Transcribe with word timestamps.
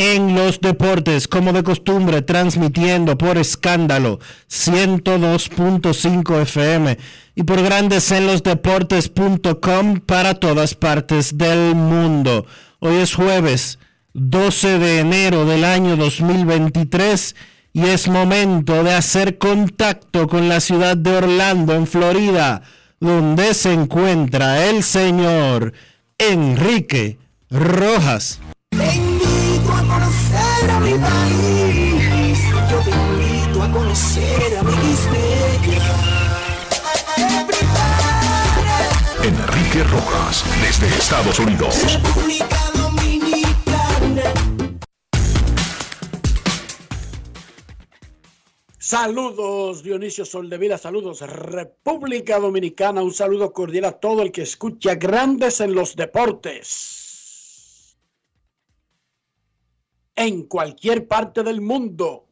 en 0.00 0.34
los 0.34 0.62
Deportes, 0.62 1.28
como 1.28 1.52
de 1.52 1.62
costumbre, 1.62 2.22
transmitiendo 2.22 3.18
por 3.18 3.36
escándalo 3.36 4.18
102.5 4.48 6.40
FM 6.40 6.96
y 7.34 7.42
por 7.42 7.60
Grandes 7.60 8.10
en 8.10 8.26
los 8.26 8.42
Deportes.com 8.42 10.00
para 10.00 10.36
todas 10.36 10.74
partes 10.74 11.36
del 11.36 11.74
mundo. 11.74 12.46
Hoy 12.78 12.96
es 12.96 13.14
jueves 13.14 13.78
12 14.14 14.78
de 14.78 15.00
enero 15.00 15.44
del 15.44 15.66
año 15.66 15.96
2023 15.96 17.36
y 17.74 17.82
es 17.82 18.08
momento 18.08 18.82
de 18.82 18.94
hacer 18.94 19.36
contacto 19.36 20.28
con 20.28 20.48
la 20.48 20.60
ciudad 20.60 20.96
de 20.96 21.14
Orlando, 21.14 21.74
en 21.74 21.86
Florida, 21.86 22.62
donde 23.00 23.52
se 23.52 23.74
encuentra 23.74 24.64
el 24.66 24.82
señor 24.82 25.74
Enrique 26.16 27.18
Rojas. 27.50 28.40
A 30.68 30.80
mi 30.80 30.94
país. 30.94 32.38
Yo 32.70 32.78
te 32.80 32.90
invito 32.90 33.62
a 33.62 33.72
conocer 33.72 34.58
a 34.58 34.62
mi 34.62 34.72
Enrique 39.22 39.84
Rojas, 39.84 40.44
desde 40.62 40.86
Estados 40.88 41.38
Unidos. 41.38 41.76
República 41.92 42.58
Dominicana. 42.74 44.22
Saludos 48.78 49.82
Dionisio 49.82 50.24
Soldevila, 50.24 50.78
saludos 50.78 51.20
República 51.20 52.38
Dominicana, 52.40 53.02
un 53.02 53.12
saludo 53.12 53.52
cordial 53.52 53.84
a 53.84 53.92
todo 53.92 54.22
el 54.22 54.32
que 54.32 54.42
escucha 54.42 54.94
Grandes 54.94 55.60
en 55.60 55.74
los 55.74 55.94
Deportes. 55.94 56.99
En 60.20 60.42
cualquier 60.42 61.08
parte 61.08 61.42
del 61.42 61.62
mundo, 61.62 62.26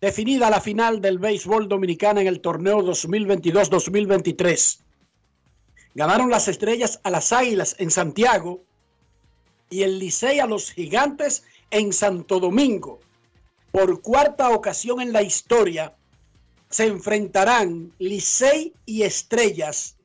definida 0.00 0.48
la 0.48 0.60
final 0.60 1.00
del 1.00 1.18
béisbol 1.18 1.66
dominicana 1.68 2.20
en 2.20 2.28
el 2.28 2.40
torneo 2.40 2.82
2022-2023. 2.82 4.78
Ganaron 5.96 6.30
las 6.30 6.46
estrellas 6.46 7.00
a 7.02 7.10
las 7.10 7.32
águilas 7.32 7.74
en 7.80 7.90
Santiago 7.90 8.62
y 9.70 9.82
el 9.82 9.98
Licey 9.98 10.38
a 10.38 10.46
los 10.46 10.70
gigantes 10.70 11.42
en 11.72 11.92
Santo 11.92 12.38
Domingo 12.38 13.00
por 13.72 14.02
cuarta 14.02 14.50
ocasión 14.50 15.00
en 15.00 15.12
la 15.12 15.22
historia, 15.22 15.96
se 16.70 16.86
enfrentarán 16.86 17.92
Licey 17.98 18.72
y 18.86 19.02
Estrellas 19.02 19.96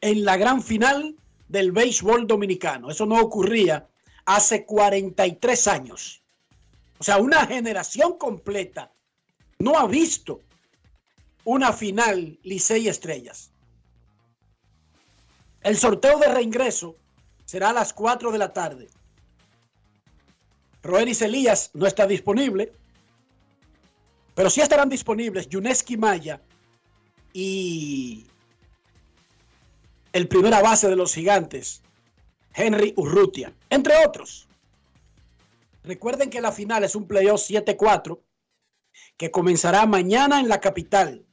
en 0.00 0.24
la 0.24 0.36
gran 0.36 0.62
final 0.62 1.16
del 1.48 1.72
béisbol 1.72 2.28
dominicano. 2.28 2.88
Eso 2.88 3.04
no 3.04 3.18
ocurría 3.18 3.88
hace 4.26 4.64
43 4.64 5.66
años. 5.66 6.19
O 7.00 7.04
sea, 7.04 7.16
una 7.16 7.46
generación 7.46 8.18
completa 8.18 8.92
no 9.58 9.78
ha 9.78 9.86
visto 9.86 10.42
una 11.44 11.72
final 11.72 12.38
Licey 12.42 12.88
Estrellas. 12.88 13.52
El 15.62 15.78
sorteo 15.78 16.18
de 16.18 16.28
reingreso 16.28 16.96
será 17.46 17.70
a 17.70 17.72
las 17.72 17.94
4 17.94 18.30
de 18.32 18.38
la 18.38 18.52
tarde. 18.52 18.88
Roeris 20.82 21.22
Elías 21.22 21.70
no 21.72 21.86
está 21.86 22.06
disponible, 22.06 22.70
pero 24.34 24.50
sí 24.50 24.60
estarán 24.60 24.90
disponibles 24.90 25.48
Yuneski 25.48 25.96
Maya 25.96 26.42
y 27.32 28.26
el 30.12 30.28
primera 30.28 30.60
base 30.60 30.88
de 30.88 30.96
los 30.96 31.14
gigantes, 31.14 31.82
Henry 32.52 32.92
Urrutia, 32.96 33.54
entre 33.70 33.94
otros. 34.04 34.49
Recuerden 35.82 36.30
que 36.30 36.40
la 36.40 36.52
final 36.52 36.84
es 36.84 36.94
un 36.94 37.06
playoff 37.06 37.40
7-4 37.42 38.20
que 39.16 39.30
comenzará 39.30 39.86
mañana 39.86 40.40
en 40.40 40.48
la 40.48 40.60
capital. 40.60 41.24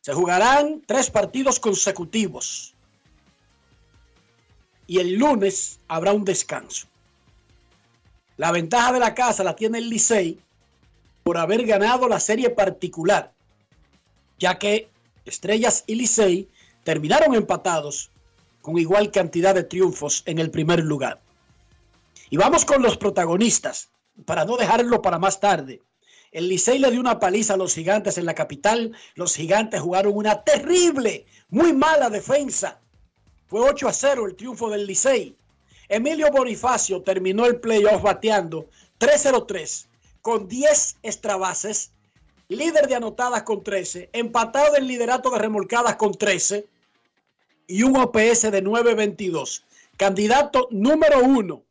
Se 0.00 0.12
jugarán 0.12 0.82
tres 0.86 1.10
partidos 1.10 1.60
consecutivos. 1.60 2.74
Y 4.86 4.98
el 4.98 5.14
lunes 5.14 5.80
habrá 5.88 6.12
un 6.12 6.24
descanso. 6.24 6.86
La 8.36 8.52
ventaja 8.52 8.92
de 8.92 9.00
la 9.00 9.14
casa 9.14 9.44
la 9.44 9.54
tiene 9.54 9.78
el 9.78 9.90
Licey 9.90 10.40
por 11.22 11.36
haber 11.36 11.66
ganado 11.66 12.08
la 12.08 12.18
serie 12.18 12.50
particular, 12.50 13.32
ya 14.38 14.58
que 14.58 14.88
Estrellas 15.26 15.84
y 15.86 15.96
Licey 15.96 16.48
terminaron 16.82 17.34
empatados 17.34 18.10
con 18.62 18.78
igual 18.78 19.10
cantidad 19.10 19.54
de 19.54 19.64
triunfos 19.64 20.22
en 20.26 20.38
el 20.38 20.50
primer 20.50 20.80
lugar. 20.80 21.20
Y 22.32 22.36
vamos 22.36 22.64
con 22.64 22.80
los 22.80 22.96
protagonistas, 22.96 23.90
para 24.24 24.44
no 24.44 24.56
dejarlo 24.56 25.02
para 25.02 25.18
más 25.18 25.40
tarde. 25.40 25.82
El 26.30 26.48
Licey 26.48 26.78
le 26.78 26.92
dio 26.92 27.00
una 27.00 27.18
paliza 27.18 27.54
a 27.54 27.56
los 27.56 27.74
gigantes 27.74 28.18
en 28.18 28.24
la 28.24 28.36
capital. 28.36 28.96
Los 29.16 29.34
gigantes 29.34 29.80
jugaron 29.80 30.12
una 30.14 30.44
terrible, 30.44 31.26
muy 31.48 31.72
mala 31.72 32.08
defensa. 32.08 32.80
Fue 33.48 33.68
8 33.68 33.88
a 33.88 33.92
0 33.92 34.26
el 34.26 34.36
triunfo 34.36 34.70
del 34.70 34.86
Licey. 34.86 35.36
Emilio 35.88 36.30
Bonifacio 36.30 37.02
terminó 37.02 37.46
el 37.46 37.58
playoff 37.58 38.00
bateando 38.00 38.68
3-0-3 39.00 39.86
con 40.22 40.46
10 40.46 40.98
extrabases, 41.02 41.90
líder 42.46 42.86
de 42.86 42.94
anotadas 42.94 43.42
con 43.42 43.64
13, 43.64 44.10
empatado 44.12 44.72
del 44.74 44.86
liderato 44.86 45.30
de 45.30 45.38
remolcadas 45.40 45.96
con 45.96 46.12
13 46.12 46.64
y 47.66 47.82
un 47.82 47.96
OPS 47.96 48.52
de 48.52 48.62
9.22. 48.62 49.64
Candidato 49.96 50.68
número 50.70 51.24
uno 51.24 51.64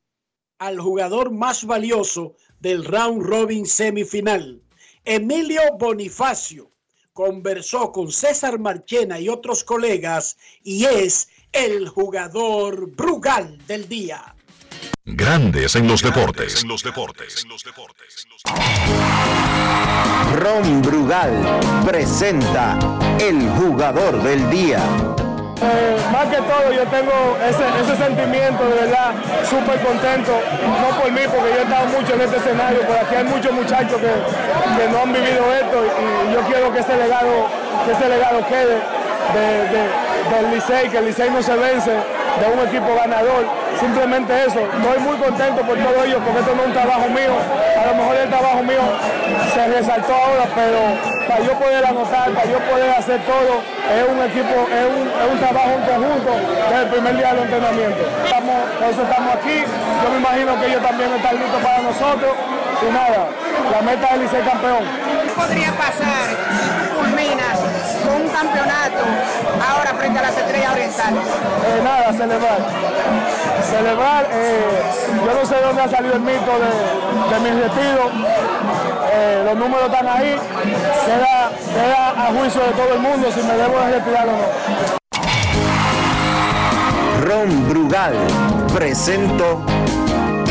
al 0.60 0.80
jugador 0.80 1.32
más 1.32 1.66
valioso 1.66 2.36
del 2.60 2.86
round 2.86 3.24
robin 3.24 3.66
semifinal. 3.66 4.62
Emilio 5.06 5.62
Bonifacio 5.80 6.72
conversó 7.14 7.92
con 7.92 8.12
César 8.12 8.60
Marchena 8.60 9.20
y 9.20 9.30
otros 9.30 9.64
colegas 9.64 10.38
y 10.64 10.86
es 10.86 11.30
el 11.52 11.88
jugador 11.88 12.92
Brugal 12.92 13.58
del 13.66 13.90
día. 13.90 14.36
Grandes 15.06 15.76
en 15.76 15.88
los 15.88 16.04
deportes. 16.04 16.64
Ron 20.36 20.82
Brugal 20.82 21.60
presenta 21.86 22.78
el 23.20 23.50
jugador 23.50 24.22
del 24.22 24.50
día. 24.50 25.18
Eh, 25.62 25.98
más 26.14 26.26
que 26.28 26.38
todo 26.38 26.72
yo 26.72 26.84
tengo 26.88 27.12
ese, 27.44 27.64
ese 27.84 27.96
sentimiento 28.02 28.64
de 28.64 28.76
verdad 28.88 29.12
súper 29.44 29.78
contento, 29.82 30.32
no 30.32 30.98
por 31.02 31.12
mí 31.12 31.20
porque 31.28 31.52
yo 31.54 31.60
he 31.60 31.64
estado 31.64 31.86
mucho 31.88 32.14
en 32.16 32.22
este 32.22 32.38
escenario, 32.38 32.80
pero 32.88 33.00
aquí 33.02 33.16
hay 33.16 33.24
muchos 33.26 33.52
muchachos 33.52 34.00
que, 34.00 34.08
que 34.80 34.88
no 34.88 35.02
han 35.04 35.12
vivido 35.12 35.44
esto 35.54 35.78
y 35.84 36.34
yo 36.34 36.40
quiero 36.48 36.72
que 36.72 36.80
ese 36.80 36.96
legado, 36.96 37.48
que 37.86 37.92
ese 37.92 38.08
legado 38.08 38.40
quede 38.48 38.80
de- 39.36 39.64
de- 39.68 39.92
del 40.32 40.56
Licey, 40.56 40.88
que 40.90 40.98
el 41.00 41.06
Licey 41.08 41.30
no 41.30 41.44
se 41.44 41.54
vence 41.56 41.92
de 42.40 42.48
un 42.48 42.60
equipo 42.68 42.96
ganador, 42.96 43.46
simplemente 43.80 44.32
eso, 44.46 44.60
estoy 44.60 45.00
muy 45.00 45.18
contento 45.18 45.62
por 45.62 45.78
todo 45.78 46.04
ello 46.04 46.20
porque 46.24 46.40
esto 46.40 46.56
no 46.56 46.62
es 46.62 46.68
un 46.68 46.74
trabajo 46.74 47.08
mío, 47.10 47.36
a 47.36 47.86
lo 47.88 47.94
mejor 47.96 48.16
el 48.16 48.30
trabajo 48.30 48.64
mío 48.64 48.84
se 49.54 49.68
resaltó 49.68 50.14
ahora, 50.14 50.46
pero 50.56 50.80
para 51.28 51.42
yo 51.44 51.54
poder 51.60 51.86
anotar, 51.86 52.32
para 52.32 52.46
yo 52.50 52.60
poder 52.60 52.90
hacer 52.92 53.20
todo, 53.22 53.62
es 53.62 54.04
un 54.08 54.20
equipo, 54.24 54.56
es 54.72 54.86
un, 54.88 55.06
es 55.08 55.28
un 55.32 55.40
trabajo 55.40 55.74
conjunto 55.86 56.32
desde 56.70 56.84
el 56.84 56.90
primer 56.90 57.18
día 57.18 57.34
del 57.34 57.44
entrenamiento. 57.44 58.02
Estamos, 58.26 58.58
por 58.80 58.90
eso 58.90 59.04
estamos 59.04 59.36
aquí, 59.36 59.58
yo 60.04 60.10
me 60.10 60.18
imagino 60.18 60.60
que 60.60 60.66
ellos 60.68 60.82
también 60.82 61.14
están 61.14 61.36
listos 61.38 61.62
para 61.62 61.80
nosotros. 61.80 62.34
Y 62.82 62.94
nada, 62.94 63.28
la 63.72 63.82
meta 63.82 64.08
es 64.08 64.14
el 64.14 64.20
Licey 64.22 64.42
campeón. 64.42 64.84
¿Qué 65.26 65.32
podría 65.32 65.72
pasar 65.74 66.79
campeonato 68.40 69.04
ahora 69.70 69.94
frente 69.96 70.20
a 70.20 70.22
las 70.22 70.38
estrellas 70.38 70.72
orientales? 70.72 71.24
Eh, 71.24 71.82
nada, 71.84 72.14
celebrar. 72.14 72.60
Celebrar, 73.70 74.28
eh, 74.32 74.82
yo 75.26 75.34
no 75.34 75.46
sé 75.46 75.56
de 75.56 75.62
dónde 75.62 75.82
ha 75.82 75.90
salido 75.90 76.14
el 76.16 76.22
mito 76.22 76.52
de, 76.64 76.70
de 77.34 77.40
mi 77.44 77.62
retiro. 77.62 78.10
Eh, 79.12 79.44
los 79.46 79.56
números 79.58 79.86
están 79.86 80.08
ahí. 80.08 80.38
Queda, 81.06 81.52
queda 81.74 82.28
a 82.28 82.32
juicio 82.34 82.62
de 82.62 82.72
todo 82.72 82.94
el 82.94 83.00
mundo 83.00 83.28
si 83.34 83.42
me 83.44 83.54
debo 83.54 83.80
de 83.80 83.92
retirar 84.00 84.28
o 84.28 84.32
no. 84.32 84.48
Ron 87.26 87.70
Brugal 87.70 88.14
presento 88.74 89.62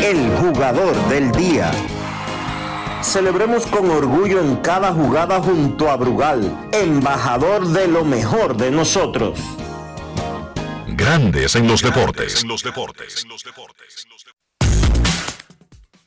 el 0.03 0.31
jugador 0.37 0.95
del 1.09 1.33
día. 1.33 1.71
Celebremos 3.03 3.65
con 3.67 3.89
orgullo 3.91 4.41
en 4.41 4.57
cada 4.57 4.93
jugada 4.93 5.41
junto 5.41 5.89
a 5.89 5.97
Brugal, 5.97 6.69
embajador 6.73 7.69
de 7.69 7.87
lo 7.87 8.05
mejor 8.05 8.57
de 8.57 8.73
nosotros. 8.73 9.39
Grandes 10.89 11.55
en 11.55 11.69
los 11.69 11.81
deportes. 11.81 12.45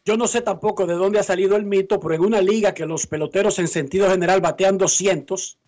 Yo 0.03 0.17
no 0.17 0.27
sé 0.27 0.41
tampoco 0.41 0.85
de 0.85 0.95
dónde 0.95 1.19
ha 1.19 1.23
salido 1.23 1.55
el 1.55 1.65
mito, 1.65 1.99
pero 1.99 2.15
en 2.15 2.21
una 2.21 2.41
liga 2.41 2.73
que 2.73 2.85
los 2.85 3.07
peloteros 3.07 3.57
en 3.59 3.69
sentido 3.69 4.09
general 4.09 4.41
batean 4.41 4.77
200, 4.77 5.59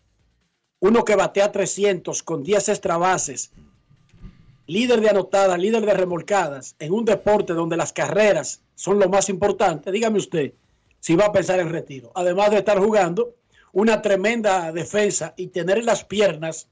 uno 0.82 1.06
que 1.06 1.16
batea 1.16 1.52
300 1.52 2.22
con 2.22 2.44
10 2.44 2.70
extra 2.70 2.98
bases, 2.98 3.54
líder 4.68 5.00
de 5.00 5.10
anotadas, 5.10 5.58
líder 5.58 5.86
de 5.86 5.94
remolcadas, 5.94 6.76
en 6.80 6.92
un 6.92 7.06
deporte 7.06 7.54
donde 7.54 7.78
las 7.78 7.94
carreras 7.94 8.62
son 8.76 9.00
lo 9.00 9.08
más 9.08 9.30
importante, 9.30 9.92
dígame 9.92 10.18
usted 10.18 10.54
si 11.04 11.18
va 11.18 11.26
a 11.26 11.32
pensar 11.34 11.60
en 11.60 11.70
retiro. 11.70 12.14
Además 12.16 12.50
de 12.52 12.60
estar 12.60 12.80
jugando 12.80 13.36
una 13.74 14.02
tremenda 14.02 14.72
defensa 14.72 15.34
y 15.36 15.48
tener 15.48 15.80
en 15.80 15.86
las 15.86 16.06
piernas, 16.06 16.70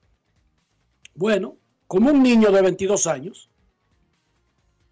bueno, 1.14 1.58
como 1.86 2.12
un 2.12 2.24
niño 2.24 2.50
de 2.50 2.62
22 2.62 3.08
años. 3.08 3.50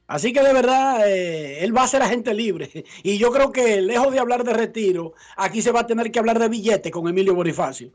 Así 0.07 0.33
que 0.33 0.43
de 0.43 0.51
verdad, 0.51 1.09
eh, 1.09 1.63
él 1.63 1.75
va 1.75 1.83
a 1.83 1.87
ser 1.87 2.01
agente 2.01 2.33
libre. 2.33 2.83
Y 3.03 3.17
yo 3.17 3.31
creo 3.31 3.53
que 3.53 3.79
lejos 3.79 4.11
de 4.11 4.19
hablar 4.19 4.43
de 4.43 4.51
retiro, 4.51 5.13
aquí 5.37 5.61
se 5.61 5.71
va 5.71 5.81
a 5.81 5.87
tener 5.87 6.11
que 6.11 6.19
hablar 6.19 6.37
de 6.37 6.49
billete 6.49 6.91
con 6.91 7.07
Emilio 7.07 7.33
Bonifacio. 7.33 7.91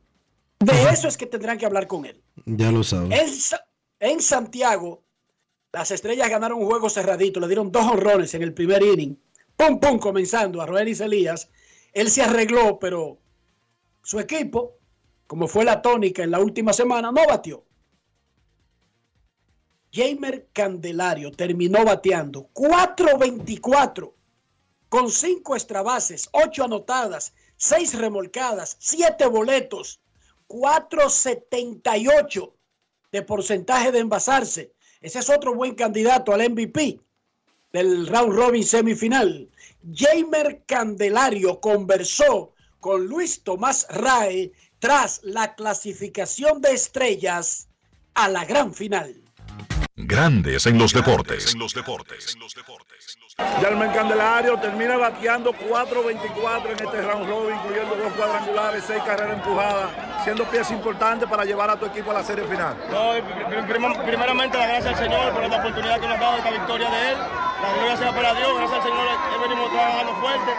De 0.61 0.73
eso 0.91 1.09
es 1.09 1.19
que 1.19 1.27
tendrán 1.27 1.59
que 1.59 1.67
hablar 1.67 1.87
con 1.87 2.07
él. 2.07 2.23
Ya 2.47 2.73
lo 2.73 2.83
sabes. 2.83 3.53
En, 4.01 4.13
en 4.13 4.21
Santiago, 4.23 5.05
las 5.73 5.91
estrellas 5.91 6.31
ganaron 6.31 6.59
un 6.63 6.67
juego 6.67 6.89
cerradito, 6.89 7.39
le 7.39 7.49
dieron 7.49 7.71
dos 7.71 7.85
honrones 7.85 8.33
en 8.33 8.43
el 8.43 8.55
primer 8.55 8.83
inning. 8.83 9.19
Pum, 9.57 9.79
pum, 9.79 9.99
comenzando 9.99 10.61
a 10.61 10.67
Roelis 10.67 11.01
Elías. 11.01 11.49
Él 11.93 12.11
se 12.11 12.23
arregló, 12.23 12.79
pero 12.79 13.19
su 14.03 14.19
equipo, 14.19 14.79
como 15.27 15.47
fue 15.47 15.65
la 15.65 15.81
tónica 15.81 16.25
en 16.25 16.33
la 16.33 16.41
última 16.41 16.73
semana, 16.73 17.13
no 17.13 17.25
batió. 17.27 17.65
Jamer 19.93 20.49
Candelario 20.53 21.31
terminó 21.31 21.85
bateando 21.85 22.51
4.24 22.53 24.13
con 24.89 25.09
5 25.09 25.55
extra 25.55 25.83
bases, 25.83 26.29
8 26.33 26.65
anotadas, 26.65 27.33
6 27.57 27.99
remolcadas, 27.99 28.77
7 28.81 29.27
boletos, 29.27 30.01
4.78 30.49 32.53
de 33.13 33.23
porcentaje 33.23 33.93
de 33.93 34.01
envasarse. 34.01 34.75
Ese 35.01 35.21
es 35.21 35.31
otro 35.31 35.55
buen 35.55 35.77
candidato 35.77 36.33
al 36.33 36.51
MVP 36.51 37.04
del 37.75 38.07
round 38.07 38.33
robin 38.33 38.63
semifinal. 38.63 39.51
Jamer 39.93 40.63
Candelario 40.65 41.61
conversó 41.61 42.53
con 42.79 43.07
Luis 43.07 43.43
Tomás 43.43 43.89
Rae 43.91 44.53
tras 44.79 45.21
la 45.25 45.57
clasificación 45.57 46.61
de 46.61 46.71
estrellas 46.71 47.67
a 48.15 48.29
la 48.29 48.45
gran 48.45 48.73
final. 48.73 49.24
Grandes 49.97 50.67
en 50.67 50.77
los 50.77 50.93
deportes. 50.93 51.55
Yalmen 53.63 53.91
Candelario 53.93 54.57
termina 54.59 54.97
bateando 54.97 55.53
4.24 55.53 56.67
en 56.67 56.85
este 56.87 57.03
round 57.03 57.29
robin, 57.29 57.57
incluyendo 57.57 57.95
dos 57.97 58.13
cuadrangulares, 58.15 58.85
seis 58.87 59.01
carreras 59.05 59.35
empujadas, 59.35 59.91
siendo 60.25 60.45
pieza 60.47 60.73
importante 60.75 61.27
para 61.29 61.45
llevar 61.45 61.71
a 61.71 61.77
tu 61.77 61.87
equipo 61.87 62.11
a 62.11 62.15
la 62.15 62.25
serie 62.25 62.45
final. 62.45 62.77
No, 62.91 63.13
prim- 63.67 64.03
primeramente 64.05 64.59
la 64.59 64.67
gracias 64.67 64.95
al 64.99 65.05
Señor 65.05 65.33
por 65.33 65.45
esta 65.45 65.59
oportunidad 65.59 66.01
que 66.01 66.09
nos 66.09 66.17
ha 66.17 66.21
dado, 66.21 66.37
esta 66.39 66.51
victoria 66.51 66.91
de 66.91 67.11
Él. 67.13 67.19
La 67.63 67.73
gloria 67.75 67.97
sea 67.97 68.13
para 68.15 68.35
Dios, 68.35 68.57
gracias 68.59 68.77
al 68.79 68.83
Señor 68.91 69.07
eh, 69.07 69.39
venimos 69.43 69.71
trabajando 69.73 70.15
fuerte, 70.17 70.51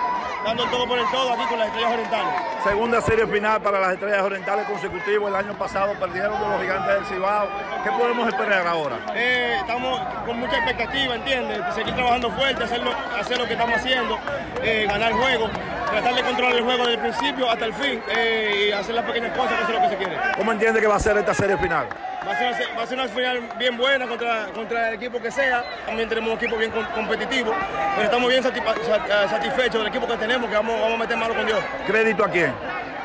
dando 0.46 0.64
el 0.64 0.70
todo 0.70 0.88
por 0.88 1.00
el 1.00 1.06
todo 1.12 1.34
aquí 1.34 1.44
con 1.46 1.58
las 1.58 1.68
estrellas 1.68 1.92
orientales. 1.92 2.34
Segunda 2.64 3.02
serie 3.02 3.28
final 3.28 3.62
para 3.62 3.80
las 3.80 3.94
estrellas 3.94 4.22
orientales 4.22 4.66
consecutivas. 4.68 5.30
El 5.30 5.36
año 5.36 5.58
pasado 5.58 5.94
perdieron 6.00 6.40
de 6.40 6.48
los 6.48 6.62
gigantes 6.62 6.94
del 6.96 7.06
Cibao. 7.06 7.48
¿Qué 7.84 7.90
podemos 7.92 8.28
esperar 8.28 8.68
ahora? 8.68 8.98
Eh, 9.16 9.58
estamos 9.60 10.00
con 10.26 10.40
mucha 10.40 10.58
expectativa, 10.58 11.16
¿entiendes? 11.16 11.66
De 11.66 11.72
seguir 11.74 11.96
trabajando 11.96 12.30
fuerte, 12.32 12.64
hacer 12.64 12.82
lo, 12.84 12.92
hacer 12.92 13.38
lo 13.40 13.46
que 13.48 13.54
estamos 13.54 13.76
haciendo, 13.76 14.20
eh, 14.62 14.86
ganar 14.88 15.12
el 15.12 15.18
juego, 15.18 15.50
tratar 15.92 16.14
de 16.14 16.22
controlar 16.22 16.56
el 16.56 16.64
juego 16.64 16.86
desde 16.86 16.94
el 16.94 17.00
principio 17.00 17.50
hasta 17.50 17.66
el 17.66 17.74
fin 17.74 18.02
eh, 18.16 18.68
y 18.70 18.72
hacer 18.72 18.94
las 18.94 19.06
pequeñas 19.06 19.36
cosas, 19.36 19.54
que 19.58 19.64
es 19.64 19.70
lo 19.70 19.82
que 19.82 19.90
se 19.90 19.98
quiere. 19.98 20.18
¿Cómo 20.38 20.52
entiende 20.52 20.80
que 20.80 20.88
va 20.88 20.96
a 20.96 21.00
ser 21.00 21.18
esta 21.18 21.34
serie 21.34 21.58
final? 21.58 21.88
Va 22.28 22.32
a, 22.32 22.38
ser 22.38 22.48
una, 22.48 22.76
va 22.78 22.84
a 22.84 22.88
ser 22.88 22.98
una 23.00 23.08
final 23.08 23.50
bien 23.58 23.78
buena 23.78 24.08
contra, 24.08 24.48
contra 24.54 24.90
el 24.90 24.96
equipo 24.96 25.22
que 25.22 25.32
sea. 25.32 25.64
También 25.86 26.10
tenemos 26.10 26.32
un 26.32 26.38
equipo 26.38 26.58
bien 26.58 26.72
com- 26.72 26.86
competitivo, 26.94 27.54
pero 27.96 28.04
estamos 28.04 28.30
bien 28.30 28.44
eh, 28.44 29.28
satisfechos 29.30 29.76
del 29.76 29.88
equipo 29.88 30.08
que 30.08 30.18
tenemos, 30.18 30.50
que 30.50 30.56
vamos, 30.56 30.80
vamos 30.80 30.96
a 30.96 30.98
meter 30.98 31.18
mano 31.18 31.36
con 31.36 31.46
Dios. 31.46 31.60
¿Crédito 31.86 32.26
a 32.26 32.30
quién? 32.30 32.54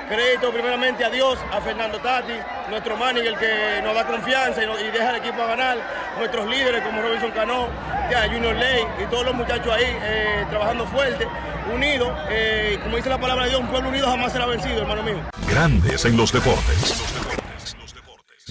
Crédito 0.08 0.50
primeramente 0.50 1.04
a 1.04 1.10
Dios, 1.10 1.38
a 1.52 1.60
Fernando 1.60 1.98
Tati, 2.00 2.32
nuestro 2.68 2.96
manager 2.96 3.34
que 3.36 3.80
nos 3.84 3.94
da 3.94 4.04
confianza 4.06 4.62
y, 4.62 4.66
nos- 4.66 4.80
y 4.80 4.84
deja 4.90 5.10
al 5.10 5.16
equipo 5.16 5.42
a 5.42 5.46
ganar, 5.46 5.76
nuestros 6.18 6.46
líderes 6.48 6.82
como 6.82 7.02
Robinson 7.02 7.30
Cano, 7.30 7.68
ya, 8.10 8.22
Junior 8.26 8.56
Ley 8.56 8.84
y 9.02 9.04
todos 9.10 9.24
los 9.26 9.34
muchachos 9.34 9.72
ahí 9.72 9.84
eh, 10.02 10.46
trabajando 10.50 10.86
fuerte, 10.86 11.28
unidos. 11.72 12.10
eh, 12.30 12.78
como 12.82 12.96
dice 12.96 13.08
la 13.10 13.18
palabra 13.18 13.44
de 13.44 13.50
Dios, 13.50 13.60
un 13.60 13.68
pueblo 13.68 13.90
unido 13.90 14.06
jamás 14.08 14.32
será 14.32 14.46
vencido, 14.46 14.80
hermano 14.80 15.02
mío. 15.02 15.20
Grandes 15.48 16.04
en 16.06 16.16
los 16.16 16.32
deportes. 16.32 17.38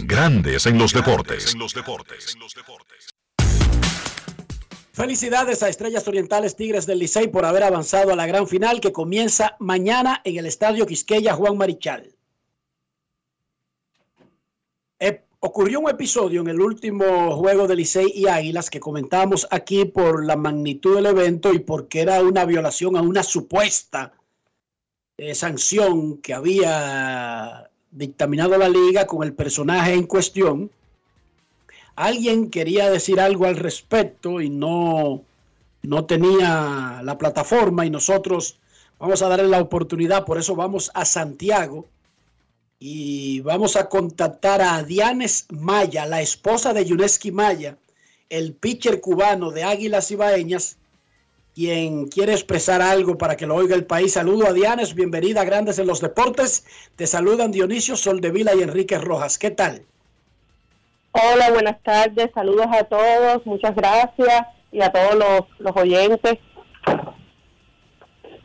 Grandes 0.05 0.65
en 0.65 0.77
los 0.77 0.93
deportes. 0.93 1.55
Felicidades 4.91 5.63
a 5.63 5.69
Estrellas 5.69 6.07
Orientales 6.07 6.55
Tigres 6.55 6.85
del 6.85 6.99
Licey 6.99 7.27
por 7.29 7.45
haber 7.45 7.63
avanzado 7.63 8.11
a 8.11 8.15
la 8.15 8.27
gran 8.27 8.47
final 8.47 8.81
que 8.81 8.91
comienza 8.91 9.55
mañana 9.59 10.21
en 10.25 10.37
el 10.37 10.45
Estadio 10.45 10.85
Quisqueya 10.85 11.33
Juan 11.33 11.57
Marichal. 11.57 12.13
Eh, 14.99 15.23
ocurrió 15.39 15.79
un 15.79 15.89
episodio 15.89 16.41
en 16.41 16.49
el 16.49 16.59
último 16.59 17.35
juego 17.37 17.67
de 17.67 17.77
Licey 17.77 18.11
y 18.13 18.27
Águilas 18.27 18.69
que 18.69 18.81
comentamos 18.81 19.47
aquí 19.51 19.85
por 19.85 20.25
la 20.25 20.35
magnitud 20.35 20.95
del 20.95 21.05
evento 21.05 21.53
y 21.53 21.59
porque 21.59 22.01
era 22.01 22.21
una 22.21 22.43
violación 22.45 22.97
a 22.97 23.01
una 23.01 23.23
supuesta 23.23 24.13
eh, 25.17 25.33
sanción 25.35 26.17
que 26.17 26.33
había 26.33 27.68
dictaminado 27.91 28.57
la 28.57 28.69
liga 28.69 29.05
con 29.05 29.23
el 29.23 29.33
personaje 29.33 29.93
en 29.93 30.05
cuestión 30.05 30.71
alguien 31.99 32.49
quería 32.49 32.89
decir 32.89 33.19
algo 33.19 33.45
al 33.45 33.57
respecto 33.57 34.39
y 34.39 34.49
no, 34.49 35.21
no 35.81 36.05
tenía 36.05 37.01
la 37.03 37.17
plataforma 37.17 37.85
y 37.85 37.89
nosotros 37.89 38.57
vamos 38.99 39.21
a 39.21 39.27
darle 39.27 39.49
la 39.49 39.59
oportunidad, 39.59 40.23
por 40.23 40.37
eso 40.37 40.55
vamos 40.55 40.91
a 40.93 41.03
Santiago 41.03 41.87
y 42.79 43.41
vamos 43.41 43.75
a 43.75 43.89
contactar 43.89 44.61
a 44.61 44.81
Dianes 44.81 45.47
Maya, 45.49 46.05
la 46.05 46.21
esposa 46.21 46.71
de 46.73 46.85
Yuneski 46.85 47.33
Maya, 47.33 47.77
el 48.29 48.53
pitcher 48.53 49.01
cubano 49.01 49.51
de 49.51 49.65
Águilas 49.65 50.09
Ibaeñas, 50.09 50.77
quien 51.59 52.07
quiere 52.07 52.31
expresar 52.31 52.81
algo 52.81 53.17
para 53.17 53.35
que 53.35 53.45
lo 53.45 53.53
oiga 53.53 53.75
el 53.75 53.85
país. 53.85 54.13
Saludo 54.13 54.47
a 54.47 54.53
Dianes, 54.53 54.95
bienvenida 54.95 55.41
a 55.41 55.43
Grandes 55.43 55.77
en 55.77 55.87
los 55.87 55.99
Deportes. 55.99 56.65
Te 56.95 57.05
saludan 57.05 57.51
Dionisio 57.51 57.97
Soldevila 57.97 58.55
y 58.55 58.61
Enrique 58.61 58.97
Rojas. 58.97 59.37
¿Qué 59.37 59.51
tal? 59.51 59.83
Hola, 61.11 61.51
buenas 61.51 61.83
tardes, 61.83 62.29
saludos 62.33 62.67
a 62.71 62.85
todos, 62.85 63.45
muchas 63.45 63.75
gracias 63.75 64.47
y 64.71 64.79
a 64.79 64.89
todos 64.89 65.15
los, 65.15 65.41
los 65.59 65.75
oyentes. 65.75 66.37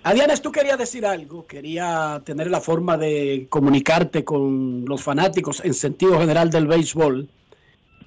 Adianes, 0.02 0.42
tú 0.42 0.50
querías 0.50 0.76
decir 0.76 1.06
algo, 1.06 1.46
quería 1.46 2.20
tener 2.24 2.50
la 2.50 2.60
forma 2.60 2.96
de 2.96 3.46
comunicarte 3.48 4.24
con 4.24 4.86
los 4.86 5.04
fanáticos 5.04 5.64
en 5.64 5.74
sentido 5.74 6.18
general 6.18 6.50
del 6.50 6.66
béisbol. 6.66 7.28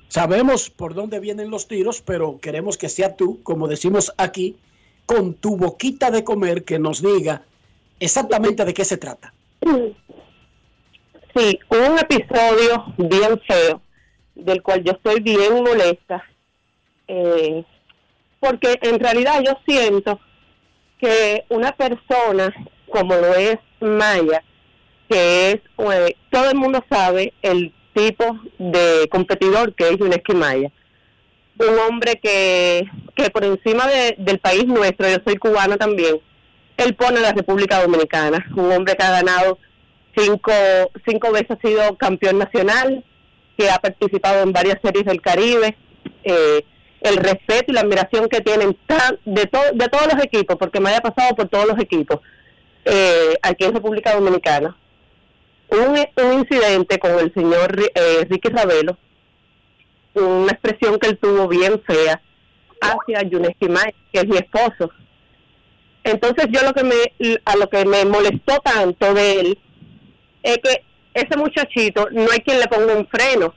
Sabemos 0.09 0.69
por 0.69 0.93
dónde 0.95 1.21
vienen 1.21 1.49
los 1.49 1.69
tiros, 1.69 2.01
pero 2.01 2.39
queremos 2.41 2.77
que 2.77 2.89
sea 2.89 3.15
tú, 3.15 3.41
como 3.43 3.69
decimos 3.69 4.13
aquí, 4.17 4.57
con 5.07 5.33
tu 5.33 5.57
boquita 5.57 6.11
de 6.11 6.23
comer, 6.23 6.63
que 6.63 6.77
nos 6.77 7.01
diga 7.01 7.41
exactamente 7.99 8.63
de 8.63 8.73
qué 8.75 8.85
se 8.85 8.97
trata. 8.97 9.33
Sí, 11.35 11.59
un 11.69 11.97
episodio 11.97 12.93
bien 12.97 13.41
feo 13.47 13.81
del 14.35 14.61
cual 14.61 14.83
yo 14.83 14.91
estoy 14.91 15.21
bien 15.21 15.63
molesta, 15.63 16.23
eh, 17.07 17.63
porque 18.39 18.77
en 18.81 18.99
realidad 18.99 19.41
yo 19.43 19.53
siento 19.65 20.19
que 20.99 21.45
una 21.49 21.71
persona 21.71 22.53
como 22.89 23.15
lo 23.15 23.33
es 23.33 23.57
Maya, 23.79 24.43
que 25.09 25.51
es, 25.51 25.61
pues, 25.75 26.13
todo 26.31 26.51
el 26.51 26.57
mundo 26.57 26.83
sabe 26.89 27.33
el 27.41 27.73
tipo 27.93 28.39
de 28.57 29.07
competidor 29.09 29.73
que 29.73 29.89
es 29.89 29.97
Yuneski 29.97 30.33
Maya, 30.33 30.71
un 31.59 31.79
hombre 31.79 32.19
que, 32.21 32.85
que 33.15 33.29
por 33.29 33.43
encima 33.43 33.87
de, 33.87 34.15
del 34.17 34.39
país 34.39 34.65
nuestro, 34.65 35.07
yo 35.09 35.17
soy 35.25 35.37
cubana 35.37 35.77
también, 35.77 36.19
él 36.77 36.95
pone 36.95 37.19
la 37.19 37.33
República 37.33 37.81
Dominicana, 37.81 38.45
un 38.55 38.71
hombre 38.71 38.95
que 38.95 39.03
ha 39.03 39.11
ganado 39.11 39.57
cinco, 40.15 40.51
cinco 41.07 41.31
veces, 41.31 41.51
ha 41.51 41.67
sido 41.67 41.97
campeón 41.97 42.37
nacional, 42.37 43.03
que 43.57 43.69
ha 43.69 43.79
participado 43.79 44.43
en 44.43 44.53
varias 44.53 44.77
series 44.83 45.05
del 45.05 45.21
Caribe, 45.21 45.75
eh, 46.23 46.63
el 47.01 47.17
respeto 47.17 47.65
y 47.71 47.73
la 47.73 47.81
admiración 47.81 48.27
que 48.29 48.41
tienen 48.41 48.77
de, 49.25 49.49
de 49.73 49.87
todos 49.87 50.13
los 50.13 50.23
equipos, 50.23 50.55
porque 50.57 50.79
me 50.79 50.89
haya 50.89 51.01
pasado 51.01 51.35
por 51.35 51.47
todos 51.47 51.67
los 51.67 51.79
equipos 51.79 52.19
eh, 52.85 53.35
aquí 53.41 53.65
en 53.65 53.73
República 53.73 54.13
Dominicana. 54.13 54.75
Un, 55.69 55.99
un 56.23 56.33
incidente 56.33 56.97
con 56.97 57.19
el 57.19 57.33
señor 57.33 57.77
eh, 57.93 58.25
Ricky 58.29 58.49
Ravelo, 58.49 58.97
una 60.17 60.51
expresión 60.51 60.99
que 60.99 61.09
él 61.09 61.17
tuvo 61.17 61.47
bien 61.47 61.81
fea 61.85 62.21
hacia 62.81 63.23
Yuneski 63.23 63.69
May, 63.69 63.93
que 64.11 64.19
es 64.19 64.27
mi 64.27 64.37
esposo. 64.37 64.91
Entonces 66.03 66.47
yo 66.49 66.61
lo 66.63 66.73
que 66.73 66.83
me, 66.83 67.39
a 67.43 67.55
lo 67.57 67.69
que 67.69 67.85
me 67.85 68.05
molestó 68.05 68.59
tanto 68.59 69.13
de 69.13 69.39
él 69.39 69.59
es 70.43 70.57
que 70.59 70.83
ese 71.13 71.35
muchachito 71.35 72.07
no 72.11 72.31
hay 72.31 72.39
quien 72.39 72.59
le 72.59 72.67
ponga 72.67 72.95
un 72.95 73.07
freno, 73.07 73.53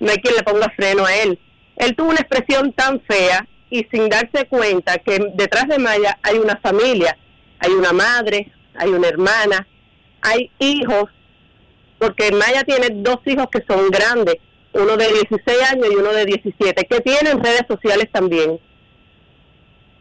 no 0.00 0.10
hay 0.10 0.16
quien 0.18 0.34
le 0.34 0.42
ponga 0.42 0.72
freno 0.74 1.04
a 1.04 1.14
él. 1.14 1.38
Él 1.76 1.94
tuvo 1.94 2.10
una 2.10 2.20
expresión 2.20 2.72
tan 2.72 3.00
fea 3.02 3.46
y 3.70 3.86
sin 3.90 4.08
darse 4.08 4.46
cuenta 4.48 4.98
que 4.98 5.18
detrás 5.34 5.68
de 5.68 5.78
Maya 5.78 6.18
hay 6.22 6.38
una 6.38 6.56
familia, 6.56 7.16
hay 7.58 7.72
una 7.72 7.92
madre, 7.92 8.50
hay 8.74 8.90
una 8.90 9.08
hermana, 9.08 9.66
hay 10.22 10.50
hijos, 10.58 11.10
porque 11.98 12.32
Maya 12.32 12.64
tiene 12.64 12.88
dos 12.90 13.18
hijos 13.26 13.46
que 13.50 13.62
son 13.68 13.90
grandes, 13.90 14.36
uno 14.76 14.96
de 14.96 15.08
16 15.08 15.62
años 15.72 15.86
y 15.90 15.96
uno 15.96 16.12
de 16.12 16.24
17, 16.24 16.86
que 16.86 17.00
tienen 17.00 17.42
redes 17.42 17.64
sociales 17.68 18.08
también, 18.12 18.60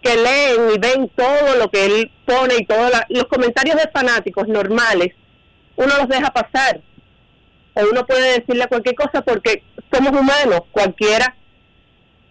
que 0.02 0.16
leen 0.16 0.72
y 0.76 0.78
ven 0.78 1.10
todo 1.16 1.56
lo 1.58 1.70
que 1.70 1.86
él 1.86 2.12
pone 2.26 2.56
y 2.60 2.66
todos 2.66 2.92
los 3.10 3.26
comentarios 3.26 3.76
de 3.78 3.90
fanáticos 3.92 4.48
normales 4.48 5.14
uno 5.76 5.98
los 5.98 6.08
deja 6.08 6.32
pasar. 6.32 6.82
O 7.74 7.82
uno 7.92 8.06
puede 8.06 8.40
decirle 8.40 8.68
cualquier 8.68 8.96
cosa 8.96 9.22
porque 9.22 9.64
somos 9.92 10.12
humanos, 10.12 10.62
cualquiera. 10.72 11.36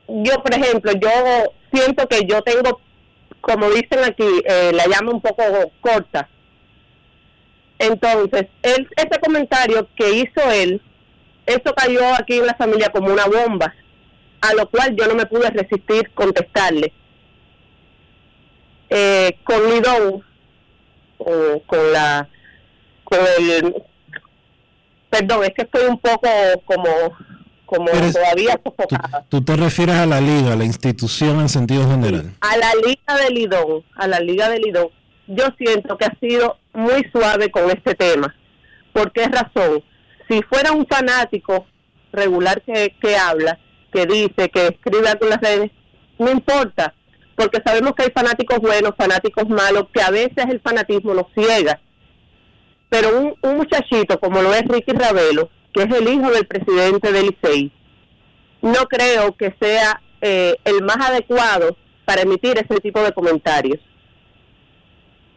Yo, 0.08 0.42
por 0.42 0.54
ejemplo, 0.54 0.92
yo 0.92 1.10
siento 1.72 2.08
que 2.08 2.24
yo 2.26 2.42
tengo, 2.42 2.80
como 3.40 3.68
dicen 3.70 4.04
aquí, 4.04 4.26
eh, 4.44 4.72
la 4.72 4.86
llama 4.86 5.12
un 5.12 5.20
poco 5.20 5.44
corta. 5.80 6.28
Entonces, 7.78 8.46
él, 8.62 8.88
ese 8.96 9.20
comentario 9.20 9.88
que 9.96 10.10
hizo 10.10 10.50
él, 10.50 10.80
eso 11.46 11.74
cayó 11.74 12.14
aquí 12.14 12.38
en 12.38 12.46
la 12.46 12.54
familia 12.54 12.90
como 12.90 13.12
una 13.12 13.26
bomba, 13.26 13.74
a 14.40 14.54
lo 14.54 14.68
cual 14.68 14.94
yo 14.96 15.06
no 15.06 15.14
me 15.14 15.26
pude 15.26 15.50
resistir 15.50 16.10
contestarle. 16.14 16.92
Eh, 18.90 19.38
con 19.44 19.68
Lidón, 19.70 20.22
o 21.18 21.62
con 21.66 21.92
la 21.92 22.28
perdón, 25.10 25.44
es 25.44 25.54
que 25.54 25.62
estoy 25.62 25.86
un 25.86 25.98
poco 25.98 26.28
como, 26.64 26.90
como 27.66 27.86
todavía 27.86 28.60
sofocada. 28.64 29.24
Tú, 29.28 29.42
te 29.44 29.56
refieres 29.56 29.96
a 29.96 30.06
la 30.06 30.20
liga, 30.20 30.52
a 30.52 30.56
la 30.56 30.64
institución 30.64 31.40
en 31.40 31.48
sentido 31.48 31.88
general. 31.88 32.32
a 32.40 32.56
la 32.56 32.72
liga 32.74 33.24
de 33.24 33.30
Lidón, 33.30 33.84
a 33.96 34.08
la 34.08 34.20
liga 34.20 34.48
de 34.48 34.58
Lidón. 34.58 34.88
Yo 35.26 35.46
siento 35.56 35.96
que 35.96 36.04
ha 36.04 36.16
sido 36.20 36.58
muy 36.72 37.08
suave 37.12 37.50
con 37.50 37.70
este 37.70 37.94
tema. 37.94 38.34
¿Por 38.92 39.12
qué 39.12 39.26
razón? 39.26 39.82
Si 40.28 40.42
fuera 40.42 40.72
un 40.72 40.86
fanático 40.86 41.66
regular 42.12 42.62
que, 42.62 42.94
que 43.00 43.16
habla, 43.16 43.58
que 43.92 44.06
dice, 44.06 44.48
que 44.50 44.68
escribe 44.68 45.08
algo 45.08 45.24
en 45.24 45.30
las 45.30 45.40
redes, 45.40 45.70
no 46.18 46.30
importa, 46.30 46.94
porque 47.36 47.60
sabemos 47.64 47.92
que 47.94 48.04
hay 48.04 48.10
fanáticos 48.10 48.58
buenos, 48.58 48.92
fanáticos 48.96 49.48
malos, 49.48 49.86
que 49.92 50.02
a 50.02 50.10
veces 50.10 50.46
el 50.48 50.60
fanatismo 50.60 51.14
nos 51.14 51.26
ciega 51.34 51.80
pero 52.94 53.34
un, 53.42 53.56
muchachito 53.56 54.20
como 54.20 54.40
lo 54.40 54.54
es 54.54 54.62
Ricky 54.68 54.92
Ravelo, 54.92 55.50
que 55.72 55.82
es 55.82 55.92
el 55.92 56.08
hijo 56.08 56.30
del 56.30 56.46
presidente 56.46 57.10
del 57.10 57.26
ICEI, 57.26 57.72
no 58.62 58.86
creo 58.86 59.36
que 59.36 59.52
sea 59.60 60.00
eh, 60.20 60.54
el 60.64 60.80
más 60.84 60.98
adecuado 60.98 61.76
para 62.04 62.22
emitir 62.22 62.56
ese 62.56 62.80
tipo 62.80 63.02
de 63.02 63.12
comentarios. 63.12 63.80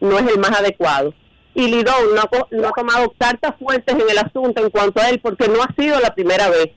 No 0.00 0.20
es 0.20 0.28
el 0.28 0.38
más 0.38 0.52
adecuado. 0.52 1.12
Y 1.58 1.66
Lidón 1.66 2.14
no, 2.14 2.22
no 2.52 2.68
ha 2.68 2.70
tomado 2.70 3.12
cartas 3.18 3.54
fuertes 3.58 3.92
en 3.92 4.08
el 4.08 4.18
asunto 4.18 4.62
en 4.62 4.70
cuanto 4.70 5.00
a 5.00 5.10
él, 5.10 5.18
porque 5.20 5.48
no 5.48 5.60
ha 5.60 5.74
sido 5.76 5.98
la 5.98 6.14
primera 6.14 6.48
vez. 6.48 6.68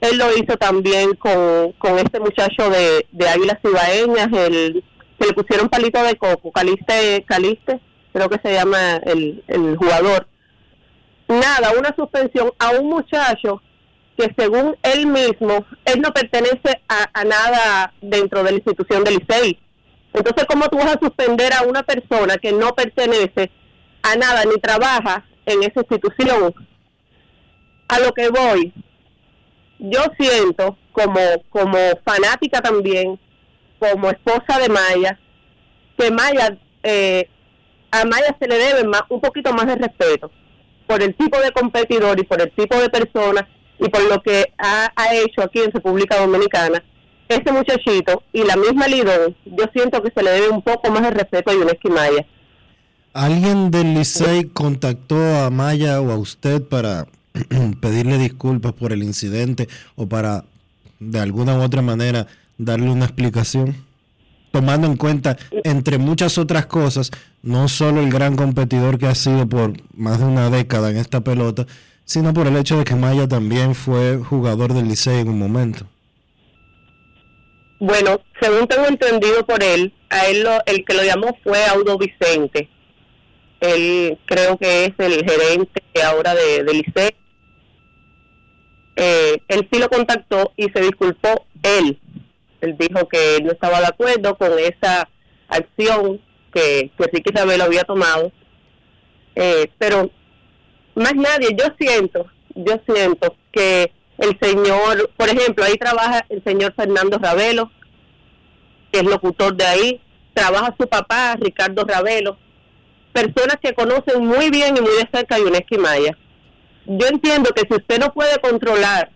Él 0.00 0.18
lo 0.18 0.26
hizo 0.36 0.56
también 0.56 1.14
con, 1.16 1.72
con 1.78 1.98
este 1.98 2.20
muchacho 2.20 2.70
de, 2.70 3.06
de 3.10 3.28
Águilas 3.28 3.58
Ibaeñas, 3.64 4.28
el 4.32 4.84
que 5.18 5.26
le 5.26 5.32
pusieron 5.32 5.68
palito 5.68 6.00
de 6.00 6.14
coco, 6.14 6.52
Caliste, 6.52 7.24
Caliste 7.26 7.80
creo 8.12 8.28
que 8.28 8.40
se 8.42 8.54
llama 8.54 8.98
el, 9.04 9.42
el 9.48 9.76
jugador, 9.76 10.28
nada, 11.26 11.72
una 11.76 11.92
suspensión 11.96 12.52
a 12.58 12.70
un 12.70 12.88
muchacho 12.88 13.60
que 14.16 14.32
según 14.36 14.76
él 14.82 15.06
mismo, 15.06 15.64
él 15.86 16.00
no 16.00 16.12
pertenece 16.12 16.82
a, 16.88 17.24
nada 17.24 17.92
dentro 18.00 18.44
de 18.44 18.50
la 18.50 18.56
institución 18.58 19.02
del 19.02 19.22
ICEI. 19.22 19.58
Entonces, 20.12 20.44
¿cómo 20.46 20.68
tú 20.68 20.76
vas 20.76 20.94
a 20.94 21.00
suspender 21.00 21.52
a 21.54 21.62
una 21.62 21.82
persona 21.82 22.36
que 22.36 22.52
no 22.52 22.74
pertenece 22.74 23.50
a 24.02 24.16
nada 24.16 24.44
ni 24.44 24.60
trabaja 24.60 25.24
en 25.46 25.62
esa 25.62 25.80
institución? 25.80 26.54
A 27.88 27.98
lo 27.98 28.12
que 28.12 28.28
voy, 28.28 28.72
yo 29.78 30.00
siento 30.18 30.76
como, 30.92 31.20
como 31.50 31.78
fanática 32.04 32.60
también, 32.60 33.18
como 33.78 34.10
esposa 34.10 34.58
de 34.60 34.68
Maya, 34.68 35.18
que 35.98 36.10
Maya 36.10 36.56
eh, 36.82 37.28
a 37.90 38.04
Maya 38.04 38.34
se 38.40 38.48
le 38.48 38.56
debe 38.56 38.84
más, 38.84 39.02
un 39.08 39.20
poquito 39.20 39.52
más 39.52 39.66
de 39.66 39.76
respeto 39.76 40.30
por 40.86 41.02
el 41.02 41.14
tipo 41.14 41.38
de 41.38 41.52
competidor 41.52 42.18
y 42.18 42.24
por 42.24 42.40
el 42.40 42.50
tipo 42.52 42.76
de 42.76 42.88
persona 42.88 43.48
y 43.78 43.88
por 43.88 44.02
lo 44.02 44.20
que 44.22 44.52
ha, 44.58 44.90
hecho 45.12 45.42
aquí 45.42 45.60
en 45.60 45.72
República 45.72 46.18
Dominicana. 46.18 46.82
Ese 47.28 47.52
muchachito 47.52 48.22
y 48.32 48.42
la 48.44 48.56
misma 48.56 48.88
Lidón, 48.88 49.36
yo 49.44 49.64
siento 49.72 50.02
que 50.02 50.12
se 50.14 50.22
le 50.22 50.30
debe 50.30 50.48
un 50.48 50.62
poco 50.62 50.90
más 50.90 51.02
de 51.02 51.10
respeto 51.10 51.50
a 51.50 51.54
Yuneski 51.54 51.88
Maya. 51.88 52.26
¿Alguien 53.14 53.70
del 53.70 53.94
Licey 53.94 54.44
contactó 54.44 55.16
a 55.36 55.50
Maya 55.50 56.00
o 56.00 56.10
a 56.10 56.16
usted 56.16 56.62
para 56.62 57.06
pedirle 57.80 58.18
disculpas 58.18 58.72
por 58.72 58.92
el 58.92 59.02
incidente 59.02 59.68
o 59.96 60.08
para 60.08 60.44
de 60.98 61.18
alguna 61.20 61.58
u 61.58 61.62
otra 61.62 61.82
manera 61.82 62.26
darle 62.58 62.90
una 62.90 63.04
explicación? 63.04 63.76
tomando 64.52 64.86
en 64.86 64.96
cuenta, 64.96 65.36
entre 65.64 65.98
muchas 65.98 66.38
otras 66.38 66.66
cosas, 66.66 67.10
no 67.42 67.68
solo 67.68 68.00
el 68.00 68.10
gran 68.10 68.36
competidor 68.36 68.98
que 68.98 69.06
ha 69.06 69.14
sido 69.14 69.48
por 69.48 69.72
más 69.96 70.20
de 70.20 70.26
una 70.26 70.50
década 70.50 70.90
en 70.90 70.98
esta 70.98 71.22
pelota, 71.22 71.66
sino 72.04 72.32
por 72.32 72.46
el 72.46 72.56
hecho 72.56 72.78
de 72.78 72.84
que 72.84 72.94
Maya 72.94 73.26
también 73.26 73.74
fue 73.74 74.18
jugador 74.18 74.74
del 74.74 74.88
Licey 74.88 75.20
en 75.20 75.30
un 75.30 75.38
momento. 75.38 75.86
Bueno, 77.80 78.20
según 78.40 78.68
tengo 78.68 78.86
entendido 78.86 79.44
por 79.44 79.62
él, 79.62 79.92
a 80.10 80.26
él 80.26 80.46
el 80.66 80.84
que 80.84 80.94
lo 80.94 81.02
llamó 81.02 81.36
fue 81.42 81.64
Audo 81.66 81.98
Vicente. 81.98 82.68
Él 83.62 84.18
creo 84.26 84.58
que 84.58 84.86
es 84.86 84.92
el 84.98 85.24
gerente 85.24 85.82
ahora 86.04 86.34
de, 86.34 86.64
de 86.64 86.74
Licey. 86.74 87.14
Eh, 88.96 89.36
él 89.46 89.68
sí 89.72 89.78
lo 89.78 89.88
contactó 89.88 90.52
y 90.56 90.64
se 90.64 90.80
disculpó 90.80 91.46
él 91.62 91.98
Él 92.60 92.76
dijo 92.76 93.08
que 93.08 93.38
no 93.42 93.52
estaba 93.52 93.80
de 93.80 93.86
acuerdo 93.86 94.36
con 94.36 94.58
esa 94.58 95.08
acción 95.48 96.20
que, 96.52 96.90
que 96.98 97.04
Ricky 97.12 97.30
Isabel 97.32 97.60
había 97.60 97.84
tomado. 97.84 98.32
Eh, 99.36 99.70
pero 99.78 100.10
más 100.96 101.14
nadie, 101.14 101.56
yo 101.56 101.66
siento, 101.78 102.26
yo 102.56 102.74
siento 102.84 103.36
que 103.52 103.92
el 104.18 104.36
señor, 104.40 105.08
por 105.16 105.28
ejemplo, 105.28 105.64
ahí 105.64 105.74
trabaja 105.74 106.26
el 106.28 106.42
señor 106.42 106.74
Fernando 106.74 107.16
Ravelo, 107.18 107.70
que 108.90 108.98
es 108.98 109.04
locutor 109.04 109.54
de 109.54 109.64
ahí, 109.64 110.00
trabaja 110.34 110.74
su 110.78 110.88
papá, 110.88 111.36
Ricardo 111.40 111.84
Ravelo, 111.84 112.36
personas 113.12 113.56
que 113.62 113.74
conocen 113.74 114.24
muy 114.24 114.50
bien 114.50 114.76
y 114.76 114.80
muy 114.80 114.92
de 114.92 115.08
cerca 115.12 115.36
a 115.36 115.38
Yuneski 115.38 115.78
Maya. 115.78 116.16
Yo 116.86 117.06
entiendo 117.06 117.50
que 117.54 117.62
si 117.68 117.74
usted 117.74 117.98
no 117.98 118.12
puede 118.12 118.38
controlar 118.40 119.10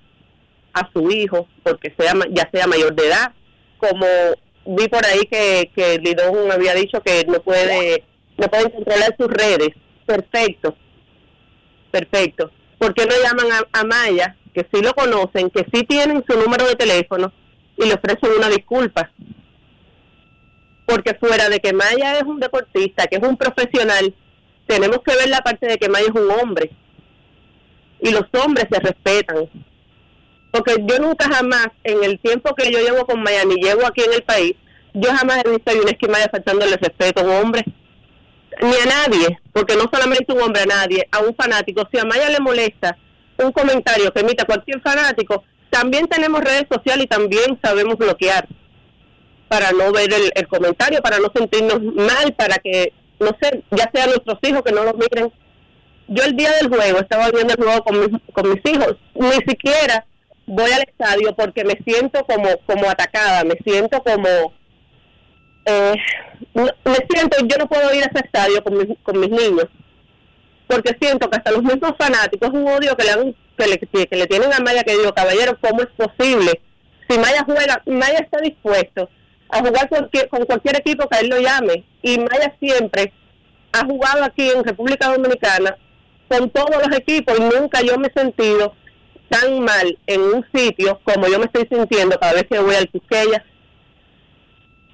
a 0.72 0.88
su 0.92 1.10
hijo, 1.10 1.48
porque 1.62 1.92
sea 1.98 2.14
ya 2.30 2.48
sea 2.52 2.66
mayor 2.66 2.94
de 2.94 3.06
edad, 3.06 3.32
como 3.78 4.06
vi 4.66 4.88
por 4.88 5.04
ahí 5.06 5.26
que, 5.30 5.70
que 5.74 5.98
Lidón 5.98 6.50
había 6.50 6.74
dicho 6.74 7.00
que 7.00 7.24
no 7.26 7.40
puede, 7.40 8.04
no 8.36 8.48
puede 8.48 8.70
controlar 8.70 9.16
sus 9.18 9.28
redes, 9.28 9.70
perfecto, 10.04 10.76
perfecto. 11.90 12.50
¿Por 12.78 12.94
qué 12.94 13.06
no 13.06 13.14
llaman 13.22 13.52
a, 13.52 13.80
a 13.80 13.84
Maya, 13.84 14.36
que 14.54 14.66
sí 14.72 14.82
lo 14.82 14.92
conocen, 14.92 15.50
que 15.50 15.66
sí 15.72 15.82
tienen 15.84 16.22
su 16.28 16.38
número 16.38 16.66
de 16.66 16.74
teléfono 16.74 17.32
y 17.78 17.86
le 17.86 17.94
ofrecen 17.94 18.30
una 18.36 18.48
disculpa? 18.48 19.10
Porque 20.86 21.14
fuera 21.14 21.48
de 21.48 21.58
que 21.58 21.72
Maya 21.72 22.16
es 22.18 22.22
un 22.22 22.38
deportista, 22.38 23.06
que 23.08 23.16
es 23.16 23.22
un 23.22 23.36
profesional, 23.36 24.14
tenemos 24.66 25.00
que 25.04 25.14
ver 25.16 25.28
la 25.28 25.40
parte 25.40 25.66
de 25.66 25.76
que 25.76 25.88
Maya 25.88 26.06
es 26.06 26.20
un 26.20 26.30
hombre. 26.30 26.70
Y 28.00 28.10
los 28.10 28.24
hombres 28.40 28.66
se 28.70 28.78
respetan. 28.78 29.50
Porque 30.52 30.76
yo 30.84 30.98
nunca 30.98 31.28
jamás, 31.28 31.68
en 31.82 32.04
el 32.04 32.18
tiempo 32.20 32.54
que 32.54 32.70
yo 32.70 32.78
llevo 32.78 33.04
con 33.04 33.22
Maya, 33.22 33.44
ni 33.44 33.56
llevo 33.56 33.84
aquí 33.86 34.02
en 34.02 34.12
el 34.12 34.22
país, 34.22 34.54
yo 34.94 35.12
jamás 35.12 35.42
he 35.44 35.50
visto 35.50 35.70
a 35.70 35.74
Yuneski 35.74 36.08
Maya 36.08 36.28
faltándole 36.30 36.76
respeto 36.76 37.20
a 37.20 37.24
un 37.24 37.30
hombre. 37.30 37.64
Ni 38.62 38.74
a 38.74 38.86
nadie, 38.86 39.38
porque 39.52 39.76
no 39.76 39.90
solamente 39.92 40.32
un 40.32 40.40
hombre, 40.40 40.62
a 40.62 40.66
nadie, 40.66 41.06
a 41.10 41.18
un 41.18 41.34
fanático. 41.34 41.86
Si 41.92 41.98
a 41.98 42.04
Maya 42.04 42.30
le 42.30 42.40
molesta 42.40 42.96
un 43.38 43.52
comentario 43.52 44.12
que 44.12 44.20
emita 44.20 44.46
cualquier 44.46 44.80
fanático, 44.80 45.42
también 45.68 46.06
tenemos 46.06 46.40
redes 46.40 46.64
sociales 46.70 47.04
y 47.04 47.08
también 47.08 47.58
sabemos 47.62 47.98
bloquear 47.98 48.48
para 49.48 49.70
no 49.72 49.92
ver 49.92 50.08
el, 50.34 50.48
comentario, 50.48 51.00
para 51.00 51.18
no 51.18 51.30
sentirnos 51.34 51.80
mal, 51.82 52.34
para 52.36 52.56
que, 52.56 52.92
no 53.20 53.30
sé, 53.40 53.62
ya 53.70 53.90
sea 53.92 54.06
nuestros 54.06 54.38
hijos 54.42 54.62
que 54.62 54.72
no 54.72 54.84
los 54.84 54.94
miren. 54.94 55.32
Yo 56.08 56.24
el 56.24 56.36
día 56.36 56.52
del 56.52 56.68
juego 56.68 56.98
estaba 57.00 57.30
viendo 57.30 57.54
el 57.54 57.62
juego 57.62 57.82
con 57.82 58.00
mis, 58.00 58.20
con 58.32 58.48
mis 58.50 58.60
hijos, 58.64 58.96
ni 59.14 59.36
siquiera 59.46 60.06
voy 60.46 60.70
al 60.70 60.82
estadio 60.82 61.34
porque 61.34 61.64
me 61.64 61.74
siento 61.84 62.24
como, 62.24 62.48
como 62.66 62.88
atacada, 62.88 63.44
me 63.44 63.56
siento 63.64 64.02
como... 64.02 64.52
Eh, 65.66 65.94
me 66.54 67.06
siento, 67.10 67.38
yo 67.44 67.56
no 67.58 67.66
puedo 67.66 67.92
ir 67.92 68.04
a 68.04 68.06
ese 68.06 68.24
estadio 68.24 68.62
con 68.62 68.78
mis, 68.78 68.98
con 69.02 69.18
mis 69.18 69.30
niños, 69.30 69.66
porque 70.68 70.96
siento 71.00 71.28
que 71.28 71.38
hasta 71.38 71.50
los 71.50 71.62
mismos 71.62 71.94
fanáticos 71.98 72.50
un 72.50 72.68
odio 72.68 72.96
que 72.96 73.04
le, 73.04 73.10
han, 73.10 73.34
que 73.58 73.66
le, 73.66 74.06
que 74.06 74.16
le 74.16 74.26
tienen 74.26 74.52
a 74.52 74.60
Maya 74.60 74.84
que 74.84 74.96
digo, 74.96 75.12
caballero, 75.12 75.58
¿cómo 75.60 75.82
es 75.82 75.88
posible? 75.88 76.60
Si 77.08 77.18
Maya 77.18 77.44
juega, 77.44 77.82
Maya 77.86 78.18
está 78.18 78.40
dispuesto 78.40 79.08
a 79.48 79.58
jugar 79.60 79.88
con, 79.88 80.10
con 80.30 80.46
cualquier 80.46 80.76
equipo 80.76 81.08
que 81.08 81.20
él 81.20 81.28
lo 81.28 81.38
llame. 81.38 81.84
Y 82.02 82.18
Maya 82.18 82.54
siempre 82.60 83.12
ha 83.72 83.84
jugado 83.84 84.24
aquí 84.24 84.48
en 84.48 84.64
República 84.64 85.08
Dominicana 85.12 85.76
con 86.28 86.50
todos 86.50 86.86
los 86.86 86.98
equipos 86.98 87.38
y 87.38 87.42
nunca 87.42 87.82
yo 87.82 87.98
me 87.98 88.08
he 88.08 88.12
sentido 88.12 88.74
tan 89.28 89.60
mal 89.60 89.98
en 90.06 90.20
un 90.20 90.46
sitio 90.54 91.00
como 91.04 91.26
yo 91.28 91.38
me 91.38 91.46
estoy 91.46 91.66
sintiendo 91.70 92.18
cada 92.18 92.32
vez 92.32 92.44
que 92.50 92.58
voy 92.58 92.74
al 92.74 92.88
Quisqueya. 92.88 93.44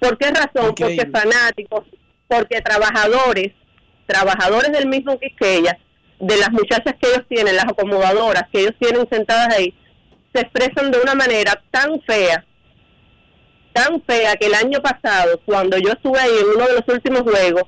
¿Por 0.01 0.19
qué 0.19 0.31
razón? 0.31 0.75
Porque 0.75 1.09
fanáticos, 1.13 1.85
porque 2.29 2.61
trabajadores, 2.61 3.53
trabajadores 4.07 4.73
del 4.73 4.89
mismo 4.89 5.19
Quisqueya, 5.19 5.79
de 6.19 6.37
las 6.37 6.51
muchachas 6.51 6.95
que 7.01 7.09
ellos 7.09 7.27
tienen, 7.29 7.57
las 7.57 7.67
acomodadoras 7.67 8.45
que 8.53 8.61
ellos 8.61 8.75
tienen 8.79 9.09
sentadas 9.11 9.55
ahí, 9.57 9.75
se 10.35 10.41
expresan 10.41 10.91
de 10.91 11.01
una 11.01 11.15
manera 11.15 11.63
tan 11.71 12.01
fea 12.03 12.45
tan 13.73 14.03
fea 14.03 14.37
que 14.37 14.47
el 14.47 14.55
año 14.55 14.81
pasado, 14.81 15.41
cuando 15.45 15.79
yo 15.79 15.91
estuve 15.93 16.19
ahí 16.19 16.31
en 16.41 16.57
uno 16.57 16.67
de 16.67 16.75
los 16.75 16.89
últimos 16.89 17.23
juegos, 17.23 17.65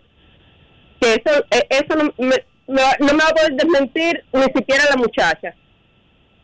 que 1.01 1.14
eso, 1.14 1.45
eh, 1.51 1.67
eso 1.71 1.97
no 1.97 2.14
me, 2.19 2.37
no 2.67 3.12
me 3.12 3.23
va 3.23 3.29
a 3.29 3.35
poder 3.35 3.53
desmentir 3.55 4.25
ni 4.33 4.45
siquiera 4.45 4.85
la 4.90 4.97
muchacha. 4.97 5.55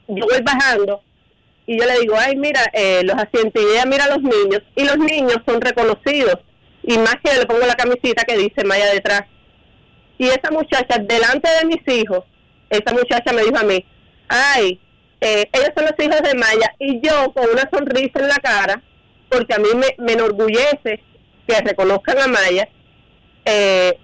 Yo 0.08 0.26
voy 0.26 0.42
bajando 0.42 1.02
y 1.70 1.78
yo 1.78 1.86
le 1.86 2.00
digo, 2.00 2.16
ay, 2.18 2.34
mira, 2.36 2.62
eh, 2.72 3.02
los 3.04 3.14
asientos, 3.14 3.62
y 3.62 3.72
ella 3.72 3.84
mira 3.86 4.06
a 4.06 4.08
los 4.08 4.22
niños, 4.22 4.60
y 4.74 4.82
los 4.82 4.98
niños 4.98 5.36
son 5.46 5.60
reconocidos, 5.60 6.34
y 6.82 6.98
más 6.98 7.14
que 7.22 7.32
le 7.38 7.46
pongo 7.46 7.64
la 7.64 7.76
camisita 7.76 8.24
que 8.24 8.36
dice 8.36 8.64
Maya 8.64 8.92
detrás. 8.92 9.22
Y 10.18 10.26
esa 10.26 10.50
muchacha, 10.50 10.98
delante 10.98 11.48
de 11.48 11.66
mis 11.66 11.86
hijos, 11.86 12.24
esa 12.70 12.92
muchacha 12.92 13.32
me 13.32 13.44
dijo 13.44 13.56
a 13.56 13.62
mí, 13.62 13.84
ay, 14.28 14.80
eh, 15.20 15.48
ellos 15.52 15.70
son 15.76 15.84
los 15.84 15.94
hijos 16.04 16.20
de 16.22 16.34
Maya, 16.34 16.74
y 16.80 17.00
yo 17.06 17.32
con 17.32 17.48
una 17.50 17.70
sonrisa 17.72 18.18
en 18.18 18.28
la 18.28 18.38
cara, 18.38 18.82
porque 19.30 19.54
a 19.54 19.58
mí 19.58 19.68
me, 19.74 20.12
enorgullece 20.12 21.02
que 21.46 21.60
reconozcan 21.64 22.18
a 22.18 22.26
Maya. 22.26 22.68
Eh, 23.44 23.98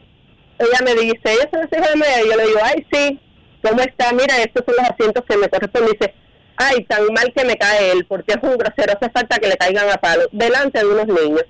ella 0.59 0.79
me 0.85 0.95
dice, 0.95 1.21
ella 1.25 1.51
es 1.53 1.79
hija 1.79 1.91
de 1.91 1.97
Maya, 1.97 2.23
y 2.23 2.31
yo 2.31 2.37
le 2.37 2.47
digo, 2.47 2.61
ay, 2.62 2.87
sí, 2.91 3.21
¿cómo 3.62 3.83
está? 3.83 4.12
Mira, 4.12 4.39
estos 4.39 4.65
son 4.65 4.77
los 4.77 4.91
asientos 4.91 5.25
que 5.29 5.37
me 5.37 5.49
corresponden. 5.49 5.93
dice, 5.93 6.15
ay, 6.57 6.85
tan 6.85 7.05
mal 7.12 7.33
que 7.35 7.45
me 7.45 7.57
cae 7.57 7.93
él, 7.93 8.07
porque 8.07 8.35
es 8.35 8.43
un 8.43 8.57
grosero, 8.57 8.95
hace 8.95 9.11
falta 9.11 9.39
que 9.39 9.49
le 9.49 9.57
caigan 9.57 9.91
a 9.91 9.97
palo, 9.97 10.23
delante 10.33 10.79
de 10.79 10.87
unos 10.87 11.07
niños. 11.07 11.45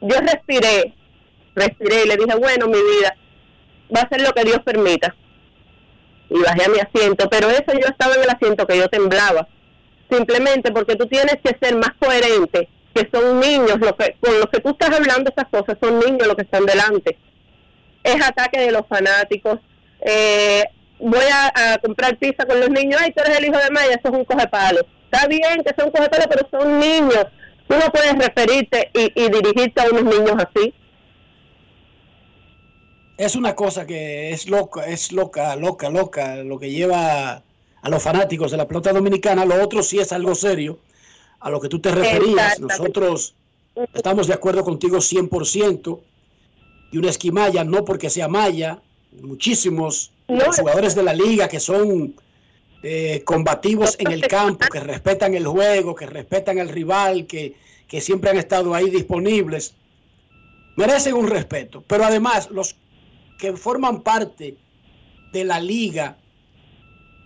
Yo 0.00 0.16
respiré, 0.20 0.94
respiré 1.54 2.04
y 2.04 2.08
le 2.08 2.16
dije, 2.16 2.36
bueno, 2.38 2.66
mi 2.66 2.78
vida, 2.78 3.16
va 3.94 4.00
a 4.00 4.08
ser 4.08 4.22
lo 4.22 4.32
que 4.32 4.44
Dios 4.44 4.60
permita. 4.64 5.14
Y 6.30 6.40
bajé 6.40 6.64
a 6.64 6.68
mi 6.68 6.78
asiento, 6.78 7.28
pero 7.30 7.48
eso 7.48 7.72
yo 7.72 7.88
estaba 7.88 8.14
en 8.14 8.22
el 8.22 8.30
asiento 8.30 8.66
que 8.66 8.76
yo 8.76 8.88
temblaba 8.88 9.48
simplemente 10.10 10.72
porque 10.72 10.96
tú 10.96 11.06
tienes 11.06 11.36
que 11.42 11.56
ser 11.60 11.76
más 11.76 11.90
coherente, 11.98 12.68
que 12.94 13.08
son 13.12 13.40
niños, 13.40 13.78
lo 13.78 13.96
que, 13.96 14.16
con 14.20 14.38
los 14.38 14.48
que 14.48 14.60
tú 14.60 14.70
estás 14.70 14.90
hablando 14.90 15.30
esas 15.30 15.48
cosas, 15.50 15.76
son 15.80 15.98
niños 16.00 16.26
los 16.26 16.36
que 16.36 16.42
están 16.42 16.64
delante. 16.64 17.16
Es 18.02 18.24
ataque 18.24 18.60
de 18.60 18.72
los 18.72 18.86
fanáticos. 18.88 19.58
Eh, 20.00 20.64
voy 20.98 21.24
a, 21.32 21.78
comprar 21.78 22.16
pizza 22.16 22.46
con 22.46 22.58
los 22.60 22.70
niños, 22.70 23.00
ay, 23.02 23.12
tú 23.12 23.22
eres 23.22 23.38
el 23.38 23.46
hijo 23.46 23.58
de 23.58 23.70
Maya, 23.70 23.90
eso 23.90 24.08
es 24.08 24.14
un 24.14 24.24
coge 24.24 24.46
palo. 24.48 24.80
Está 25.10 25.26
bien 25.26 25.62
que 25.64 25.74
son 25.78 25.90
coge 25.90 26.08
pero 26.10 26.48
son 26.50 26.78
niños. 26.78 27.26
Tú 27.68 27.76
no 27.76 27.90
puedes 27.92 28.14
referirte 28.16 28.90
y, 28.94 29.12
y 29.14 29.28
dirigirte 29.28 29.80
a 29.80 29.90
unos 29.90 30.04
niños 30.04 30.36
así. 30.38 30.74
Es 33.18 33.34
una 33.34 33.54
cosa 33.54 33.84
que 33.84 34.30
es 34.30 34.48
loca, 34.48 34.86
es 34.86 35.12
loca, 35.12 35.54
loca, 35.56 35.90
loca, 35.90 36.36
lo 36.36 36.58
que 36.58 36.70
lleva 36.70 37.42
a 37.82 37.88
los 37.88 38.02
fanáticos 38.02 38.50
de 38.50 38.56
la 38.56 38.66
pelota 38.66 38.92
dominicana, 38.92 39.44
lo 39.44 39.62
otro 39.62 39.82
sí 39.82 39.98
es 39.98 40.12
algo 40.12 40.34
serio, 40.34 40.78
a 41.40 41.50
lo 41.50 41.60
que 41.60 41.68
tú 41.68 41.78
te 41.78 41.90
referías. 41.90 42.58
Nosotros 42.58 43.34
estamos 43.94 44.26
de 44.26 44.34
acuerdo 44.34 44.64
contigo 44.64 44.98
100%, 44.98 46.00
y 46.90 46.98
una 46.98 47.10
esquimaya, 47.10 47.64
no 47.64 47.84
porque 47.84 48.10
sea 48.10 48.28
maya, 48.28 48.80
muchísimos 49.20 50.12
jugadores 50.26 50.94
de 50.94 51.02
la 51.02 51.12
liga 51.12 51.48
que 51.48 51.60
son 51.60 52.14
eh, 52.82 53.22
combativos 53.24 53.96
en 53.98 54.12
el 54.12 54.26
campo, 54.26 54.66
que 54.70 54.80
respetan 54.80 55.34
el 55.34 55.46
juego, 55.46 55.94
que 55.94 56.06
respetan 56.06 56.58
al 56.58 56.68
rival, 56.68 57.26
que, 57.26 57.54
que 57.86 58.00
siempre 58.00 58.30
han 58.30 58.38
estado 58.38 58.74
ahí 58.74 58.90
disponibles, 58.90 59.74
merecen 60.76 61.14
un 61.14 61.28
respeto. 61.28 61.82
Pero 61.86 62.04
además, 62.04 62.50
los 62.50 62.76
que 63.38 63.56
forman 63.56 64.02
parte 64.02 64.56
de 65.32 65.44
la 65.44 65.60
liga 65.60 66.16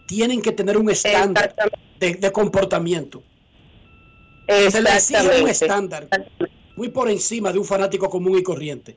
tienen 0.06 0.42
que 0.42 0.52
tener 0.52 0.76
un 0.76 0.90
estándar 0.90 1.54
de, 1.98 2.32
comportamiento. 2.32 3.22
Se 4.48 4.82
le 4.82 4.90
exige 4.90 5.42
un 5.42 5.48
estándar 5.48 6.08
muy 6.76 6.88
por 6.88 7.10
encima 7.10 7.52
de 7.52 7.58
un 7.58 7.64
fanático 7.64 8.08
común 8.08 8.38
y 8.38 8.42
corriente. 8.42 8.96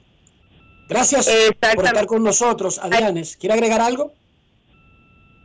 Gracias 0.88 1.28
por 1.74 1.86
estar 1.86 2.06
con 2.06 2.24
nosotros, 2.24 2.80
Adrianes. 2.80 3.38
¿Quiere 3.38 3.54
agregar 3.54 3.82
algo? 3.82 4.14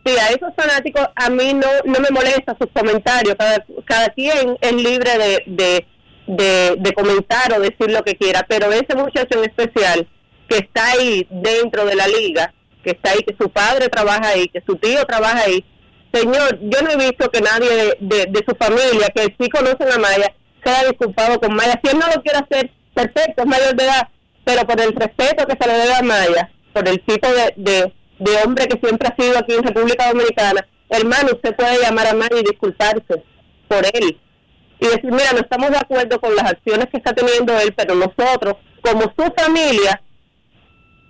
Sí, 0.04 0.12
a 0.18 0.28
esos 0.28 0.54
fanáticos 0.56 1.06
a 1.14 1.28
mí 1.28 1.52
no, 1.52 1.68
no 1.84 2.00
me 2.00 2.10
molesta 2.10 2.56
sus 2.58 2.70
comentarios. 2.72 3.34
Cada, 3.36 3.64
cada 3.84 4.08
quien 4.10 4.56
es 4.60 4.72
libre 4.72 5.18
de, 5.18 5.42
de, 5.46 5.86
de, 6.26 6.76
de 6.78 6.92
comentar 6.92 7.52
o 7.52 7.60
decir 7.60 7.90
lo 7.90 8.02
que 8.02 8.16
quiera, 8.16 8.44
pero 8.48 8.72
ese 8.72 8.94
muchacho 8.94 9.38
en 9.38 9.50
especial 9.50 10.08
que 10.48 10.58
está 10.58 10.92
ahí 10.92 11.26
dentro 11.30 11.84
de 11.84 11.94
la 11.94 12.08
liga, 12.08 12.54
que 12.82 12.90
está 12.90 13.10
ahí, 13.10 13.20
que 13.22 13.36
su 13.38 13.50
padre 13.50 13.88
trabaja 13.88 14.28
ahí, 14.28 14.48
que 14.48 14.62
su 14.66 14.76
tío 14.76 15.04
trabaja 15.04 15.42
ahí. 15.44 15.64
Señor, 16.12 16.58
yo 16.62 16.82
no 16.82 16.90
he 16.90 16.96
visto 16.96 17.30
que 17.30 17.40
nadie 17.40 17.96
de, 18.00 18.44
su 18.46 18.54
familia, 18.56 19.08
que 19.14 19.34
sí 19.38 19.48
conocen 19.48 19.92
a 19.92 19.98
Maya, 19.98 20.34
se 20.64 20.70
haya 20.70 20.88
disculpado 20.88 21.38
con 21.38 21.54
Maya. 21.54 21.80
Si 21.82 21.90
él 21.90 21.98
no 21.98 22.06
lo 22.08 22.22
quiere 22.22 22.38
hacer, 22.38 22.70
perfecto, 22.94 23.42
es 23.42 23.46
mayor 23.46 23.76
de 23.76 23.84
edad, 23.84 24.08
pero 24.44 24.66
por 24.66 24.80
el 24.80 24.92
respeto 24.92 25.46
que 25.46 25.56
se 25.60 25.68
le 25.68 25.78
debe 25.78 25.94
a 25.94 26.02
Maya, 26.02 26.50
por 26.72 26.88
el 26.88 27.00
tipo 27.04 27.28
de, 27.28 27.92
de, 28.18 28.36
hombre 28.44 28.66
que 28.66 28.78
siempre 28.80 29.08
ha 29.08 29.22
sido 29.22 29.38
aquí 29.38 29.54
en 29.54 29.62
República 29.62 30.08
Dominicana, 30.08 30.66
hermano, 30.88 31.30
usted 31.32 31.54
puede 31.54 31.80
llamar 31.80 32.08
a 32.08 32.14
Maya 32.14 32.36
y 32.40 32.42
disculparse 32.42 33.22
por 33.68 33.84
él. 33.94 34.18
y 34.80 34.86
decir, 34.86 35.12
mira, 35.12 35.32
no 35.32 35.40
estamos 35.40 35.70
de 35.70 35.78
acuerdo 35.78 36.20
con 36.20 36.34
las 36.34 36.50
acciones 36.50 36.86
que 36.90 36.96
está 36.96 37.12
teniendo 37.12 37.56
él, 37.60 37.72
pero 37.76 37.94
nosotros, 37.94 38.56
como 38.82 39.02
su 39.02 39.32
familia, 39.36 40.02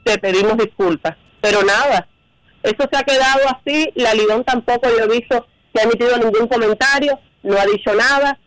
te 0.05 0.19
pedimos 0.19 0.59
disculpas. 0.59 1.17
Pero 1.41 1.63
nada, 1.63 2.09
eso 2.63 2.89
se 2.91 2.99
ha 2.99 3.03
quedado 3.03 3.41
así, 3.49 3.91
la 3.95 4.15
Lidón 4.15 4.45
tampoco 4.45 4.89
yo 4.89 5.05
he 5.05 5.19
visto 5.19 5.47
que 5.73 5.81
ha 5.81 5.85
emitido 5.85 6.17
ningún 6.19 6.47
comentario, 6.49 7.19
no 7.43 7.59
ha 7.59 7.65
dicho 7.65 7.95
nada, 7.95 8.39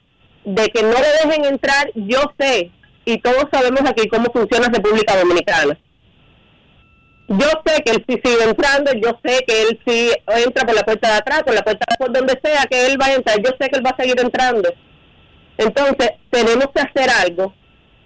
de 0.46 0.68
que 0.70 0.84
no 0.84 0.94
le 0.94 1.08
dejen 1.24 1.46
entrar, 1.46 1.90
yo 1.96 2.20
sé, 2.40 2.72
y 3.06 3.18
todos 3.20 3.46
sabemos 3.52 3.82
aquí 3.90 4.08
cómo 4.08 4.32
funciona 4.32 4.70
República 4.70 5.18
Dominicana. 5.18 5.78
Yo 7.30 7.48
sé 7.66 7.82
que 7.84 7.92
él 7.92 8.06
sí 8.08 8.20
sigue 8.24 8.44
entrando, 8.44 8.92
yo 8.94 9.18
sé 9.24 9.44
que 9.48 9.64
él 9.64 9.80
sí 9.88 10.12
entra 10.28 10.66
por 10.66 10.76
la 10.76 10.84
puerta 10.84 11.10
de 11.10 11.16
atrás, 11.16 11.44
por 11.44 11.56
la 11.56 11.64
puerta 11.64 11.86
de 11.90 11.98
por 11.98 12.14
donde 12.14 12.40
sea 12.44 12.66
que 12.70 12.86
él 12.86 13.02
va 13.02 13.06
a 13.08 13.14
entrar, 13.16 13.38
yo 13.42 13.52
sé 13.60 13.70
que 13.70 13.78
él 13.78 13.86
va 13.86 13.92
a 13.92 14.02
seguir 14.02 14.20
entrando. 14.20 14.70
Entonces, 15.58 16.12
tenemos 16.30 16.68
que 16.76 16.82
hacer 16.82 17.10
algo. 17.10 17.54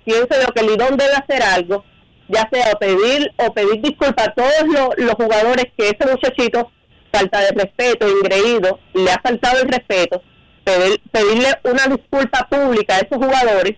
Pienso 0.06 0.30
yo 0.30 0.54
que 0.54 0.62
Lidón 0.62 0.98
debe 0.98 1.14
hacer 1.14 1.42
algo, 1.42 1.84
ya 2.30 2.48
sea 2.52 2.74
pedir 2.76 3.32
o 3.38 3.54
pedir 3.54 3.82
disculpas 3.82 4.28
a 4.28 4.34
todos 4.34 4.64
los, 4.98 5.14
jugadores 5.16 5.66
que 5.78 5.90
ese 5.90 6.10
muchachito 6.10 6.72
falta 7.12 7.40
de 7.42 7.52
respeto, 7.52 8.08
ingreído, 8.08 8.80
le 8.94 9.12
ha 9.12 9.20
faltado 9.22 9.62
el 9.62 9.70
respeto, 9.70 10.22
pedir, 10.64 11.02
pedirle 11.12 11.48
una 11.64 11.88
disculpa 11.88 12.48
pública 12.50 12.96
a 12.96 13.00
esos 13.00 13.18
jugadores, 13.18 13.76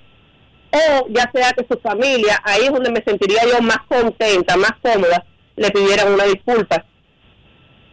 o 0.71 1.07
ya 1.09 1.29
sea 1.33 1.51
que 1.53 1.65
su 1.69 1.79
familia, 1.79 2.39
ahí 2.43 2.63
es 2.63 2.71
donde 2.71 2.91
me 2.91 3.03
sentiría 3.03 3.43
yo 3.45 3.61
más 3.61 3.79
contenta, 3.87 4.57
más 4.57 4.73
cómoda, 4.81 5.25
le 5.55 5.71
pidieran 5.71 6.13
una 6.13 6.25
disculpa. 6.25 6.85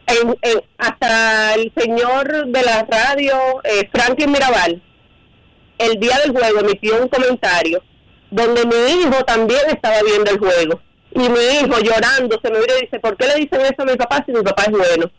En, 0.06 0.36
en- 0.42 0.62
hasta 0.78 1.54
el 1.54 1.72
señor 1.76 2.46
de 2.46 2.62
la 2.62 2.86
radio, 2.88 3.36
eh, 3.64 3.88
Franklin 3.92 4.30
Mirabal, 4.30 4.82
el 5.78 6.00
día 6.00 6.16
del 6.18 6.30
juego 6.32 6.60
emitió 6.60 7.02
un 7.02 7.08
comentario 7.08 7.82
donde 8.30 8.64
mi 8.66 9.00
hijo 9.00 9.24
también 9.24 9.60
estaba 9.68 9.96
viendo 10.02 10.30
el 10.30 10.38
juego. 10.38 10.80
Y 11.12 11.28
mi 11.28 11.40
hijo 11.40 11.78
llorando 11.80 12.38
se 12.42 12.50
me 12.50 12.60
vira 12.60 12.74
y 12.78 12.82
dice, 12.82 13.00
¿por 13.00 13.16
qué 13.16 13.26
le 13.26 13.34
dicen 13.36 13.60
eso 13.62 13.82
a 13.82 13.84
mi 13.84 13.96
papá 13.96 14.22
si 14.26 14.32
mi 14.32 14.42
papá 14.42 14.64
es 14.64 14.72
bueno? 14.72 15.10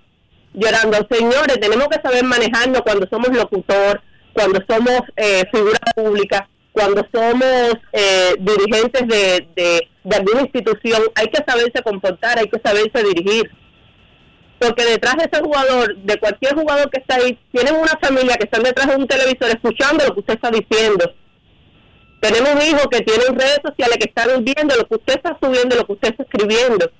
Llorando, 0.54 1.08
señores, 1.10 1.60
tenemos 1.60 1.88
que 1.88 2.02
saber 2.02 2.24
manejarnos 2.24 2.82
cuando 2.82 3.08
somos 3.10 3.30
locutor, 3.30 4.02
cuando 4.34 4.60
somos 4.70 5.02
eh, 5.15 5.43
figura 5.52 5.80
pública, 5.96 6.48
cuando 6.72 7.04
somos 7.12 7.74
eh, 7.91 8.36
dirigentes 8.39 9.08
de, 9.08 9.48
de, 9.56 9.88
de 10.04 10.15
alguna 10.15 10.41
institución, 10.41 11.02
hay 11.15 11.28
que 11.28 11.43
saberse 11.48 11.82
comportar, 11.84 12.38
hay 12.38 12.48
que 12.48 12.62
saberse 12.63 13.04
dirigir. 13.04 13.50
Porque 14.60 14.86
detrás 14.86 15.15
de 15.17 15.30
ese 15.32 15.43
jugador, 15.43 15.96
de 15.98 16.20
cualquier 16.20 16.56
jugador 16.56 16.89
que 16.89 17.00
está 17.00 17.15
ahí, 17.15 17.39
tienen 17.52 17.76
una 17.76 17.98
familia 18.02 18.38
que 18.38 18.46
están 18.46 18.63
detrás 18.63 18.88
de 18.88 18.96
un 18.96 19.08
televisor 19.08 19.50
escuchando 19.50 20.06
lo 20.06 20.13
que 20.13 20.20
usted 20.20 20.36
está 20.36 20.52
diciendo. 20.52 21.13
Tenemos 22.19 22.65
hijos 22.65 22.88
que 22.91 23.01
tienen 23.01 23.38
redes 23.38 23.60
sociales 23.63 23.97
que 23.99 24.10
están 24.10 24.43
viendo 24.43 24.75
lo 24.75 24.88
que 24.88 24.95
usted 24.95 25.15
está 25.15 25.38
subiendo, 25.41 25.75
lo 25.75 25.86
que 25.86 25.93
usted 25.93 26.10
está 26.10 26.23
escribiendo. 26.23 26.91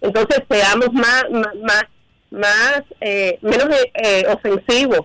Entonces 0.00 0.42
seamos 0.48 0.92
más, 0.92 1.24
más, 1.30 1.54
más, 1.62 1.84
más, 2.30 2.82
eh, 3.00 3.38
menos 3.40 3.68
eh, 3.70 3.92
eh, 3.94 4.24
ofensivos, 4.28 5.00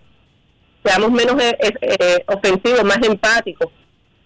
seamos 0.84 1.12
menos 1.12 1.42
eh, 1.42 1.58
eh, 1.60 1.74
eh, 1.82 2.24
ofensivos, 2.28 2.84
más 2.84 3.00
empáticos. 3.06 3.72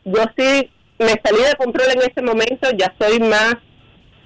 Yo 0.03 0.23
sí 0.37 0.69
me 0.99 1.19
salí 1.23 1.41
de 1.43 1.55
control 1.57 1.87
en 1.91 2.01
ese 2.01 2.21
momento, 2.21 2.69
ya 2.77 2.93
soy 2.99 3.19
más, 3.19 3.55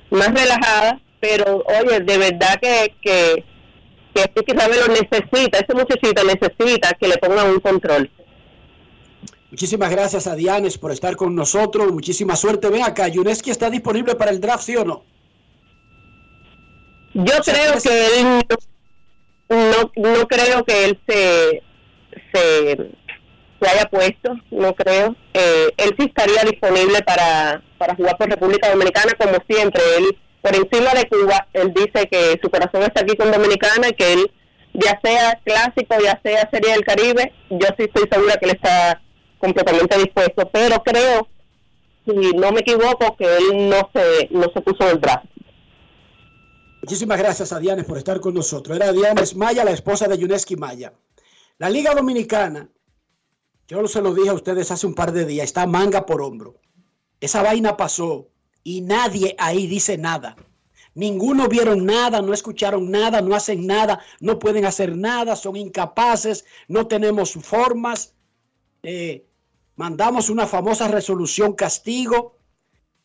más 0.09 0.33
relajada, 0.33 0.99
pero 1.19 1.63
oye, 1.81 1.99
de 2.01 2.17
verdad 2.17 2.55
que, 2.61 2.93
que, 3.01 3.43
que 4.13 4.21
este 4.21 4.43
que 4.43 4.57
sabe 4.57 4.75
lo 4.77 4.87
necesita, 4.87 5.59
ese 5.59 5.73
muchachito 5.73 6.23
necesita 6.23 6.93
que 6.99 7.07
le 7.07 7.17
pongan 7.17 7.49
un 7.49 7.59
control. 7.59 8.09
Muchísimas 9.51 9.89
gracias 9.89 10.27
a 10.27 10.35
Dianes 10.35 10.77
por 10.77 10.91
estar 10.91 11.15
con 11.15 11.35
nosotros. 11.35 11.91
Muchísima 11.91 12.35
suerte. 12.35 12.69
Ven 12.69 12.83
acá, 12.83 13.07
Yuneski 13.07 13.51
está 13.51 13.69
disponible 13.69 14.15
para 14.15 14.31
el 14.31 14.41
draft, 14.41 14.63
¿sí 14.63 14.75
o 14.75 14.83
no? 14.83 15.03
Yo 17.13 17.33
creo 17.45 17.81
que 17.81 18.19
él 18.19 18.43
no, 19.49 19.91
no, 19.95 20.27
creo 20.27 20.63
que 20.65 20.85
él 20.85 20.99
se, 21.07 21.63
se, 22.33 22.75
se 23.61 23.69
haya 23.69 23.85
puesto, 23.89 24.35
no 24.51 24.73
creo. 24.75 25.15
Eh, 25.33 25.69
él 25.77 25.95
sí 25.97 26.07
estaría 26.07 26.43
disponible 26.43 27.01
para, 27.03 27.63
para 27.77 27.95
jugar 27.95 28.17
por 28.17 28.29
República 28.29 28.69
Dominicana, 28.69 29.13
como 29.17 29.37
siempre. 29.47 29.81
Él, 29.97 30.17
por 30.41 30.55
encima 30.55 30.93
de 30.93 31.07
Cuba, 31.07 31.47
él 31.53 31.73
dice 31.73 32.07
que 32.07 32.39
su 32.41 32.49
corazón 32.49 32.83
está 32.83 33.01
aquí 33.01 33.15
con 33.15 33.31
Dominicana 33.31 33.89
y 33.89 33.93
que 33.93 34.13
él, 34.13 34.31
ya 34.73 34.99
sea 35.03 35.39
clásico, 35.45 35.95
ya 36.03 36.19
sea 36.23 36.49
Serie 36.51 36.73
del 36.73 36.83
Caribe, 36.83 37.31
yo 37.49 37.67
sí 37.77 37.85
estoy 37.85 38.09
segura 38.11 38.35
que 38.37 38.45
él 38.47 38.59
está 38.61 39.01
completamente 39.45 39.97
dispuesto. 39.97 40.49
Pero 40.51 40.81
creo, 40.83 41.27
si 42.05 42.31
no 42.35 42.51
me 42.51 42.61
equivoco, 42.61 43.15
que 43.17 43.25
él 43.37 43.69
no 43.69 43.89
se, 43.93 44.27
no 44.31 44.51
se 44.53 44.61
puso 44.61 44.83
en 44.83 44.89
el 44.89 45.01
draft. 45.01 45.25
Muchísimas 46.81 47.17
gracias 47.17 47.51
a 47.51 47.59
Dianes 47.59 47.85
por 47.85 47.97
estar 47.97 48.19
con 48.19 48.33
nosotros. 48.33 48.75
Era 48.75 48.91
Dianes 48.91 49.35
Maya, 49.35 49.63
la 49.63 49.71
esposa 49.71 50.07
de 50.07 50.17
Yuneski 50.17 50.55
Maya. 50.55 50.93
La 51.57 51.69
Liga 51.69 51.95
Dominicana, 51.95 52.69
yo 53.67 53.87
se 53.87 54.01
lo 54.01 54.13
dije 54.13 54.29
a 54.29 54.33
ustedes 54.33 54.69
hace 54.69 54.85
un 54.85 54.93
par 54.93 55.11
de 55.11 55.25
días, 55.25 55.45
está 55.45 55.65
manga 55.65 56.05
por 56.05 56.21
hombro. 56.21 56.59
Esa 57.19 57.41
vaina 57.41 57.75
pasó 57.75 58.27
y 58.63 58.81
nadie 58.81 59.35
ahí 59.39 59.65
dice 59.65 59.97
nada. 59.97 60.35
Ninguno 60.93 61.47
vieron 61.47 61.85
nada, 61.85 62.21
no 62.21 62.33
escucharon 62.33 62.91
nada, 62.91 63.21
no 63.21 63.35
hacen 63.35 63.65
nada, 63.65 63.99
no 64.19 64.37
pueden 64.37 64.65
hacer 64.65 64.95
nada, 64.95 65.35
son 65.35 65.55
incapaces, 65.55 66.45
no 66.67 66.87
tenemos 66.87 67.33
formas. 67.33 68.13
Eh, 68.83 69.24
mandamos 69.75 70.29
una 70.29 70.47
famosa 70.47 70.87
resolución 70.87 71.53
castigo 71.53 72.37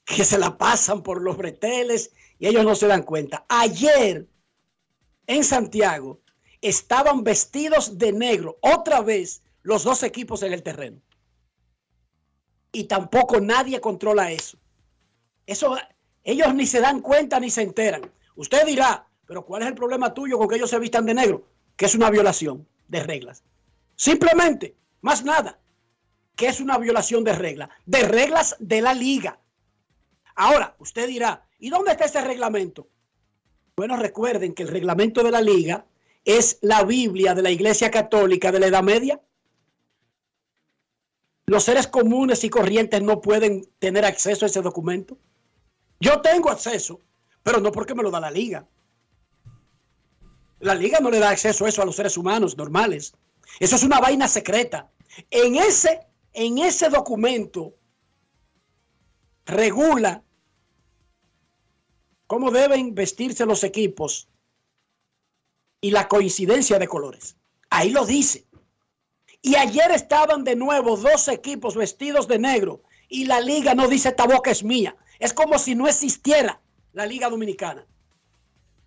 que 0.04 0.24
se 0.24 0.38
la 0.38 0.56
pasan 0.56 1.02
por 1.02 1.22
los 1.22 1.36
breteles 1.36 2.12
y 2.38 2.46
ellos 2.46 2.64
no 2.64 2.74
se 2.74 2.86
dan 2.86 3.02
cuenta. 3.02 3.44
Ayer 3.48 4.26
en 5.26 5.44
Santiago 5.44 6.20
estaban 6.60 7.22
vestidos 7.22 7.98
de 7.98 8.12
negro, 8.12 8.58
otra 8.60 9.00
vez 9.00 9.42
los 9.62 9.84
dos 9.84 10.02
equipos 10.02 10.42
en 10.42 10.52
el 10.52 10.62
terreno. 10.62 11.00
Y 12.72 12.84
tampoco 12.84 13.40
nadie 13.40 13.80
controla 13.80 14.30
eso. 14.30 14.58
Eso 15.46 15.76
ellos 16.22 16.54
ni 16.54 16.66
se 16.66 16.80
dan 16.80 17.00
cuenta 17.00 17.40
ni 17.40 17.50
se 17.50 17.62
enteran. 17.62 18.02
Usted 18.36 18.64
dirá, 18.66 19.08
pero 19.26 19.44
¿cuál 19.44 19.62
es 19.62 19.68
el 19.68 19.74
problema 19.74 20.14
tuyo 20.14 20.38
con 20.38 20.48
que 20.48 20.56
ellos 20.56 20.70
se 20.70 20.78
vistan 20.78 21.06
de 21.06 21.14
negro? 21.14 21.46
Que 21.76 21.86
es 21.86 21.94
una 21.94 22.10
violación 22.10 22.66
de 22.88 23.02
reglas. 23.02 23.42
Simplemente, 23.96 24.76
más 25.00 25.24
nada, 25.24 25.58
que 26.40 26.48
es 26.48 26.58
una 26.58 26.78
violación 26.78 27.22
de 27.22 27.34
reglas, 27.34 27.68
de 27.84 28.02
reglas 28.02 28.56
de 28.60 28.80
la 28.80 28.94
liga. 28.94 29.38
Ahora, 30.36 30.74
usted 30.78 31.06
dirá, 31.06 31.46
¿y 31.58 31.68
dónde 31.68 31.90
está 31.90 32.06
ese 32.06 32.22
reglamento? 32.22 32.88
Bueno, 33.76 33.94
recuerden 33.98 34.54
que 34.54 34.62
el 34.62 34.70
reglamento 34.70 35.22
de 35.22 35.32
la 35.32 35.42
liga 35.42 35.84
es 36.24 36.56
la 36.62 36.82
Biblia 36.84 37.34
de 37.34 37.42
la 37.42 37.50
Iglesia 37.50 37.90
Católica 37.90 38.50
de 38.50 38.58
la 38.58 38.68
Edad 38.68 38.82
Media. 38.82 39.20
Los 41.44 41.64
seres 41.64 41.86
comunes 41.86 42.42
y 42.42 42.48
corrientes 42.48 43.02
no 43.02 43.20
pueden 43.20 43.68
tener 43.78 44.06
acceso 44.06 44.46
a 44.46 44.48
ese 44.48 44.62
documento. 44.62 45.18
Yo 46.00 46.22
tengo 46.22 46.48
acceso, 46.48 47.02
pero 47.42 47.60
no 47.60 47.70
porque 47.70 47.94
me 47.94 48.02
lo 48.02 48.10
da 48.10 48.18
la 48.18 48.30
liga. 48.30 48.66
La 50.60 50.74
liga 50.74 51.00
no 51.00 51.10
le 51.10 51.18
da 51.18 51.28
acceso 51.28 51.66
a 51.66 51.68
eso 51.68 51.82
a 51.82 51.84
los 51.84 51.96
seres 51.96 52.16
humanos 52.16 52.56
normales. 52.56 53.12
Eso 53.58 53.76
es 53.76 53.82
una 53.82 54.00
vaina 54.00 54.26
secreta. 54.26 54.90
En 55.30 55.56
ese, 55.56 56.06
en 56.32 56.58
ese 56.58 56.88
documento 56.88 57.74
regula 59.46 60.22
cómo 62.26 62.50
deben 62.50 62.94
vestirse 62.94 63.44
los 63.46 63.64
equipos 63.64 64.28
y 65.80 65.90
la 65.90 66.08
coincidencia 66.08 66.78
de 66.78 66.86
colores. 66.88 67.36
Ahí 67.70 67.90
lo 67.90 68.06
dice. 68.06 68.46
Y 69.42 69.56
ayer 69.56 69.90
estaban 69.90 70.44
de 70.44 70.54
nuevo 70.54 70.96
dos 70.96 71.28
equipos 71.28 71.74
vestidos 71.74 72.28
de 72.28 72.38
negro 72.38 72.82
y 73.08 73.24
la 73.24 73.40
liga 73.40 73.74
no 73.74 73.88
dice 73.88 74.10
esta 74.10 74.26
boca 74.26 74.50
es 74.50 74.62
mía. 74.62 74.96
Es 75.18 75.32
como 75.32 75.58
si 75.58 75.74
no 75.74 75.88
existiera 75.88 76.60
la 76.92 77.06
liga 77.06 77.28
dominicana. 77.28 77.86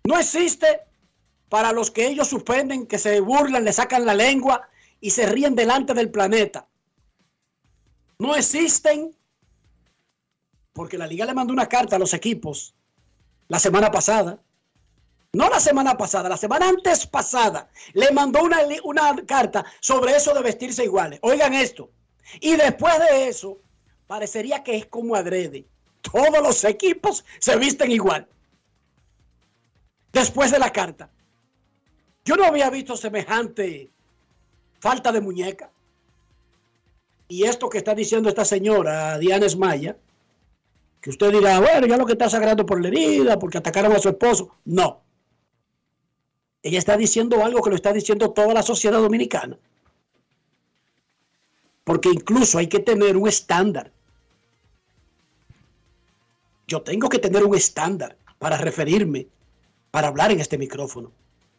No 0.04 0.18
existe 0.18 0.80
para 1.48 1.72
los 1.72 1.90
que 1.90 2.06
ellos 2.06 2.28
suspenden, 2.28 2.86
que 2.86 2.98
se 2.98 3.20
burlan, 3.20 3.64
le 3.64 3.72
sacan 3.72 4.06
la 4.06 4.14
lengua 4.14 4.68
y 5.00 5.10
se 5.10 5.26
ríen 5.26 5.54
delante 5.54 5.94
del 5.94 6.10
planeta. 6.10 6.68
No 8.18 8.34
existen 8.34 9.14
porque 10.72 10.98
la 10.98 11.06
liga 11.06 11.24
le 11.24 11.34
mandó 11.34 11.52
una 11.52 11.68
carta 11.68 11.96
a 11.96 11.98
los 11.98 12.14
equipos 12.14 12.74
la 13.48 13.58
semana 13.58 13.90
pasada. 13.90 14.40
No 15.32 15.48
la 15.48 15.58
semana 15.58 15.96
pasada, 15.96 16.28
la 16.28 16.36
semana 16.36 16.68
antes 16.68 17.06
pasada. 17.06 17.68
Le 17.92 18.10
mandó 18.12 18.42
una, 18.42 18.58
una 18.84 19.16
carta 19.26 19.64
sobre 19.80 20.16
eso 20.16 20.32
de 20.32 20.42
vestirse 20.42 20.84
iguales. 20.84 21.18
Oigan 21.22 21.54
esto. 21.54 21.90
Y 22.40 22.56
después 22.56 22.94
de 23.00 23.28
eso, 23.28 23.58
parecería 24.06 24.62
que 24.62 24.76
es 24.76 24.86
como 24.86 25.16
adrede. 25.16 25.66
Todos 26.00 26.42
los 26.42 26.62
equipos 26.64 27.24
se 27.38 27.56
visten 27.56 27.90
igual. 27.90 28.28
Después 30.12 30.52
de 30.52 30.58
la 30.58 30.70
carta. 30.70 31.10
Yo 32.24 32.36
no 32.36 32.44
había 32.44 32.70
visto 32.70 32.96
semejante 32.96 33.90
falta 34.78 35.10
de 35.12 35.20
muñeca. 35.20 35.70
Y 37.34 37.42
esto 37.42 37.68
que 37.68 37.78
está 37.78 37.96
diciendo 37.96 38.28
esta 38.28 38.44
señora, 38.44 39.18
Diana 39.18 39.46
Esmaya, 39.46 39.96
que 41.00 41.10
usted 41.10 41.32
dirá, 41.32 41.58
bueno, 41.58 41.84
ya 41.84 41.96
lo 41.96 42.06
que 42.06 42.12
está 42.12 42.30
sagrando 42.30 42.64
por 42.64 42.80
la 42.80 42.86
herida, 42.86 43.40
porque 43.40 43.58
atacaron 43.58 43.90
a 43.90 43.98
su 43.98 44.08
esposo. 44.08 44.54
No. 44.64 45.02
Ella 46.62 46.78
está 46.78 46.96
diciendo 46.96 47.44
algo 47.44 47.60
que 47.60 47.70
lo 47.70 47.74
está 47.74 47.92
diciendo 47.92 48.30
toda 48.30 48.54
la 48.54 48.62
sociedad 48.62 49.00
dominicana. 49.00 49.58
Porque 51.82 52.08
incluso 52.08 52.58
hay 52.58 52.68
que 52.68 52.78
tener 52.78 53.16
un 53.16 53.26
estándar. 53.26 53.90
Yo 56.68 56.82
tengo 56.82 57.08
que 57.08 57.18
tener 57.18 57.42
un 57.42 57.56
estándar 57.56 58.16
para 58.38 58.58
referirme, 58.58 59.26
para 59.90 60.06
hablar 60.06 60.30
en 60.30 60.38
este 60.38 60.56
micrófono. 60.56 61.10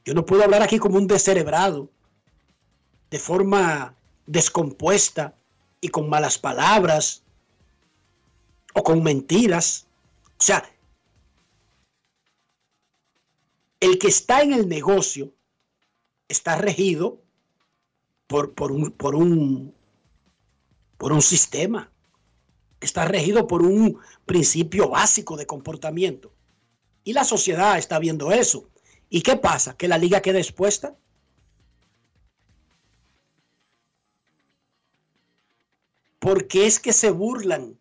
Yo 0.05 0.13
no 0.13 0.25
puedo 0.25 0.41
hablar 0.41 0.63
aquí 0.63 0.79
como 0.79 0.95
un 0.95 1.05
descerebrado, 1.05 1.89
de 3.11 3.19
forma 3.19 3.93
descompuesta 4.25 5.35
y 5.85 5.89
con 5.89 6.09
malas 6.09 6.39
palabras 6.39 7.21
o 8.73 8.81
con 8.83 9.03
mentiras. 9.03 9.85
O 10.39 10.43
sea, 10.43 10.67
el 13.79 13.99
que 13.99 14.07
está 14.07 14.41
en 14.41 14.53
el 14.53 14.67
negocio 14.67 15.31
está 16.27 16.55
regido 16.55 17.21
por, 18.25 18.55
por, 18.55 18.71
un, 18.71 18.91
por, 18.93 19.13
un, 19.13 19.75
por 20.97 21.13
un 21.13 21.21
sistema, 21.21 21.91
está 22.81 23.05
regido 23.05 23.45
por 23.45 23.61
un 23.61 23.99
principio 24.25 24.89
básico 24.89 25.37
de 25.37 25.45
comportamiento. 25.45 26.33
Y 27.03 27.13
la 27.13 27.23
sociedad 27.23 27.77
está 27.77 27.99
viendo 27.99 28.31
eso. 28.31 28.67
¿Y 29.07 29.21
qué 29.21 29.35
pasa? 29.35 29.77
¿Que 29.77 29.87
la 29.87 29.99
liga 29.99 30.23
queda 30.23 30.39
expuesta? 30.39 30.95
Porque 36.25 36.65
es 36.65 36.79
que 36.79 36.91
se 36.91 37.11
burlan 37.11 37.79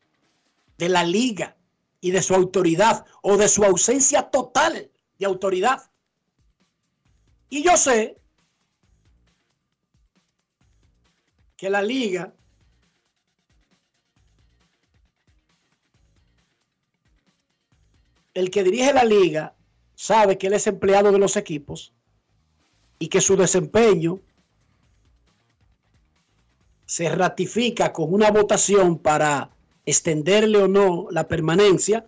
de 0.77 0.91
la 0.91 1.03
liga 1.03 1.57
y 2.03 2.11
de 2.11 2.21
su 2.21 2.35
autoridad 2.35 3.07
o 3.23 3.39
de 3.39 3.49
su 3.49 3.65
ausencia 3.65 4.25
total 4.25 4.91
de 5.19 5.25
autoridad. 5.25 5.91
Y 7.49 7.63
yo 7.63 7.75
sé 7.79 8.19
que 11.57 11.71
la 11.71 11.81
liga 11.81 12.35
el 18.35 18.51
que 18.51 18.63
dirige 18.63 18.93
la 18.93 19.05
liga 19.05 19.55
sabe 19.95 20.37
que 20.37 20.49
él 20.49 20.53
es 20.53 20.67
empleado 20.67 21.13
de 21.13 21.19
los 21.19 21.39
equipos 21.39 21.95
y 22.99 23.09
que 23.09 23.23
su 23.23 23.39
desempeño 23.39 24.21
se 26.95 27.09
ratifica 27.09 27.93
con 27.93 28.15
una 28.15 28.31
votación 28.31 29.01
para 29.01 29.51
extenderle 29.85 30.59
o 30.59 30.69
no 30.69 31.09
la 31.11 31.27
permanencia. 31.27 32.07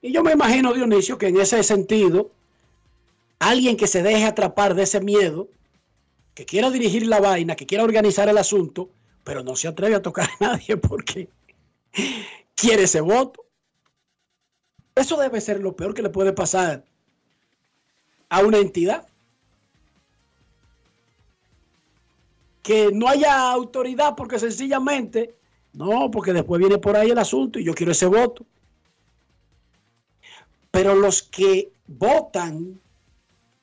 Y 0.00 0.12
yo 0.12 0.22
me 0.22 0.32
imagino, 0.32 0.72
Dionisio, 0.72 1.18
que 1.18 1.26
en 1.26 1.38
ese 1.38 1.62
sentido, 1.62 2.30
alguien 3.38 3.76
que 3.76 3.86
se 3.86 4.02
deje 4.02 4.24
atrapar 4.24 4.74
de 4.74 4.84
ese 4.84 5.02
miedo, 5.02 5.50
que 6.32 6.46
quiera 6.46 6.70
dirigir 6.70 7.06
la 7.06 7.20
vaina, 7.20 7.54
que 7.54 7.66
quiera 7.66 7.84
organizar 7.84 8.30
el 8.30 8.38
asunto, 8.38 8.88
pero 9.24 9.44
no 9.44 9.54
se 9.56 9.68
atreve 9.68 9.96
a 9.96 10.00
tocar 10.00 10.26
a 10.40 10.52
nadie 10.52 10.78
porque 10.78 11.28
quiere 12.54 12.84
ese 12.84 13.02
voto. 13.02 13.44
Eso 14.94 15.18
debe 15.18 15.42
ser 15.42 15.60
lo 15.60 15.76
peor 15.76 15.92
que 15.92 16.00
le 16.00 16.08
puede 16.08 16.32
pasar 16.32 16.82
a 18.30 18.40
una 18.40 18.56
entidad. 18.56 19.06
Que 22.68 22.92
no 22.92 23.08
haya 23.08 23.50
autoridad 23.50 24.14
porque 24.14 24.38
sencillamente, 24.38 25.34
no, 25.72 26.10
porque 26.10 26.34
después 26.34 26.58
viene 26.58 26.76
por 26.76 26.98
ahí 26.98 27.08
el 27.08 27.16
asunto 27.16 27.58
y 27.58 27.64
yo 27.64 27.72
quiero 27.72 27.92
ese 27.92 28.04
voto. 28.04 28.44
Pero 30.70 30.94
los 30.94 31.22
que 31.22 31.72
votan 31.86 32.78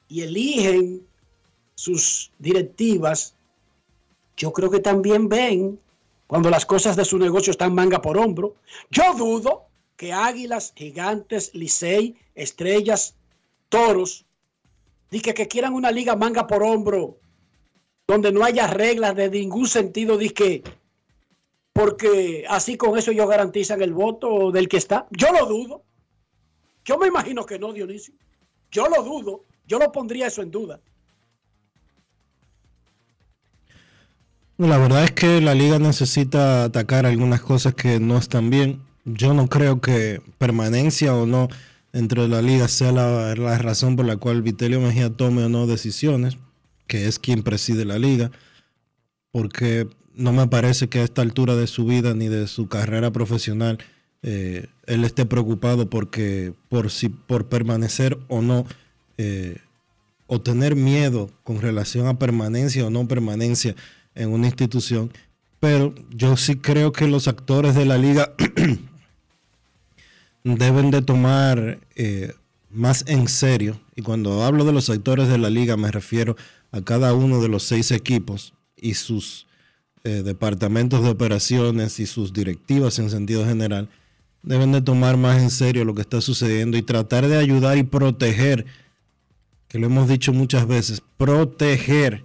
y 0.08 0.22
eligen 0.22 1.06
sus 1.76 2.32
directivas, 2.40 3.36
yo 4.38 4.52
creo 4.52 4.72
que 4.72 4.80
también 4.80 5.30
ven 5.30 5.80
cuando 6.26 6.50
las 6.50 6.66
cosas 6.66 6.96
de 6.96 7.06
su 7.06 7.20
negocio 7.20 7.52
están 7.52 7.76
manga 7.76 8.02
por 8.02 8.18
hombro. 8.18 8.56
Yo 8.90 9.14
dudo 9.14 9.68
que 9.98 10.14
Águilas, 10.14 10.74
Gigantes, 10.76 11.54
Licey, 11.54 12.16
Estrellas, 12.34 13.14
Toros, 13.70 14.26
dice 15.12 15.36
que 15.36 15.48
quieran 15.48 15.76
una 15.76 15.92
liga 15.92 16.16
manga 16.16 16.48
por 16.48 16.64
hombro, 16.64 17.20
donde 18.08 18.32
no 18.32 18.44
haya 18.44 18.68
reglas 18.68 19.16
de 19.16 19.30
ningún 19.30 19.68
sentido, 19.68 20.18
que 20.18 20.64
porque 21.74 22.46
así 22.48 22.78
con 22.78 22.98
eso 22.98 23.12
ellos 23.12 23.28
garantizan 23.28 23.82
el 23.82 23.94
voto 23.94 24.52
del 24.52 24.68
que 24.70 24.78
está. 24.78 25.08
Yo 25.12 25.32
lo 25.32 25.46
dudo. 25.46 25.84
Yo 26.86 26.98
me 26.98 27.08
imagino 27.08 27.46
que 27.46 27.60
no, 27.60 27.74
Dionisio. 27.74 28.14
Yo 28.72 28.88
lo 28.88 29.04
dudo. 29.04 29.44
Yo 29.68 29.80
lo 29.80 29.92
pondría 29.92 30.28
eso 30.28 30.42
en 30.42 30.52
duda. 30.52 30.80
La 34.58 34.78
verdad 34.78 35.04
es 35.04 35.12
que 35.12 35.42
la 35.42 35.54
liga 35.54 35.80
necesita 35.80 36.64
atacar 36.64 37.06
algunas 37.06 37.42
cosas 37.42 37.74
que 37.74 38.00
no 38.00 38.18
están 38.18 38.50
bien 38.50 38.86
yo 39.06 39.34
no 39.34 39.48
creo 39.48 39.80
que 39.80 40.22
permanencia 40.40 41.16
o 41.16 41.26
no 41.26 41.48
dentro 41.94 42.24
de 42.24 42.28
la 42.28 42.42
liga 42.42 42.68
sea 42.68 42.92
la, 42.92 43.34
razón 43.58 43.96
por 43.96 44.06
la 44.06 44.18
cual 44.18 44.42
Vitelio 44.42 44.82
Mejía 44.82 45.12
tome 45.12 45.46
o 45.46 45.50
no 45.50 45.68
decisiones, 45.68 46.38
que 46.88 47.08
es 47.08 47.20
quien 47.20 47.44
preside 47.44 47.86
la 47.86 48.00
liga, 48.00 48.32
porque 49.32 49.88
no 50.14 50.32
me 50.34 50.48
parece 50.48 50.88
que 50.88 51.00
a 51.00 51.04
esta 51.04 51.22
altura 51.22 51.56
de 51.56 51.68
su 51.68 51.86
vida 51.86 52.14
ni 52.14 52.28
de 52.28 52.48
su 52.48 52.68
carrera 52.68 53.12
profesional 53.12 53.80
eh, 54.28 54.68
él 54.88 55.04
esté 55.04 55.26
preocupado 55.26 55.88
porque 55.88 56.54
por 56.70 56.90
si 56.90 57.10
por 57.10 57.48
permanecer 57.48 58.18
o 58.28 58.42
no 58.42 58.66
eh, 59.18 59.58
o 60.26 60.42
tener 60.42 60.76
miedo 60.76 61.30
con 61.44 61.62
relación 61.62 62.08
a 62.08 62.18
permanencia 62.18 62.88
o 62.88 62.90
no 62.90 63.08
permanencia 63.08 63.76
en 64.16 64.30
una 64.30 64.48
institución. 64.48 65.12
Pero 65.60 65.94
yo 66.10 66.38
sí 66.38 66.56
creo 66.56 66.92
que 66.92 67.08
los 67.08 67.28
actores 67.28 67.76
de 67.76 67.86
la 67.86 68.00
liga 68.00 68.34
deben 70.44 70.90
de 70.90 71.02
tomar 71.02 71.80
eh, 71.96 72.34
más 72.72 73.06
en 73.08 73.28
serio, 73.28 73.80
y 73.96 74.02
cuando 74.02 74.44
hablo 74.44 74.66
de 74.66 74.74
los 74.74 74.86
sectores 74.86 75.30
de 75.30 75.38
la 75.38 75.50
liga 75.50 75.78
me 75.78 75.92
refiero 75.92 76.36
a 76.36 76.38
cada 76.82 77.14
uno 77.14 77.42
de 77.42 77.48
los 77.48 77.64
seis 77.64 77.92
equipos 77.92 78.54
y 78.76 78.96
sus 78.96 79.48
eh, 80.04 80.22
departamentos 80.24 81.02
de 81.02 81.10
operaciones 81.10 82.00
y 82.00 82.06
sus 82.06 82.34
directivas 82.34 83.00
en 83.00 83.10
sentido 83.10 83.46
general, 83.46 83.90
deben 84.44 84.72
de 84.72 84.82
tomar 84.82 85.18
más 85.18 85.42
en 85.42 85.50
serio 85.50 85.86
lo 85.86 85.96
que 85.96 86.02
está 86.02 86.22
sucediendo 86.22 86.78
y 86.78 86.84
tratar 86.84 87.28
de 87.28 87.38
ayudar 87.38 87.78
y 87.78 87.84
proteger, 87.84 88.66
que 89.68 89.80
lo 89.80 89.88
hemos 89.88 90.08
dicho 90.08 90.32
muchas 90.32 90.68
veces, 90.68 91.02
proteger 91.18 92.24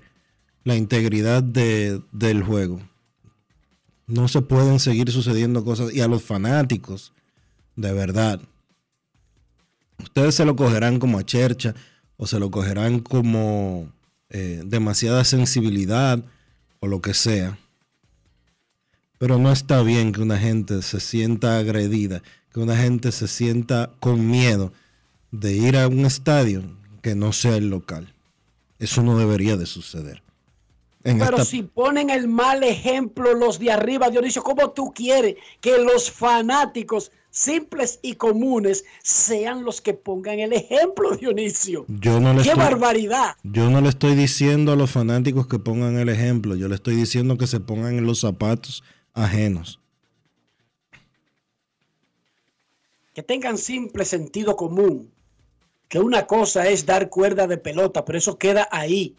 la 0.64 0.76
integridad 0.76 1.42
del 1.42 2.42
juego. 2.42 2.80
No 4.06 4.28
se 4.28 4.42
pueden 4.42 4.78
seguir 4.78 5.10
sucediendo 5.10 5.64
cosas 5.64 5.94
y 5.94 6.00
a 6.00 6.08
los 6.08 6.22
fanáticos 6.22 7.12
de 7.76 7.92
verdad. 7.92 8.40
Ustedes 9.98 10.34
se 10.34 10.44
lo 10.44 10.56
cogerán 10.56 10.98
como 10.98 11.18
a 11.18 11.24
chercha 11.24 11.74
o 12.16 12.26
se 12.26 12.38
lo 12.38 12.50
cogerán 12.50 13.00
como 13.00 13.90
eh, 14.30 14.62
demasiada 14.64 15.24
sensibilidad 15.24 16.24
o 16.80 16.86
lo 16.86 17.00
que 17.00 17.14
sea. 17.14 17.58
Pero 19.18 19.38
no 19.38 19.52
está 19.52 19.82
bien 19.82 20.12
que 20.12 20.22
una 20.22 20.38
gente 20.38 20.82
se 20.82 21.00
sienta 21.00 21.58
agredida, 21.58 22.22
que 22.52 22.60
una 22.60 22.76
gente 22.76 23.12
se 23.12 23.28
sienta 23.28 23.90
con 24.00 24.30
miedo 24.30 24.72
de 25.30 25.52
ir 25.52 25.76
a 25.76 25.88
un 25.88 26.06
estadio 26.06 26.62
que 27.02 27.14
no 27.14 27.32
sea 27.32 27.56
el 27.56 27.70
local. 27.70 28.14
Eso 28.78 29.02
no 29.02 29.18
debería 29.18 29.56
de 29.56 29.66
suceder. 29.66 30.22
Pero 31.02 31.44
si 31.44 31.62
ponen 31.62 32.10
el 32.10 32.28
mal 32.28 32.62
ejemplo 32.62 33.34
los 33.34 33.58
de 33.58 33.70
arriba, 33.70 34.10
Dionisio, 34.10 34.42
¿cómo 34.42 34.70
tú 34.70 34.92
quieres 34.94 35.36
que 35.60 35.78
los 35.78 36.10
fanáticos 36.10 37.10
simples 37.30 37.98
y 38.02 38.14
comunes 38.14 38.84
sean 39.02 39.64
los 39.64 39.80
que 39.80 39.94
pongan 39.94 40.40
el 40.40 40.52
ejemplo, 40.52 41.16
Dionisio? 41.20 41.84
Yo 41.88 42.20
no 42.20 42.42
¡Qué 42.42 42.54
barbaridad! 42.54 43.36
Yo 43.42 43.70
no 43.70 43.80
le 43.80 43.88
estoy 43.88 44.14
diciendo 44.14 44.72
a 44.72 44.76
los 44.76 44.90
fanáticos 44.90 45.46
que 45.46 45.58
pongan 45.58 45.98
el 45.98 46.08
ejemplo, 46.08 46.56
yo 46.56 46.68
le 46.68 46.74
estoy 46.74 46.96
diciendo 46.96 47.38
que 47.38 47.46
se 47.46 47.60
pongan 47.60 47.96
en 47.96 48.06
los 48.06 48.20
zapatos 48.20 48.82
ajenos. 49.14 49.80
Que 53.14 53.22
tengan 53.22 53.58
simple 53.58 54.04
sentido 54.04 54.56
común. 54.56 55.10
Que 55.88 55.98
una 55.98 56.26
cosa 56.26 56.68
es 56.68 56.86
dar 56.86 57.08
cuerda 57.10 57.48
de 57.48 57.58
pelota, 57.58 58.04
pero 58.04 58.18
eso 58.18 58.38
queda 58.38 58.68
ahí 58.70 59.16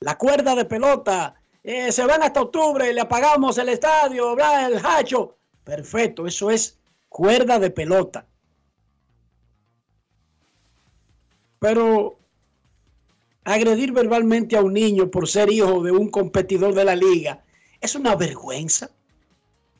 la 0.00 0.16
cuerda 0.16 0.54
de 0.54 0.64
pelota, 0.64 1.34
eh, 1.62 1.92
se 1.92 2.06
van 2.06 2.22
hasta 2.22 2.40
octubre, 2.40 2.92
le 2.92 3.02
apagamos 3.02 3.58
el 3.58 3.68
estadio, 3.68 4.34
bla, 4.34 4.66
el 4.66 4.80
hacho. 4.84 5.36
Perfecto, 5.62 6.26
eso 6.26 6.50
es 6.50 6.78
cuerda 7.10 7.58
de 7.58 7.70
pelota. 7.70 8.26
Pero 11.58 12.18
agredir 13.44 13.92
verbalmente 13.92 14.56
a 14.56 14.62
un 14.62 14.72
niño 14.72 15.10
por 15.10 15.28
ser 15.28 15.50
hijo 15.52 15.82
de 15.82 15.92
un 15.92 16.08
competidor 16.10 16.74
de 16.74 16.84
la 16.86 16.96
liga, 16.96 17.44
Es 17.82 17.94
una 17.94 18.14
vergüenza. 18.14 18.90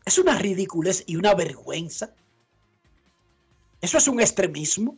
Es 0.06 0.16
una 0.18 0.38
ridiculez 0.38 1.04
y 1.06 1.16
una 1.16 1.34
vergüenza. 1.34 2.14
Eso 3.82 3.98
es 3.98 4.08
un 4.08 4.20
extremismo. 4.20 4.96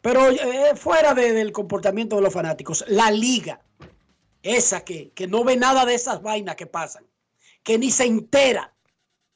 Pero 0.00 0.30
eh, 0.30 0.74
fuera 0.74 1.12
de- 1.12 1.32
del 1.34 1.52
comportamiento 1.52 2.16
de 2.16 2.22
los 2.22 2.32
fanáticos, 2.32 2.82
la 2.88 3.10
liga, 3.10 3.60
esa 4.42 4.82
que, 4.84 5.10
que 5.10 5.26
no 5.26 5.44
ve 5.44 5.56
nada 5.58 5.84
de 5.84 5.94
esas 5.94 6.22
vainas 6.22 6.56
que 6.56 6.64
pasan, 6.66 7.04
que 7.62 7.76
ni 7.78 7.90
se 7.90 8.06
entera, 8.06 8.72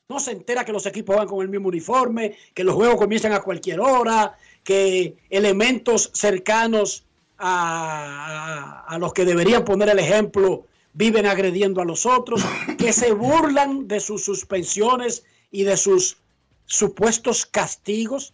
no 0.08 0.20
se 0.20 0.32
entera 0.32 0.64
que 0.64 0.72
los 0.72 0.86
equipos 0.86 1.16
van 1.16 1.26
con 1.26 1.42
el 1.42 1.48
mismo 1.48 1.68
uniforme, 1.68 2.36
que 2.54 2.64
los 2.64 2.74
juegos 2.74 2.96
comienzan 2.96 3.32
a 3.32 3.40
cualquier 3.40 3.80
hora, 3.80 4.38
que 4.62 5.16
elementos 5.30 6.10
cercanos 6.14 7.04
a, 7.38 8.96
los 9.00 9.12
que 9.12 9.24
deberían 9.24 9.64
poner 9.64 9.88
el 9.88 9.98
ejemplo 9.98 10.66
viven 10.92 11.26
agrediendo 11.26 11.82
a 11.82 11.84
los 11.84 12.06
otros, 12.06 12.42
que 12.78 12.92
se 12.92 13.12
burlan 13.12 13.88
de 13.88 14.00
sus 14.00 14.24
suspensiones 14.24 15.24
y 15.50 15.64
de 15.64 15.76
sus 15.76 16.18
supuestos 16.66 17.44
castigos. 17.44 18.32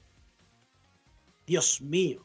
Dios 1.46 1.80
mío. 1.80 2.24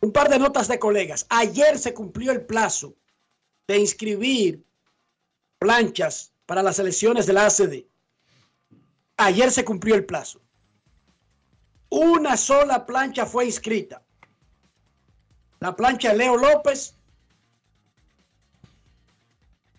Un 0.00 0.12
par 0.12 0.28
de 0.28 0.38
notas 0.38 0.68
de 0.68 0.78
colegas. 0.78 1.26
Ayer 1.28 1.78
se 1.78 1.94
cumplió 1.94 2.32
el 2.32 2.42
plazo 2.42 2.94
de 3.68 3.78
inscribir 3.78 4.62
planchas 5.58 6.32
para 6.50 6.64
las 6.64 6.80
elecciones 6.80 7.26
de 7.26 7.32
la 7.32 7.46
ACD. 7.46 7.84
Ayer 9.18 9.52
se 9.52 9.64
cumplió 9.64 9.94
el 9.94 10.04
plazo. 10.04 10.40
Una 11.90 12.36
sola 12.36 12.84
plancha 12.84 13.24
fue 13.24 13.44
inscrita. 13.44 14.02
La 15.60 15.76
plancha 15.76 16.10
de 16.10 16.16
Leo 16.16 16.36
López, 16.36 16.96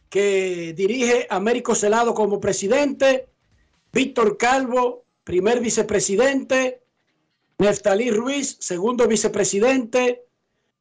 que 0.09 0.71
dirige 0.73 1.27
Américo 1.29 1.75
Celado 1.75 2.13
como 2.13 2.39
presidente, 2.39 3.27
Víctor 3.91 4.37
Calvo, 4.37 5.03
primer 5.25 5.59
vicepresidente, 5.59 6.83
Neftalí 7.57 8.11
Ruiz, 8.11 8.55
segundo 8.61 9.09
vicepresidente, 9.09 10.25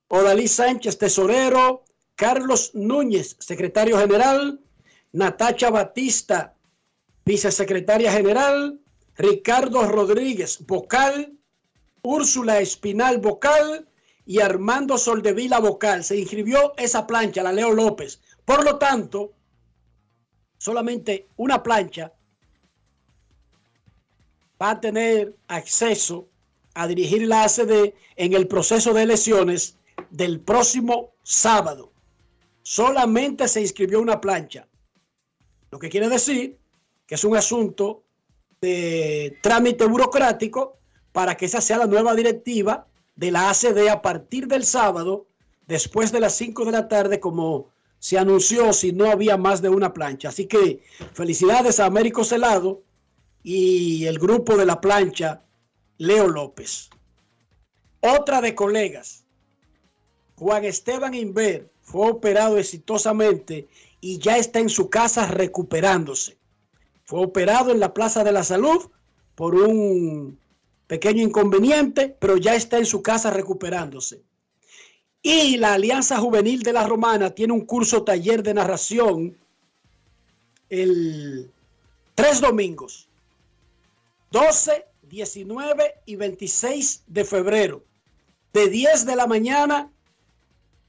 Odalí 0.07 0.47
Sánchez, 0.47 0.99
tesorero, 0.99 1.83
Carlos 2.15 2.71
Núñez, 2.75 3.35
secretario 3.41 3.99
general, 3.99 4.61
Natacha 5.13 5.71
Batista, 5.71 6.57
vicesecretaria 7.25 8.13
general, 8.13 8.81
Ricardo 9.17 9.83
Rodríguez, 9.87 10.65
vocal, 10.67 11.33
Úrsula 12.03 12.61
Espinal, 12.61 13.19
vocal, 13.19 13.87
y 14.31 14.41
Armando 14.41 14.97
Soldevila, 14.97 15.59
vocal. 15.59 16.05
Se 16.05 16.17
inscribió 16.17 16.73
esa 16.77 17.05
plancha, 17.05 17.43
la 17.43 17.53
Leo 17.53 17.73
López. 17.73 18.21
Por 18.45 18.65
lo 18.65 18.79
tanto, 18.79 19.33
solamente 20.57 21.27
una 21.37 21.63
plancha 21.65 22.13
va 24.63 24.71
a 24.71 24.81
tener 24.81 25.35
acceso 25.49 26.29
a 26.75 26.87
dirigir 26.87 27.27
la 27.27 27.43
ACD 27.43 27.93
en 28.15 28.35
el 28.35 28.47
proceso 28.47 28.93
de 28.93 29.03
elecciones 29.03 29.77
del 30.11 30.39
próximo 30.39 31.15
sábado. 31.25 31.93
Solamente 32.63 33.49
se 33.49 33.63
inscribió 33.63 34.01
una 34.01 34.21
plancha. 34.21 34.69
Lo 35.71 35.79
que 35.79 35.89
quiere 35.89 36.09
decir 36.09 36.59
que 37.07 37.15
es 37.15 37.25
un 37.25 37.37
asunto 37.37 38.05
de 38.61 39.39
trámite 39.43 39.87
burocrático 39.87 40.79
para 41.13 41.37
que 41.37 41.47
esa 41.47 41.61
sea 41.61 41.79
la 41.79 41.87
nueva 41.87 42.15
directiva 42.15 42.87
de 43.17 43.31
la 43.31 43.51
ACD 43.51 43.89
a 43.89 44.03
partir 44.03 44.47
del 44.47 44.65
sábado, 44.65 45.27
después 45.67 46.13
de 46.13 46.21
las 46.21 46.35
5 46.37 46.65
de 46.65 46.73
la 46.73 46.89
tarde, 46.89 47.21
como 47.21 47.69
se 47.99 48.19
anunció 48.19 48.73
si 48.73 48.93
no 48.93 49.11
había 49.11 49.37
más 49.37 49.61
de 49.61 49.69
una 49.69 49.93
plancha. 49.93 50.29
Así 50.29 50.47
que 50.47 50.83
felicidades 51.13 51.81
a 51.81 51.87
Américo 51.87 52.25
Celado 52.25 52.83
y 53.43 54.07
el 54.07 54.19
grupo 54.19 54.57
de 54.57 54.67
la 54.67 54.81
plancha 54.81 55.43
Leo 55.99 56.29
López. 56.29 56.91
Otra 58.01 58.41
de 58.41 58.55
colegas, 58.55 59.25
Juan 60.37 60.65
Esteban 60.65 61.15
Inver, 61.15 61.71
fue 61.83 62.11
operado 62.11 62.57
exitosamente 62.57 63.69
y 64.01 64.19
ya 64.19 64.37
está 64.37 64.59
en 64.59 64.69
su 64.69 64.91
casa 64.91 65.27
recuperándose. 65.27 66.39
Fue 67.05 67.25
operado 67.25 67.71
en 67.71 67.81
la 67.81 67.93
Plaza 67.93 68.25
de 68.25 68.33
la 68.33 68.45
Salud 68.45 68.91
por 69.35 69.55
un 69.55 70.39
pequeño 70.87 71.23
inconveniente, 71.23 72.17
pero 72.19 72.37
ya 72.37 72.55
está 72.55 72.79
en 72.79 72.87
su 72.87 73.03
casa 73.03 73.31
recuperándose. 73.31 74.23
Y 75.23 75.59
la 75.59 75.75
Alianza 75.75 76.19
Juvenil 76.19 76.63
de 76.63 76.73
la 76.73 76.87
Romana 76.87 77.31
tiene 77.31 77.53
un 77.53 77.67
curso 77.67 78.05
taller 78.05 78.43
de 78.43 78.55
narración 78.55 79.37
el 80.71 81.51
tres 82.15 82.41
domingos, 82.41 83.09
12, 84.31 84.87
19 85.03 85.95
y 86.07 86.17
26 86.17 87.05
de 87.07 87.25
febrero, 87.25 87.85
de 88.53 88.69
10 88.69 89.07
de 89.07 89.17
la 89.17 89.27
mañana 89.27 89.91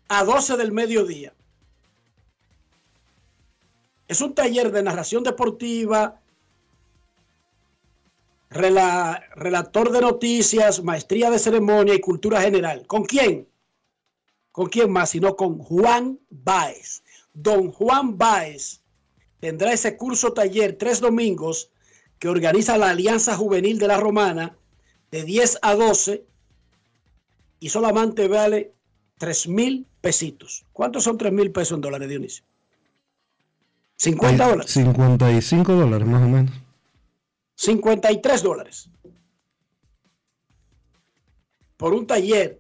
a 0.08 0.24
12 0.24 0.58
del 0.58 0.72
mediodía. 0.72 1.34
Es 4.12 4.20
un 4.20 4.36
taller 4.36 4.74
de 4.74 4.84
narración 4.84 5.24
deportiva, 5.24 6.20
rela- 8.50 9.24
relator 9.36 9.90
de 9.90 10.02
noticias, 10.02 10.84
maestría 10.84 11.30
de 11.32 11.40
ceremonia 11.40 11.94
y 11.96 12.02
cultura 12.02 12.42
general. 12.42 12.86
¿Con 12.88 13.06
quién? 13.06 13.48
¿Con 14.52 14.68
quién 14.68 14.92
más? 14.92 15.12
Sino 15.12 15.38
con 15.38 15.60
Juan 15.60 16.20
Báez. 16.30 17.04
Don 17.34 17.72
Juan 17.72 18.18
Báez 18.18 18.82
tendrá 19.40 19.72
ese 19.72 19.96
curso 19.96 20.34
taller 20.34 20.78
tres 20.78 21.00
domingos 21.00 21.72
que 22.20 22.28
organiza 22.28 22.78
la 22.78 22.90
Alianza 22.90 23.38
Juvenil 23.38 23.80
de 23.80 23.88
la 23.88 23.96
Romana 23.98 24.58
de 25.10 25.24
10 25.24 25.60
a 25.62 25.74
12 25.74 26.26
y 27.62 27.70
solamente 27.70 28.28
vale 28.28 28.74
3 29.20 29.48
mil 29.48 29.88
pesitos. 30.02 30.66
¿Cuántos 30.74 31.06
son 31.06 31.18
3 31.18 31.32
mil 31.32 31.50
pesos 31.54 31.76
en 31.78 31.82
dólares, 31.82 32.10
Dionisio? 32.10 32.44
50 34.02 34.48
dólares. 34.48 34.72
55 34.72 35.74
dólares 35.74 36.08
más 36.08 36.24
o 36.24 36.28
menos. 36.28 36.52
53 37.54 38.42
dólares. 38.42 38.90
Por 41.78 41.94
un 41.94 42.08
taller 42.08 42.60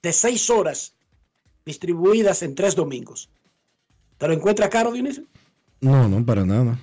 de 0.00 0.12
6 0.12 0.50
horas 0.50 0.94
distribuidas 1.64 2.44
en 2.44 2.54
tres 2.54 2.76
domingos. 2.76 3.28
¿Te 4.18 4.28
lo 4.28 4.34
encuentra 4.34 4.70
caro, 4.70 4.92
Dionisio? 4.92 5.24
No, 5.80 6.08
no, 6.08 6.24
para 6.24 6.44
nada. 6.44 6.78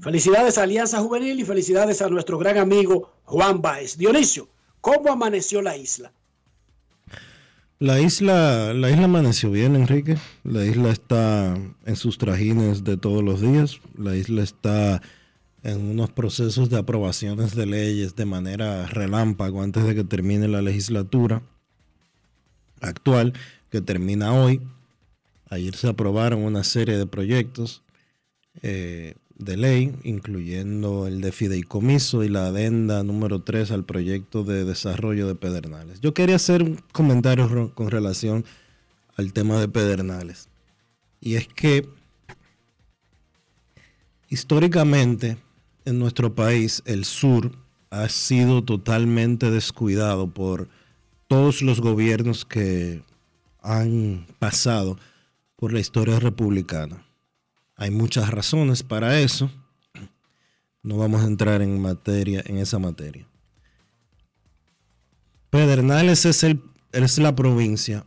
Felicidades 0.00 0.58
a 0.58 0.64
Alianza 0.64 1.00
Juvenil 1.00 1.40
y 1.40 1.44
felicidades 1.44 2.02
a 2.02 2.08
nuestro 2.10 2.36
gran 2.36 2.58
amigo 2.58 3.12
Juan 3.24 3.62
Baez. 3.62 3.96
Dionisio, 3.96 4.46
¿cómo 4.82 5.10
amaneció 5.10 5.62
la 5.62 5.74
isla? 5.74 6.12
La 7.82 7.98
isla, 7.98 8.74
la 8.74 8.90
isla 8.90 9.04
amaneció 9.04 9.50
bien, 9.50 9.74
Enrique. 9.74 10.18
La 10.44 10.66
isla 10.66 10.90
está 10.90 11.56
en 11.86 11.96
sus 11.96 12.18
trajines 12.18 12.84
de 12.84 12.98
todos 12.98 13.24
los 13.24 13.40
días. 13.40 13.80
La 13.96 14.14
isla 14.14 14.42
está 14.42 15.00
en 15.62 15.86
unos 15.92 16.10
procesos 16.10 16.68
de 16.68 16.76
aprobaciones 16.76 17.56
de 17.56 17.64
leyes 17.64 18.16
de 18.16 18.26
manera 18.26 18.84
relámpago 18.84 19.62
antes 19.62 19.82
de 19.84 19.94
que 19.94 20.04
termine 20.04 20.46
la 20.46 20.60
legislatura 20.60 21.40
actual, 22.82 23.32
que 23.70 23.80
termina 23.80 24.34
hoy. 24.34 24.60
Ayer 25.48 25.74
se 25.74 25.88
aprobaron 25.88 26.42
una 26.42 26.64
serie 26.64 26.98
de 26.98 27.06
proyectos 27.06 27.82
eh, 28.60 29.14
de 29.40 29.56
ley, 29.56 29.94
incluyendo 30.04 31.06
el 31.06 31.20
de 31.20 31.32
fideicomiso 31.32 32.22
y 32.22 32.28
la 32.28 32.46
adenda 32.46 33.02
número 33.02 33.42
3 33.42 33.70
al 33.70 33.84
proyecto 33.84 34.44
de 34.44 34.64
desarrollo 34.64 35.26
de 35.26 35.34
Pedernales. 35.34 36.00
Yo 36.00 36.12
quería 36.12 36.36
hacer 36.36 36.62
un 36.62 36.78
comentario 36.92 37.72
con 37.74 37.90
relación 37.90 38.44
al 39.16 39.32
tema 39.32 39.58
de 39.58 39.68
Pedernales. 39.68 40.48
Y 41.20 41.34
es 41.34 41.48
que 41.48 41.88
históricamente 44.28 45.38
en 45.84 45.98
nuestro 45.98 46.34
país 46.34 46.82
el 46.84 47.04
sur 47.04 47.52
ha 47.88 48.08
sido 48.08 48.62
totalmente 48.62 49.50
descuidado 49.50 50.28
por 50.28 50.68
todos 51.28 51.62
los 51.62 51.80
gobiernos 51.80 52.44
que 52.44 53.02
han 53.62 54.26
pasado 54.38 54.98
por 55.56 55.72
la 55.72 55.80
historia 55.80 56.20
republicana. 56.20 57.04
Hay 57.80 57.90
muchas 57.90 58.28
razones 58.30 58.82
para 58.82 59.20
eso. 59.20 59.50
No 60.82 60.98
vamos 60.98 61.22
a 61.22 61.26
entrar 61.26 61.62
en 61.62 61.80
materia, 61.80 62.42
en 62.44 62.58
esa 62.58 62.78
materia. 62.78 63.26
Pedernales 65.48 66.26
es, 66.26 66.44
el, 66.44 66.62
es 66.92 67.16
la 67.16 67.34
provincia 67.34 68.04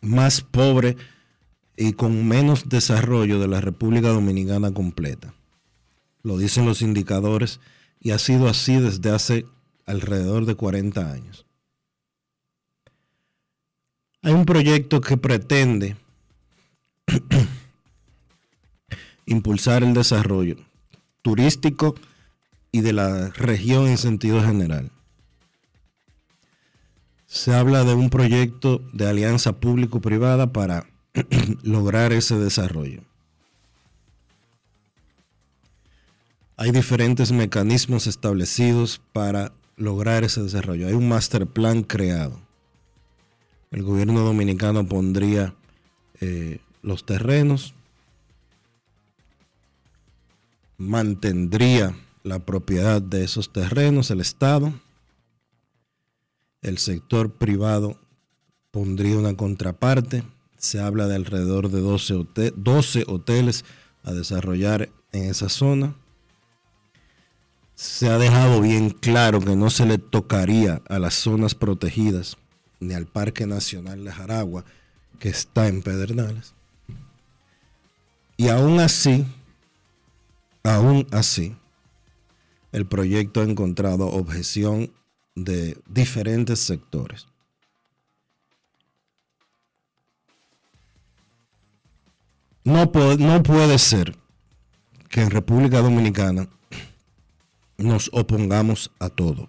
más 0.00 0.42
pobre 0.42 0.96
y 1.76 1.94
con 1.94 2.28
menos 2.28 2.68
desarrollo 2.68 3.40
de 3.40 3.48
la 3.48 3.60
República 3.60 4.10
Dominicana 4.10 4.72
completa. 4.72 5.34
Lo 6.22 6.38
dicen 6.38 6.66
los 6.66 6.82
indicadores 6.82 7.58
y 7.98 8.12
ha 8.12 8.20
sido 8.20 8.46
así 8.48 8.76
desde 8.76 9.10
hace 9.10 9.44
alrededor 9.86 10.46
de 10.46 10.54
40 10.54 11.12
años. 11.12 11.46
Hay 14.22 14.34
un 14.34 14.46
proyecto 14.46 15.00
que 15.00 15.16
pretende 15.16 15.96
impulsar 19.28 19.82
el 19.84 19.94
desarrollo 19.94 20.56
turístico 21.22 21.94
y 22.72 22.80
de 22.80 22.92
la 22.92 23.28
región 23.30 23.86
en 23.86 23.98
sentido 23.98 24.42
general. 24.42 24.90
Se 27.26 27.54
habla 27.54 27.84
de 27.84 27.94
un 27.94 28.08
proyecto 28.08 28.80
de 28.92 29.06
alianza 29.06 29.60
público-privada 29.60 30.52
para 30.52 30.86
lograr 31.62 32.12
ese 32.12 32.38
desarrollo. 32.38 33.02
Hay 36.56 36.72
diferentes 36.72 37.30
mecanismos 37.30 38.06
establecidos 38.06 39.00
para 39.12 39.52
lograr 39.76 40.24
ese 40.24 40.42
desarrollo. 40.42 40.88
Hay 40.88 40.94
un 40.94 41.08
master 41.08 41.46
plan 41.46 41.82
creado. 41.82 42.40
El 43.70 43.82
gobierno 43.82 44.20
dominicano 44.20 44.86
pondría 44.88 45.54
eh, 46.20 46.60
los 46.82 47.04
terrenos, 47.04 47.74
mantendría 50.78 51.94
la 52.22 52.38
propiedad 52.38 53.02
de 53.02 53.24
esos 53.24 53.52
terrenos, 53.52 54.10
el 54.10 54.20
Estado, 54.20 54.72
el 56.62 56.78
sector 56.78 57.32
privado 57.32 57.98
pondría 58.70 59.18
una 59.18 59.36
contraparte, 59.36 60.22
se 60.56 60.80
habla 60.80 61.06
de 61.06 61.16
alrededor 61.16 61.70
de 61.70 61.80
12, 61.80 62.54
12 62.56 63.04
hoteles 63.06 63.64
a 64.02 64.12
desarrollar 64.12 64.88
en 65.12 65.24
esa 65.24 65.48
zona. 65.48 65.94
Se 67.74 68.08
ha 68.08 68.18
dejado 68.18 68.60
bien 68.60 68.90
claro 68.90 69.40
que 69.40 69.54
no 69.54 69.70
se 69.70 69.86
le 69.86 69.98
tocaría 69.98 70.82
a 70.88 70.98
las 70.98 71.14
zonas 71.14 71.54
protegidas 71.54 72.36
ni 72.80 72.94
al 72.94 73.06
Parque 73.06 73.46
Nacional 73.46 74.04
de 74.04 74.12
Jaragua, 74.12 74.64
que 75.18 75.28
está 75.28 75.68
en 75.68 75.82
Pedernales. 75.82 76.54
Y 78.36 78.48
aún 78.48 78.80
así, 78.80 79.26
aún 80.74 81.06
así, 81.10 81.56
el 82.72 82.86
proyecto 82.86 83.40
ha 83.40 83.44
encontrado 83.44 84.06
objeción 84.06 84.92
de 85.34 85.78
diferentes 85.88 86.60
sectores. 86.60 87.26
No 92.64 92.92
puede, 92.92 93.16
no 93.16 93.42
puede 93.42 93.78
ser 93.78 94.16
que 95.08 95.22
en 95.22 95.30
República 95.30 95.80
Dominicana 95.80 96.48
nos 97.78 98.10
opongamos 98.12 98.90
a 98.98 99.08
todo. 99.08 99.48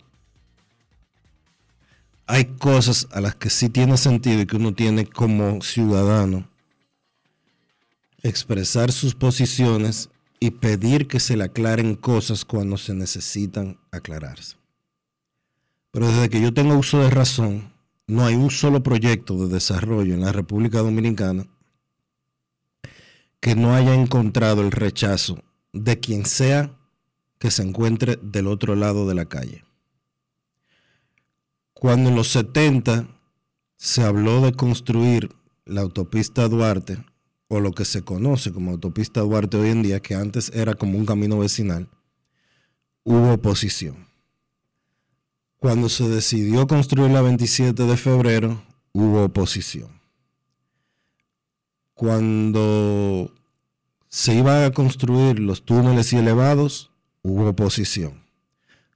Hay 2.28 2.46
cosas 2.46 3.08
a 3.12 3.20
las 3.20 3.36
que 3.36 3.50
sí 3.50 3.70
tiene 3.70 3.98
sentido 3.98 4.42
y 4.42 4.46
que 4.46 4.56
uno 4.56 4.74
tiene 4.74 5.06
como 5.06 5.62
ciudadano 5.62 6.48
expresar 8.22 8.92
sus 8.92 9.16
posiciones 9.16 10.10
y 10.40 10.52
pedir 10.52 11.08
que 11.08 11.20
se 11.20 11.36
le 11.36 11.46
aclaren 11.46 11.96
cosas 11.96 12.46
cuando 12.46 12.78
se 12.78 12.94
necesitan 12.94 13.78
aclararse. 13.92 14.56
Pero 15.92 16.08
desde 16.08 16.30
que 16.30 16.42
yo 16.42 16.54
tengo 16.54 16.78
uso 16.78 17.00
de 17.00 17.10
razón, 17.10 17.74
no 18.08 18.26
hay 18.26 18.36
un 18.36 18.50
solo 18.50 18.82
proyecto 18.82 19.36
de 19.36 19.54
desarrollo 19.54 20.14
en 20.14 20.22
la 20.22 20.32
República 20.32 20.80
Dominicana 20.80 21.48
que 23.40 23.56
no 23.56 23.74
haya 23.74 23.94
encontrado 23.94 24.62
el 24.62 24.72
rechazo 24.72 25.44
de 25.74 26.00
quien 26.00 26.26
sea 26.26 26.76
que 27.38 27.52
se 27.52 27.64
encuentre 27.64 28.18
del 28.22 28.48
otro 28.48 28.76
lado 28.76 29.08
de 29.08 29.16
la 29.16 29.26
calle. 29.26 29.64
Cuando 31.74 32.10
en 32.10 32.16
los 32.16 32.30
70 32.30 33.08
se 33.78 34.04
habló 34.04 34.42
de 34.42 34.54
construir 34.54 35.34
la 35.66 35.82
autopista 35.82 36.48
Duarte, 36.50 37.06
o 37.50 37.60
lo 37.60 37.74
que 37.74 37.84
se 37.84 38.04
conoce 38.04 38.54
como 38.54 38.72
autopista 38.72 39.22
Duarte 39.22 39.58
hoy 39.58 39.70
en 39.70 39.82
día, 39.82 40.00
que 40.00 40.16
antes 40.16 40.52
era 40.54 40.76
como 40.76 40.98
un 40.98 41.06
camino 41.06 41.40
vecinal, 41.40 41.90
hubo 43.04 43.34
oposición. 43.34 44.08
Cuando 45.58 45.90
se 45.90 46.08
decidió 46.08 46.68
construir 46.68 47.12
la 47.12 47.22
27 47.22 47.84
de 47.84 47.98
febrero, 47.98 48.64
hubo 48.94 49.26
oposición. 49.26 49.90
Cuando 51.96 53.34
se 54.08 54.36
iban 54.36 54.64
a 54.64 54.72
construir 54.72 55.40
los 55.40 55.66
túneles 55.66 56.14
y 56.14 56.18
elevados, 56.18 56.92
hubo 57.24 57.50
oposición. 57.50 58.24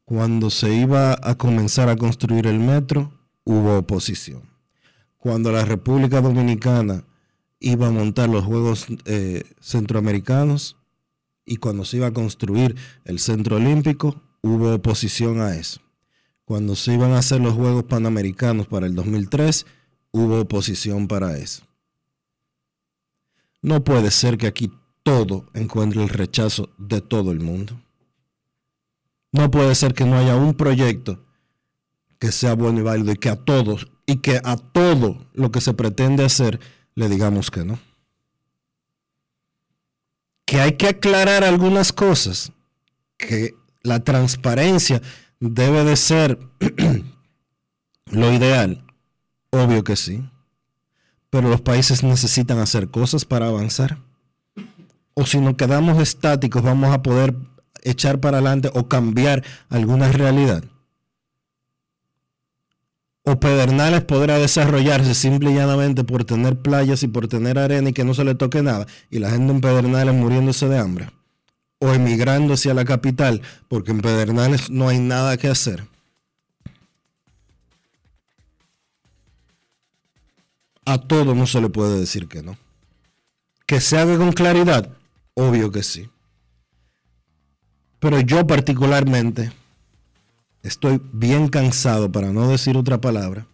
Cuando 0.05 0.51
se 0.51 0.73
iba 0.73 1.17
a 1.21 1.35
comenzar 1.35 1.89
a 1.89 1.95
construir 1.95 2.45
el 2.45 2.59
metro, 2.59 3.11
hubo 3.45 3.79
oposición. 3.79 4.43
Cuando 5.17 5.51
la 5.51 5.65
República 5.65 6.21
Dominicana 6.21 7.03
iba 7.63 7.87
a 7.87 7.91
montar 7.91 8.29
los 8.29 8.43
Juegos 8.43 8.87
eh, 9.05 9.43
Centroamericanos 9.61 10.75
y 11.45 11.57
cuando 11.57 11.85
se 11.85 11.97
iba 11.97 12.07
a 12.07 12.13
construir 12.13 12.75
el 13.05 13.19
Centro 13.19 13.55
Olímpico, 13.55 14.21
hubo 14.41 14.73
oposición 14.73 15.39
a 15.39 15.55
eso. 15.55 15.81
Cuando 16.43 16.75
se 16.75 16.93
iban 16.93 17.13
a 17.13 17.19
hacer 17.19 17.39
los 17.39 17.53
Juegos 17.53 17.85
Panamericanos 17.85 18.67
para 18.67 18.85
el 18.85 18.95
2003, 18.95 19.65
hubo 20.11 20.41
oposición 20.41 21.07
para 21.07 21.37
eso. 21.37 21.63
No 23.61 23.83
puede 23.85 24.11
ser 24.11 24.37
que 24.37 24.47
aquí 24.47 24.69
todo 25.01 25.45
encuentre 25.53 26.03
el 26.03 26.09
rechazo 26.09 26.69
de 26.77 26.99
todo 26.99 27.31
el 27.31 27.39
mundo. 27.39 27.79
No 29.31 29.49
puede 29.49 29.73
ser 29.75 29.93
que 29.93 30.05
no 30.05 30.17
haya 30.17 30.35
un 30.35 30.53
proyecto 30.53 31.25
que 32.19 32.33
sea 32.33 32.55
bueno 32.55 32.79
y 32.79 32.83
válido 32.83 33.13
y 33.13 33.15
que 33.15 33.29
a 33.29 33.37
todos 33.37 33.87
y 34.05 34.17
que 34.17 34.41
a 34.43 34.57
todo 34.57 35.25
lo 35.33 35.51
que 35.51 35.61
se 35.61 35.73
pretende 35.73 36.25
hacer 36.25 36.59
le 36.95 37.09
digamos 37.09 37.51
que 37.51 37.63
no. 37.63 37.79
Que 40.45 40.61
hay 40.61 40.73
que 40.73 40.87
aclarar 40.87 41.43
algunas 41.43 41.93
cosas, 41.93 42.51
que 43.17 43.55
la 43.81 44.03
transparencia 44.03 45.01
debe 45.39 45.83
de 45.83 45.95
ser 45.95 46.39
lo 48.05 48.33
ideal? 48.33 48.83
Obvio 49.51 49.83
que 49.83 49.95
sí. 49.95 50.23
Pero 51.29 51.49
los 51.49 51.61
países 51.61 52.03
necesitan 52.03 52.59
hacer 52.59 52.89
cosas 52.89 53.25
para 53.25 53.47
avanzar. 53.47 53.97
O 55.15 55.25
si 55.25 55.39
nos 55.39 55.55
quedamos 55.55 56.01
estáticos, 56.01 56.61
vamos 56.61 56.93
a 56.93 57.01
poder 57.01 57.35
echar 57.81 58.19
para 58.19 58.37
adelante 58.37 58.69
o 58.73 58.87
cambiar 58.87 59.43
alguna 59.69 60.11
realidad. 60.11 60.63
O 63.23 63.39
Pedernales 63.39 64.03
podrá 64.03 64.37
desarrollarse 64.37 65.15
simple 65.15 65.51
y 65.51 65.55
llanamente 65.55 66.03
por 66.03 66.25
tener 66.25 66.61
playas 66.61 67.03
y 67.03 67.07
por 67.07 67.27
tener 67.27 67.57
arena 67.57 67.89
y 67.89 67.93
que 67.93 68.03
no 68.03 68.13
se 68.13 68.25
le 68.25 68.35
toque 68.35 68.61
nada. 68.61 68.85
Y 69.09 69.19
la 69.19 69.29
gente 69.29 69.53
en 69.53 69.61
Pedernales 69.61 70.13
muriéndose 70.13 70.67
de 70.67 70.77
hambre 70.77 71.09
o 71.83 71.93
emigrando 71.93 72.53
hacia 72.53 72.73
la 72.73 72.85
capital, 72.85 73.41
porque 73.67 73.91
en 73.91 73.99
Pedernales 74.01 74.69
no 74.69 74.87
hay 74.87 74.99
nada 74.99 75.35
que 75.35 75.49
hacer. 75.49 75.85
A 80.85 80.97
todo 80.97 81.35
no 81.35 81.45
se 81.45 81.59
le 81.59 81.69
puede 81.69 81.99
decir 81.99 82.29
que 82.29 82.41
no. 82.41 82.57
Que 83.65 83.81
se 83.81 83.97
haga 83.97 84.17
con 84.17 84.31
claridad, 84.31 84.89
obvio 85.33 85.71
que 85.71 85.83
sí. 85.83 86.09
Pero 87.99 88.19
yo 88.21 88.47
particularmente 88.47 89.51
estoy 90.63 91.01
bien 91.11 91.49
cansado, 91.49 92.11
para 92.11 92.31
no 92.31 92.47
decir 92.47 92.75
otra 92.77 92.99
palabra, 92.99 93.45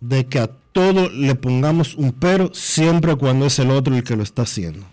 de 0.00 0.26
que 0.26 0.38
a 0.38 0.48
todo 0.48 1.08
le 1.08 1.34
pongamos 1.34 1.94
un 1.94 2.12
pero 2.12 2.52
siempre 2.52 3.16
cuando 3.16 3.46
es 3.46 3.58
el 3.58 3.70
otro 3.70 3.96
el 3.96 4.04
que 4.04 4.16
lo 4.16 4.22
está 4.22 4.42
haciendo. 4.42 4.86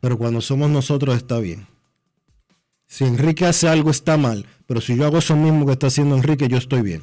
Pero 0.00 0.18
cuando 0.18 0.40
somos 0.40 0.68
nosotros 0.68 1.16
está 1.16 1.38
bien. 1.38 1.66
Si 2.86 3.04
Enrique 3.04 3.46
hace 3.46 3.68
algo 3.68 3.90
está 3.90 4.16
mal, 4.16 4.46
pero 4.66 4.80
si 4.80 4.96
yo 4.96 5.06
hago 5.06 5.18
eso 5.18 5.34
mismo 5.34 5.66
que 5.66 5.72
está 5.72 5.86
haciendo 5.86 6.16
Enrique, 6.16 6.48
yo 6.48 6.58
estoy 6.58 6.82
bien. 6.82 7.02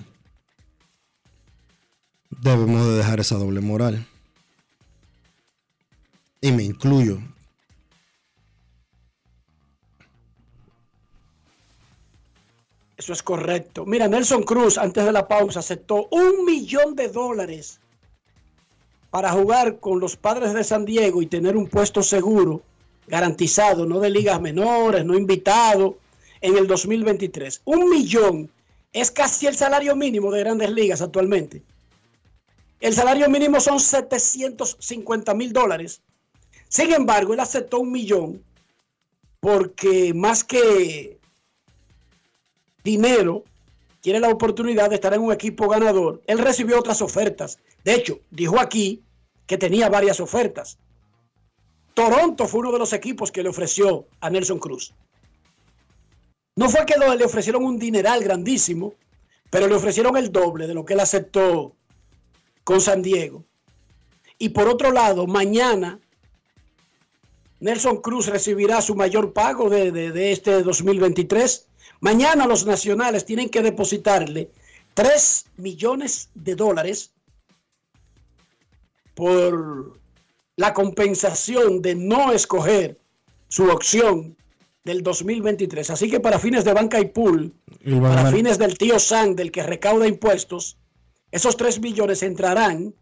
Debemos 2.30 2.86
de 2.86 2.98
dejar 2.98 3.20
esa 3.20 3.38
doble 3.38 3.60
moral. 3.62 4.06
Y 6.42 6.52
me 6.52 6.64
incluyo. 6.64 7.20
Eso 13.04 13.12
es 13.12 13.22
correcto. 13.22 13.86
Mira, 13.86 14.08
Nelson 14.08 14.43
Cruz, 14.43 14.78
antes 14.78 15.04
de 15.04 15.12
la 15.12 15.28
pausa, 15.28 15.60
aceptó 15.60 16.08
un 16.10 16.45
millón 16.45 16.95
de 16.95 17.10
dólares 17.10 17.82
para 19.10 19.34
jugar 19.34 19.82
con 19.82 19.99
los 19.99 20.16
padres 20.16 20.54
de 20.54 20.64
San 20.64 20.86
Diego 20.86 21.22
y 21.22 21.26
tener 21.26 21.58
un 21.58 21.68
puesto 21.68 22.01
seguro, 22.01 22.62
garantizado, 23.08 23.86
no 23.86 23.99
de 23.99 24.10
ligas 24.10 24.39
menores, 24.39 25.04
no 25.04 25.18
invitado, 25.18 25.97
en 26.39 26.56
el 26.56 26.66
2023. 26.66 27.64
Un 27.66 27.89
millón 27.89 28.49
es 28.93 29.12
casi 29.12 29.47
el 29.47 29.58
salario 29.58 29.97
mínimo 29.97 30.32
de 30.32 30.39
grandes 30.39 30.72
ligas 30.72 31.01
actualmente. 31.01 31.62
El 32.80 32.93
salario 32.93 33.30
mínimo 33.30 33.60
son 33.60 33.82
750 33.82 35.34
mil 35.34 35.51
dólares. 35.51 36.01
Sin 36.70 36.93
embargo, 36.93 37.34
él 37.34 37.41
aceptó 37.41 37.82
un 37.82 37.91
millón 37.91 38.41
porque 39.41 40.14
más 40.14 40.45
que 40.45 41.20
dinero, 42.84 43.44
quiere 44.02 44.20
la 44.20 44.30
oportunidad 44.30 44.90
de 44.90 44.96
estar 44.96 45.14
en 45.14 45.22
un 45.22 45.32
equipo 45.32 45.68
ganador, 45.68 46.22
él 46.28 46.40
recibió 46.40 46.78
otras 46.78 47.02
ofertas. 47.02 47.60
De 47.84 47.96
hecho, 47.96 48.20
dijo 48.32 48.60
aquí 48.60 49.02
que 49.48 49.58
tenía 49.58 49.90
varias 49.90 50.20
ofertas. 50.20 50.78
Toronto 51.94 52.48
fue 52.48 52.62
uno 52.62 52.72
de 52.72 52.80
los 52.80 52.94
equipos 52.94 53.32
que 53.32 53.44
le 53.44 53.50
ofreció 53.50 54.06
a 54.20 54.30
Nelson 54.30 54.60
Cruz. 54.60 54.94
No 56.56 56.70
fue 56.70 56.86
que 56.86 56.96
le 56.98 57.26
ofrecieron 57.26 57.64
un 57.64 57.80
dineral 57.80 58.24
grandísimo, 58.24 58.94
pero 59.50 59.68
le 59.68 59.76
ofrecieron 59.76 60.18
el 60.18 60.32
doble 60.32 60.68
de 60.68 60.74
lo 60.74 60.86
que 60.86 60.94
él 60.94 61.00
aceptó 61.00 61.76
con 62.64 62.82
San 62.82 63.02
Diego. 63.02 63.44
Y 64.38 64.50
por 64.50 64.68
otro 64.68 64.92
lado, 64.92 65.28
mañana 65.28 66.00
Nelson 67.60 68.02
Cruz 68.02 68.28
recibirá 68.28 68.82
su 68.82 68.96
mayor 68.96 69.34
pago 69.34 69.70
de, 69.70 69.92
de 69.92 70.32
este 70.32 70.64
2023. 70.64 71.68
Mañana 72.04 72.45
los 72.47 72.66
nacionales 72.66 73.24
tienen 73.24 73.47
que 73.47 73.62
depositarle 73.62 74.51
3 74.93 75.45
millones 75.56 76.30
de 76.36 76.54
dólares 76.54 77.14
por 79.16 79.97
la 80.58 80.74
compensación 80.74 81.82
de 81.82 81.95
no 81.95 82.34
escoger 82.34 82.99
su 83.47 83.70
opción 83.70 84.36
del 84.84 85.01
2023. 85.01 85.91
Así 85.91 86.10
que 86.10 86.20
para 86.20 86.39
fines 86.39 86.66
de 86.66 86.74
banca 86.74 86.99
y 86.99 87.06
pool, 87.06 87.54
para 88.01 88.30
fines 88.34 88.58
del 88.58 88.78
tío 88.78 88.99
San, 88.99 89.38
del 89.38 89.49
que 89.49 89.64
recauda 89.64 90.06
impuestos, 90.06 90.76
esos 91.32 91.56
3 91.56 91.80
millones 91.80 92.22
entrarán 92.22 92.93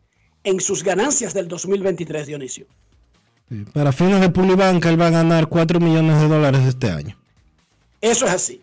en 0.44 0.60
sus 0.60 0.84
ganancias 0.84 1.34
del 1.34 1.48
2023, 1.48 2.28
Dionisio. 2.28 2.68
para 3.74 3.92
fines 3.94 4.22
de 4.22 4.30
pool 4.30 4.52
y 4.52 4.56
banca, 4.56 4.90
él 4.90 5.02
va 5.02 5.08
a 5.08 5.10
ganar 5.22 5.48
4 5.48 5.80
millones 5.80 6.22
de 6.22 6.28
dólares 6.28 6.62
este 6.68 6.92
año. 6.92 7.18
Eso 8.00 8.28
es 8.28 8.32
así. 8.32 8.62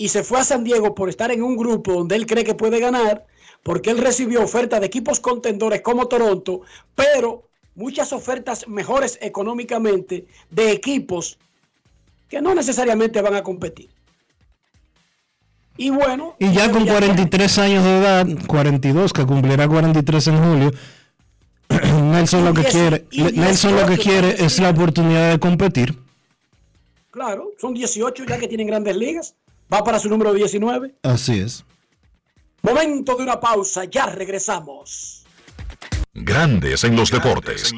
Y 0.00 0.08
se 0.08 0.24
fue 0.24 0.40
a 0.40 0.44
San 0.44 0.64
Diego 0.64 0.94
por 0.94 1.10
estar 1.10 1.30
en 1.30 1.42
un 1.42 1.58
grupo 1.58 1.92
donde 1.92 2.16
él 2.16 2.24
cree 2.24 2.42
que 2.42 2.54
puede 2.54 2.80
ganar, 2.80 3.26
porque 3.62 3.90
él 3.90 3.98
recibió 3.98 4.42
ofertas 4.42 4.80
de 4.80 4.86
equipos 4.86 5.20
contendores 5.20 5.82
como 5.82 6.08
Toronto, 6.08 6.62
pero 6.94 7.50
muchas 7.74 8.14
ofertas 8.14 8.66
mejores 8.66 9.18
económicamente 9.20 10.24
de 10.48 10.72
equipos 10.72 11.38
que 12.30 12.40
no 12.40 12.54
necesariamente 12.54 13.20
van 13.20 13.34
a 13.34 13.42
competir. 13.42 13.90
Y 15.76 15.90
bueno. 15.90 16.34
Y 16.38 16.50
ya 16.50 16.72
con 16.72 16.86
43 16.86 17.58
años 17.58 17.84
de 17.84 17.98
edad, 17.98 18.26
42, 18.46 19.12
que 19.12 19.26
cumplirá 19.26 19.68
43 19.68 20.28
en 20.28 20.38
julio, 20.42 20.70
Nelson 22.04 22.46
lo 22.46 22.54
que 22.54 22.64
quiere, 22.64 23.06
Nelson 23.12 23.76
lo 23.76 23.84
que 23.84 23.98
quiere 23.98 24.42
es 24.42 24.60
la 24.60 24.70
oportunidad 24.70 25.30
de 25.30 25.38
competir. 25.38 25.94
Claro, 27.10 27.50
son 27.60 27.74
18 27.74 28.24
ya 28.24 28.38
que 28.38 28.48
tienen 28.48 28.66
grandes 28.66 28.96
ligas. 28.96 29.34
Va 29.72 29.84
para 29.84 29.98
su 29.98 30.08
número 30.08 30.32
19. 30.32 30.96
Así 31.02 31.38
es. 31.40 31.64
Momento 32.62 33.16
de 33.16 33.22
una 33.22 33.38
pausa, 33.38 33.84
ya 33.84 34.06
regresamos. 34.06 35.24
Grandes 36.12 36.82
en 36.84 36.96
los 36.96 37.10
deportes. 37.10 37.72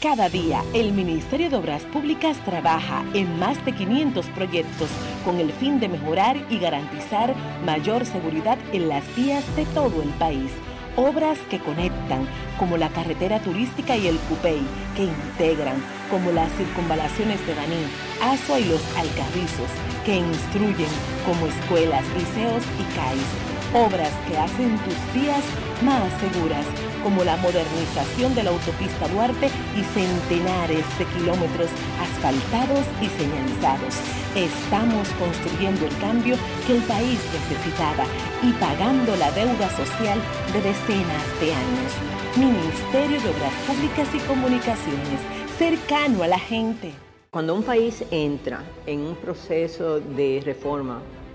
Cada 0.00 0.28
día, 0.28 0.62
el 0.74 0.92
Ministerio 0.92 1.48
de 1.48 1.56
Obras 1.56 1.82
Públicas 1.84 2.42
trabaja 2.44 3.04
en 3.14 3.38
más 3.38 3.64
de 3.64 3.72
500 3.72 4.26
proyectos 4.28 4.88
con 5.24 5.38
el 5.38 5.52
fin 5.52 5.78
de 5.80 5.88
mejorar 5.88 6.36
y 6.50 6.58
garantizar 6.58 7.34
mayor 7.64 8.04
seguridad 8.04 8.58
en 8.72 8.88
las 8.88 9.04
vías 9.16 9.44
de 9.56 9.64
todo 9.66 10.02
el 10.02 10.10
país. 10.10 10.50
Obras 10.96 11.38
que 11.50 11.58
conectan, 11.58 12.28
como 12.58 12.76
la 12.76 12.88
carretera 12.88 13.40
turística 13.40 13.96
y 13.96 14.06
el 14.06 14.16
Cupey, 14.28 14.62
que 14.96 15.04
integran, 15.04 15.76
como 16.08 16.30
las 16.30 16.52
circunvalaciones 16.52 17.44
de 17.46 17.54
Baní, 17.54 17.84
Asua 18.22 18.60
y 18.60 18.64
los 18.66 18.82
Alcarrizos, 18.96 19.70
que 20.04 20.16
instruyen, 20.16 20.90
como 21.26 21.46
escuelas, 21.46 22.04
liceos 22.16 22.62
y 22.78 22.94
CAIS 22.94 23.53
obras 23.74 24.12
que 24.28 24.38
hacen 24.38 24.78
tus 24.78 24.94
vías 25.12 25.42
más 25.82 26.08
seguras, 26.20 26.64
como 27.02 27.24
la 27.24 27.36
modernización 27.38 28.34
de 28.34 28.44
la 28.44 28.50
autopista 28.50 29.08
Duarte 29.08 29.50
y 29.76 29.82
centenares 29.82 30.86
de 30.98 31.04
kilómetros 31.06 31.70
asfaltados 32.00 32.86
y 33.02 33.08
señalizados. 33.08 33.94
Estamos 34.36 35.08
construyendo 35.18 35.86
el 35.86 35.96
cambio 35.98 36.36
que 36.66 36.76
el 36.76 36.82
país 36.84 37.18
necesitaba 37.32 38.04
y 38.42 38.52
pagando 38.52 39.16
la 39.16 39.30
deuda 39.32 39.68
social 39.70 40.18
de 40.52 40.62
decenas 40.62 41.40
de 41.40 41.52
años. 41.52 41.92
Ministerio 42.36 43.20
de 43.20 43.28
Obras 43.30 43.54
Públicas 43.66 44.08
y 44.14 44.18
Comunicaciones, 44.26 45.20
cercano 45.58 46.22
a 46.22 46.28
la 46.28 46.38
gente. 46.38 46.92
Cuando 47.30 47.54
un 47.54 47.64
país 47.64 48.04
entra 48.12 48.62
en 48.86 49.00
un 49.00 49.16
proceso 49.16 49.98
de 49.98 50.40
reforma 50.44 51.00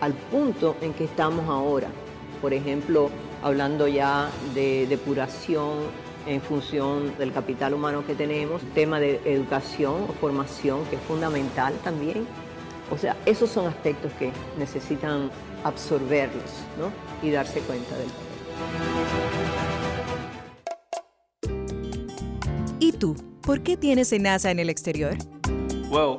al 0.00 0.12
punto 0.12 0.76
en 0.80 0.92
que 0.92 1.04
estamos 1.04 1.48
ahora. 1.48 1.88
Por 2.40 2.52
ejemplo, 2.52 3.10
hablando 3.42 3.88
ya 3.88 4.30
de 4.54 4.86
depuración 4.86 5.78
en 6.26 6.40
función 6.40 7.16
del 7.18 7.32
capital 7.32 7.74
humano 7.74 8.06
que 8.06 8.14
tenemos, 8.14 8.62
tema 8.74 8.98
de 8.98 9.20
educación 9.24 10.06
o 10.08 10.12
formación 10.14 10.84
que 10.86 10.96
es 10.96 11.02
fundamental 11.02 11.74
también. 11.84 12.26
O 12.90 12.98
sea, 12.98 13.16
esos 13.26 13.50
son 13.50 13.66
aspectos 13.66 14.12
que 14.18 14.30
necesitan 14.58 15.30
absorberlos 15.64 16.50
¿no? 16.78 16.90
y 17.26 17.30
darse 17.30 17.60
cuenta 17.60 17.96
del 17.96 18.08
¿Y 22.78 22.92
tú? 22.92 23.16
¿Por 23.40 23.62
qué 23.62 23.76
tienes 23.76 24.12
NASA 24.18 24.50
en 24.50 24.58
el 24.58 24.70
exterior? 24.70 25.16
Well, 25.90 26.18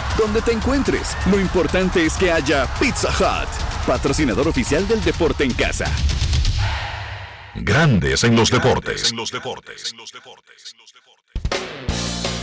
Donde 0.17 0.41
te 0.41 0.51
encuentres, 0.51 1.15
lo 1.31 1.39
importante 1.39 2.05
es 2.05 2.13
que 2.15 2.31
haya 2.31 2.67
Pizza 2.79 3.09
Hut 3.09 3.71
patrocinador 3.81 4.47
oficial 4.47 4.87
del 4.87 5.03
deporte 5.03 5.43
en 5.43 5.53
casa. 5.53 5.85
Grandes 7.55 8.23
en 8.23 8.35
los 8.35 8.49
deportes. 8.49 9.13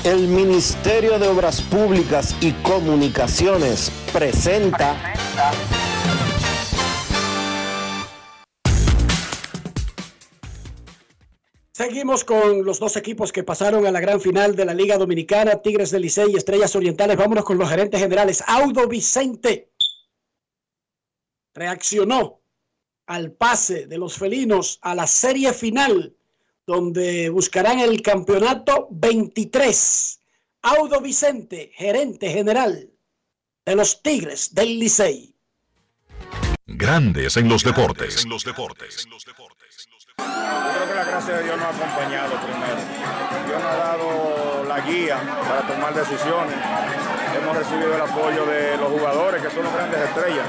El 0.04 0.28
Ministerio 0.28 1.18
de 1.18 1.28
Obras 1.28 1.60
Públicas 1.62 2.34
y 2.40 2.52
Comunicaciones 2.52 3.90
presenta 4.12 4.94
Seguimos 11.78 12.24
con 12.24 12.64
los 12.64 12.80
dos 12.80 12.96
equipos 12.96 13.30
que 13.30 13.44
pasaron 13.44 13.86
a 13.86 13.92
la 13.92 14.00
gran 14.00 14.20
final 14.20 14.56
de 14.56 14.64
la 14.64 14.74
Liga 14.74 14.98
Dominicana, 14.98 15.62
Tigres 15.62 15.92
del 15.92 16.02
Licey 16.02 16.32
y 16.32 16.36
Estrellas 16.36 16.74
Orientales. 16.74 17.16
Vámonos 17.16 17.44
con 17.44 17.56
los 17.56 17.70
gerentes 17.70 18.00
generales. 18.00 18.42
Audo 18.48 18.88
Vicente 18.88 19.70
reaccionó 21.54 22.40
al 23.06 23.30
pase 23.30 23.86
de 23.86 23.96
los 23.96 24.18
felinos 24.18 24.80
a 24.82 24.96
la 24.96 25.06
serie 25.06 25.52
final, 25.52 26.16
donde 26.66 27.30
buscarán 27.30 27.78
el 27.78 28.02
campeonato 28.02 28.88
23. 28.90 30.20
Audo 30.62 31.00
Vicente, 31.00 31.70
gerente 31.76 32.28
general 32.32 32.90
de 33.64 33.76
los 33.76 34.02
Tigres 34.02 34.52
del 34.52 34.80
Licey. 34.80 35.32
Grandes 36.66 37.36
en 37.36 37.48
los 37.48 37.62
deportes. 37.62 38.26
Yo 40.18 40.24
creo 40.74 40.88
que 40.88 40.94
la 40.94 41.04
gracia 41.04 41.34
de 41.36 41.42
Dios 41.44 41.56
nos 41.56 41.66
ha 41.66 41.70
acompañado 41.70 42.32
primero. 42.42 42.80
Dios 43.46 43.62
nos 43.62 43.72
ha 43.72 43.76
dado 43.76 44.64
la 44.66 44.80
guía 44.80 45.16
para 45.48 45.60
tomar 45.62 45.94
decisiones. 45.94 46.56
Hemos 47.36 47.56
recibido 47.56 47.94
el 47.94 48.00
apoyo 48.00 48.44
de 48.46 48.76
los 48.76 48.88
jugadores, 48.88 49.42
que 49.42 49.50
son 49.50 49.64
los 49.64 49.72
grandes 49.72 50.00
estrellas. 50.00 50.46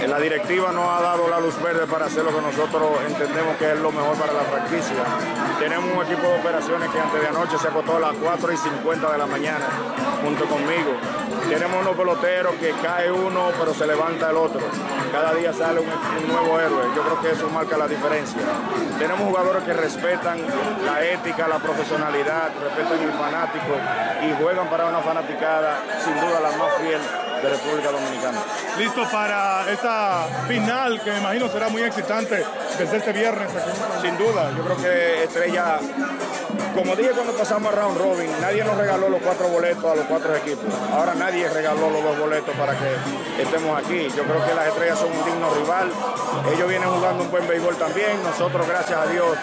Eh, 0.00 0.08
La 0.08 0.18
directiva 0.18 0.72
nos 0.72 0.88
ha 0.88 1.02
dado 1.02 1.28
la 1.28 1.40
luz 1.40 1.60
verde 1.62 1.86
para 1.86 2.06
hacer 2.06 2.22
lo 2.24 2.30
que 2.34 2.40
nosotros 2.42 2.82
entendemos 3.06 3.56
que 3.56 3.72
es 3.72 3.78
lo 3.78 3.90
mejor 3.90 4.16
para 4.16 4.32
la 4.32 4.42
franquicia. 4.42 5.02
Tenemos 5.58 5.90
un 5.90 6.04
equipo 6.04 6.22
de 6.22 6.38
operaciones 6.38 6.90
que 6.90 7.00
antes 7.00 7.20
de 7.20 7.28
anoche 7.28 7.58
se 7.58 7.68
acostó 7.68 7.96
a 7.96 8.00
las 8.00 8.14
4 8.14 8.52
y 8.52 8.56
50 8.56 9.12
de 9.12 9.18
la 9.18 9.26
mañana 9.26 9.66
junto 10.22 10.44
conmigo. 10.46 10.92
Tenemos 11.48 11.80
unos 11.80 11.96
peloteros 11.96 12.54
que 12.56 12.72
cae 12.82 13.10
uno 13.10 13.50
pero 13.58 13.72
se 13.72 13.86
levanta 13.86 14.30
el 14.30 14.36
otro. 14.36 14.60
Cada 15.12 15.32
día 15.34 15.52
sale 15.52 15.80
un, 15.80 16.28
nuevo 16.28 16.58
héroe. 16.60 16.84
Yo 16.94 17.02
creo 17.02 17.20
que 17.20 17.30
eso 17.30 17.48
marca 17.48 17.76
la 17.76 17.86
diferencia. 17.86 18.40
Tenemos 18.98 19.20
jugadores 19.28 19.62
que 19.62 19.72
respetan 19.72 20.40
la 20.84 21.04
ética, 21.04 21.46
la 21.46 21.58
profesionalidad, 21.58 22.50
respetan 22.62 23.00
el 23.00 23.12
fanático 23.12 23.74
y 24.26 24.42
juegan 24.42 24.68
para 24.68 24.86
una 24.86 25.00
fanaticada 25.00 25.78
sin 26.04 26.14
duda 26.14 26.40
la 26.40 26.50
más 26.56 26.72
fiel 26.80 27.00
de 27.42 27.48
República 27.48 27.90
Dominicana. 27.90 28.38
Listo 28.78 29.02
para 29.10 29.70
esta 29.70 30.26
final 30.48 31.00
que 31.02 31.10
me 31.10 31.18
imagino 31.18 31.48
será 31.48 31.68
muy 31.68 31.82
excitante 31.82 32.44
desde 32.78 32.96
este 32.96 33.12
viernes. 33.12 33.48
Sin 34.02 34.16
duda, 34.16 34.50
yo 34.56 34.64
creo 34.64 34.76
que 34.76 35.24
Estrella, 35.24 35.78
como 36.74 36.94
dije 36.96 37.10
cuando 37.10 37.32
pasamos 37.32 37.72
a 37.72 37.76
Round 37.76 37.98
Robin, 37.98 38.30
nadie 38.40 38.64
nos 38.64 38.76
regaló 38.76 39.08
los 39.08 39.20
cuatro 39.22 39.48
boletos 39.48 39.84
a 39.84 39.94
los 39.94 40.06
cuatro 40.06 40.34
equipos. 40.34 40.64
Ahora 40.92 41.14
nadie 41.14 41.48
regaló 41.48 41.90
los 41.90 42.02
dos 42.02 42.18
boletos 42.18 42.54
para 42.56 42.74
que 42.74 43.42
estemos 43.42 43.78
aquí. 43.78 44.08
Yo 44.16 44.24
creo 44.24 44.44
que 44.44 44.54
las 44.54 44.66
Estrellas 44.68 44.98
son 44.98 45.12
un 45.12 45.24
digno 45.24 45.50
rival. 45.54 45.90
Ellos 46.54 46.68
vienen 46.68 46.88
jugando 46.90 47.24
un 47.24 47.30
buen 47.30 47.46
béisbol 47.46 47.76
también. 47.76 48.22
Nosotros, 48.22 48.66
gracias 48.66 48.98
a 48.98 49.06
Dios, 49.06 49.36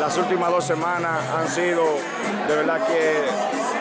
las 0.00 0.16
últimas 0.16 0.50
dos 0.50 0.64
semanas 0.64 1.18
han 1.36 1.48
sido 1.48 1.82
de 2.48 2.56
verdad 2.56 2.86
que 2.86 3.24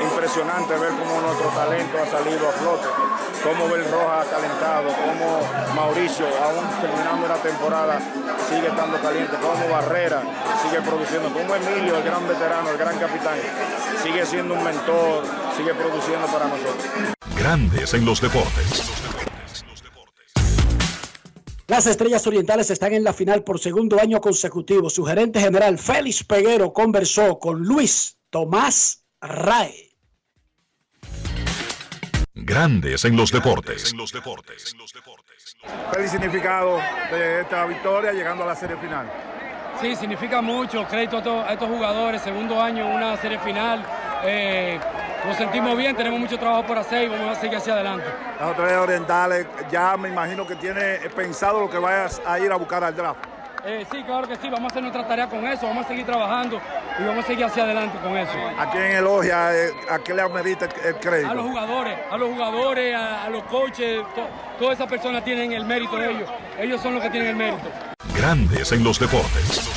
impresionante 0.03 0.73
ver 0.77 0.89
cómo 0.89 1.21
nuestro 1.21 1.47
talento 1.49 1.97
ha 1.97 2.05
salido 2.05 2.49
a 2.49 2.51
flote, 2.51 2.87
cómo 3.43 3.67
Bel 3.69 3.83
Roja 3.89 4.21
ha 4.21 4.25
calentado, 4.25 4.89
cómo 4.89 5.75
Mauricio, 5.75 6.25
aún 6.43 6.65
terminando 6.81 7.27
la 7.27 7.35
temporada, 7.35 7.99
sigue 8.49 8.67
estando 8.67 8.99
caliente, 9.01 9.33
cómo 9.41 9.69
Barrera 9.69 10.21
sigue 10.61 10.81
produciendo, 10.81 11.31
cómo 11.31 11.55
Emilio, 11.55 11.97
el 11.97 12.03
gran 12.03 12.27
veterano, 12.27 12.69
el 12.69 12.77
gran 12.77 12.97
capitán, 12.99 13.37
sigue 14.03 14.25
siendo 14.25 14.53
un 14.53 14.63
mentor, 14.63 15.23
sigue 15.55 15.73
produciendo 15.73 16.27
para 16.27 16.47
nosotros. 16.47 16.85
Grandes 17.37 17.93
en 17.93 18.05
los 18.05 18.21
deportes. 18.21 18.97
Las 21.67 21.85
Estrellas 21.85 22.25
Orientales 22.25 22.69
están 22.69 22.93
en 22.93 23.03
la 23.03 23.11
final 23.11 23.43
por 23.43 23.59
segundo 23.59 23.99
año 23.99 24.21
consecutivo. 24.21 24.89
Su 24.89 25.03
gerente 25.03 25.41
general, 25.41 25.77
Félix 25.77 26.23
Peguero, 26.23 26.71
conversó 26.71 27.39
con 27.39 27.59
Luis 27.59 28.17
Tomás 28.29 29.03
Rae. 29.19 29.86
Grandes 32.39 33.03
en 33.05 33.17
los 33.17 33.31
deportes. 33.31 33.93
Feliz 35.91 36.11
significado 36.11 36.79
de 37.11 37.41
esta 37.41 37.65
victoria 37.65 38.11
llegando 38.13 38.43
a 38.43 38.47
la 38.47 38.55
serie 38.55 38.77
final. 38.77 39.11
Sí, 39.81 39.95
significa 39.95 40.41
mucho. 40.41 40.87
Crédito 40.87 41.17
a, 41.17 41.23
to- 41.23 41.43
a 41.43 41.53
estos 41.53 41.67
jugadores. 41.67 42.21
Segundo 42.21 42.61
año 42.61 42.87
una 42.87 43.17
serie 43.17 43.39
final. 43.39 43.83
Eh, 44.23 44.79
nos 45.25 45.35
sentimos 45.37 45.75
bien, 45.77 45.95
tenemos 45.95 46.19
mucho 46.19 46.37
trabajo 46.37 46.65
por 46.65 46.77
hacer 46.77 47.03
y 47.05 47.07
vamos 47.09 47.37
a 47.37 47.41
seguir 47.41 47.57
hacia 47.57 47.73
adelante. 47.73 48.05
Las 48.39 48.49
autoridades 48.49 48.79
orientales 48.83 49.47
ya 49.71 49.97
me 49.97 50.09
imagino 50.09 50.45
que 50.47 50.55
tiene 50.55 50.97
pensado 51.15 51.59
lo 51.59 51.69
que 51.69 51.77
vayas 51.77 52.21
a 52.25 52.39
ir 52.39 52.51
a 52.51 52.55
buscar 52.55 52.83
al 52.83 52.95
draft. 52.95 53.19
Eh, 53.69 53.85
sí, 53.91 54.01
claro 54.03 54.25
que 54.25 54.37
sí, 54.37 54.43
vamos 54.49 54.63
a 54.63 54.67
hacer 54.67 54.81
nuestra 54.81 55.05
tarea 55.05 55.27
con 55.27 55.45
eso, 55.45 55.67
vamos 55.67 55.83
a 55.85 55.89
seguir 55.89 56.05
trabajando 56.05 56.61
y 56.99 57.03
vamos 57.03 57.25
a 57.25 57.27
seguir 57.27 57.43
hacia 57.43 57.63
adelante 57.63 57.97
con 58.01 58.15
eso. 58.17 58.31
¿A 58.57 58.71
quién 58.71 58.83
elogia? 58.93 59.53
eh, 59.53 59.71
¿A 59.89 59.99
qué 59.99 60.13
le 60.13 60.21
amerita 60.21 60.65
el- 60.65 60.85
el 60.85 60.95
crédito? 61.01 61.29
A 61.31 61.33
los 61.35 61.45
jugadores, 61.47 61.99
a 62.09 62.15
los 62.17 62.29
jugadores, 62.29 62.95
a, 62.95 63.25
a 63.25 63.29
los 63.29 63.43
coaches, 63.43 64.03
to- 64.15 64.27
todas 64.57 64.75
esas 64.75 64.87
personas 64.89 65.21
tienen 65.25 65.51
el 65.51 65.65
mérito 65.65 65.97
de 65.97 66.11
ellos. 66.11 66.29
Ellos 66.57 66.79
son 66.81 66.93
los 66.93 67.03
que 67.03 67.09
tienen 67.09 67.31
el 67.31 67.35
mérito. 67.35 67.63
Grandes 68.15 68.71
en 68.71 68.85
los 68.85 68.99
deportes. 68.99 69.69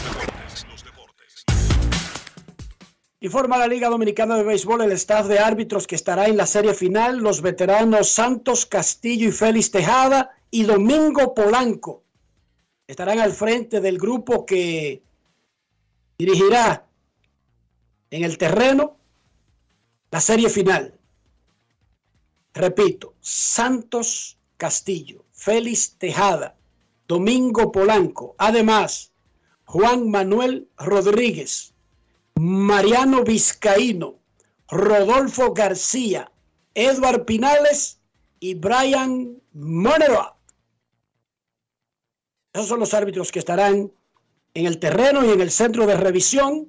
Informa 3.18 3.59
la 3.59 3.66
Liga 3.66 3.88
Dominicana 3.88 4.36
de 4.36 4.45
Béisbol 4.45 4.82
el 4.82 4.93
staff 4.93 5.26
de 5.26 5.41
árbitros 5.41 5.88
que 5.88 5.97
estará 5.97 6.26
en 6.28 6.36
la 6.36 6.47
serie 6.47 6.74
final, 6.74 7.18
los 7.18 7.43
veteranos 7.43 8.09
Santos 8.09 8.66
Castillo 8.66 9.28
y 9.28 9.32
Félix 9.32 9.72
Tejada 9.72 10.30
y 10.53 10.62
Domingo 10.62 11.34
Polanco 11.34 12.05
estarán 12.91 13.20
al 13.20 13.32
frente 13.32 13.80
del 13.80 13.99
grupo 13.99 14.45
que 14.45 15.01
dirigirá 16.18 16.86
en 18.11 18.24
el 18.24 18.36
terreno 18.36 18.97
la 20.11 20.20
serie 20.20 20.51
final. 20.51 20.99
Repito, 22.53 23.14
Santos 23.20 24.38
Castillo, 24.57 25.24
Félix 25.30 25.95
Tejada, 25.99 26.57
Domingo 27.07 27.70
Polanco, 27.70 28.34
además 28.38 29.12
Juan 29.66 30.11
Manuel 30.11 30.68
Rodríguez, 30.76 31.72
Mariano 32.34 33.22
Vizcaíno, 33.22 34.18
Rodolfo 34.68 35.53
García, 35.53 36.32
Edward 36.74 37.24
Pinales 37.24 38.01
y 38.41 38.55
Brian 38.55 39.41
Monero. 39.53 40.39
Esos 42.53 42.67
son 42.67 42.81
los 42.81 42.95
árbitros 42.95 43.31
que 43.31 43.39
estarán 43.39 43.93
en 44.55 44.67
el 44.67 44.79
terreno 44.79 45.25
y 45.25 45.31
en 45.31 45.41
el 45.41 45.51
centro 45.51 45.87
de 45.87 45.97
revisión 45.97 46.69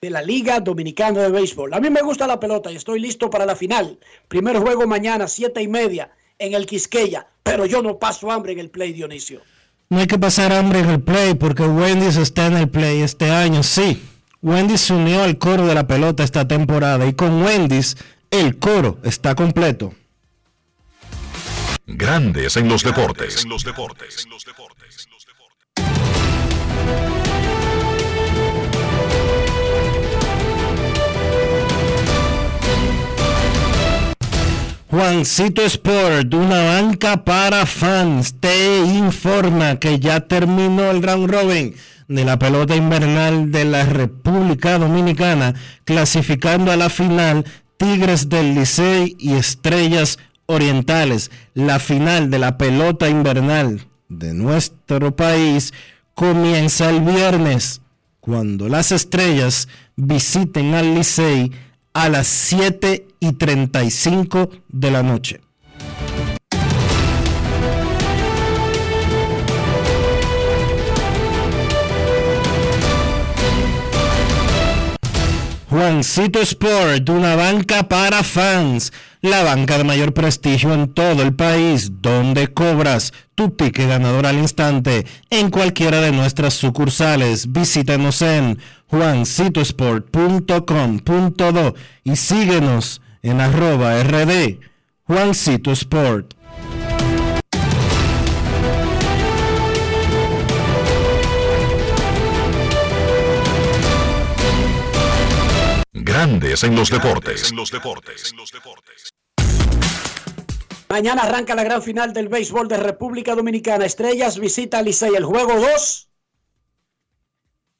de 0.00 0.10
la 0.10 0.22
Liga 0.22 0.60
Dominicana 0.60 1.22
de 1.22 1.30
Béisbol. 1.30 1.74
A 1.74 1.80
mí 1.80 1.90
me 1.90 2.02
gusta 2.02 2.26
la 2.26 2.38
pelota 2.38 2.70
y 2.70 2.76
estoy 2.76 3.00
listo 3.00 3.28
para 3.28 3.46
la 3.46 3.56
final. 3.56 3.98
Primer 4.28 4.58
juego 4.58 4.86
mañana, 4.86 5.26
siete 5.26 5.62
y 5.62 5.68
media, 5.68 6.12
en 6.38 6.54
el 6.54 6.66
Quisqueya. 6.66 7.26
Pero 7.42 7.66
yo 7.66 7.82
no 7.82 7.98
paso 7.98 8.30
hambre 8.30 8.52
en 8.52 8.60
el 8.60 8.70
Play, 8.70 8.92
Dionisio. 8.92 9.40
No 9.88 10.00
hay 10.00 10.06
que 10.06 10.18
pasar 10.18 10.52
hambre 10.52 10.80
en 10.80 10.90
el 10.90 11.00
play 11.00 11.34
porque 11.34 11.62
Wendy's 11.62 12.16
está 12.16 12.46
en 12.46 12.56
el 12.56 12.68
play 12.68 13.02
este 13.02 13.30
año, 13.30 13.62
sí. 13.62 14.02
Wendy's 14.42 14.80
se 14.80 14.94
unió 14.94 15.22
al 15.22 15.38
coro 15.38 15.64
de 15.64 15.74
la 15.74 15.86
pelota 15.86 16.24
esta 16.24 16.46
temporada 16.48 17.06
y 17.06 17.14
con 17.14 17.42
Wendy's 17.42 17.96
el 18.30 18.58
coro 18.58 18.98
está 19.04 19.36
completo. 19.36 19.94
Grandes 21.86 22.56
en 22.56 22.68
los 22.68 22.82
deportes. 22.82 23.46
Juancito 34.96 35.60
Sport, 35.60 36.32
una 36.32 36.64
banca 36.64 37.22
para 37.22 37.66
fans, 37.66 38.34
te 38.40 38.78
informa 38.78 39.78
que 39.78 40.00
ya 40.00 40.20
terminó 40.20 40.90
el 40.90 41.02
round 41.02 41.30
robin 41.30 41.74
de 42.08 42.24
la 42.24 42.38
pelota 42.38 42.74
invernal 42.74 43.52
de 43.52 43.66
la 43.66 43.84
República 43.84 44.78
Dominicana, 44.78 45.54
clasificando 45.84 46.72
a 46.72 46.76
la 46.76 46.88
final 46.88 47.44
Tigres 47.76 48.30
del 48.30 48.54
Licey 48.54 49.14
y 49.18 49.34
Estrellas 49.34 50.18
Orientales. 50.46 51.30
La 51.52 51.78
final 51.78 52.30
de 52.30 52.38
la 52.38 52.56
pelota 52.56 53.10
invernal 53.10 53.86
de 54.08 54.32
nuestro 54.32 55.14
país 55.14 55.74
comienza 56.14 56.88
el 56.88 57.02
viernes, 57.02 57.82
cuando 58.20 58.70
las 58.70 58.92
estrellas 58.92 59.68
visiten 59.94 60.72
al 60.72 60.94
Licey 60.94 61.52
a 61.92 62.08
las 62.08 62.28
7 62.28 63.05
y 63.20 63.32
35 63.32 64.50
de 64.68 64.90
la 64.90 65.02
noche. 65.02 65.40
Juancito 75.76 76.40
Sport, 76.40 77.06
una 77.10 77.36
banca 77.36 77.86
para 77.86 78.22
fans, 78.22 78.94
la 79.20 79.42
banca 79.42 79.76
de 79.76 79.84
mayor 79.84 80.14
prestigio 80.14 80.72
en 80.72 80.94
todo 80.94 81.22
el 81.22 81.34
país, 81.34 82.00
donde 82.00 82.48
cobras 82.48 83.12
tu 83.34 83.50
ticket 83.50 83.86
ganador 83.86 84.24
al 84.24 84.38
instante 84.38 85.04
en 85.28 85.50
cualquiera 85.50 86.00
de 86.00 86.12
nuestras 86.12 86.54
sucursales. 86.54 87.52
Visítanos 87.52 88.22
en 88.22 88.58
juancitosport.com.do 88.86 91.74
y 92.04 92.16
síguenos 92.16 93.02
en 93.30 93.40
arroba 93.40 94.02
rd 94.02 94.60
Juancito 95.04 95.72
Sport. 95.72 96.34
Grandes 105.92 106.62
en 106.62 106.76
los 106.76 106.90
deportes. 106.90 107.52
Mañana 110.88 111.22
arranca 111.22 111.54
la 111.56 111.64
gran 111.64 111.82
final 111.82 112.12
del 112.12 112.28
béisbol 112.28 112.68
de 112.68 112.76
República 112.76 113.34
Dominicana. 113.34 113.86
Estrellas 113.86 114.38
visita 114.38 114.78
al 114.78 114.84
Licey. 114.84 115.14
El 115.16 115.24
juego 115.24 115.54
2 115.54 116.08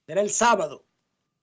será 0.07 0.21
el 0.21 0.31
sábado. 0.31 0.85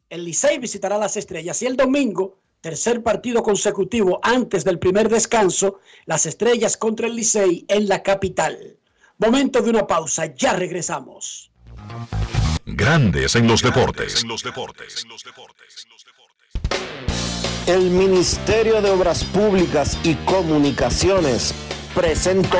El 0.09 0.25
Licey 0.25 0.59
visitará 0.59 0.97
las 0.97 1.15
Estrellas 1.15 1.61
y 1.61 1.67
el 1.67 1.77
domingo, 1.77 2.42
tercer 2.63 3.03
partido 3.03 3.43
consecutivo 3.43 4.21
antes 4.23 4.63
del 4.63 4.79
primer 4.79 5.09
descanso, 5.09 5.81
las 6.05 6.25
Estrellas 6.25 6.77
contra 6.77 7.07
el 7.07 7.15
Licey 7.17 7.65
en 7.67 7.89
la 7.89 8.01
capital. 8.01 8.77
Momento 9.17 9.61
de 9.61 9.69
una 9.69 9.85
pausa. 9.85 10.33
Ya 10.33 10.53
regresamos. 10.53 11.51
Grandes 12.65 13.35
en 13.35 13.47
los 13.47 13.61
deportes. 13.61 14.25
El 17.67 17.89
Ministerio 17.89 18.81
de 18.81 18.91
Obras 18.91 19.25
Públicas 19.25 19.97
y 20.05 20.15
Comunicaciones 20.15 21.53
presentó 21.93 22.59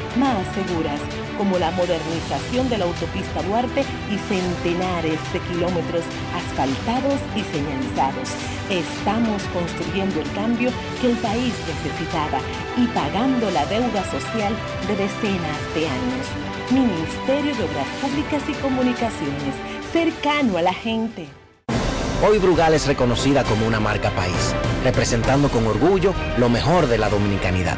más 0.17 0.45
seguras, 0.53 0.99
como 1.37 1.57
la 1.57 1.71
modernización 1.71 2.69
de 2.69 2.77
la 2.77 2.85
autopista 2.85 3.41
Duarte 3.43 3.81
y 3.81 4.17
centenares 4.29 5.19
de 5.33 5.39
kilómetros 5.51 6.03
asfaltados 6.35 7.19
y 7.35 7.41
señalizados. 7.43 8.29
Estamos 8.69 9.41
construyendo 9.53 10.21
el 10.21 10.31
cambio 10.33 10.71
que 11.01 11.11
el 11.11 11.17
país 11.17 11.53
necesitaba 11.67 12.39
y 12.77 12.87
pagando 12.87 13.49
la 13.51 13.65
deuda 13.65 14.03
social 14.05 14.53
de 14.87 14.95
decenas 14.95 15.59
de 15.73 15.87
años. 15.87 16.27
Ministerio 16.71 17.55
de 17.55 17.63
Obras 17.63 17.87
Públicas 18.01 18.43
y 18.47 18.53
Comunicaciones, 18.61 19.55
cercano 19.91 20.57
a 20.57 20.61
la 20.61 20.73
gente. 20.73 21.27
Hoy 22.23 22.37
Brugal 22.37 22.73
es 22.75 22.85
reconocida 22.85 23.43
como 23.43 23.65
una 23.65 23.79
marca 23.79 24.11
país, 24.11 24.55
representando 24.83 25.49
con 25.49 25.65
orgullo 25.65 26.13
lo 26.37 26.49
mejor 26.49 26.87
de 26.87 26.99
la 26.99 27.09
dominicanidad. 27.09 27.77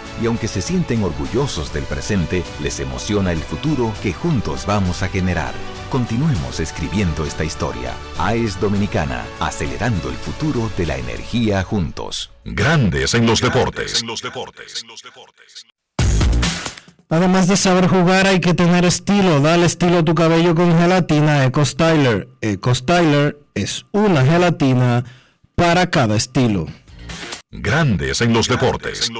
Y 0.21 0.25
aunque 0.25 0.47
se 0.47 0.61
sienten 0.61 1.03
orgullosos 1.03 1.73
del 1.73 1.83
presente, 1.83 2.43
les 2.61 2.79
emociona 2.79 3.31
el 3.31 3.39
futuro 3.39 3.93
que 4.01 4.13
juntos 4.13 4.65
vamos 4.65 5.03
a 5.03 5.09
generar. 5.09 5.53
Continuemos 5.91 6.59
escribiendo 6.59 7.25
esta 7.25 7.43
historia. 7.43 7.93
AES 8.17 8.59
Dominicana, 8.59 9.25
acelerando 9.39 10.09
el 10.09 10.15
futuro 10.15 10.71
de 10.77 10.85
la 10.85 10.97
energía 10.97 11.63
juntos. 11.63 12.31
Grandes 12.45 13.13
en 13.13 13.25
los 13.25 13.41
deportes. 13.41 14.03
Además 17.11 17.49
de 17.49 17.57
saber 17.57 17.87
jugar, 17.87 18.25
hay 18.25 18.39
que 18.39 18.53
tener 18.53 18.85
estilo. 18.85 19.41
Dale 19.41 19.65
estilo 19.65 19.97
a 19.97 20.03
tu 20.03 20.15
cabello 20.15 20.55
con 20.55 20.71
gelatina 20.79 21.43
Eco 21.43 21.65
Styler. 21.65 22.29
Eco 22.39 22.73
Styler 22.73 23.37
es 23.53 23.85
una 23.91 24.23
gelatina 24.23 25.03
para 25.55 25.89
cada 25.89 26.15
estilo. 26.15 26.67
Grandes 27.53 28.21
en 28.21 28.31
los 28.31 28.47
deportes. 28.47 29.11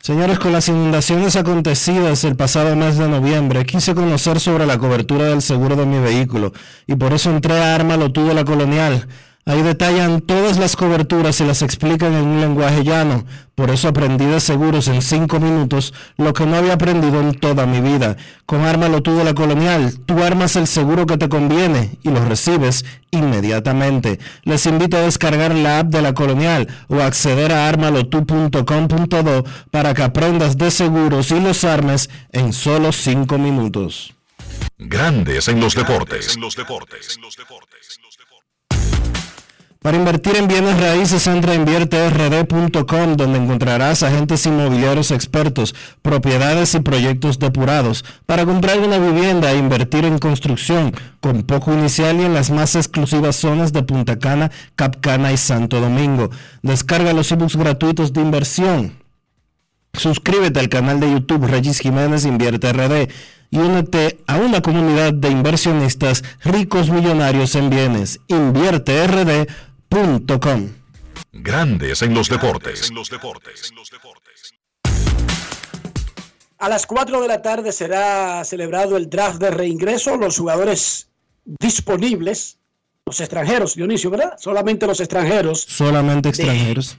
Señores, 0.00 0.38
con 0.38 0.52
las 0.52 0.68
inundaciones 0.68 1.34
acontecidas 1.34 2.22
el 2.22 2.36
pasado 2.36 2.76
mes 2.76 2.96
de 2.96 3.08
noviembre, 3.08 3.66
quise 3.66 3.92
conocer 3.92 4.38
sobre 4.38 4.66
la 4.66 4.78
cobertura 4.78 5.24
del 5.24 5.42
seguro 5.42 5.74
de 5.74 5.84
mi 5.84 5.98
vehículo 5.98 6.52
y 6.86 6.94
por 6.94 7.12
eso 7.12 7.30
entré 7.30 7.58
a 7.58 7.74
Arma 7.74 7.96
Lo 7.96 8.12
Tuyo 8.12 8.34
La 8.34 8.44
Colonial. 8.44 9.08
Ahí 9.48 9.62
detallan 9.62 10.20
todas 10.20 10.58
las 10.58 10.76
coberturas 10.76 11.40
y 11.40 11.44
las 11.44 11.62
explican 11.62 12.12
en 12.12 12.26
un 12.26 12.40
lenguaje 12.42 12.84
llano. 12.84 13.24
Por 13.54 13.70
eso 13.70 13.88
aprendí 13.88 14.26
de 14.26 14.40
seguros 14.40 14.88
en 14.88 15.00
cinco 15.00 15.40
minutos 15.40 15.94
lo 16.18 16.34
que 16.34 16.44
no 16.44 16.54
había 16.54 16.74
aprendido 16.74 17.18
en 17.22 17.32
toda 17.32 17.64
mi 17.64 17.80
vida. 17.80 18.18
Con 18.44 18.66
Ármalo 18.66 19.00
tú 19.00 19.16
de 19.16 19.24
la 19.24 19.32
Colonial, 19.32 20.00
tú 20.04 20.22
armas 20.22 20.54
el 20.56 20.66
seguro 20.66 21.06
que 21.06 21.16
te 21.16 21.30
conviene 21.30 21.96
y 22.02 22.10
lo 22.10 22.22
recibes 22.26 22.84
inmediatamente. 23.10 24.18
Les 24.42 24.66
invito 24.66 24.98
a 24.98 25.00
descargar 25.00 25.54
la 25.54 25.78
app 25.78 25.86
de 25.86 26.02
la 26.02 26.12
Colonial 26.12 26.68
o 26.88 27.00
acceder 27.00 27.50
a 27.50 27.70
armalotu.com.do 27.70 29.44
para 29.70 29.94
que 29.94 30.02
aprendas 30.02 30.58
de 30.58 30.70
seguros 30.70 31.30
y 31.30 31.40
los 31.40 31.64
armes 31.64 32.10
en 32.32 32.52
solo 32.52 32.92
cinco 32.92 33.38
minutos. 33.38 34.12
Grandes 34.76 35.48
en 35.48 35.58
los 35.58 35.74
deportes. 35.74 36.34
En 36.34 36.42
los 36.42 36.54
deportes. 36.54 37.18
Para 39.80 39.96
invertir 39.96 40.36
en 40.36 40.48
bienes 40.48 40.80
raíces, 40.80 41.24
entra 41.28 41.52
a 41.52 41.54
invierterd.com, 41.54 43.16
donde 43.16 43.38
encontrarás 43.38 44.02
agentes 44.02 44.44
inmobiliarios 44.44 45.12
expertos, 45.12 45.72
propiedades 46.02 46.74
y 46.74 46.80
proyectos 46.80 47.38
depurados. 47.38 48.04
Para 48.26 48.44
comprar 48.44 48.80
una 48.80 48.98
vivienda 48.98 49.52
e 49.52 49.56
invertir 49.56 50.04
en 50.04 50.18
construcción, 50.18 50.92
con 51.20 51.44
poco 51.44 51.72
inicial 51.72 52.20
y 52.20 52.24
en 52.24 52.34
las 52.34 52.50
más 52.50 52.74
exclusivas 52.74 53.36
zonas 53.36 53.72
de 53.72 53.84
Punta 53.84 54.18
Cana, 54.18 54.50
Capcana 54.74 55.30
y 55.30 55.36
Santo 55.36 55.80
Domingo. 55.80 56.30
Descarga 56.62 57.12
los 57.12 57.30
ebooks 57.30 57.54
gratuitos 57.54 58.12
de 58.12 58.20
inversión. 58.20 58.94
Suscríbete 59.92 60.58
al 60.58 60.68
canal 60.68 60.98
de 60.98 61.10
YouTube 61.10 61.46
Regis 61.46 61.78
Jiménez 61.78 62.24
Invierte 62.24 62.72
RD 62.72 63.08
y 63.50 63.58
únete 63.58 64.18
a 64.26 64.36
una 64.36 64.60
comunidad 64.60 65.12
de 65.14 65.30
inversionistas 65.30 66.22
ricos 66.44 66.90
millonarios 66.90 67.54
en 67.54 67.70
bienes. 67.70 68.20
Invierte 68.28 69.06
RD 69.06 69.48
Grandes 71.32 72.02
en 72.02 72.12
los 72.12 72.28
deportes. 72.28 72.92
A 76.58 76.68
las 76.68 76.86
4 76.86 77.22
de 77.22 77.28
la 77.28 77.40
tarde 77.40 77.72
será 77.72 78.44
celebrado 78.44 78.96
el 78.96 79.08
draft 79.08 79.40
de 79.40 79.50
reingreso. 79.50 80.16
Los 80.16 80.38
jugadores 80.38 81.08
disponibles, 81.44 82.58
los 83.06 83.20
extranjeros, 83.20 83.76
Dionisio, 83.76 84.10
¿verdad? 84.10 84.34
Solamente 84.38 84.86
los 84.86 85.00
extranjeros. 85.00 85.62
Solamente 85.62 86.28
extranjeros. 86.28 86.98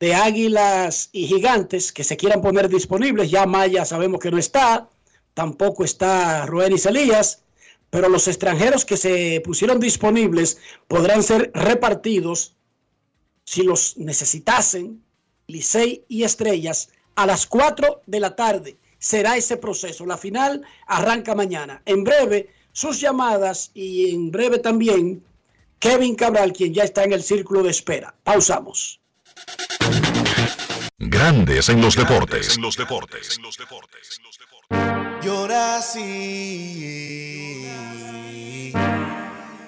De, 0.00 0.14
Águilas 0.14 1.10
y 1.12 1.26
Gigantes 1.26 1.92
que 1.92 2.02
se 2.02 2.16
quieran 2.16 2.40
poner 2.40 2.68
disponibles. 2.68 3.30
Ya 3.30 3.46
Maya 3.46 3.84
sabemos 3.84 4.20
que 4.20 4.30
no 4.30 4.38
está. 4.38 4.88
Tampoco 5.34 5.84
está 5.84 6.46
Ruenis 6.46 6.86
Elías 6.86 7.42
pero 7.90 8.08
los 8.08 8.28
extranjeros 8.28 8.84
que 8.84 8.96
se 8.96 9.40
pusieron 9.44 9.80
disponibles 9.80 10.58
podrán 10.86 11.22
ser 11.22 11.50
repartidos 11.54 12.54
si 13.44 13.62
los 13.62 13.96
necesitasen, 13.96 15.02
Licey 15.46 16.04
y 16.08 16.24
Estrellas, 16.24 16.90
a 17.14 17.26
las 17.26 17.46
4 17.46 18.02
de 18.06 18.20
la 18.20 18.36
tarde. 18.36 18.76
Será 18.98 19.36
ese 19.36 19.56
proceso. 19.56 20.04
La 20.04 20.18
final 20.18 20.62
arranca 20.86 21.34
mañana. 21.34 21.80
En 21.86 22.04
breve, 22.04 22.50
sus 22.72 23.00
llamadas 23.00 23.70
y 23.72 24.14
en 24.14 24.30
breve 24.30 24.58
también 24.58 25.24
Kevin 25.78 26.14
Cabral, 26.14 26.52
quien 26.52 26.74
ya 26.74 26.84
está 26.84 27.04
en 27.04 27.14
el 27.14 27.22
círculo 27.22 27.62
de 27.62 27.70
espera. 27.70 28.14
Pausamos. 28.22 29.00
Grandes 30.98 31.70
en 31.70 31.80
los 31.80 31.96
deportes. 31.96 32.56
En 32.56 32.62
los 32.62 32.76
deportes. 32.76 33.40
Llora 35.22 35.78
así 35.78 37.77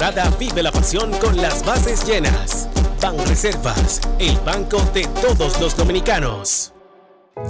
temporada 0.00 0.34
vive 0.38 0.62
la 0.62 0.72
pasión 0.72 1.10
con 1.20 1.36
las 1.36 1.62
bases 1.62 2.06
llenas. 2.06 2.70
Ban 3.02 3.18
Reservas, 3.26 4.00
el 4.18 4.34
banco 4.38 4.80
de 4.94 5.06
todos 5.20 5.60
los 5.60 5.76
dominicanos. 5.76 6.72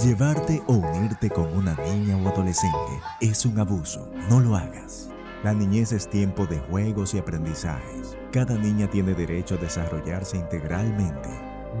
Llevarte 0.03 0.61
o 0.67 0.73
unirte 0.73 1.29
con 1.29 1.45
una 1.55 1.75
niña 1.75 2.17
o 2.17 2.27
adolescente 2.27 2.99
es 3.21 3.45
un 3.45 3.57
abuso. 3.57 4.11
No 4.29 4.41
lo 4.41 4.57
hagas. 4.57 5.09
La 5.45 5.53
niñez 5.53 5.93
es 5.93 6.09
tiempo 6.09 6.45
de 6.45 6.59
juegos 6.59 7.13
y 7.13 7.19
aprendizajes. 7.19 8.17
Cada 8.33 8.55
niña 8.55 8.89
tiene 8.89 9.13
derecho 9.13 9.55
a 9.55 9.57
desarrollarse 9.57 10.35
integralmente 10.35 11.50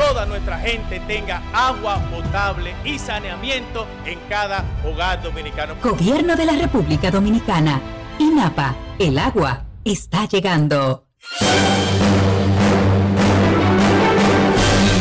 toda 0.00 0.24
nuestra 0.24 0.58
gente 0.58 0.98
tenga 1.00 1.42
agua 1.52 1.98
potable 2.10 2.74
y 2.84 2.98
saneamiento 2.98 3.86
en 4.06 4.18
cada 4.30 4.64
hogar 4.82 5.22
dominicano. 5.22 5.74
Gobierno 5.82 6.36
de 6.36 6.46
la 6.46 6.54
República 6.54 7.10
Dominicana. 7.10 7.82
INAPA, 8.18 8.74
el 8.98 9.18
agua 9.18 9.64
está 9.84 10.26
llegando. 10.26 11.06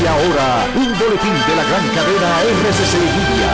Y 0.02 0.06
ahora, 0.06 0.66
un 0.76 0.92
boletín 1.00 1.34
de 1.48 1.56
la 1.56 1.64
gran 1.64 1.88
cadena 1.96 2.42
RCC 2.42 2.94
Media. 3.16 3.52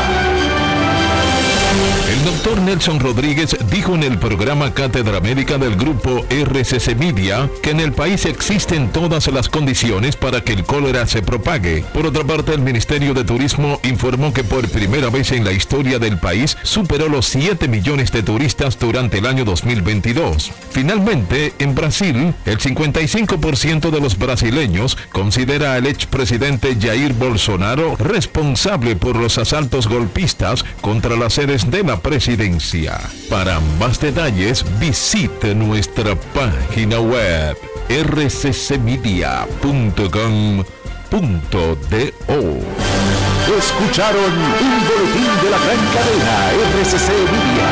El 2.16 2.24
doctor 2.24 2.62
Nelson 2.62 3.02
Rodríguez 3.02 3.58
dijo 3.70 3.94
en 3.94 4.02
el 4.02 4.18
programa 4.18 4.74
Cátedra 4.74 5.20
Médica 5.20 5.58
del 5.58 5.76
grupo 5.76 6.26
RCC 6.30 6.96
Media 6.96 7.50
que 7.62 7.72
en 7.72 7.82
el 7.82 7.92
país 7.92 8.26
existen 8.26 8.90
todas 8.90 9.28
las 9.28 9.50
condiciones 9.50 10.16
para 10.16 10.40
que 10.42 10.54
el 10.54 10.64
cólera 10.64 11.06
se 11.08 11.22
propague. 11.22 11.84
Por 11.94 12.06
otra 12.06 12.24
parte, 12.24 12.54
el 12.54 12.62
Ministerio 12.62 13.14
de 13.14 13.26
Turismo 13.26 13.82
informó 13.84 14.34
que 14.34 14.46
por 14.46 14.70
primera 14.70 15.10
vez 15.10 15.34
en 15.34 15.44
la 15.44 15.52
historia 15.52 16.00
del 16.00 16.18
país 16.18 16.58
superó 16.64 17.10
los 17.10 17.26
7 17.26 17.68
millones 17.68 18.14
de 18.14 18.24
turistas 18.24 18.80
durante 18.80 19.18
el 19.18 19.26
año 19.26 19.44
2022. 19.44 20.54
Finalmente, 20.72 21.54
en 21.60 21.76
Brasil, 21.76 22.34
el 22.46 22.60
55% 22.60 23.90
de 23.90 24.00
los 24.00 24.18
brasileños 24.18 24.98
considera 25.12 25.74
al 25.74 25.86
expresidente 25.86 26.78
Jair 26.80 27.12
Bolsonaro 27.14 27.98
responsable 27.98 28.96
por 28.96 29.18
los 29.18 29.38
asaltos 29.38 29.90
golpistas 29.90 30.64
contra 30.80 31.18
las 31.18 31.34
sedes 31.34 31.70
de 31.70 31.84
la 31.84 32.05
presidencia. 32.06 33.02
Para 33.32 33.60
más 33.80 34.00
detalles 34.00 34.64
visite 34.80 35.56
nuestra 35.56 36.16
página 36.36 37.00
web 37.00 37.58
rccmedia.com.do. 37.90 39.26
Escucharon 43.58 44.34
un 44.34 44.88
boletín 44.88 45.32
de 45.44 45.50
la 45.50 45.58
gran 45.58 45.82
cadena 45.96 46.52
RCC 46.80 47.10
Media. 47.32 47.70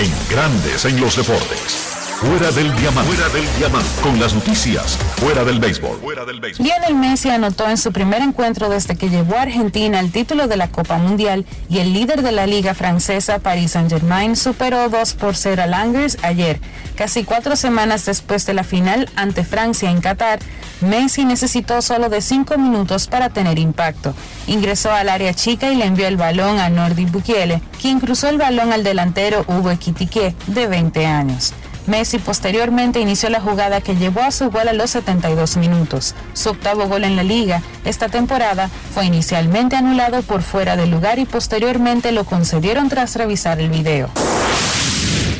En 0.00 0.12
Grandes 0.28 0.84
en 0.84 1.00
los 1.00 1.16
Deportes. 1.16 1.83
Fuera 2.24 2.50
del 2.52 2.74
diamante. 2.76 3.12
Fuera 3.12 3.28
del 3.34 3.56
diamante. 3.58 3.88
Con 4.02 4.18
las 4.18 4.32
noticias. 4.34 4.96
Fuera 5.16 5.44
del 5.44 5.60
béisbol. 5.60 5.98
Fuera 6.00 6.24
del 6.24 6.40
béisbol. 6.40 6.66
Lionel 6.66 6.94
Messi 6.94 7.28
anotó 7.28 7.68
en 7.68 7.76
su 7.76 7.92
primer 7.92 8.22
encuentro 8.22 8.70
desde 8.70 8.96
que 8.96 9.10
llevó 9.10 9.36
a 9.36 9.42
Argentina 9.42 10.00
el 10.00 10.10
título 10.10 10.48
de 10.48 10.56
la 10.56 10.68
Copa 10.68 10.96
Mundial 10.96 11.44
y 11.68 11.80
el 11.80 11.92
líder 11.92 12.22
de 12.22 12.32
la 12.32 12.46
liga 12.46 12.72
francesa 12.72 13.40
Paris 13.40 13.72
Saint-Germain 13.72 14.36
superó 14.36 14.88
2 14.88 15.14
por 15.14 15.36
0 15.36 15.64
a 15.64 15.66
Langers 15.66 16.16
ayer. 16.22 16.60
Casi 16.96 17.24
cuatro 17.24 17.56
semanas 17.56 18.06
después 18.06 18.46
de 18.46 18.54
la 18.54 18.64
final 18.64 19.10
ante 19.16 19.44
Francia 19.44 19.90
en 19.90 20.00
Qatar, 20.00 20.38
Messi 20.80 21.26
necesitó 21.26 21.82
solo 21.82 22.08
de 22.08 22.22
5 22.22 22.56
minutos 22.56 23.06
para 23.06 23.28
tener 23.28 23.58
impacto. 23.58 24.14
Ingresó 24.46 24.92
al 24.92 25.10
área 25.10 25.34
chica 25.34 25.70
y 25.70 25.76
le 25.76 25.84
envió 25.84 26.06
el 26.06 26.16
balón 26.16 26.58
a 26.58 26.70
Nordi 26.70 27.04
Bukiele, 27.04 27.60
quien 27.80 28.00
cruzó 28.00 28.28
el 28.28 28.38
balón 28.38 28.72
al 28.72 28.82
delantero 28.82 29.44
Hugo 29.46 29.70
Ekitike, 29.70 30.34
de 30.46 30.66
20 30.66 31.06
años. 31.06 31.52
Messi 31.86 32.18
posteriormente 32.18 33.00
inició 33.00 33.28
la 33.28 33.40
jugada 33.40 33.80
que 33.80 33.94
llevó 33.94 34.22
a 34.22 34.30
su 34.30 34.50
gol 34.50 34.68
a 34.68 34.72
los 34.72 34.90
72 34.90 35.58
minutos. 35.58 36.14
Su 36.32 36.50
octavo 36.50 36.86
gol 36.88 37.04
en 37.04 37.16
la 37.16 37.22
liga 37.22 37.62
esta 37.84 38.08
temporada 38.08 38.70
fue 38.94 39.04
inicialmente 39.04 39.76
anulado 39.76 40.22
por 40.22 40.42
fuera 40.42 40.76
de 40.76 40.86
lugar 40.86 41.18
y 41.18 41.26
posteriormente 41.26 42.12
lo 42.12 42.24
concedieron 42.24 42.88
tras 42.88 43.16
revisar 43.16 43.60
el 43.60 43.68
video. 43.68 44.08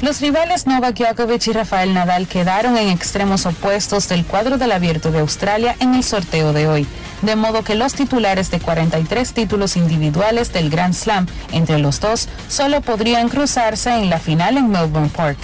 Los 0.03 0.21
rivales 0.21 0.67
Novak 0.67 0.97
Djokovic 0.97 1.47
y 1.47 1.53
Rafael 1.53 1.95
Nadal 1.95 2.29
quedaron 2.29 2.77
en 2.77 2.91
extremos 2.91 3.47
opuestos 3.47 4.07
del 4.09 4.27
cuadro 4.27 4.59
del 4.59 4.73
Abierto 4.73 5.11
de 5.11 5.21
Australia 5.21 5.77
en 5.81 5.95
el 5.95 6.05
sorteo 6.05 6.53
de 6.53 6.69
hoy, 6.69 6.87
de 7.23 7.37
modo 7.37 7.65
que 7.65 7.75
los 7.75 7.95
titulares 7.95 8.51
de 8.51 8.61
43 8.61 9.33
títulos 9.33 9.79
individuales 9.79 10.53
del 10.53 10.69
Grand 10.69 10.93
Slam 10.93 11.27
entre 11.53 11.79
los 11.79 12.01
dos 12.01 12.29
solo 12.49 12.83
podrían 12.83 13.31
cruzarse 13.31 13.95
en 13.95 14.11
la 14.11 14.19
final 14.19 14.59
en 14.59 14.69
Melbourne 14.69 15.09
Park. 15.09 15.39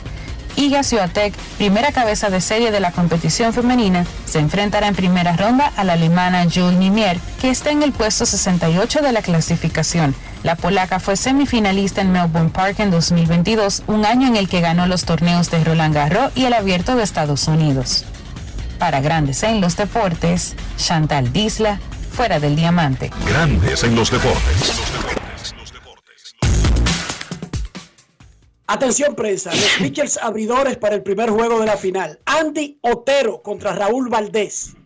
Iga 0.60 0.82
Swiatek, 0.82 1.32
primera 1.56 1.90
cabeza 1.90 2.28
de 2.28 2.42
serie 2.42 2.70
de 2.70 2.80
la 2.80 2.92
competición 2.92 3.54
femenina, 3.54 4.04
se 4.26 4.40
enfrentará 4.40 4.88
en 4.88 4.94
primera 4.94 5.34
ronda 5.34 5.72
a 5.74 5.84
la 5.84 5.94
alemana 5.94 6.44
Jules 6.44 6.76
Nimier, 6.76 7.18
que 7.40 7.48
está 7.48 7.70
en 7.70 7.82
el 7.82 7.92
puesto 7.92 8.26
68 8.26 9.00
de 9.00 9.12
la 9.12 9.22
clasificación. 9.22 10.14
La 10.42 10.56
polaca 10.56 11.00
fue 11.00 11.16
semifinalista 11.16 12.02
en 12.02 12.12
Melbourne 12.12 12.50
Park 12.50 12.80
en 12.80 12.90
2022, 12.90 13.84
un 13.86 14.04
año 14.04 14.28
en 14.28 14.36
el 14.36 14.50
que 14.50 14.60
ganó 14.60 14.86
los 14.86 15.06
torneos 15.06 15.50
de 15.50 15.64
Roland 15.64 15.94
Garros 15.94 16.30
y 16.34 16.44
el 16.44 16.52
Abierto 16.52 16.94
de 16.94 17.04
Estados 17.04 17.48
Unidos. 17.48 18.04
Para 18.78 19.00
Grandes 19.00 19.42
en 19.42 19.62
los 19.62 19.78
Deportes, 19.78 20.56
Chantal 20.76 21.32
Disla, 21.32 21.80
fuera 22.12 22.38
del 22.38 22.54
diamante. 22.54 23.10
Grandes 23.26 23.82
en 23.82 23.94
los 23.96 24.10
deportes. 24.10 24.78
Atención 28.72 29.16
prensa, 29.16 29.50
los 29.50 29.68
pitchers 29.80 30.16
abridores 30.16 30.76
para 30.76 30.94
el 30.94 31.02
primer 31.02 31.28
juego 31.28 31.58
de 31.58 31.66
la 31.66 31.76
final. 31.76 32.20
Andy 32.24 32.78
Otero 32.82 33.42
contra 33.42 33.72
Raúl 33.74 34.08
Valdés. 34.08 34.76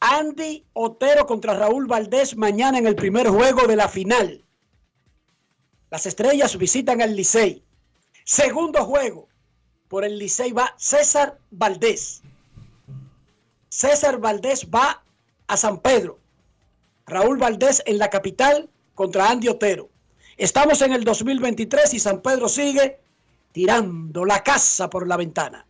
Andy 0.00 0.66
Otero 0.72 1.24
contra 1.24 1.54
Raúl 1.54 1.86
Valdés 1.86 2.36
mañana 2.36 2.78
en 2.78 2.88
el 2.88 2.96
primer 2.96 3.28
juego 3.28 3.68
de 3.68 3.76
la 3.76 3.88
final. 3.88 4.44
Las 5.88 6.04
estrellas 6.06 6.58
visitan 6.58 7.00
al 7.00 7.14
Licey. 7.14 7.62
Segundo 8.24 8.84
juego. 8.84 9.28
Por 9.86 10.04
el 10.04 10.18
Licey 10.18 10.50
va 10.50 10.74
César 10.78 11.38
Valdés. 11.52 12.22
César 13.68 14.18
Valdés 14.18 14.66
va 14.68 15.04
a 15.46 15.56
San 15.56 15.78
Pedro. 15.78 16.18
Raúl 17.06 17.38
Valdés 17.38 17.84
en 17.86 17.98
la 17.98 18.10
capital 18.10 18.68
contra 18.96 19.30
Andy 19.30 19.46
Otero. 19.46 19.90
Estamos 20.38 20.80
en 20.82 20.92
el 20.92 21.02
2023 21.02 21.94
y 21.94 21.98
San 21.98 22.20
Pedro 22.20 22.48
sigue 22.48 23.00
tirando 23.50 24.24
la 24.24 24.44
casa 24.44 24.88
por 24.88 25.08
la 25.08 25.16
ventana. 25.16 25.66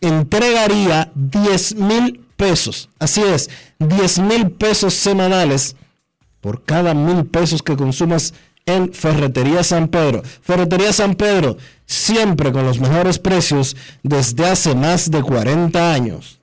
entregaría 0.02 1.12
10 1.16 1.76
mil 1.76 2.22
pesos. 2.36 2.90
Así 3.00 3.22
es, 3.22 3.50
10 3.80 4.20
mil 4.20 4.52
pesos 4.52 4.94
semanales 4.94 5.76
por 6.42 6.64
cada 6.64 6.94
mil 6.94 7.26
pesos 7.26 7.62
que 7.62 7.78
consumas 7.78 8.34
en 8.76 8.94
Ferretería 8.94 9.64
San 9.64 9.88
Pedro. 9.88 10.24
Ferretería 10.42 10.94
San 10.94 11.16
Pedro, 11.16 11.58
siempre 11.86 12.52
con 12.52 12.66
los 12.66 12.80
mejores 12.80 13.20
precios 13.20 13.76
desde 14.04 14.46
hace 14.46 14.76
más 14.76 15.10
de 15.12 15.22
40 15.22 15.94
años. 15.94 16.40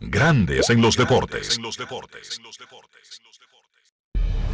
Grandes 0.00 0.68
en 0.70 0.82
los 0.82 0.96
deportes. 0.96 1.56
En 1.56 1.62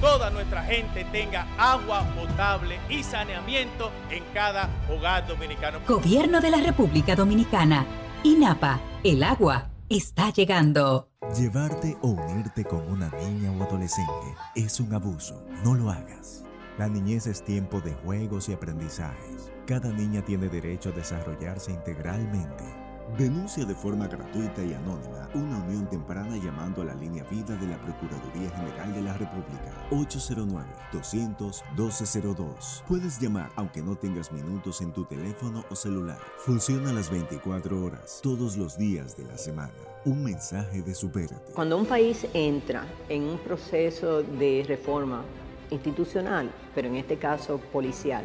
toda 0.00 0.30
nuestra 0.30 0.62
gente 0.64 1.04
tenga 1.12 1.46
agua 1.58 2.04
potable 2.14 2.78
y 2.88 3.02
saneamiento 3.02 3.90
en 4.10 4.24
cada 4.32 4.68
hogar 4.88 5.26
dominicano. 5.26 5.80
Gobierno 5.86 6.40
de 6.40 6.50
la 6.50 6.58
República 6.58 7.14
Dominicana. 7.14 7.86
INAPA. 8.24 8.80
El 9.04 9.22
agua 9.22 9.70
está 9.88 10.30
llegando. 10.30 11.08
Llevarte 11.36 11.96
o 12.02 12.08
unirte 12.08 12.64
con 12.64 12.90
una 12.90 13.10
niña 13.10 13.52
o 13.52 13.62
adolescente 13.62 14.34
es 14.54 14.80
un 14.80 14.92
abuso. 14.94 15.42
No 15.64 15.74
lo 15.74 15.90
hagas. 15.90 16.44
La 16.78 16.88
niñez 16.88 17.26
es 17.26 17.44
tiempo 17.44 17.80
de 17.80 17.92
juegos 17.92 18.48
y 18.48 18.54
aprendizajes. 18.54 19.52
Cada 19.66 19.90
niña 19.90 20.24
tiene 20.24 20.48
derecho 20.48 20.88
a 20.88 20.92
desarrollarse 20.92 21.72
integralmente. 21.72 22.89
Denuncia 23.18 23.64
de 23.64 23.74
forma 23.74 24.06
gratuita 24.06 24.62
y 24.62 24.72
anónima 24.72 25.28
una 25.34 25.58
unión 25.58 25.88
temprana 25.88 26.36
llamando 26.36 26.82
a 26.82 26.84
la 26.86 26.94
línea 26.94 27.24
vida 27.24 27.56
de 27.56 27.66
la 27.66 27.76
Procuraduría 27.80 28.50
General 28.50 28.94
de 28.94 29.02
la 29.02 29.14
República 29.14 29.74
809-200-1202. 29.90 32.84
Puedes 32.88 33.20
llamar 33.20 33.50
aunque 33.56 33.82
no 33.82 33.96
tengas 33.96 34.30
minutos 34.32 34.80
en 34.80 34.92
tu 34.92 35.04
teléfono 35.04 35.64
o 35.70 35.76
celular. 35.76 36.18
Funciona 36.38 36.92
las 36.92 37.10
24 37.10 37.84
horas, 37.84 38.20
todos 38.22 38.56
los 38.56 38.78
días 38.78 39.16
de 39.16 39.24
la 39.24 39.36
semana. 39.36 39.72
Un 40.04 40.22
mensaje 40.24 40.82
de 40.82 40.94
Supérate. 40.94 41.52
Cuando 41.52 41.76
un 41.76 41.86
país 41.86 42.26
entra 42.32 42.86
en 43.08 43.24
un 43.24 43.38
proceso 43.38 44.22
de 44.22 44.64
reforma 44.66 45.24
institucional, 45.70 46.50
pero 46.74 46.88
en 46.88 46.96
este 46.96 47.16
caso 47.16 47.58
policial, 47.58 48.24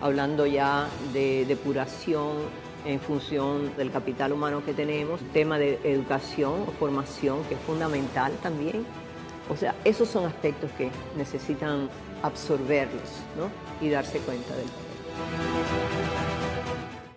hablando 0.00 0.46
ya 0.46 0.88
de 1.12 1.44
depuración 1.46 2.36
en 2.84 3.00
función 3.00 3.76
del 3.76 3.90
capital 3.90 4.32
humano 4.32 4.64
que 4.64 4.72
tenemos, 4.72 5.20
tema 5.32 5.58
de 5.58 5.80
educación 5.84 6.64
o 6.66 6.72
formación 6.72 7.42
que 7.44 7.54
es 7.54 7.60
fundamental 7.60 8.32
también. 8.42 8.86
O 9.48 9.56
sea, 9.56 9.74
esos 9.84 10.08
son 10.08 10.24
aspectos 10.26 10.70
que 10.72 10.90
necesitan 11.16 11.88
absorberlos 12.22 13.10
¿no? 13.36 13.50
y 13.84 13.90
darse 13.90 14.18
cuenta 14.18 14.54
del 14.54 14.66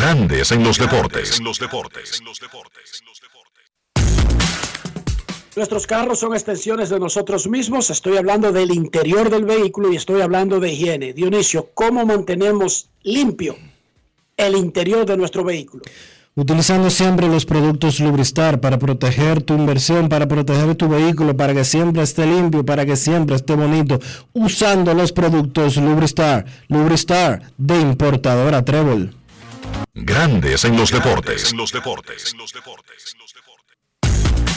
Grandes 0.00 0.50
en 0.50 0.64
los 0.64 0.78
deportes. 0.78 1.42
Nuestros 5.54 5.86
carros 5.86 6.18
son 6.20 6.32
extensiones 6.32 6.88
de 6.88 6.98
nosotros 6.98 7.46
mismos. 7.46 7.90
Estoy 7.90 8.16
hablando 8.16 8.50
del 8.50 8.70
interior 8.70 9.28
del 9.28 9.44
vehículo 9.44 9.92
y 9.92 9.96
estoy 9.96 10.22
hablando 10.22 10.58
de 10.58 10.72
higiene. 10.72 11.12
Dionisio, 11.12 11.68
¿cómo 11.74 12.06
mantenemos 12.06 12.88
limpio 13.02 13.56
el 14.38 14.56
interior 14.56 15.04
de 15.04 15.18
nuestro 15.18 15.44
vehículo? 15.44 15.82
Utilizando 16.34 16.88
siempre 16.88 17.28
los 17.28 17.44
productos 17.44 18.00
Lubristar 18.00 18.58
para 18.58 18.78
proteger 18.78 19.42
tu 19.42 19.52
inversión, 19.52 20.08
para 20.08 20.26
proteger 20.26 20.76
tu 20.76 20.88
vehículo, 20.88 21.36
para 21.36 21.52
que 21.52 21.64
siempre 21.64 22.02
esté 22.02 22.24
limpio, 22.24 22.64
para 22.64 22.86
que 22.86 22.96
siempre 22.96 23.36
esté 23.36 23.54
bonito. 23.54 24.00
Usando 24.32 24.94
los 24.94 25.12
productos 25.12 25.76
Lubristar. 25.76 26.46
Lubristar 26.68 27.52
de 27.58 27.78
importadora 27.80 28.64
Trébol. 28.64 29.19
Grandes 29.94 30.64
en 30.64 30.76
los 30.76 30.90
deportes. 30.90 31.54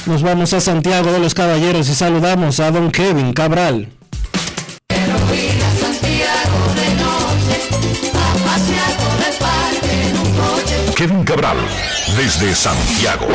Nos 0.06 0.22
vamos 0.22 0.54
a 0.54 0.60
Santiago 0.60 1.12
de 1.12 1.20
los 1.20 1.34
Caballeros 1.34 1.90
y 1.90 1.96
saludamos 1.96 2.60
a 2.60 2.72
don 2.72 2.92
Kevin 2.92 3.34
Cabral. 3.34 3.88
Kevin 10.96 11.24
Cabral, 11.24 11.58
desde 12.18 12.54
Santiago. 12.54 13.28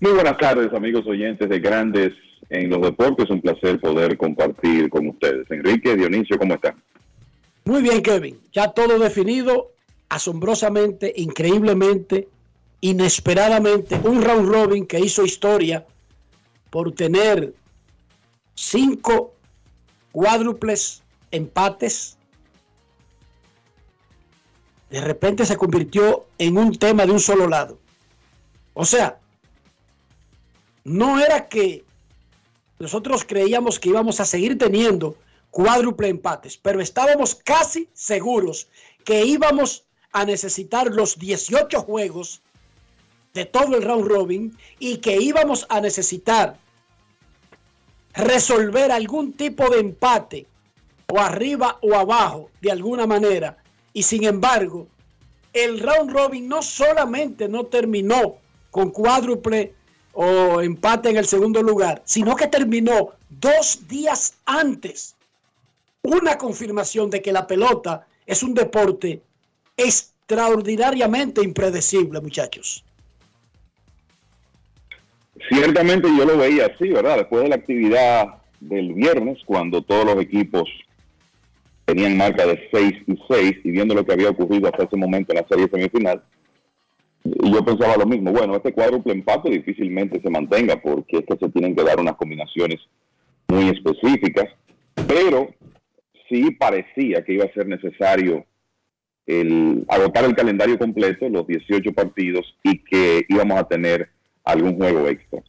Muy 0.00 0.12
buenas 0.12 0.36
tardes, 0.36 0.72
amigos 0.74 1.06
oyentes 1.06 1.48
de 1.48 1.60
Grandes 1.60 2.12
en 2.52 2.70
los 2.70 2.82
Deportes. 2.82 3.30
Un 3.30 3.40
placer 3.40 3.80
poder 3.80 4.16
compartir 4.16 4.88
con 4.90 5.08
ustedes. 5.08 5.50
Enrique, 5.50 5.96
Dionisio, 5.96 6.38
¿cómo 6.38 6.54
están? 6.54 6.80
Muy 7.64 7.82
bien, 7.82 8.02
Kevin. 8.02 8.40
Ya 8.52 8.68
todo 8.72 8.98
definido, 8.98 9.72
asombrosamente, 10.08 11.12
increíblemente, 11.16 12.28
inesperadamente. 12.80 13.98
Un 14.04 14.22
round 14.22 14.48
robin 14.48 14.86
que 14.86 15.00
hizo 15.00 15.24
historia 15.24 15.86
por 16.70 16.92
tener 16.92 17.54
cinco 18.54 19.34
cuádruples 20.12 21.02
empates. 21.30 22.18
De 24.90 25.00
repente 25.00 25.46
se 25.46 25.56
convirtió 25.56 26.26
en 26.36 26.58
un 26.58 26.74
tema 26.74 27.06
de 27.06 27.12
un 27.12 27.20
solo 27.20 27.48
lado. 27.48 27.78
O 28.74 28.84
sea, 28.84 29.18
no 30.84 31.18
era 31.18 31.48
que 31.48 31.84
nosotros 32.82 33.24
creíamos 33.24 33.78
que 33.78 33.90
íbamos 33.90 34.18
a 34.18 34.24
seguir 34.24 34.58
teniendo 34.58 35.14
cuádruple 35.52 36.08
empates, 36.08 36.56
pero 36.56 36.80
estábamos 36.80 37.36
casi 37.36 37.88
seguros 37.92 38.66
que 39.04 39.24
íbamos 39.24 39.84
a 40.10 40.24
necesitar 40.24 40.92
los 40.92 41.16
18 41.16 41.80
juegos 41.82 42.42
de 43.34 43.44
todo 43.44 43.76
el 43.76 43.84
round 43.84 44.08
robin 44.08 44.58
y 44.80 44.96
que 44.96 45.16
íbamos 45.16 45.64
a 45.68 45.80
necesitar 45.80 46.58
resolver 48.14 48.90
algún 48.90 49.32
tipo 49.32 49.70
de 49.70 49.78
empate 49.78 50.46
o 51.06 51.20
arriba 51.20 51.78
o 51.82 51.94
abajo 51.94 52.50
de 52.60 52.72
alguna 52.72 53.06
manera. 53.06 53.58
Y 53.92 54.02
sin 54.02 54.24
embargo, 54.24 54.88
el 55.52 55.78
round 55.78 56.10
robin 56.10 56.48
no 56.48 56.62
solamente 56.62 57.46
no 57.48 57.66
terminó 57.66 58.38
con 58.72 58.90
cuádruple 58.90 59.72
o 60.12 60.60
empate 60.60 61.10
en 61.10 61.16
el 61.16 61.26
segundo 61.26 61.62
lugar, 61.62 62.02
sino 62.04 62.36
que 62.36 62.46
terminó 62.46 63.10
dos 63.28 63.86
días 63.88 64.34
antes. 64.46 65.14
Una 66.02 66.36
confirmación 66.36 67.10
de 67.10 67.22
que 67.22 67.32
la 67.32 67.46
pelota 67.46 68.06
es 68.26 68.42
un 68.42 68.54
deporte 68.54 69.22
extraordinariamente 69.76 71.42
impredecible, 71.42 72.20
muchachos. 72.20 72.84
Ciertamente 75.48 76.08
yo 76.16 76.24
lo 76.24 76.36
veía 76.36 76.66
así, 76.66 76.88
¿verdad? 76.88 77.18
Después 77.18 77.42
de 77.42 77.48
la 77.48 77.56
actividad 77.56 78.42
del 78.60 78.94
viernes, 78.94 79.38
cuando 79.44 79.82
todos 79.82 80.04
los 80.04 80.22
equipos 80.22 80.68
tenían 81.84 82.16
marca 82.16 82.46
de 82.46 82.68
6 82.72 82.94
y 83.06 83.18
6 83.28 83.56
y 83.64 83.70
viendo 83.70 83.94
lo 83.94 84.04
que 84.04 84.12
había 84.12 84.30
ocurrido 84.30 84.68
hasta 84.68 84.84
ese 84.84 84.96
momento 84.96 85.32
en 85.32 85.38
la 85.38 85.48
serie 85.48 85.68
semifinal, 85.68 86.22
y 87.24 87.52
yo 87.52 87.64
pensaba 87.64 87.96
lo 87.96 88.06
mismo, 88.06 88.32
bueno, 88.32 88.56
este 88.56 88.72
cuádruple 88.72 89.12
empate 89.12 89.50
difícilmente 89.50 90.20
se 90.20 90.30
mantenga 90.30 90.80
porque 90.80 91.18
es 91.18 91.26
que 91.26 91.36
se 91.36 91.52
tienen 91.52 91.74
que 91.76 91.84
dar 91.84 92.00
unas 92.00 92.16
combinaciones 92.16 92.80
muy 93.48 93.68
específicas, 93.68 94.48
pero 95.06 95.48
sí 96.28 96.50
parecía 96.52 97.22
que 97.22 97.34
iba 97.34 97.44
a 97.44 97.52
ser 97.52 97.66
necesario 97.68 98.44
el 99.26 99.84
agotar 99.88 100.24
el 100.24 100.34
calendario 100.34 100.78
completo, 100.78 101.28
los 101.28 101.46
18 101.46 101.92
partidos, 101.92 102.56
y 102.64 102.78
que 102.78 103.24
íbamos 103.28 103.58
a 103.58 103.68
tener 103.68 104.08
algún 104.44 104.76
juego 104.76 105.06
extra. 105.06 105.42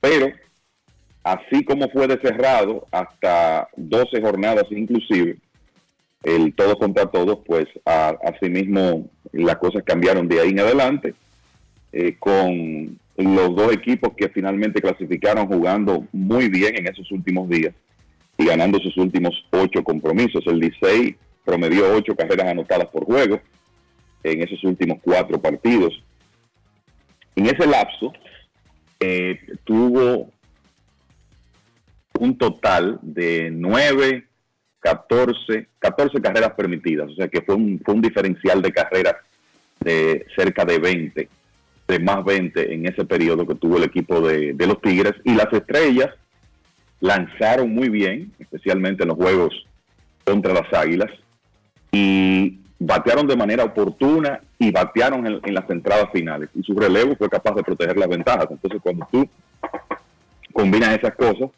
Pero, 0.00 0.28
así 1.24 1.64
como 1.64 1.88
fue 1.90 2.06
de 2.06 2.20
cerrado 2.20 2.86
hasta 2.92 3.68
12 3.76 4.20
jornadas 4.20 4.66
inclusive, 4.70 5.38
el 6.22 6.54
todo 6.54 6.78
contra 6.78 7.06
todos, 7.06 7.38
pues 7.46 7.66
asimismo 7.84 9.08
las 9.32 9.56
cosas 9.56 9.82
cambiaron 9.84 10.28
de 10.28 10.40
ahí 10.40 10.50
en 10.50 10.60
adelante, 10.60 11.14
eh, 11.92 12.16
con 12.18 12.98
los 13.16 13.56
dos 13.56 13.72
equipos 13.72 14.12
que 14.16 14.28
finalmente 14.28 14.80
clasificaron 14.80 15.46
jugando 15.46 16.06
muy 16.12 16.48
bien 16.48 16.76
en 16.76 16.86
esos 16.86 17.10
últimos 17.10 17.48
días 17.48 17.74
y 18.36 18.46
ganando 18.46 18.78
sus 18.78 18.96
últimos 18.96 19.44
ocho 19.50 19.82
compromisos. 19.82 20.46
El 20.46 20.60
Licey 20.60 21.16
promedió 21.44 21.92
ocho 21.94 22.14
carreras 22.14 22.46
anotadas 22.46 22.86
por 22.88 23.04
juego 23.04 23.40
en 24.22 24.42
esos 24.42 24.62
últimos 24.64 24.98
cuatro 25.02 25.40
partidos. 25.40 26.02
En 27.34 27.46
ese 27.46 27.66
lapso 27.66 28.12
eh, 29.00 29.38
tuvo 29.64 30.30
un 32.18 32.36
total 32.36 32.98
de 33.02 33.50
nueve 33.50 34.27
14, 34.80 35.66
14 35.78 36.20
carreras 36.20 36.52
permitidas, 36.52 37.10
o 37.10 37.14
sea 37.14 37.28
que 37.28 37.42
fue 37.42 37.54
un, 37.54 37.80
fue 37.84 37.94
un 37.94 38.00
diferencial 38.00 38.62
de 38.62 38.72
carreras 38.72 39.16
de 39.80 40.26
cerca 40.36 40.64
de 40.64 40.78
20 40.78 41.28
de 41.88 41.98
más 41.98 42.22
20 42.22 42.74
en 42.74 42.86
ese 42.86 43.04
periodo 43.06 43.46
que 43.46 43.54
tuvo 43.54 43.78
el 43.78 43.84
equipo 43.84 44.20
de, 44.20 44.52
de 44.52 44.66
los 44.66 44.80
Tigres. 44.80 45.14
Y 45.24 45.34
las 45.34 45.50
estrellas 45.52 46.10
lanzaron 47.00 47.74
muy 47.74 47.88
bien, 47.88 48.32
especialmente 48.38 49.02
en 49.02 49.08
los 49.08 49.16
juegos 49.16 49.66
contra 50.24 50.52
las 50.52 50.72
Águilas, 50.72 51.10
y 51.90 52.58
batearon 52.78 53.26
de 53.26 53.36
manera 53.36 53.64
oportuna 53.64 54.40
y 54.58 54.70
batearon 54.70 55.26
en, 55.26 55.40
en, 55.42 55.54
las 55.54 55.68
entradas 55.70 56.10
finales. 56.12 56.50
Y 56.54 56.62
su 56.62 56.74
relevo 56.74 57.16
fue 57.16 57.30
capaz 57.30 57.54
de 57.54 57.62
proteger 57.62 57.96
las 57.96 58.08
ventajas. 58.08 58.48
Entonces, 58.50 58.80
cuando 58.82 59.08
tú 59.10 59.26
combinas 60.52 60.98
esas 60.98 61.14
cosas, 61.14 61.48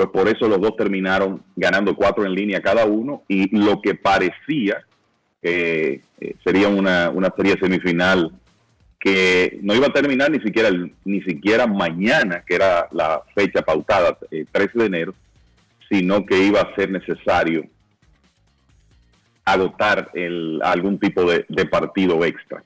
pues 0.00 0.08
por 0.12 0.34
eso 0.34 0.48
los 0.48 0.62
dos 0.62 0.76
terminaron 0.76 1.42
ganando 1.54 1.94
cuatro 1.94 2.24
en 2.24 2.32
línea 2.32 2.62
cada 2.62 2.86
uno 2.86 3.22
y 3.28 3.54
lo 3.54 3.82
que 3.82 3.94
parecía 3.94 4.82
que 5.42 6.00
eh, 6.18 6.36
sería 6.42 6.68
una, 6.68 7.10
una 7.10 7.30
serie 7.36 7.58
semifinal 7.60 8.32
que 8.98 9.58
no 9.62 9.74
iba 9.74 9.88
a 9.88 9.92
terminar 9.92 10.30
ni 10.30 10.40
siquiera 10.40 10.70
ni 11.04 11.20
siquiera 11.20 11.66
mañana, 11.66 12.42
que 12.46 12.54
era 12.54 12.88
la 12.92 13.22
fecha 13.34 13.60
pautada, 13.60 14.16
el 14.30 14.40
eh, 14.40 14.46
13 14.50 14.78
de 14.78 14.86
enero, 14.86 15.14
sino 15.90 16.24
que 16.24 16.44
iba 16.44 16.62
a 16.62 16.74
ser 16.74 16.90
necesario 16.90 17.66
agotar 19.44 20.10
el, 20.14 20.60
algún 20.62 20.98
tipo 20.98 21.30
de, 21.30 21.44
partido 21.66 22.24
extra. 22.24 22.64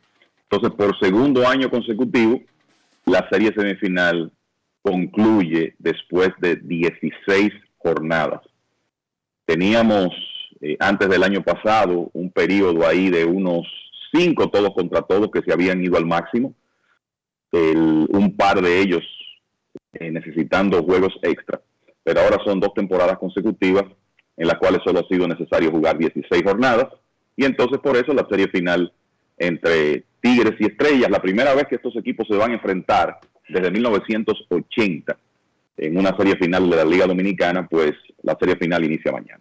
Entonces, 0.49 0.71
por 0.79 0.97
segundo 1.01 1.49
año 1.49 1.69
consecutivo, 1.69 2.41
la 3.07 3.29
serie 3.29 3.53
semifinal 3.57 4.31
concluye 4.85 5.75
después 5.79 6.29
de 6.41 6.57
16 6.57 7.51
jornadas. 7.79 8.43
Teníamos 9.47 10.11
eh, 10.61 10.77
antes 10.79 11.09
del 11.09 11.23
año 11.23 11.43
pasado 11.43 12.11
un 12.13 12.31
periodo 12.31 12.87
ahí 12.87 13.09
de 13.09 13.25
unos 13.25 13.67
cinco 14.13 14.51
todos 14.51 14.75
contra 14.75 15.01
todos 15.01 15.31
que 15.31 15.41
se 15.41 15.55
habían 15.55 15.83
ido 15.83 15.97
al 15.97 16.05
máximo, 16.05 16.55
un 17.53 18.37
par 18.37 18.61
de 18.61 18.81
ellos 18.81 19.03
eh, 19.95 20.11
necesitando 20.11 20.83
juegos 20.83 21.15
extra, 21.23 21.61
pero 22.03 22.21
ahora 22.21 22.39
son 22.45 22.59
dos 22.59 22.75
temporadas 22.75 23.17
consecutivas 23.17 23.85
en 24.37 24.49
las 24.49 24.59
cuales 24.59 24.81
solo 24.85 25.01
ha 25.01 25.09
sido 25.09 25.27
necesario 25.29 25.71
jugar 25.71 25.97
16 25.97 26.43
jornadas. 26.43 26.89
Y 27.37 27.45
entonces 27.45 27.79
por 27.79 27.97
eso 27.97 28.13
la 28.13 28.27
serie 28.29 28.49
final 28.49 28.93
entre 29.39 30.05
Tigres 30.21 30.57
y 30.59 30.67
Estrellas, 30.67 31.11
la 31.11 31.23
primera 31.23 31.55
vez 31.55 31.67
que 31.69 31.77
estos 31.77 31.97
equipos 31.97 32.27
se 32.29 32.37
van 32.37 32.51
a 32.51 32.55
enfrentar 32.55 33.21
desde 33.49 33.71
1980 33.71 35.17
en 35.77 35.99
una 35.99 36.17
serie 36.17 36.37
final 36.37 36.71
de 36.71 36.77
la 36.77 36.85
Liga 36.85 37.07
Dominicana, 37.07 37.67
pues 37.69 37.93
la 38.23 38.37
serie 38.39 38.57
final 38.57 38.85
inicia 38.85 39.13
mañana. 39.13 39.41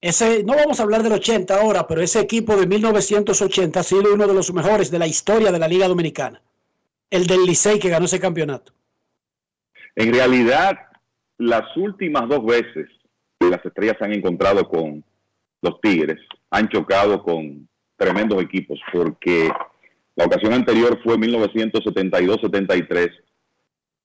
Ese, 0.00 0.44
no 0.44 0.54
vamos 0.54 0.78
a 0.78 0.84
hablar 0.84 1.02
del 1.02 1.14
80 1.14 1.58
ahora, 1.58 1.86
pero 1.86 2.00
ese 2.00 2.20
equipo 2.20 2.56
de 2.56 2.66
1980 2.66 3.80
ha 3.80 3.82
sido 3.82 4.14
uno 4.14 4.26
de 4.26 4.34
los 4.34 4.52
mejores 4.52 4.90
de 4.90 4.98
la 4.98 5.06
historia 5.06 5.50
de 5.50 5.58
la 5.58 5.66
Liga 5.66 5.88
Dominicana. 5.88 6.40
El 7.10 7.26
del 7.26 7.44
Licey 7.44 7.78
que 7.78 7.88
ganó 7.88 8.04
ese 8.04 8.20
campeonato. 8.20 8.72
En 9.94 10.12
realidad, 10.12 10.78
las 11.38 11.76
últimas 11.76 12.28
dos 12.28 12.44
veces 12.44 12.88
que 13.38 13.48
las 13.48 13.64
estrellas 13.64 13.96
se 13.98 14.04
han 14.04 14.12
encontrado 14.12 14.68
con 14.68 15.02
los 15.62 15.80
Tigres, 15.80 16.20
han 16.50 16.68
chocado 16.68 17.22
con 17.22 17.68
tremendos 17.96 18.42
equipos, 18.42 18.78
porque 18.92 19.50
la 20.16 20.24
ocasión 20.24 20.52
anterior 20.52 20.98
fue 21.04 21.16
1972-73 21.16 23.10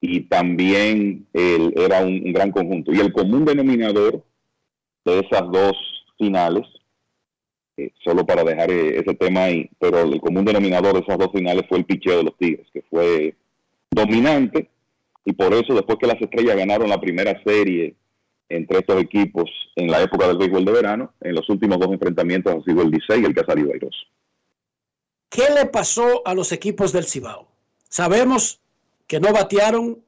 y 0.02 0.22
también 0.22 1.28
era 1.34 2.02
un, 2.04 2.22
un 2.26 2.34
gran 2.34 2.52
conjunto. 2.52 2.94
Y 2.94 3.00
el 3.00 3.14
común 3.14 3.46
denominador 3.46 4.24
de 5.06 5.20
esas 5.20 5.50
dos 5.52 5.74
finales, 6.18 6.68
eh, 7.78 7.92
solo 8.04 8.26
para 8.26 8.44
dejar 8.44 8.70
eh, 8.70 9.00
ese 9.00 9.16
tema 9.16 9.46
ahí, 9.46 9.70
pero 9.80 10.02
el 10.02 10.20
común 10.22 10.46
denominador 10.46 10.94
de 10.94 11.00
esas 11.00 11.18
dos 11.18 11.32
finales 11.32 11.64
fue 11.68 11.80
el 11.80 11.86
picheo 11.86 12.18
de 12.18 12.24
los 12.24 12.38
Tigres, 12.38 12.68
que 12.74 12.84
fue 12.90 13.36
dominante, 13.90 14.70
y 15.26 15.34
por 15.34 15.54
eso 15.54 15.74
después 15.74 15.98
que 16.00 16.08
las 16.08 16.22
estrellas 16.22 16.58
ganaron 16.58 16.90
la 16.90 17.00
primera 17.00 17.42
serie 17.44 17.96
entre 18.50 18.80
estos 18.80 19.02
equipos 19.02 19.50
en 19.76 19.88
la 19.90 20.02
época 20.02 20.28
del 20.28 20.38
béisbol 20.38 20.66
de 20.66 20.72
verano, 20.72 21.14
en 21.22 21.36
los 21.36 21.50
últimos 21.50 21.80
dos 21.80 21.92
enfrentamientos 21.92 22.54
ha 22.54 22.64
sido 22.64 22.82
el 22.82 22.92
Licey 22.92 23.22
y 23.22 23.26
el 23.26 23.34
Casario 23.34 23.72
Airoso. 23.72 24.06
¿Qué 25.32 25.50
le 25.50 25.66
pasó 25.66 26.28
a 26.28 26.34
los 26.34 26.52
equipos 26.52 26.92
del 26.92 27.08
Cibao? 27.08 27.48
Sabemos 27.88 28.60
que 29.08 29.22
no 29.22 29.32
batearon 29.32 30.04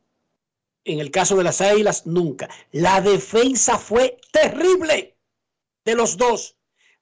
en 0.84 1.00
el 1.00 1.12
caso 1.12 1.38
de 1.38 1.46
las 1.46 1.62
Águilas, 1.62 2.06
nunca. 2.06 2.50
La 2.74 3.00
defensa 3.00 3.78
fue 3.78 4.18
terrible 4.34 5.16
de 5.86 5.96
los 5.96 6.18
dos. 6.18 6.58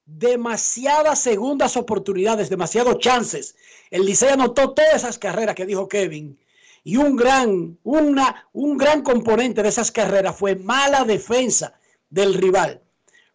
Demasiadas 0.06 1.20
segundas 1.20 1.76
oportunidades, 1.76 2.52
demasiados 2.52 3.00
chances. 3.00 3.56
El 3.90 4.06
Licey 4.06 4.30
anotó 4.30 4.76
todas 4.76 4.98
esas 4.98 5.18
carreras 5.18 5.56
que 5.56 5.66
dijo 5.66 5.90
Kevin. 5.90 6.40
Y 6.84 6.98
un 6.98 7.16
gran, 7.16 7.80
una, 7.82 8.48
un 8.54 8.78
gran 8.78 9.02
componente 9.02 9.64
de 9.64 9.70
esas 9.70 9.92
carreras 9.92 10.36
fue 10.38 10.56
mala 10.56 11.06
defensa 11.06 11.74
del 12.12 12.36
rival. 12.36 12.84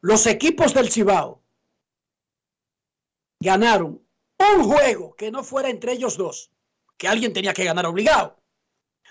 Los 0.01 0.27
equipos 0.27 0.75
del 0.75 0.93
Cibao 0.93 1.41
ganaron 3.41 4.06
un 4.39 4.65
juego 4.65 5.15
que 5.15 5.31
no 5.31 5.43
fuera 5.43 5.71
entre 5.71 5.93
ellos 5.93 6.17
dos, 6.17 6.51
que 6.97 7.09
alguien 7.09 7.33
tenía 7.33 7.55
que 7.55 7.65
ganar 7.65 7.87
obligado. 7.87 8.43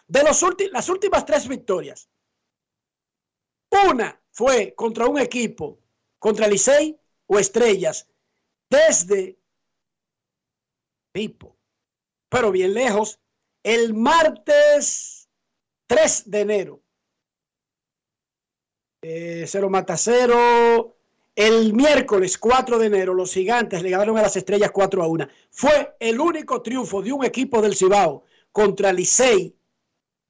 De 0.08 0.24
los 0.24 0.44
las 0.72 0.90
últimas 0.90 1.26
tres 1.26 1.48
victorias, 1.48 2.10
una 3.90 4.22
fue 4.32 4.74
contra 4.76 5.08
un 5.08 5.20
equipo, 5.20 5.80
contra 6.20 6.48
Licey 6.48 7.00
o 7.28 7.40
Estrellas, 7.40 8.08
desde 8.70 9.40
Pipo, 11.12 11.58
pero 12.30 12.52
bien 12.52 12.74
lejos, 12.74 13.20
el 13.64 13.94
martes 13.94 15.30
3 15.88 16.30
de 16.30 16.42
enero. 16.42 16.84
Eh, 19.02 19.46
cero 19.48 19.70
mata 19.70 19.98
cero. 19.98 20.95
El 21.36 21.74
miércoles 21.74 22.38
4 22.38 22.80
de 22.80 22.88
enero, 22.88 23.14
los 23.14 23.34
gigantes 23.34 23.84
le 23.84 23.90
ganaron 23.90 24.18
a 24.18 24.22
las 24.22 24.38
estrellas 24.38 24.72
4 24.72 25.04
a 25.04 25.08
1. 25.08 25.28
Fue 25.52 25.96
el 26.00 26.20
único 26.20 26.62
triunfo 26.62 27.02
de 27.02 27.12
un 27.12 27.26
equipo 27.26 27.62
del 27.62 27.76
Cibao 27.76 28.24
contra 28.54 28.94
Licey 28.94 29.54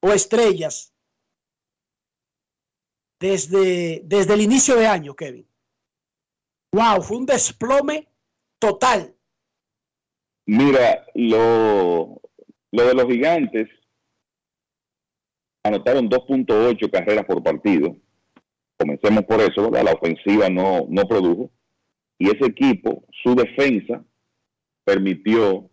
o 0.02 0.12
estrellas 0.12 0.94
desde, 3.20 4.02
desde 4.04 4.34
el 4.34 4.42
inicio 4.42 4.76
de 4.76 4.88
año, 4.88 5.16
Kevin. 5.16 5.48
Wow, 6.72 7.02
fue 7.04 7.18
un 7.18 7.26
desplome 7.26 8.08
total. 8.60 9.16
Mira, 10.48 11.06
lo, 11.14 12.20
lo 12.72 12.88
de 12.88 12.94
los 12.94 13.06
gigantes 13.06 13.70
anotaron 15.64 16.10
2.8 16.10 16.92
carreras 16.92 17.26
por 17.26 17.44
partido. 17.44 17.96
Comencemos 18.78 19.24
por 19.24 19.42
eso, 19.42 19.70
¿verdad? 19.70 19.86
La 19.86 19.94
ofensiva 19.94 20.50
no, 20.50 20.86
no 20.90 21.04
produjo. 21.08 21.52
Y 22.18 22.28
ese 22.28 22.46
equipo, 22.46 23.06
su 23.24 23.36
defensa, 23.36 24.04
permitió 24.84 25.70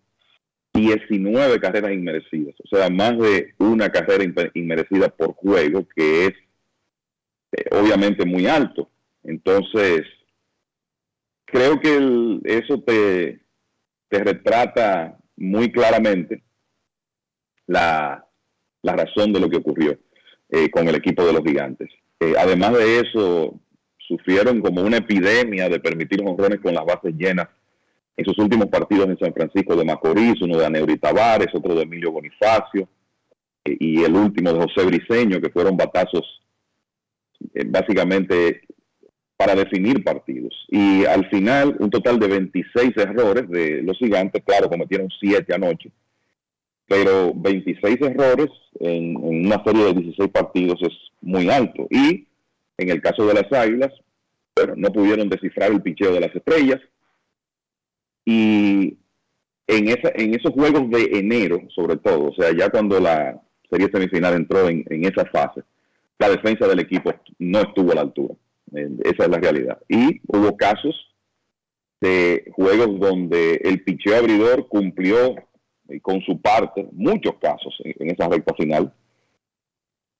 19 0.75 1.61
carreras 1.61 1.93
inmerecidas, 1.93 2.55
o 2.65 2.77
sea, 2.77 2.89
más 2.89 3.17
de 3.19 3.55
una 3.59 3.91
carrera 3.91 4.25
inmerecida 4.55 5.09
por 5.11 5.35
juego, 5.35 5.87
que 5.95 6.27
es 6.27 6.33
eh, 7.53 7.65
obviamente 7.73 8.25
muy 8.25 8.47
alto. 8.47 8.91
Entonces, 9.23 10.03
creo 11.45 11.79
que 11.79 12.41
eso 12.45 12.81
te, 12.81 13.41
te 14.09 14.25
retrata 14.25 15.19
muy 15.37 15.71
claramente 15.71 16.43
la, 17.67 18.27
la, 18.83 18.97
razón 18.97 19.33
de 19.33 19.41
lo 19.41 19.51
que 19.51 19.59
ocurrió 19.59 19.99
eh, 20.49 20.71
con 20.71 20.89
el 20.89 20.95
equipo 20.95 21.25
de 21.25 21.33
los 21.35 21.43
gigantes. 21.43 21.91
Además 22.39 22.73
de 22.73 23.01
eso, 23.01 23.55
sufrieron 23.99 24.61
como 24.61 24.83
una 24.83 24.99
epidemia 24.99 25.69
de 25.69 25.81
permitir 25.81 26.23
honrones 26.25 26.61
con 26.61 26.75
las 26.75 26.85
bases 26.85 27.15
llenas 27.17 27.49
en 28.17 28.25
sus 28.25 28.39
últimos 28.39 28.69
partidos 28.69 29.09
en 29.09 29.19
San 29.19 29.33
Francisco 29.33 29.75
de 29.75 29.85
Macorís, 29.85 30.41
uno 30.43 30.59
de 30.59 30.67
Aneuri 30.67 30.99
Tavares, 30.99 31.49
otro 31.55 31.75
de 31.75 31.83
Emilio 31.83 32.13
Bonifacio 32.13 32.89
eh, 33.65 33.77
y 33.79 34.03
el 34.03 34.15
último 34.15 34.53
de 34.53 34.61
José 34.61 34.87
Briseño, 34.87 35.41
que 35.41 35.51
fueron 35.51 35.77
batazos 35.77 36.43
eh, 37.55 37.65
básicamente 37.67 38.63
para 39.37 39.55
definir 39.55 40.05
partidos. 40.05 40.55
Y 40.69 41.05
al 41.05 41.29
final, 41.31 41.77
un 41.81 41.91
total 41.91 42.19
de 42.19 42.29
26 42.29 42.93
errores 42.97 43.49
de 43.49 43.83
los 43.83 43.97
gigantes, 43.99 44.43
claro, 44.45 44.69
cometieron 44.69 45.09
7 45.19 45.55
anoche, 45.55 45.91
pero 46.89 47.33
26 47.35 48.01
errores 48.03 48.51
en, 48.81 49.17
en 49.17 49.47
una 49.47 49.63
serie 49.65 49.85
de 49.85 49.95
16 49.95 50.31
partidos 50.31 50.81
es 50.83 50.93
muy 51.21 51.49
alto. 51.49 51.87
Y 51.91 52.27
en 52.79 52.91
el 52.91 53.01
caso 53.01 53.27
de 53.27 53.35
las 53.35 53.53
Águilas, 53.53 53.93
bueno, 54.57 54.75
no 54.77 54.93
pudieron 54.93 55.29
descifrar 55.29 55.71
el 55.71 55.83
picheo 55.83 56.13
de 56.13 56.21
las 56.21 56.35
estrellas, 56.35 56.81
y 58.25 58.97
en, 59.67 59.89
esa, 59.89 60.13
en 60.15 60.35
esos 60.35 60.53
juegos 60.53 60.89
de 60.91 61.19
enero, 61.19 61.61
sobre 61.75 61.97
todo, 61.97 62.31
o 62.31 62.35
sea, 62.35 62.55
ya 62.57 62.69
cuando 62.71 63.01
la 63.01 63.41
serie 63.71 63.89
semifinal 63.93 64.35
entró 64.35 64.69
en, 64.69 64.85
en 64.91 65.05
esa 65.05 65.25
fase, 65.27 65.63
la 66.19 66.29
defensa 66.29 66.69
del 66.69 66.81
equipo 66.81 67.13
no 67.39 67.61
estuvo 67.61 67.93
a 67.93 67.97
la 67.97 68.01
altura. 68.03 68.35
Esa 69.05 69.25
es 69.25 69.29
la 69.29 69.39
realidad. 69.39 69.79
Y 69.89 70.21
hubo 70.27 70.57
casos 70.57 70.95
de 72.01 72.51
juegos 72.53 72.99
donde 72.99 73.61
el 73.65 73.83
picheo 73.83 74.17
abridor 74.17 74.69
cumplió 74.69 75.35
eh, 75.89 76.01
con 76.01 76.21
su 76.23 76.41
parte, 76.41 76.89
muchos 76.93 77.35
casos 77.41 77.75
en, 77.85 78.11
esa 78.11 78.29
recta 78.29 78.55
final, 78.55 78.93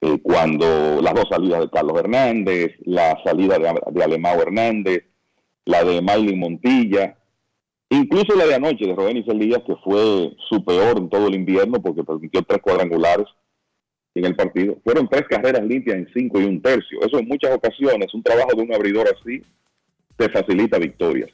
eh, 0.01 0.19
cuando 0.21 1.01
las 1.01 1.13
dos 1.13 1.25
salidas 1.29 1.61
de 1.61 1.69
Carlos 1.69 1.99
Hernández, 1.99 2.73
la 2.85 3.17
salida 3.23 3.57
de, 3.57 3.73
de 3.91 4.41
Hernández, 4.41 5.05
la 5.65 5.83
de 5.83 6.01
Miley 6.01 6.35
Montilla, 6.35 7.17
incluso 7.89 8.35
la 8.35 8.45
de 8.45 8.55
anoche 8.55 8.85
de 8.85 8.95
Rodenis 8.95 9.27
Elías, 9.27 9.61
que 9.65 9.75
fue 9.83 10.35
su 10.49 10.63
peor 10.65 10.97
en 10.97 11.09
todo 11.09 11.27
el 11.27 11.35
invierno 11.35 11.81
porque 11.81 12.03
permitió 12.03 12.41
tres 12.43 12.61
cuadrangulares 12.61 13.27
en 14.15 14.25
el 14.25 14.35
partido. 14.35 14.77
Fueron 14.83 15.07
tres 15.07 15.23
carreras 15.29 15.63
limpias 15.63 15.97
en 15.97 16.09
cinco 16.13 16.39
y 16.39 16.45
un 16.45 16.61
tercio. 16.61 16.99
Eso 17.01 17.19
en 17.19 17.27
muchas 17.27 17.55
ocasiones, 17.55 18.13
un 18.13 18.23
trabajo 18.23 18.55
de 18.55 18.63
un 18.63 18.73
abridor 18.73 19.07
así, 19.07 19.41
te 20.17 20.29
facilita 20.29 20.77
victorias. 20.77 21.29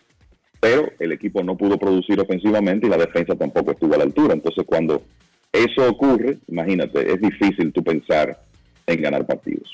Pero 0.59 0.89
el 0.99 1.11
equipo 1.13 1.41
no 1.43 1.55
pudo 1.55 1.77
producir 1.77 2.19
ofensivamente 2.19 2.87
y 2.87 2.89
la 2.89 2.97
defensa 2.97 3.35
tampoco 3.35 3.71
estuvo 3.71 3.93
a 3.95 3.97
la 3.97 4.03
altura. 4.03 4.33
Entonces 4.33 4.65
cuando 4.67 5.03
eso 5.53 5.87
ocurre, 5.89 6.37
imagínate, 6.47 7.13
es 7.13 7.21
difícil 7.21 7.71
tú 7.71 7.83
pensar 7.83 8.43
en 8.85 9.01
ganar 9.01 9.25
partidos. 9.25 9.73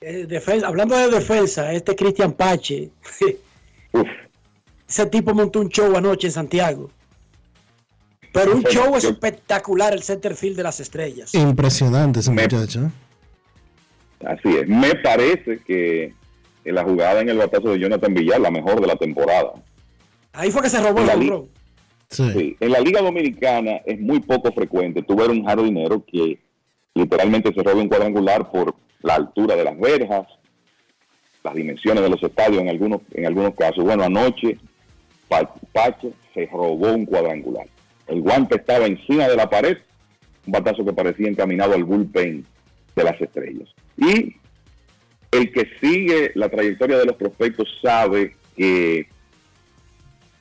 Eh, 0.00 0.26
defensa- 0.26 0.66
hablando 0.66 0.96
de 0.96 1.10
defensa, 1.10 1.72
este 1.72 1.94
Cristian 1.94 2.32
Pache, 2.32 2.90
ese 4.88 5.06
tipo 5.06 5.32
montó 5.34 5.60
un 5.60 5.68
show 5.68 5.94
anoche 5.96 6.26
en 6.28 6.32
Santiago. 6.32 6.90
Pero 8.32 8.56
un 8.56 8.62
show 8.64 8.96
espectacular 8.96 9.92
el 9.92 10.02
center 10.02 10.34
field 10.34 10.56
de 10.56 10.62
las 10.62 10.80
estrellas. 10.80 11.34
Impresionante 11.34 12.20
ese 12.20 12.30
muchacho. 12.30 12.90
Así 14.24 14.48
es. 14.56 14.66
Me 14.66 14.94
parece 14.96 15.58
que 15.58 16.14
en 16.64 16.74
la 16.74 16.84
jugada 16.84 17.20
en 17.20 17.28
el 17.28 17.38
batazo 17.38 17.70
de 17.70 17.78
Jonathan 17.78 18.14
Villar, 18.14 18.40
la 18.40 18.50
mejor 18.50 18.80
de 18.80 18.86
la 18.86 18.96
temporada. 18.96 19.52
Ahí 20.32 20.50
fue 20.50 20.62
que 20.62 20.70
se 20.70 20.80
robó 20.82 21.00
el 21.00 21.28
run. 21.28 21.48
Sí. 22.08 22.56
En 22.60 22.70
la 22.72 22.80
Liga 22.80 23.00
Dominicana 23.00 23.76
es 23.86 23.98
muy 23.98 24.20
poco 24.20 24.52
frecuente 24.52 25.02
tú 25.02 25.16
ver 25.16 25.30
un 25.30 25.44
jardinero 25.44 26.04
que 26.04 26.38
literalmente 26.94 27.52
se 27.54 27.62
robe 27.62 27.80
un 27.80 27.88
cuadrangular 27.88 28.50
por 28.50 28.74
la 29.00 29.14
altura 29.14 29.56
de 29.56 29.64
las 29.64 29.78
verjas, 29.78 30.26
las 31.42 31.54
dimensiones 31.54 32.02
de 32.02 32.10
los 32.10 32.22
estadios 32.22 32.60
en 32.62 32.68
algunos, 32.68 33.00
en 33.12 33.26
algunos 33.26 33.54
casos. 33.54 33.82
Bueno, 33.82 34.04
anoche 34.04 34.58
Pa- 35.28 35.54
Pache 35.72 36.12
se 36.34 36.46
robó 36.46 36.92
un 36.92 37.06
cuadrangular. 37.06 37.66
El 38.06 38.20
guante 38.20 38.56
estaba 38.56 38.84
encima 38.86 39.26
de 39.26 39.36
la 39.36 39.48
pared, 39.48 39.78
un 40.46 40.52
batazo 40.52 40.84
que 40.84 40.92
parecía 40.92 41.28
encaminado 41.28 41.72
al 41.74 41.84
bullpen 41.84 42.44
de 42.94 43.04
las 43.04 43.18
estrellas. 43.20 43.70
Y 43.96 44.36
el 45.32 45.50
que 45.50 45.68
sigue 45.80 46.30
la 46.34 46.48
trayectoria 46.48 46.98
de 46.98 47.06
los 47.06 47.16
prospectos 47.16 47.66
sabe 47.82 48.36
que 48.54 49.08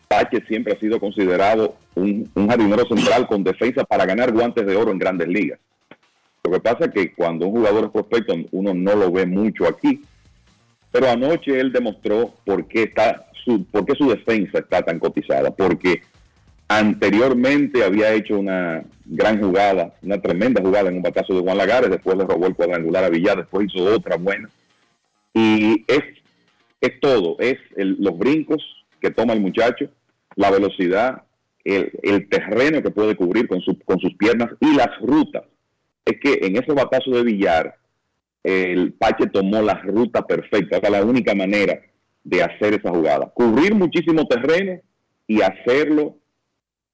Pache 0.07 0.43
siempre 0.47 0.73
ha 0.73 0.79
sido 0.79 0.99
considerado 0.99 1.77
un, 1.95 2.29
jardinero 2.35 2.85
central 2.85 3.25
con 3.25 3.43
defensa 3.43 3.85
para 3.85 4.05
ganar 4.05 4.33
guantes 4.33 4.65
de 4.65 4.75
oro 4.75 4.91
en 4.91 4.99
grandes 4.99 5.29
ligas. 5.29 5.59
Lo 6.43 6.51
que 6.51 6.59
pasa 6.59 6.85
es 6.85 6.91
que 6.91 7.13
cuando 7.13 7.47
un 7.47 7.53
jugador 7.53 7.85
es 7.85 7.91
prospecto, 7.91 8.35
uno 8.51 8.73
no 8.73 8.95
lo 8.95 9.11
ve 9.11 9.25
mucho 9.25 9.65
aquí. 9.65 10.01
Pero 10.91 11.09
anoche 11.09 11.57
él 11.57 11.71
demostró 11.71 12.33
por 12.45 12.67
qué, 12.67 12.83
está 12.83 13.27
su, 13.45 13.63
por 13.65 13.85
qué 13.85 13.95
su 13.95 14.09
defensa 14.09 14.59
está 14.59 14.81
tan 14.81 14.99
cotizada. 14.99 15.51
Porque 15.51 16.01
anteriormente 16.67 17.85
había 17.85 18.11
hecho 18.13 18.37
una 18.37 18.83
gran 19.05 19.41
jugada, 19.41 19.93
una 20.01 20.19
tremenda 20.19 20.61
jugada 20.61 20.89
en 20.89 20.97
un 20.97 21.01
batazo 21.01 21.33
de 21.33 21.41
Juan 21.41 21.57
Lagares, 21.57 21.89
después 21.89 22.17
le 22.17 22.25
robó 22.25 22.47
el 22.47 22.55
cuadrangular 22.55 23.05
a 23.05 23.09
Villar, 23.09 23.37
después 23.37 23.67
hizo 23.71 23.85
otra 23.85 24.17
buena. 24.17 24.49
Y 25.33 25.85
es, 25.87 26.01
es 26.81 26.99
todo, 26.99 27.37
es 27.39 27.57
el- 27.75 27.97
los 27.99 28.17
brincos 28.17 28.63
que 28.99 29.11
toma 29.11 29.33
el 29.33 29.41
muchacho, 29.41 29.89
la 30.35 30.51
velocidad, 30.51 31.23
el, 31.63 32.27
terreno 32.29 32.81
que 32.81 32.89
puede 32.91 33.15
cubrir 33.15 33.47
con, 33.47 33.61
su- 33.61 33.79
con 33.79 33.99
sus 33.99 34.13
piernas 34.15 34.49
y 34.59 34.75
las 34.75 34.89
rutas. 35.01 35.43
Es 36.05 36.19
que 36.19 36.45
en 36.45 36.55
ese 36.57 36.73
batazo 36.73 37.11
de 37.11 37.23
Villar, 37.23 37.75
el 38.43 38.93
Pache 38.93 39.27
tomó 39.27 39.61
la 39.61 39.75
ruta 39.75 40.25
perfecta, 40.25 40.77
era 40.77 40.89
la 40.89 41.03
única 41.03 41.35
manera 41.35 41.79
de 42.23 42.43
hacer 42.43 42.73
esa 42.73 42.89
jugada. 42.89 43.31
Cubrir 43.33 43.75
muchísimo 43.75 44.27
terreno 44.27 44.81
y 45.27 45.41
hacerlo 45.41 46.17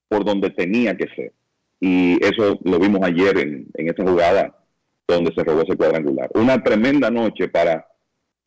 por 0.10 0.26
donde 0.26 0.50
tenía 0.50 0.96
que 0.96 1.08
ser. 1.16 1.32
Y 1.80 2.18
eso 2.26 2.60
lo 2.64 2.80
vimos 2.80 3.02
ayer 3.04 3.38
en, 3.38 3.68
en 3.76 3.88
esa 3.90 4.04
jugada 4.04 4.58
donde 5.08 5.34
se 5.34 5.44
robó 5.44 5.62
ese 5.62 5.78
cuadrangular. 5.78 6.30
Una 6.34 6.62
tremenda 6.62 7.10
noche 7.10 7.48
para 7.48 7.88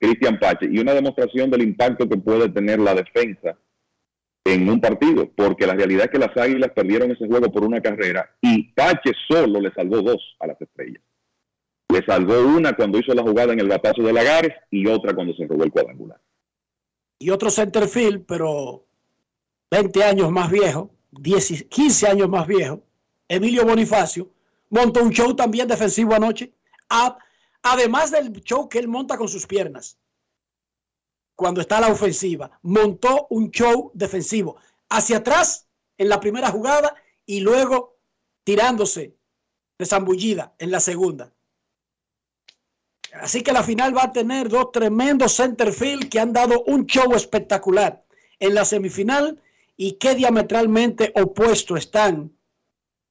Cristian 0.00 0.38
Pache 0.38 0.66
y 0.70 0.78
una 0.78 0.94
demostración 0.94 1.50
del 1.50 1.62
impacto 1.62 2.08
que 2.08 2.16
puede 2.16 2.48
tener 2.48 2.80
la 2.80 2.94
defensa 2.94 3.56
en 4.44 4.68
un 4.68 4.80
partido, 4.80 5.30
porque 5.36 5.66
la 5.66 5.74
realidad 5.74 6.06
es 6.06 6.10
que 6.10 6.18
las 6.18 6.34
Águilas 6.36 6.70
perdieron 6.74 7.10
ese 7.10 7.26
juego 7.26 7.52
por 7.52 7.62
una 7.62 7.80
carrera 7.80 8.34
y 8.40 8.72
Pache 8.72 9.12
solo 9.28 9.60
le 9.60 9.70
salvó 9.72 10.00
dos 10.00 10.36
a 10.40 10.46
las 10.46 10.60
estrellas. 10.60 11.02
Le 11.92 12.04
salvó 12.06 12.40
una 12.40 12.74
cuando 12.74 12.98
hizo 12.98 13.12
la 13.14 13.22
jugada 13.22 13.52
en 13.52 13.60
el 13.60 13.68
batazo 13.68 14.02
de 14.02 14.12
Lagares 14.12 14.54
y 14.70 14.86
otra 14.86 15.12
cuando 15.12 15.34
se 15.34 15.46
robó 15.46 15.64
el 15.64 15.72
cuadrangular. 15.72 16.20
Y 17.18 17.30
otro 17.30 17.50
center 17.50 17.86
field, 17.86 18.24
pero 18.26 18.86
20 19.70 20.02
años 20.04 20.30
más 20.30 20.50
viejo, 20.50 20.90
10 21.10 21.50
y 21.50 21.64
15 21.64 22.08
años 22.08 22.28
más 22.28 22.46
viejo, 22.46 22.82
Emilio 23.28 23.66
Bonifacio, 23.66 24.30
montó 24.70 25.02
un 25.02 25.10
show 25.10 25.34
también 25.34 25.68
defensivo 25.68 26.14
anoche. 26.14 26.52
Además 27.62 28.10
del 28.10 28.32
show 28.42 28.68
que 28.68 28.78
él 28.78 28.88
monta 28.88 29.16
con 29.16 29.28
sus 29.28 29.46
piernas, 29.46 29.98
cuando 31.34 31.60
está 31.60 31.80
la 31.80 31.88
ofensiva, 31.88 32.58
montó 32.62 33.26
un 33.30 33.50
show 33.50 33.90
defensivo 33.94 34.56
hacia 34.90 35.18
atrás 35.18 35.66
en 35.96 36.08
la 36.08 36.20
primera 36.20 36.50
jugada 36.50 36.94
y 37.24 37.40
luego 37.40 37.98
tirándose 38.44 39.16
de 39.78 39.86
zambullida 39.86 40.54
en 40.58 40.70
la 40.70 40.80
segunda. 40.80 41.32
Así 43.14 43.42
que 43.42 43.52
la 43.52 43.62
final 43.62 43.96
va 43.96 44.04
a 44.04 44.12
tener 44.12 44.48
dos 44.48 44.70
tremendos 44.72 45.34
center 45.34 45.72
field 45.72 46.08
que 46.08 46.20
han 46.20 46.32
dado 46.32 46.62
un 46.64 46.86
show 46.86 47.12
espectacular 47.14 48.04
en 48.38 48.54
la 48.54 48.64
semifinal 48.64 49.40
y 49.76 49.92
que 49.92 50.14
diametralmente 50.14 51.12
opuesto 51.16 51.76
están 51.76 52.36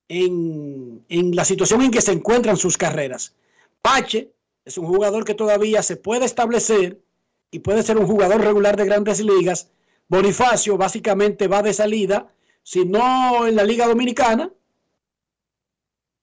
en, 0.07 1.03
en 1.09 1.35
la 1.35 1.45
situación 1.45 1.81
en 1.81 1.91
que 1.91 2.01
se 2.01 2.11
encuentran 2.11 2.57
sus 2.57 2.77
carreras. 2.77 3.35
Pache 3.81 4.31
es 4.69 4.77
un 4.77 4.85
jugador 4.85 5.25
que 5.25 5.33
todavía 5.33 5.81
se 5.81 5.97
puede 5.97 6.25
establecer 6.25 7.01
y 7.49 7.59
puede 7.59 7.81
ser 7.81 7.97
un 7.97 8.05
jugador 8.05 8.39
regular 8.41 8.77
de 8.77 8.85
grandes 8.85 9.19
ligas. 9.19 9.71
Bonifacio 10.07 10.77
básicamente 10.77 11.47
va 11.47 11.63
de 11.63 11.73
salida, 11.73 12.31
si 12.61 12.85
no 12.85 13.47
en 13.47 13.55
la 13.55 13.63
Liga 13.63 13.87
Dominicana, 13.87 14.53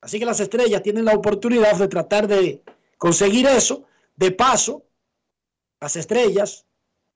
Así 0.00 0.18
que 0.18 0.26
las 0.26 0.40
estrellas 0.40 0.82
tienen 0.82 1.04
la 1.04 1.14
oportunidad 1.14 1.76
de 1.78 1.88
tratar 1.88 2.26
de 2.26 2.62
conseguir 2.96 3.46
eso. 3.46 3.84
De 4.14 4.30
paso, 4.30 4.84
las 5.80 5.96
estrellas 5.96 6.66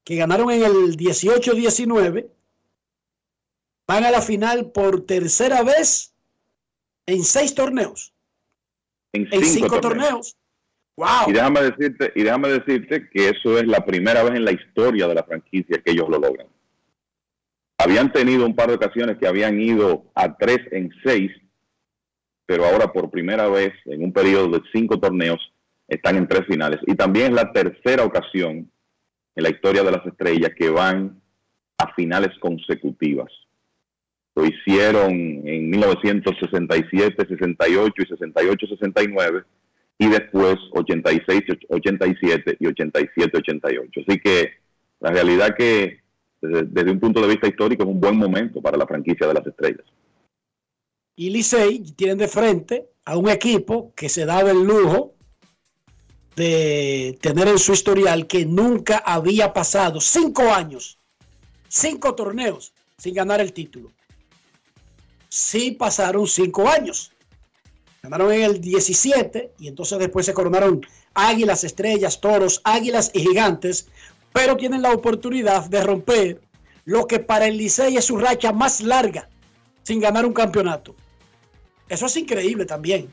que 0.04 0.16
ganaron 0.16 0.50
en 0.50 0.64
el 0.64 0.96
18-19 0.96 2.30
van 3.86 4.04
a 4.04 4.10
la 4.10 4.20
final 4.20 4.70
por 4.70 5.06
tercera 5.06 5.62
vez 5.62 6.14
en 7.06 7.24
seis 7.24 7.54
torneos. 7.54 8.12
En 9.12 9.22
En 9.22 9.30
cinco, 9.30 9.46
cinco, 9.46 9.80
torneos. 9.80 10.08
torneos. 10.10 10.36
¡Wow! 10.96 11.28
Y 11.28 11.32
déjame 11.32 11.60
decirte, 11.62 12.12
y 12.14 12.22
déjame 12.22 12.48
decirte 12.48 13.08
que 13.10 13.30
eso 13.30 13.58
es 13.58 13.66
la 13.66 13.84
primera 13.84 14.22
vez 14.22 14.34
en 14.34 14.44
la 14.44 14.52
historia 14.52 15.08
de 15.08 15.14
la 15.14 15.24
franquicia 15.24 15.80
que 15.82 15.92
ellos 15.92 16.08
lo 16.08 16.18
logran. 16.18 16.46
Habían 17.78 18.12
tenido 18.12 18.44
un 18.44 18.54
par 18.54 18.68
de 18.68 18.74
ocasiones 18.74 19.16
que 19.18 19.26
habían 19.26 19.58
ido 19.58 20.10
a 20.14 20.36
tres 20.36 20.58
en 20.70 20.90
seis, 21.02 21.32
pero 22.44 22.66
ahora 22.66 22.92
por 22.92 23.10
primera 23.10 23.48
vez 23.48 23.72
en 23.86 24.04
un 24.04 24.12
periodo 24.12 24.48
de 24.48 24.62
cinco 24.72 25.00
torneos 25.00 25.40
están 25.88 26.16
en 26.16 26.28
tres 26.28 26.46
finales. 26.46 26.78
Y 26.86 26.94
también 26.94 27.28
es 27.28 27.32
la 27.32 27.52
tercera 27.52 28.04
ocasión 28.04 28.70
en 29.34 29.42
la 29.42 29.48
historia 29.48 29.82
de 29.82 29.92
las 29.92 30.04
estrellas 30.04 30.50
que 30.56 30.68
van 30.68 31.22
a 31.78 31.94
finales 31.94 32.38
consecutivas. 32.40 33.32
Lo 34.34 34.44
hicieron 34.44 35.10
en 35.10 35.70
1967, 35.70 37.26
68 37.28 37.94
y 37.96 38.06
68, 38.06 38.66
69 38.66 39.44
y 39.98 40.08
después 40.08 40.56
86, 40.72 41.42
87 41.68 42.56
y 42.58 42.66
87, 42.66 43.36
88. 43.36 44.00
Así 44.06 44.18
que 44.18 44.52
la 45.00 45.10
realidad 45.10 45.54
que 45.56 46.00
desde, 46.40 46.90
un 46.90 47.00
punto 47.00 47.20
de 47.20 47.28
vista 47.28 47.48
histórico 47.48 47.82
es 47.82 47.88
un 47.88 48.00
buen 48.00 48.16
momento 48.16 48.62
para 48.62 48.78
la 48.78 48.86
franquicia 48.86 49.26
de 49.26 49.34
las 49.34 49.46
estrellas. 49.46 49.84
y 51.16 51.28
Licey 51.28 51.80
tienen 51.96 52.16
de 52.16 52.28
frente 52.28 52.86
a 53.04 53.18
un 53.18 53.28
equipo 53.28 53.92
que 53.94 54.08
se 54.08 54.24
daba 54.24 54.50
el 54.50 54.64
lujo 54.64 55.14
de 56.34 57.18
tener 57.20 57.48
en 57.48 57.58
su 57.58 57.72
historial 57.72 58.26
que 58.26 58.46
nunca 58.46 58.98
había 58.98 59.52
pasado 59.52 60.00
cinco 60.00 60.44
años, 60.44 60.98
cinco 61.68 62.14
torneos 62.14 62.72
sin 62.96 63.14
ganar 63.14 63.40
el 63.40 63.52
título. 63.52 63.92
Sí 65.30 65.70
pasaron 65.70 66.26
cinco 66.26 66.68
años. 66.68 67.12
Ganaron 68.02 68.32
en 68.32 68.42
el 68.42 68.60
17 68.60 69.52
y 69.58 69.68
entonces 69.68 69.98
después 69.98 70.26
se 70.26 70.34
coronaron 70.34 70.86
águilas, 71.14 71.64
estrellas, 71.64 72.20
toros, 72.20 72.60
águilas 72.64 73.10
y 73.14 73.20
gigantes, 73.20 73.88
pero 74.32 74.56
tienen 74.56 74.82
la 74.82 74.92
oportunidad 74.92 75.64
de 75.70 75.82
romper 75.82 76.40
lo 76.84 77.06
que 77.06 77.20
para 77.20 77.46
el 77.46 77.56
Licey 77.56 77.96
es 77.96 78.04
su 78.04 78.18
racha 78.18 78.52
más 78.52 78.82
larga 78.82 79.28
sin 79.82 80.00
ganar 80.00 80.26
un 80.26 80.32
campeonato. 80.32 80.94
Eso 81.88 82.06
es 82.06 82.16
increíble 82.16 82.66
también. 82.66 83.10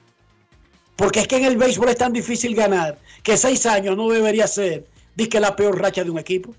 Porque 0.95 1.19
es 1.22 1.27
que 1.27 1.38
en 1.38 1.45
el 1.45 1.57
béisbol 1.57 1.89
es 1.89 1.98
tan 1.98 2.11
difícil 2.11 2.56
ganar 2.56 2.98
que 3.23 3.38
seis 3.38 3.65
años 3.65 3.95
no 3.95 4.10
debería 4.10 4.48
ser 4.48 4.85
que 5.26 5.39
la 5.39 5.56
peor 5.56 5.80
racha 5.80 6.03
de 6.03 6.11
un 6.11 6.19
equipo. 6.19 6.53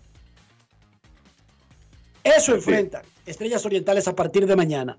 Eso 2.24 2.55
enfrentan 2.55 3.02
Estrellas 3.24 3.64
Orientales 3.64 4.09
a 4.09 4.14
partir 4.14 4.47
de 4.47 4.56
mañana. 4.56 4.98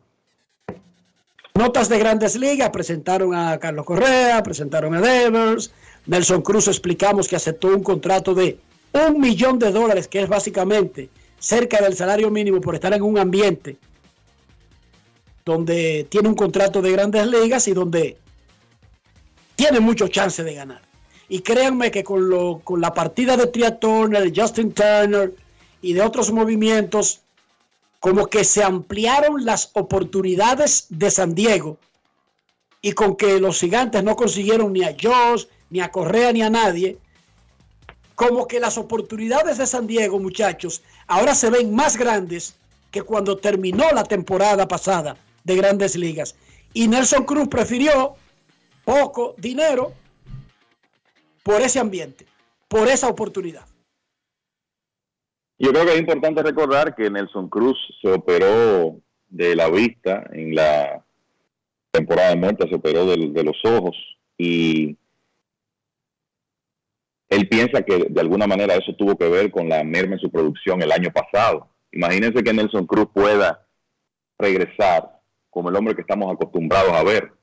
Notas 1.59 1.89
de 1.89 1.99
grandes 1.99 2.37
ligas, 2.37 2.69
presentaron 2.69 3.35
a 3.35 3.59
Carlos 3.59 3.85
Correa, 3.85 4.41
presentaron 4.41 4.95
a 4.95 5.01
Devers, 5.01 5.73
Nelson 6.05 6.41
Cruz 6.41 6.69
explicamos 6.69 7.27
que 7.27 7.35
aceptó 7.35 7.67
un 7.67 7.83
contrato 7.83 8.33
de 8.33 8.57
un 8.93 9.19
millón 9.19 9.59
de 9.59 9.69
dólares, 9.69 10.07
que 10.07 10.21
es 10.21 10.29
básicamente 10.29 11.09
cerca 11.37 11.81
del 11.81 11.97
salario 11.97 12.31
mínimo 12.31 12.61
por 12.61 12.75
estar 12.75 12.93
en 12.93 13.01
un 13.01 13.17
ambiente 13.17 13.75
donde 15.43 16.07
tiene 16.09 16.29
un 16.29 16.35
contrato 16.35 16.81
de 16.81 16.93
grandes 16.93 17.27
ligas 17.27 17.67
y 17.67 17.73
donde 17.73 18.15
tiene 19.57 19.81
mucho 19.81 20.07
chance 20.07 20.41
de 20.41 20.53
ganar. 20.53 20.81
Y 21.27 21.41
créanme 21.41 21.91
que 21.91 22.05
con, 22.05 22.29
lo, 22.29 22.61
con 22.63 22.79
la 22.79 22.93
partida 22.93 23.35
de 23.35 23.47
Tria 23.47 23.77
Turner, 23.77 24.31
Justin 24.33 24.71
Turner 24.71 25.33
y 25.81 25.91
de 25.91 26.03
otros 26.03 26.31
movimientos, 26.31 27.19
como 27.99 28.27
que 28.27 28.43
se 28.43 28.63
ampliaron 28.63 29.45
las 29.45 29.71
oportunidades 29.73 30.87
de 30.89 31.11
San 31.11 31.35
Diego. 31.35 31.77
Y 32.81 32.93
con 32.93 33.15
que 33.15 33.39
los 33.39 33.59
gigantes 33.59 34.03
no 34.03 34.15
consiguieron 34.15 34.71
ni 34.71 34.83
a 34.83 34.95
Josh, 34.99 35.45
ni 35.69 35.81
a 35.81 35.91
Correa, 35.91 36.31
ni 36.31 36.41
a 36.41 36.49
nadie, 36.49 36.97
como 38.15 38.47
que 38.47 38.59
las 38.59 38.77
oportunidades 38.77 39.57
de 39.57 39.67
San 39.67 39.87
Diego, 39.87 40.19
muchachos, 40.19 40.81
ahora 41.07 41.35
se 41.35 41.49
ven 41.49 41.73
más 41.73 41.97
grandes 41.97 42.55
que 42.91 43.01
cuando 43.01 43.37
terminó 43.37 43.91
la 43.91 44.03
temporada 44.03 44.67
pasada 44.67 45.17
de 45.43 45.55
grandes 45.55 45.95
ligas. 45.95 46.35
Y 46.73 46.87
Nelson 46.87 47.25
Cruz 47.25 47.47
prefirió 47.47 48.15
poco 48.83 49.35
dinero 49.37 49.93
por 51.43 51.61
ese 51.61 51.79
ambiente, 51.79 52.25
por 52.67 52.87
esa 52.87 53.07
oportunidad. 53.07 53.68
Yo 55.59 55.71
creo 55.71 55.85
que 55.85 55.93
es 55.93 55.99
importante 55.99 56.41
recordar 56.41 56.95
que 56.95 57.09
Nelson 57.09 57.49
Cruz 57.49 57.77
se 58.01 58.09
operó 58.09 58.97
de 59.27 59.55
la 59.57 59.69
vista 59.69 60.23
en 60.31 60.55
la 60.55 61.03
temporada 61.91 62.29
de 62.29 62.37
muerte, 62.37 62.69
se 62.69 62.75
operó 62.75 63.05
de, 63.05 63.29
de 63.29 63.43
los 63.43 63.57
ojos 63.65 63.97
y 64.37 64.95
él 67.27 67.47
piensa 67.49 67.81
que 67.81 68.07
de 68.09 68.21
alguna 68.21 68.47
manera 68.47 68.75
eso 68.75 68.95
tuvo 68.97 69.17
que 69.17 69.27
ver 69.27 69.51
con 69.51 69.67
la 69.67 69.83
merma 69.83 70.13
en 70.13 70.19
su 70.19 70.31
producción 70.31 70.81
el 70.81 70.93
año 70.93 71.11
pasado. 71.11 71.69
Imagínense 71.91 72.41
que 72.41 72.53
Nelson 72.53 72.87
Cruz 72.87 73.09
pueda 73.13 73.67
regresar 74.37 75.19
como 75.49 75.69
el 75.69 75.75
hombre 75.75 75.93
que 75.93 76.01
estamos 76.01 76.31
acostumbrados 76.33 76.93
a 76.93 77.03
ver 77.03 77.33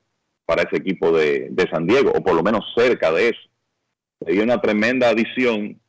para 0.45 0.63
ese 0.63 0.77
equipo 0.77 1.11
de, 1.11 1.49
de 1.51 1.69
San 1.69 1.85
Diego, 1.85 2.11
o 2.15 2.23
por 2.23 2.33
lo 2.33 2.41
menos 2.41 2.65
cerca 2.75 3.11
de 3.11 3.29
eso. 3.29 3.39
Sería 4.25 4.43
una 4.43 4.59
tremenda 4.59 5.09
adición 5.09 5.79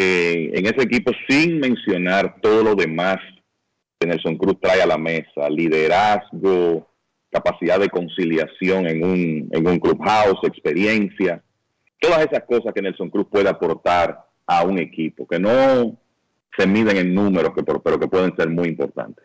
eh, 0.00 0.52
en 0.54 0.64
ese 0.64 0.82
equipo 0.82 1.10
sin 1.28 1.58
mencionar 1.58 2.40
todo 2.40 2.62
lo 2.62 2.76
demás 2.76 3.18
que 3.98 4.06
Nelson 4.06 4.38
Cruz 4.38 4.60
trae 4.60 4.80
a 4.80 4.86
la 4.86 4.96
mesa, 4.96 5.50
liderazgo, 5.50 6.88
capacidad 7.32 7.80
de 7.80 7.88
conciliación 7.88 8.86
en 8.86 9.02
un, 9.02 9.48
en 9.50 9.66
un 9.66 9.80
clubhouse, 9.80 10.38
experiencia, 10.44 11.42
todas 12.00 12.24
esas 12.24 12.44
cosas 12.44 12.72
que 12.72 12.80
Nelson 12.80 13.10
Cruz 13.10 13.26
puede 13.28 13.48
aportar 13.48 14.24
a 14.46 14.62
un 14.62 14.78
equipo, 14.78 15.26
que 15.26 15.40
no 15.40 15.98
se 16.56 16.66
miden 16.68 16.96
en 16.96 17.12
números, 17.12 17.52
que, 17.52 17.64
pero, 17.64 17.98
que 17.98 18.06
pueden 18.06 18.36
ser 18.36 18.48
muy 18.50 18.68
importantes. 18.68 19.24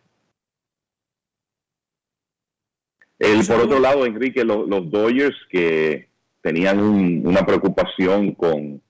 El, 3.19 3.45
por 3.45 3.61
otro 3.61 3.79
lado, 3.79 4.07
Enrique, 4.07 4.43
los, 4.43 4.67
los 4.67 4.89
Dodgers 4.89 5.37
que 5.51 6.09
tenían 6.41 6.79
un, 6.79 7.27
una 7.27 7.45
preocupación 7.45 8.33
con 8.33 8.82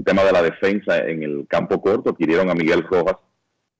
el 0.00 0.04
tema 0.04 0.24
de 0.24 0.32
la 0.32 0.42
defensa 0.42 0.98
en 1.06 1.22
el 1.22 1.46
campo 1.46 1.80
corto, 1.80 2.10
adquirieron 2.10 2.48
a 2.50 2.54
Miguel 2.54 2.82
Rojas 2.90 3.16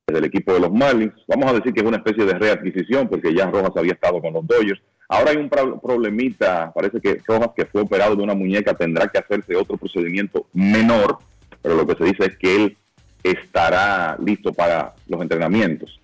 del 0.06 0.24
equipo 0.24 0.52
de 0.52 0.60
los 0.60 0.70
Marlins. 0.72 1.14
Vamos 1.26 1.50
a 1.50 1.54
decir 1.54 1.72
que 1.72 1.80
es 1.80 1.86
una 1.86 1.96
especie 1.96 2.24
de 2.26 2.34
readquisición 2.34 3.08
porque 3.08 3.32
ya 3.34 3.46
Rojas 3.50 3.72
había 3.76 3.92
estado 3.92 4.20
con 4.20 4.34
los 4.34 4.46
Dodgers. 4.46 4.80
Ahora 5.08 5.30
hay 5.30 5.38
un 5.38 5.48
pro- 5.48 5.80
problemita, 5.80 6.72
parece 6.74 7.00
que 7.00 7.20
Rojas 7.26 7.50
que 7.56 7.64
fue 7.66 7.82
operado 7.82 8.14
de 8.16 8.22
una 8.22 8.34
muñeca 8.34 8.74
tendrá 8.74 9.08
que 9.08 9.18
hacerse 9.18 9.56
otro 9.56 9.76
procedimiento 9.78 10.46
menor, 10.52 11.18
pero 11.62 11.74
lo 11.76 11.86
que 11.86 11.94
se 11.96 12.04
dice 12.04 12.26
es 12.26 12.36
que 12.36 12.56
él 12.56 12.76
estará 13.22 14.16
listo 14.24 14.52
para 14.52 14.94
los 15.08 15.22
entrenamientos. 15.22 16.00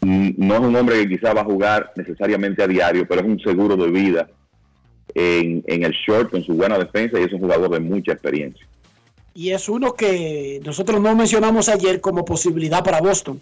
Mm, 0.00 0.30
No 0.36 0.54
es 0.54 0.60
un 0.60 0.76
hombre 0.76 1.00
que 1.02 1.08
quizá 1.08 1.32
va 1.34 1.40
a 1.40 1.44
jugar 1.44 1.92
necesariamente 1.96 2.62
a 2.62 2.68
diario, 2.68 3.06
pero 3.08 3.22
es 3.22 3.26
un 3.26 3.40
seguro 3.40 3.76
de 3.76 3.90
vida 3.90 4.28
en, 5.14 5.64
en 5.66 5.82
el 5.82 5.92
short 5.92 6.30
con 6.30 6.42
su 6.44 6.54
buena 6.54 6.78
defensa 6.78 7.18
y 7.18 7.24
es 7.24 7.32
un 7.32 7.40
jugador 7.40 7.70
de 7.70 7.80
mucha 7.80 8.12
experiencia. 8.12 8.64
Y 9.38 9.52
es 9.52 9.68
uno 9.68 9.94
que 9.94 10.60
nosotros 10.64 11.00
no 11.00 11.14
mencionamos 11.14 11.68
ayer 11.68 12.00
como 12.00 12.24
posibilidad 12.24 12.82
para 12.82 13.00
Boston. 13.00 13.40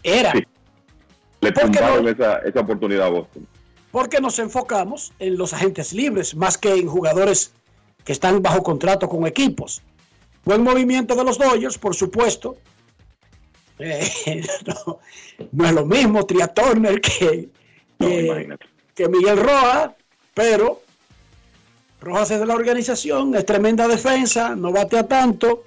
Era. 0.00 0.32
Le 0.34 0.46
¿Por 1.40 1.52
qué 1.52 1.60
tumbaron 1.62 2.04
no? 2.04 2.10
esa, 2.10 2.38
esa 2.38 2.60
oportunidad 2.60 3.06
a 3.06 3.10
Boston. 3.10 3.48
porque 3.90 4.20
nos 4.20 4.38
enfocamos 4.38 5.12
en 5.18 5.36
los 5.36 5.52
agentes 5.52 5.92
libres 5.92 6.36
más 6.36 6.56
que 6.56 6.72
en 6.72 6.86
jugadores 6.86 7.52
que 8.04 8.12
están 8.12 8.40
bajo 8.40 8.62
contrato 8.62 9.08
con 9.08 9.26
equipos. 9.26 9.82
Buen 10.44 10.62
movimiento 10.62 11.16
de 11.16 11.24
los 11.24 11.38
Dodgers, 11.38 11.76
por 11.76 11.96
supuesto. 11.96 12.56
Eh, 13.78 14.44
no, 14.64 15.00
no 15.50 15.66
es 15.66 15.72
lo 15.72 15.84
mismo 15.84 16.24
Tria 16.24 16.46
Turner 16.46 17.00
que, 17.00 17.48
que, 17.98 18.56
que 18.94 19.08
Miguel 19.08 19.38
Rojas, 19.38 19.90
pero 20.34 20.81
Rojas 22.02 22.32
es 22.32 22.40
de 22.40 22.46
la 22.46 22.54
organización, 22.54 23.32
es 23.36 23.46
tremenda 23.46 23.86
defensa, 23.86 24.56
no 24.56 24.72
batea 24.72 25.06
tanto. 25.06 25.62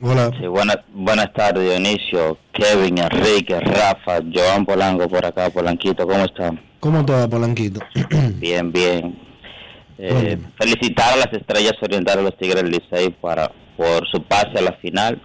Hola. 0.00 0.30
Sí, 0.38 0.46
buenas, 0.46 0.78
buenas 0.92 1.32
tardes, 1.32 1.64
Dionisio, 1.64 2.38
Kevin, 2.52 2.98
Enrique, 2.98 3.58
Rafa, 3.58 4.20
Joan 4.32 4.64
Polanco 4.64 5.08
por 5.08 5.26
acá, 5.26 5.50
Polanquito, 5.50 6.06
¿cómo 6.06 6.24
están? 6.24 6.60
¿Cómo 6.78 7.04
te 7.04 7.12
va, 7.12 7.26
Polanquito? 7.26 7.80
Bien, 8.38 8.70
bien. 8.70 9.18
Eh, 9.98 10.38
felicitar 10.56 11.14
a 11.14 11.16
las 11.16 11.32
estrellas 11.32 11.72
orientales 11.82 12.18
de 12.18 12.30
los 12.30 12.38
Tigres 12.38 12.62
del 12.62 12.70
Licey 12.70 13.10
para, 13.20 13.50
por 13.76 14.06
su 14.08 14.22
pase 14.22 14.58
a 14.58 14.62
la 14.62 14.72
final. 14.74 15.20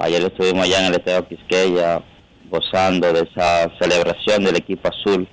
Ayer 0.00 0.20
estuvimos 0.22 0.64
allá 0.64 0.80
en 0.80 0.86
el 0.86 0.94
Estadio 0.94 1.28
Quisqueya 1.28 2.02
gozando 2.50 3.12
de 3.12 3.20
esa 3.20 3.70
celebración 3.80 4.42
del 4.42 4.56
equipo 4.56 4.88
azul 4.88 5.28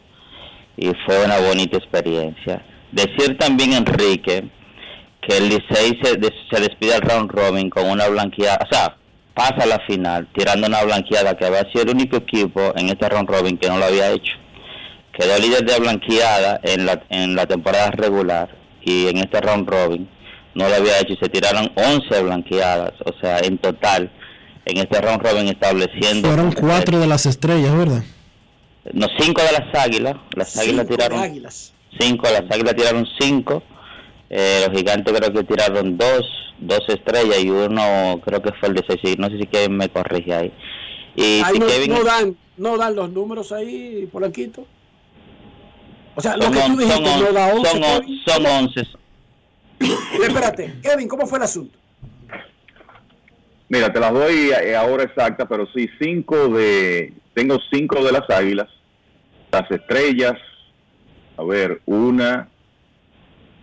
y 0.80 0.92
fue 1.06 1.24
una 1.26 1.38
bonita 1.40 1.78
experiencia. 1.78 2.64
Decir 2.92 3.38
también, 3.38 3.74
Enrique, 3.74 4.46
que 5.22 5.38
el 5.38 5.50
Licey 5.50 6.00
se, 6.02 6.12
se 6.50 6.62
despide 6.62 6.96
al 6.96 7.02
round 7.02 7.30
robin 7.30 7.70
con 7.70 7.90
una 7.90 8.08
blanqueada, 8.08 8.60
o 8.64 8.74
sea, 8.74 8.96
pasa 9.36 9.64
a 9.64 9.66
la 9.66 9.80
final 9.86 10.28
tirando 10.36 10.68
una 10.68 10.84
blanqueada 10.84 11.36
que 11.36 11.46
había 11.46 11.70
sido 11.72 11.84
el 11.84 11.90
único 11.90 12.18
equipo 12.18 12.74
en 12.76 12.90
este 12.90 13.10
round 13.10 13.30
robin 13.30 13.58
que 13.58 13.68
no 13.68 13.78
lo 13.78 13.86
había 13.86 14.12
hecho. 14.12 14.34
Quedó 15.12 15.38
líder 15.38 15.66
de 15.66 15.80
blanqueada 15.80 16.62
en 16.64 16.86
la, 16.86 17.04
en 17.10 17.36
la 17.36 17.46
temporada 17.46 17.92
regular 17.92 18.50
y 18.82 19.08
en 19.08 19.18
este 19.18 19.42
round 19.42 19.70
robin 19.70 20.10
no 20.56 20.68
lo 20.68 20.76
había 20.76 21.00
hecho 21.00 21.14
y 21.14 21.18
se 21.18 21.30
tiraron 21.30 21.72
11 21.76 22.24
blanqueadas, 22.24 22.94
o 23.06 23.14
sea, 23.22 23.40
en 23.40 23.58
total 23.58 24.12
en 24.66 24.78
este 24.78 25.02
round 25.02 25.22
robin 25.22 25.48
estableciendo 25.48 26.28
Fueron 26.30 26.52
cuatro 26.54 27.00
de 27.00 27.08
las 27.08 27.26
estrellas, 27.26 27.76
¿verdad? 27.76 28.04
No 28.94 29.08
cinco 29.20 29.42
de 29.42 29.52
las 29.52 29.76
águilas, 29.86 30.16
las 30.36 30.58
águilas 30.58 30.86
Cinco 30.88 30.92
de 30.92 30.98
tiraron 30.98 31.20
Águilas. 31.20 31.74
cinco, 32.00 32.28
las 32.32 32.44
águilas 32.52 32.76
tiraron 32.76 33.08
cinco, 33.20 33.64
eh, 34.30 34.66
los 34.68 34.78
gigantes 34.78 35.14
creo 35.14 35.34
que 35.34 35.44
tiraron 35.44 35.98
dos, 35.98 36.22
dos 36.60 36.82
estrellas 36.88 37.40
y 37.44 37.50
uno 37.50 38.22
creo 38.24 38.42
que 38.42 38.52
fue 38.54 38.70
el 38.70 38.76
de 38.76 38.84
seis, 38.88 39.18
no 39.18 39.28
sé 39.30 39.38
si 39.40 39.46
Kevin 39.48 39.78
me 39.78 39.90
corrige 39.90 40.34
ahí. 40.34 40.54
Y 41.16 41.42
Ahí 41.44 41.54
si 41.54 41.60
no, 41.60 41.68
Kevin 41.68 41.92
no 41.92 42.04
dan, 42.04 42.38
no 42.58 42.78
dan 42.78 42.96
los 42.96 43.10
números 43.12 43.52
ahí, 43.52 44.08
Polanquito. 44.12 44.66
O 46.16 46.22
sea, 46.22 46.36
lo 46.36 46.52
que 46.52 46.60
tú 46.60 46.78
dijiste 46.78 47.06
son, 47.06 47.06
on- 47.08 47.24
no 47.24 47.32
da 47.34 47.54
11. 47.54 47.70
son, 47.72 47.84
on- 47.84 48.02
Kevin. 48.02 48.20
son 48.26 48.46
once, 48.46 48.88
Espérate, 50.24 50.76
Kevin, 50.82 51.08
¿cómo 51.08 51.26
fue 51.26 51.38
el 51.38 51.44
asunto? 51.46 51.78
Mira, 53.70 53.94
te 53.94 54.00
las 54.00 54.12
doy 54.12 54.52
ahora 54.76 55.04
exacta, 55.04 55.48
pero 55.48 55.68
sí, 55.74 55.88
cinco 56.02 56.48
de, 56.50 57.14
tengo 57.36 57.58
cinco 57.72 58.04
de 58.04 58.12
las 58.12 58.28
águilas, 58.30 58.68
las 59.52 59.70
estrellas, 59.72 60.34
a 61.38 61.44
ver, 61.44 61.82
una, 61.86 62.48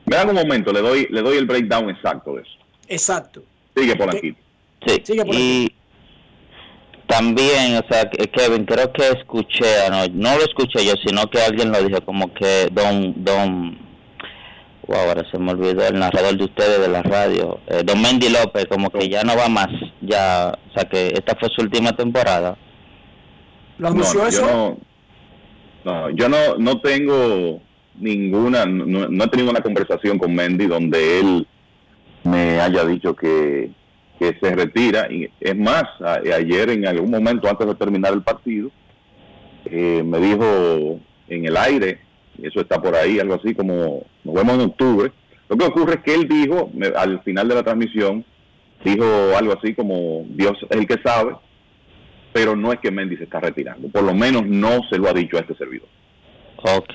me 0.05 0.17
dan 0.17 0.29
un 0.29 0.37
momento, 0.37 0.73
le 0.73 0.81
doy, 0.81 1.07
le 1.11 1.23
doy 1.23 1.37
el 1.37 1.47
breakdown 1.47 1.91
exacto 1.91 2.35
de 2.35 2.43
eso. 2.43 2.51
Exacto. 2.89 3.43
Sigue 3.77 3.97
por 3.97 4.15
aquí. 4.15 4.35
Sí, 4.87 5.03
y 5.33 5.73
también, 7.07 7.77
o 7.77 7.85
sea, 7.89 8.09
que- 8.09 8.29
Kevin, 8.29 8.65
creo 8.65 8.93
que 8.93 9.09
escuché, 9.09 9.89
no, 9.91 10.07
no 10.13 10.37
lo 10.37 10.45
escuché 10.45 10.85
yo, 10.85 10.93
sino 11.05 11.29
que 11.31 11.41
alguien 11.41 11.73
lo 11.73 11.83
dijo, 11.83 12.01
como 12.05 12.33
que 12.35 12.69
Don, 12.73 13.25
Don, 13.25 13.79
wow, 14.87 14.99
ahora 15.09 15.25
se 15.31 15.39
me 15.39 15.53
olvidó 15.53 15.87
el 15.87 15.99
narrador 15.99 16.37
de 16.37 16.45
ustedes 16.45 16.81
de 16.81 16.89
la 16.89 17.03
radio, 17.03 17.61
eh, 17.67 17.83
Don 17.85 18.01
Mendy 18.01 18.29
López, 18.29 18.67
como 18.67 18.91
que 18.91 19.09
ya 19.09 19.23
no 19.23 19.37
va 19.37 19.49
más, 19.49 19.69
ya, 20.01 20.57
o 20.71 20.73
sea, 20.75 20.89
que 20.89 21.09
esta 21.09 21.37
fue 21.39 21.49
su 21.55 21.63
última 21.63 21.93
temporada. 21.97 22.57
¿Lo 23.79 23.91
No, 23.91 24.03
no, 24.03 24.31
Yo 24.31 24.77
no, 25.87 26.11
yo 26.11 26.29
no, 26.29 26.57
no 26.59 26.81
tengo 26.81 27.63
ninguna, 28.01 28.67
no, 28.67 29.25
he 29.25 29.29
tenido 29.29 29.51
una 29.51 29.61
conversación 29.61 30.19
con 30.19 30.35
Mendy 30.35 30.67
donde 30.67 31.21
él 31.21 31.47
me 32.25 32.61
haya 32.61 32.85
dicho 32.85 33.15
que, 33.15 33.71
que 34.19 34.37
se 34.41 34.57
retira. 34.57 35.07
Y 35.11 35.31
es 35.41 35.57
más, 35.57 35.85
ayer 36.03 36.71
en 36.71 36.89
algún 36.89 37.13
momento 37.13 37.49
antes 37.49 37.69
de 37.69 37.75
terminar 37.77 38.13
el 38.13 38.23
partido, 38.23 38.69
eh, 39.67 40.03
me 40.05 40.19
dijo 40.19 40.99
en 41.29 41.47
el 41.47 41.57
aire, 41.57 42.01
y 42.37 42.49
eso 42.49 42.61
está 42.61 42.83
por 42.83 42.97
ahí, 42.97 43.21
algo 43.21 43.35
así 43.35 43.55
como 43.55 44.07
nos 44.25 44.35
vemos 44.35 44.55
en 44.55 44.61
octubre. 44.63 45.13
Lo 45.49 45.57
que 45.57 45.67
ocurre 45.67 45.95
es 45.95 46.01
que 46.01 46.15
él 46.15 46.27
dijo, 46.27 46.69
al 46.97 47.23
final 47.23 47.47
de 47.47 47.55
la 47.55 47.63
transmisión, 47.63 48.25
dijo 48.85 49.05
algo 49.39 49.53
así 49.53 49.73
como 49.73 50.27
Dios 50.31 50.59
es 50.69 50.77
el 50.77 50.87
que 50.89 51.01
sabe, 51.01 51.37
pero 52.37 52.55
no 52.55 52.71
es 52.71 52.81
que 52.81 52.91
Mendy 52.91 53.17
se 53.17 53.25
está 53.25 53.41
retirando. 53.41 53.89
Por 53.89 54.03
lo 54.03 54.13
menos 54.13 54.43
no 54.47 54.81
se 54.91 54.99
lo 54.99 55.09
ha 55.09 55.15
dicho 55.15 55.39
a 55.39 55.41
este 55.41 55.57
servidor. 55.57 55.89
Ok, 56.59 56.93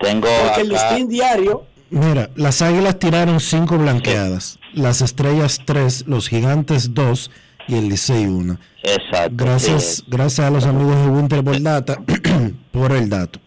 tengo 0.00 0.26
Porque 0.44 0.62
el 0.62 0.70
listín 0.70 1.08
diario, 1.08 1.66
Mira, 1.90 2.30
las 2.34 2.62
águilas 2.62 2.98
tiraron 2.98 3.38
cinco 3.38 3.78
blanqueadas, 3.78 4.58
las 4.74 5.00
estrellas 5.00 5.60
tres, 5.64 6.04
los 6.08 6.28
gigantes 6.28 6.94
dos 6.94 7.30
y 7.68 7.76
el 7.76 7.90
Licey 7.90 8.26
una. 8.26 8.58
exacto, 8.82 9.44
Gracias, 9.44 9.84
sí, 9.98 10.04
gracias 10.08 10.48
a 10.48 10.50
los 10.50 10.64
amigos 10.66 10.96
de 10.96 11.10
Winter 11.10 11.44
por 11.44 11.62
Data 11.62 11.98
por 12.72 12.90
el 12.90 13.08
dato. 13.08 13.38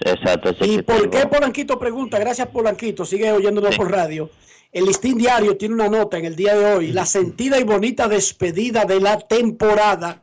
exacto, 0.00 0.50
ese 0.50 0.66
¿y 0.66 0.82
por 0.82 1.08
qué 1.08 1.26
Polanquito 1.26 1.78
pregunta? 1.78 2.18
Gracias 2.18 2.48
Polanquito, 2.48 3.06
sigue 3.06 3.32
oyéndonos 3.32 3.78
por 3.78 3.90
radio. 3.90 4.28
El 4.72 4.84
listín 4.84 5.16
diario 5.16 5.56
tiene 5.56 5.74
una 5.74 5.88
nota 5.88 6.18
en 6.18 6.26
el 6.26 6.36
día 6.36 6.54
de 6.54 6.74
hoy, 6.74 6.92
la 6.92 7.06
sentida 7.06 7.58
y 7.58 7.64
bonita 7.64 8.08
despedida 8.08 8.84
de 8.84 9.00
la 9.00 9.18
temporada, 9.20 10.22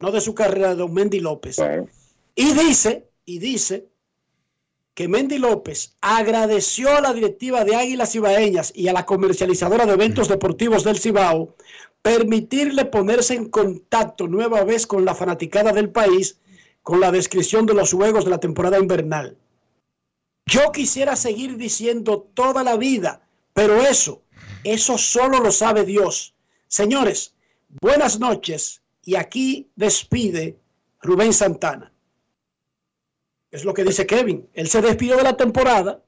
no 0.00 0.10
de 0.10 0.20
su 0.20 0.34
carrera 0.34 0.70
de 0.70 0.76
Don 0.76 0.92
Mendy 0.92 1.20
López. 1.20 1.58
Y 2.34 2.52
dice, 2.54 3.08
y 3.24 3.38
dice 3.38 3.88
que 4.94 5.08
Mendy 5.08 5.38
López 5.38 5.96
agradeció 6.00 6.96
a 6.96 7.00
la 7.00 7.12
directiva 7.12 7.64
de 7.64 7.76
Águilas 7.76 8.14
Ibaeñas 8.14 8.72
y 8.74 8.88
a 8.88 8.92
la 8.92 9.06
comercializadora 9.06 9.86
de 9.86 9.92
eventos 9.92 10.28
deportivos 10.28 10.84
del 10.84 10.98
Cibao 10.98 11.54
permitirle 12.02 12.86
ponerse 12.86 13.34
en 13.34 13.50
contacto 13.50 14.26
nueva 14.26 14.64
vez 14.64 14.86
con 14.86 15.04
la 15.04 15.14
fanaticada 15.14 15.72
del 15.72 15.90
país 15.90 16.38
con 16.82 16.98
la 17.00 17.12
descripción 17.12 17.66
de 17.66 17.74
los 17.74 17.92
juegos 17.92 18.24
de 18.24 18.30
la 18.30 18.40
temporada 18.40 18.78
invernal. 18.78 19.36
Yo 20.46 20.72
quisiera 20.72 21.14
seguir 21.14 21.56
diciendo 21.56 22.26
toda 22.34 22.64
la 22.64 22.76
vida, 22.76 23.22
pero 23.52 23.82
eso, 23.82 24.22
eso 24.64 24.96
solo 24.96 25.40
lo 25.40 25.52
sabe 25.52 25.84
Dios. 25.84 26.34
Señores, 26.68 27.34
buenas 27.80 28.18
noches 28.18 28.79
y 29.04 29.14
aquí 29.16 29.70
despide 29.76 30.56
Rubén 31.02 31.32
Santana. 31.32 31.92
Es 33.50 33.64
lo 33.64 33.74
que 33.74 33.84
dice 33.84 34.06
Kevin. 34.06 34.48
Él 34.54 34.68
se 34.68 34.80
despidió 34.80 35.16
de 35.16 35.24
la 35.24 35.36
temporada, 35.36 36.02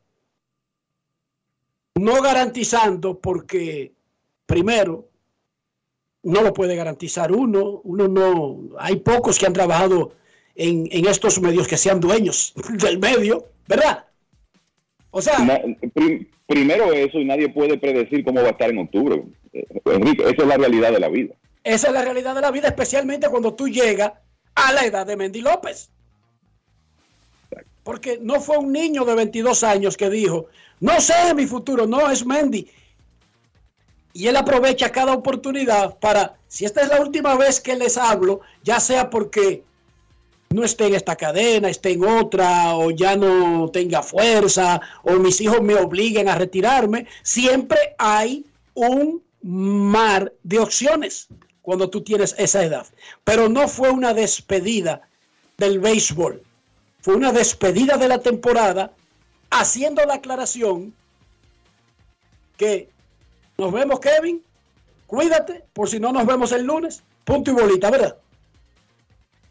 no 1.94 2.22
garantizando 2.22 3.18
porque, 3.18 3.92
primero, 4.46 5.08
no 6.22 6.42
lo 6.42 6.52
puede 6.52 6.76
garantizar 6.76 7.32
uno. 7.32 7.80
Uno 7.84 8.08
no. 8.08 8.76
Hay 8.78 8.96
pocos 8.96 9.38
que 9.38 9.46
han 9.46 9.52
trabajado 9.52 10.12
en, 10.54 10.88
estos 11.06 11.40
medios 11.40 11.66
que 11.66 11.76
sean 11.76 12.00
dueños 12.00 12.54
del 12.80 12.98
medio, 12.98 13.46
¿verdad? 13.66 14.04
O 15.10 15.20
sea, 15.20 15.36
primero 16.46 16.92
eso 16.92 17.18
y 17.18 17.24
nadie 17.24 17.48
puede 17.48 17.76
predecir 17.76 18.24
cómo 18.24 18.40
va 18.40 18.48
a 18.48 18.52
estar 18.52 18.70
en 18.70 18.78
octubre. 18.78 19.22
Eh, 19.52 19.66
Enrique, 19.86 20.22
esa 20.22 20.42
es 20.42 20.48
la 20.48 20.56
realidad 20.56 20.92
de 20.92 21.00
la 21.00 21.08
vida. 21.08 21.34
Esa 21.64 21.88
es 21.88 21.92
la 21.92 22.02
realidad 22.02 22.34
de 22.34 22.40
la 22.40 22.50
vida, 22.50 22.68
especialmente 22.68 23.28
cuando 23.28 23.54
tú 23.54 23.68
llegas 23.68 24.12
a 24.54 24.72
la 24.72 24.84
edad 24.84 25.06
de 25.06 25.16
Mendy 25.16 25.40
López. 25.40 25.90
Porque 27.84 28.18
no 28.20 28.40
fue 28.40 28.58
un 28.58 28.72
niño 28.72 29.04
de 29.04 29.14
22 29.14 29.62
años 29.64 29.96
que 29.96 30.10
dijo, 30.10 30.46
no 30.80 31.00
sé 31.00 31.34
mi 31.34 31.46
futuro, 31.46 31.86
no 31.86 32.10
es 32.10 32.26
Mendy. 32.26 32.68
Y 34.12 34.26
él 34.26 34.36
aprovecha 34.36 34.90
cada 34.90 35.12
oportunidad 35.12 35.98
para, 35.98 36.36
si 36.48 36.64
esta 36.64 36.82
es 36.82 36.88
la 36.88 37.00
última 37.00 37.36
vez 37.36 37.60
que 37.60 37.76
les 37.76 37.96
hablo, 37.96 38.40
ya 38.62 38.78
sea 38.78 39.08
porque 39.08 39.64
no 40.50 40.64
esté 40.64 40.86
en 40.86 40.94
esta 40.94 41.16
cadena, 41.16 41.68
esté 41.68 41.92
en 41.92 42.04
otra, 42.04 42.74
o 42.76 42.90
ya 42.90 43.16
no 43.16 43.70
tenga 43.72 44.02
fuerza, 44.02 44.80
o 45.02 45.14
mis 45.14 45.40
hijos 45.40 45.62
me 45.62 45.74
obliguen 45.76 46.28
a 46.28 46.34
retirarme, 46.34 47.06
siempre 47.22 47.78
hay 47.98 48.44
un 48.74 49.22
mar 49.40 50.32
de 50.42 50.58
opciones 50.58 51.28
cuando 51.62 51.88
tú 51.88 52.02
tienes 52.02 52.34
esa 52.38 52.62
edad. 52.64 52.86
Pero 53.24 53.48
no 53.48 53.68
fue 53.68 53.90
una 53.90 54.12
despedida 54.14 55.02
del 55.56 55.78
béisbol, 55.80 56.42
fue 57.00 57.14
una 57.14 57.32
despedida 57.32 57.96
de 57.96 58.08
la 58.08 58.18
temporada 58.18 58.92
haciendo 59.50 60.04
la 60.04 60.14
aclaración 60.14 60.92
que 62.56 62.88
nos 63.58 63.72
vemos 63.72 64.00
Kevin, 64.00 64.42
cuídate 65.06 65.64
por 65.72 65.88
si 65.88 65.98
no 66.00 66.12
nos 66.12 66.26
vemos 66.26 66.52
el 66.52 66.64
lunes, 66.64 67.02
punto 67.24 67.50
y 67.50 67.54
bolita, 67.54 67.90
¿verdad? 67.90 68.16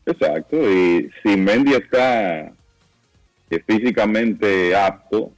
Exacto, 0.05 0.57
y 0.57 1.09
si 1.23 1.38
Mendy 1.38 1.73
está 1.75 2.51
eh, 3.49 3.63
físicamente 3.67 4.75
apto, 4.75 5.31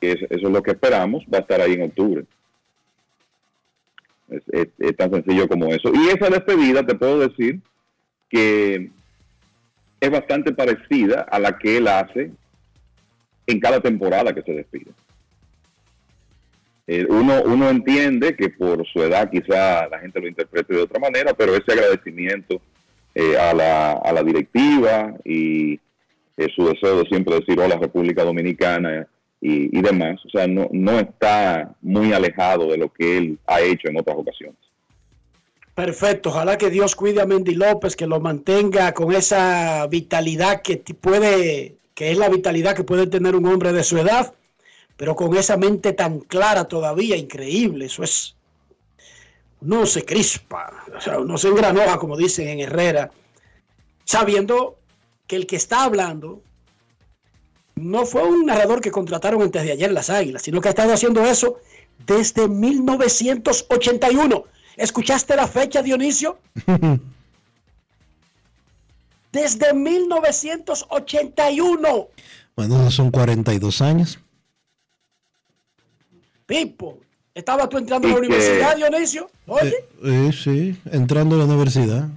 que 0.00 0.12
es- 0.12 0.22
eso 0.30 0.46
es 0.46 0.52
lo 0.52 0.62
que 0.62 0.72
esperamos, 0.72 1.22
va 1.32 1.38
a 1.38 1.40
estar 1.42 1.60
ahí 1.60 1.74
en 1.74 1.82
octubre. 1.82 2.24
Es, 4.30 4.96
tan 4.96 5.10
sencillo 5.10 5.48
como 5.48 5.68
eso. 5.68 5.90
Y 5.94 6.08
esa 6.08 6.28
despedida, 6.28 6.84
te 6.84 6.94
puedo 6.94 7.20
decir 7.20 7.60
que 8.28 8.90
es 10.00 10.10
bastante 10.10 10.52
parecida 10.52 11.22
a 11.22 11.38
la 11.38 11.58
que 11.58 11.78
él 11.78 11.88
hace 11.88 12.30
en 13.46 13.60
cada 13.60 13.80
temporada 13.80 14.34
que 14.34 14.42
se 14.42 14.52
despide. 14.52 14.90
Eh, 16.86 17.06
uno, 17.08 17.42
uno 17.44 17.68
entiende 17.68 18.34
que 18.34 18.50
por 18.50 18.86
su 18.86 19.02
edad 19.02 19.30
quizá 19.30 19.88
la 19.88 19.98
gente 19.98 20.20
lo 20.20 20.28
interprete 20.28 20.74
de 20.74 20.82
otra 20.82 21.00
manera, 21.00 21.34
pero 21.34 21.54
ese 21.54 21.72
agradecimiento 21.72 22.60
eh, 23.14 23.36
a, 23.36 23.52
la, 23.52 23.92
a 23.92 24.12
la 24.12 24.22
directiva 24.22 25.14
y 25.24 25.80
eh, 26.36 26.48
su 26.54 26.68
deseo 26.68 27.00
de 27.00 27.08
siempre 27.08 27.34
decir 27.34 27.58
hola 27.58 27.76
República 27.76 28.22
Dominicana 28.24 29.06
y, 29.40 29.80
demás, 29.80 30.20
o 30.26 30.30
sea, 30.30 30.46
no, 30.46 30.68
no 30.72 30.98
está 30.98 31.74
muy 31.80 32.12
alejado 32.12 32.66
de 32.66 32.76
lo 32.76 32.92
que 32.92 33.18
él 33.18 33.38
ha 33.46 33.60
hecho 33.60 33.88
en 33.88 33.98
otras 33.98 34.16
ocasiones. 34.18 34.56
Perfecto, 35.74 36.30
ojalá 36.30 36.58
que 36.58 36.70
Dios 36.70 36.96
cuide 36.96 37.22
a 37.22 37.26
Mendy 37.26 37.54
López, 37.54 37.94
que 37.94 38.08
lo 38.08 38.18
mantenga 38.18 38.92
con 38.94 39.12
esa 39.12 39.86
vitalidad 39.86 40.60
que 40.60 40.78
puede, 40.78 41.76
que 41.94 42.10
es 42.10 42.18
la 42.18 42.28
vitalidad 42.28 42.74
que 42.74 42.82
puede 42.82 43.06
tener 43.06 43.36
un 43.36 43.46
hombre 43.46 43.72
de 43.72 43.84
su 43.84 43.96
edad, 43.96 44.34
pero 44.96 45.14
con 45.14 45.36
esa 45.36 45.56
mente 45.56 45.92
tan 45.92 46.18
clara 46.18 46.64
todavía, 46.64 47.16
increíble, 47.16 47.84
eso 47.84 48.02
es, 48.02 48.34
no 49.60 49.86
se 49.86 50.04
crispa, 50.04 50.84
o 50.96 51.00
sea, 51.00 51.18
no 51.18 51.38
se 51.38 51.46
engranoja, 51.46 51.96
como 51.98 52.16
dicen 52.16 52.48
en 52.48 52.58
Herrera, 52.58 53.12
sabiendo 54.04 54.78
que 55.28 55.36
el 55.36 55.46
que 55.46 55.56
está 55.56 55.84
hablando 55.84 56.42
no 57.80 58.04
fue 58.06 58.22
un 58.22 58.46
narrador 58.46 58.80
que 58.80 58.90
contrataron 58.90 59.42
antes 59.42 59.62
de 59.62 59.72
ayer 59.72 59.92
las 59.92 60.08
Águilas, 60.10 60.42
sino 60.42 60.60
que 60.60 60.68
ha 60.68 60.70
estado 60.70 60.92
haciendo 60.92 61.24
eso 61.24 61.58
desde 62.06 62.48
1981. 62.48 64.44
¿Escuchaste 64.76 65.34
la 65.36 65.46
fecha, 65.48 65.82
Dionisio? 65.82 66.38
Desde 69.32 69.74
1981. 69.74 72.08
Bueno, 72.56 72.90
son 72.90 73.10
42 73.10 73.82
años. 73.82 74.18
Pipo, 76.46 76.98
¿estaba 77.34 77.68
tú 77.68 77.76
entrando 77.76 78.08
a 78.08 78.12
la 78.12 78.16
universidad, 78.18 78.74
Dionisio? 78.76 79.30
Oye, 79.46 79.74
Eh, 80.02 80.30
sí, 80.32 80.80
entrando 80.90 81.34
a 81.36 81.40
la 81.40 81.44
universidad. 81.44 82.08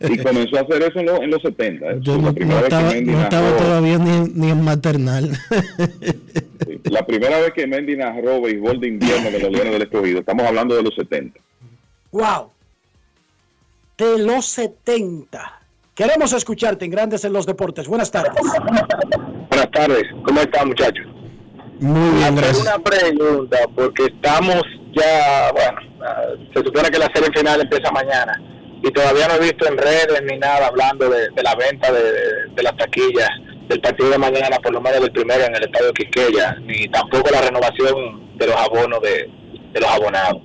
Y 0.00 0.16
comenzó 0.18 0.56
a 0.58 0.60
hacer 0.60 0.82
eso 0.82 1.00
en, 1.00 1.06
lo- 1.06 1.22
en 1.22 1.30
los 1.30 1.42
70. 1.42 1.86
¿eh? 1.86 1.96
Yo 2.00 2.16
La 2.16 2.22
no, 2.22 2.34
primera 2.34 2.60
no 2.60 2.66
vez 2.66 2.70
que 2.70 2.98
estaba, 2.98 3.00
no 3.16 3.22
estaba 3.22 3.50
narró- 3.50 3.56
todavía 3.56 3.98
ni, 3.98 4.28
ni 4.34 4.50
en 4.50 4.62
maternal. 4.62 5.30
La 6.84 7.04
primera 7.06 7.38
vez 7.40 7.52
que 7.54 7.66
Mendy 7.66 7.96
narró 7.96 8.40
béisbol 8.40 8.80
de 8.80 8.88
invierno 8.88 9.30
de 9.30 9.40
los 9.40 9.50
Leones 9.50 9.72
del 9.72 9.82
Escogido, 9.82 10.20
estamos 10.20 10.46
hablando 10.46 10.76
de 10.76 10.82
los 10.82 10.94
70. 10.94 11.38
wow. 12.12 12.50
De 13.96 14.18
los 14.20 14.46
70. 14.46 15.60
Queremos 15.96 16.32
escucharte 16.32 16.84
en 16.84 16.92
Grandes 16.92 17.24
en 17.24 17.32
los 17.32 17.46
Deportes. 17.46 17.88
Buenas 17.88 18.12
tardes. 18.12 18.32
Buenas 19.50 19.70
tardes, 19.72 20.04
¿cómo 20.24 20.40
están 20.40 20.68
muchachos? 20.68 21.04
Muy 21.80 22.10
bien, 22.18 22.36
gracias. 22.36 22.60
una 22.62 22.78
pregunta, 22.78 23.56
porque 23.74 24.04
estamos 24.04 24.62
ya, 24.94 25.50
bueno, 25.52 25.80
se 26.54 26.60
supone 26.62 26.88
que 26.90 26.98
la 26.98 27.10
serie 27.12 27.28
final 27.36 27.60
empieza 27.60 27.90
mañana 27.90 28.40
y 28.82 28.90
todavía 28.92 29.28
no 29.28 29.34
he 29.34 29.40
visto 29.40 29.66
en 29.66 29.76
redes 29.76 30.22
ni 30.24 30.38
nada 30.38 30.66
hablando 30.66 31.08
de, 31.08 31.28
la 31.42 31.54
venta 31.54 31.92
de, 31.92 32.62
las 32.62 32.76
taquillas 32.76 33.28
del 33.68 33.80
partido 33.80 34.10
de 34.10 34.18
mañana, 34.18 34.58
por 34.62 34.72
lo 34.72 34.80
menos 34.80 35.00
del 35.00 35.12
primero 35.12 35.44
en 35.44 35.54
el 35.54 35.62
estadio 35.64 35.92
Quisqueya, 35.92 36.56
ni 36.62 36.88
tampoco 36.88 37.30
la 37.30 37.42
renovación 37.42 38.36
de 38.36 38.46
los 38.46 38.56
abonos 38.56 39.00
de, 39.02 39.28
de 39.72 39.80
los 39.80 39.90
abonados. 39.90 40.42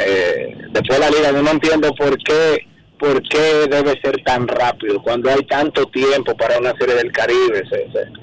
Eh, 0.00 0.56
después 0.70 0.98
de 0.98 1.04
la 1.04 1.10
liga, 1.10 1.32
yo 1.32 1.42
no 1.42 1.50
entiendo 1.50 1.92
por 1.94 2.16
qué 2.18 2.66
por 3.02 3.20
qué 3.24 3.66
debe 3.68 4.00
ser 4.00 4.22
tan 4.24 4.46
rápido 4.46 5.02
cuando 5.02 5.28
hay 5.28 5.44
tanto 5.46 5.86
tiempo 5.86 6.36
para 6.36 6.56
una 6.58 6.72
serie 6.78 6.94
del 6.94 7.10
Caribe. 7.10 7.64
Se, 7.68 7.90
se, 7.90 8.21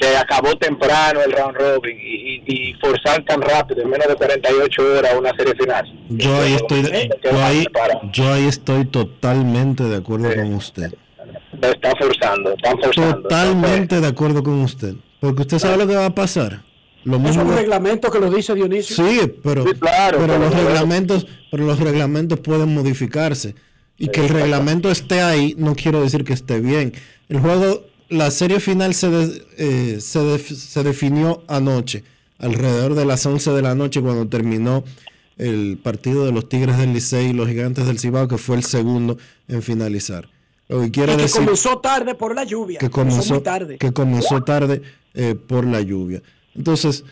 se 0.00 0.16
acabó 0.16 0.54
temprano 0.56 1.20
el 1.22 1.32
round 1.32 1.56
robin 1.56 1.96
y, 2.00 2.42
y- 2.46 2.70
y 2.70 2.74
forzar 2.74 3.24
tan 3.24 3.40
rápido, 3.42 3.82
en 3.82 3.90
menos 3.90 4.08
de 4.08 4.14
48 4.16 4.82
horas, 4.98 5.12
una 5.18 5.30
serie 5.36 5.54
final. 5.54 5.84
Yo 6.10 6.36
ahí 6.36 6.54
estoy, 6.54 6.82
de- 6.82 7.10
yo 7.22 7.44
ahí, 7.44 7.66
yo 8.12 8.32
ahí 8.32 8.46
estoy 8.46 8.84
totalmente 8.86 9.84
de 9.84 9.96
acuerdo 9.96 10.34
con 10.34 10.54
usted. 10.54 10.92
Lo 11.60 11.68
están 11.68 11.92
forzando, 11.98 12.52
están 12.54 12.78
forzando. 12.80 13.22
Totalmente 13.22 14.00
de 14.00 14.06
acuerdo 14.06 14.42
con 14.42 14.60
usted. 14.62 14.94
Porque 15.20 15.42
usted 15.42 15.58
sabe 15.58 15.78
lo 15.78 15.86
que 15.86 15.94
va 15.96 16.06
a 16.06 16.14
pasar. 16.14 16.62
Lo 17.04 17.16
Es 17.16 17.22
mismo 17.22 17.42
un 17.42 17.50
va- 17.52 17.56
reglamento 17.56 18.10
que 18.10 18.18
lo 18.18 18.30
dice 18.30 18.54
Dionisio. 18.54 18.96
Sí, 18.96 19.20
pero, 19.42 19.64
claro, 19.64 20.18
pero 20.18 20.34
pero 20.34 20.38
los 20.38 20.54
reglamentos, 20.54 21.26
pero 21.50 21.64
los 21.64 21.78
reglamentos 21.78 22.40
pueden 22.40 22.74
modificarse. 22.74 23.54
Y 23.96 24.08
que 24.08 24.22
el 24.22 24.28
reglamento 24.30 24.90
esté 24.90 25.20
ahí 25.22 25.54
no 25.56 25.74
quiero 25.74 26.02
decir 26.02 26.24
que 26.24 26.32
esté 26.32 26.60
bien. 26.60 26.92
El 27.28 27.38
juego, 27.40 27.84
la 28.08 28.30
serie 28.30 28.60
final 28.60 28.94
se, 28.94 29.08
de- 29.10 29.46
eh, 29.58 30.00
se, 30.00 30.38
se 30.38 30.82
definió 30.82 31.42
anoche, 31.48 32.04
alrededor 32.38 32.94
de 32.94 33.04
las 33.04 33.24
11 33.24 33.50
de 33.52 33.62
la 33.62 33.74
noche 33.74 34.00
cuando 34.00 34.26
terminó 34.28 34.84
el 35.36 35.78
partido 35.82 36.24
de 36.26 36.32
los 36.32 36.48
Tigres 36.48 36.78
del 36.78 36.92
Licey 36.92 37.30
y 37.30 37.32
los 37.32 37.48
Gigantes 37.48 37.86
del 37.86 37.98
Cibao, 37.98 38.28
que 38.28 38.38
fue 38.38 38.56
el 38.56 38.62
segundo 38.64 39.18
en 39.48 39.62
finalizar. 39.62 40.28
Lo 40.68 40.80
que 40.80 40.86
Y 40.86 40.90
que 40.90 41.06
decir 41.06 41.40
comenzó 41.42 41.78
tarde 41.78 42.14
por 42.14 42.34
la 42.34 42.44
lluvia. 42.44 42.78
que 42.78 42.88
comenzó, 42.88 43.42
tarde. 43.42 43.76
que 43.78 43.92
comenzó 43.92 44.42
tarde 44.42 44.82
eh, 45.14 45.34
por 45.34 45.66
la 45.66 45.80
lluvia. 45.80 46.22
Entonces, 46.54 47.04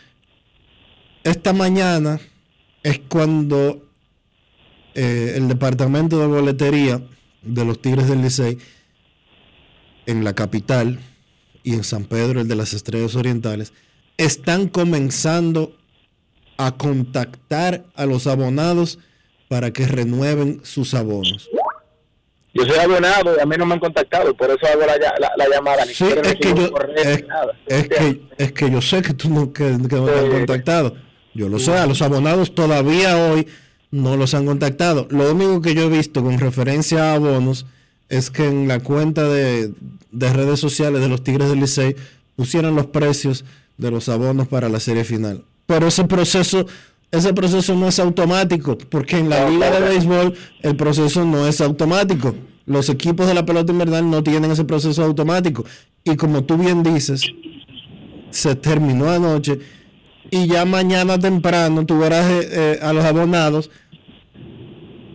esta 1.24 1.52
mañana 1.52 2.20
es 2.82 3.00
cuando 3.08 3.82
eh, 4.94 5.34
el 5.36 5.48
departamento 5.48 6.18
de 6.18 6.26
boletería 6.26 7.02
de 7.42 7.64
los 7.64 7.80
Tigres 7.82 8.08
del 8.08 8.22
Licey 8.22 8.58
en 10.06 10.24
la 10.24 10.34
capital 10.34 10.98
y 11.62 11.74
en 11.74 11.84
San 11.84 12.04
Pedro, 12.04 12.40
el 12.40 12.48
de 12.48 12.56
las 12.56 12.72
Estrellas 12.72 13.14
Orientales, 13.14 13.72
están 14.16 14.68
comenzando 14.68 15.76
a 16.58 16.76
contactar 16.76 17.84
a 17.94 18.06
los 18.06 18.26
abonados 18.26 18.98
para 19.48 19.72
que 19.72 19.86
renueven 19.86 20.60
sus 20.64 20.94
abonos. 20.94 21.48
Yo 22.54 22.64
soy 22.66 22.78
abonado 22.78 23.34
y 23.36 23.40
a 23.40 23.46
mí 23.46 23.56
no 23.56 23.64
me 23.64 23.74
han 23.74 23.80
contactado, 23.80 24.36
por 24.36 24.50
eso 24.50 24.66
hago 24.66 24.80
la, 24.82 24.96
lla- 24.96 25.18
la- 25.18 25.32
la 25.38 25.48
llamada. 25.48 25.86
Ni 25.86 25.94
Sí, 25.94 26.04
es 26.04 26.34
que 26.36 26.48
yo, 26.54 26.70
es, 26.96 27.26
nada. 27.26 27.52
es 27.66 27.88
que, 27.88 28.22
es 28.36 28.52
que 28.52 28.70
yo 28.70 28.82
sé 28.82 29.00
que 29.00 29.14
tú 29.14 29.30
no, 29.30 29.52
que, 29.52 29.64
que 29.64 29.96
no 29.96 30.04
te 30.06 30.18
han 30.18 30.30
contactado. 30.30 30.94
Yo 31.34 31.48
lo 31.48 31.58
sé, 31.58 31.72
a 31.72 31.86
los 31.86 32.02
abonados 32.02 32.54
todavía 32.54 33.16
hoy 33.16 33.46
no 33.90 34.16
los 34.18 34.34
han 34.34 34.44
contactado. 34.44 35.06
Lo 35.10 35.32
único 35.32 35.62
que 35.62 35.74
yo 35.74 35.84
he 35.84 35.88
visto 35.88 36.22
con 36.22 36.38
referencia 36.38 37.12
a 37.12 37.14
abonos 37.14 37.64
es 38.12 38.30
que 38.30 38.46
en 38.46 38.68
la 38.68 38.78
cuenta 38.80 39.26
de, 39.26 39.72
de 40.10 40.32
redes 40.34 40.60
sociales 40.60 41.00
de 41.00 41.08
los 41.08 41.24
Tigres 41.24 41.48
del 41.48 41.60
Licey 41.60 41.96
pusieron 42.36 42.76
los 42.76 42.86
precios 42.86 43.46
de 43.78 43.90
los 43.90 44.10
abonos 44.10 44.48
para 44.48 44.68
la 44.68 44.80
serie 44.80 45.02
final. 45.02 45.44
Pero 45.64 45.86
ese 45.86 46.04
proceso, 46.04 46.66
ese 47.10 47.32
proceso 47.32 47.74
no 47.74 47.88
es 47.88 47.98
automático, 47.98 48.76
porque 48.76 49.16
en 49.16 49.30
la 49.30 49.48
liga 49.48 49.70
de 49.70 49.88
béisbol 49.88 50.34
el 50.60 50.76
proceso 50.76 51.24
no 51.24 51.48
es 51.48 51.62
automático. 51.62 52.34
Los 52.66 52.90
equipos 52.90 53.26
de 53.26 53.32
la 53.32 53.46
pelota 53.46 53.72
invernal 53.72 54.10
no 54.10 54.22
tienen 54.22 54.50
ese 54.50 54.64
proceso 54.64 55.02
automático. 55.02 55.64
Y 56.04 56.16
como 56.16 56.44
tú 56.44 56.58
bien 56.58 56.82
dices, 56.82 57.22
se 58.28 58.54
terminó 58.56 59.10
anoche 59.10 59.58
y 60.30 60.48
ya 60.48 60.66
mañana 60.66 61.18
temprano 61.18 61.86
tú 61.86 61.98
verás 61.98 62.30
eh, 62.30 62.48
eh, 62.50 62.78
a 62.82 62.92
los 62.92 63.06
abonados 63.06 63.70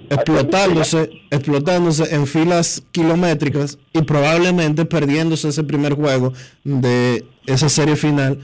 explotándose, 0.09 1.09
explotándose 1.31 2.15
en 2.15 2.27
filas 2.27 2.83
kilométricas 2.91 3.77
y 3.93 4.01
probablemente 4.01 4.85
perdiéndose 4.85 5.49
ese 5.49 5.63
primer 5.63 5.93
juego 5.93 6.33
de 6.63 7.25
esa 7.45 7.69
serie 7.69 7.95
final 7.95 8.39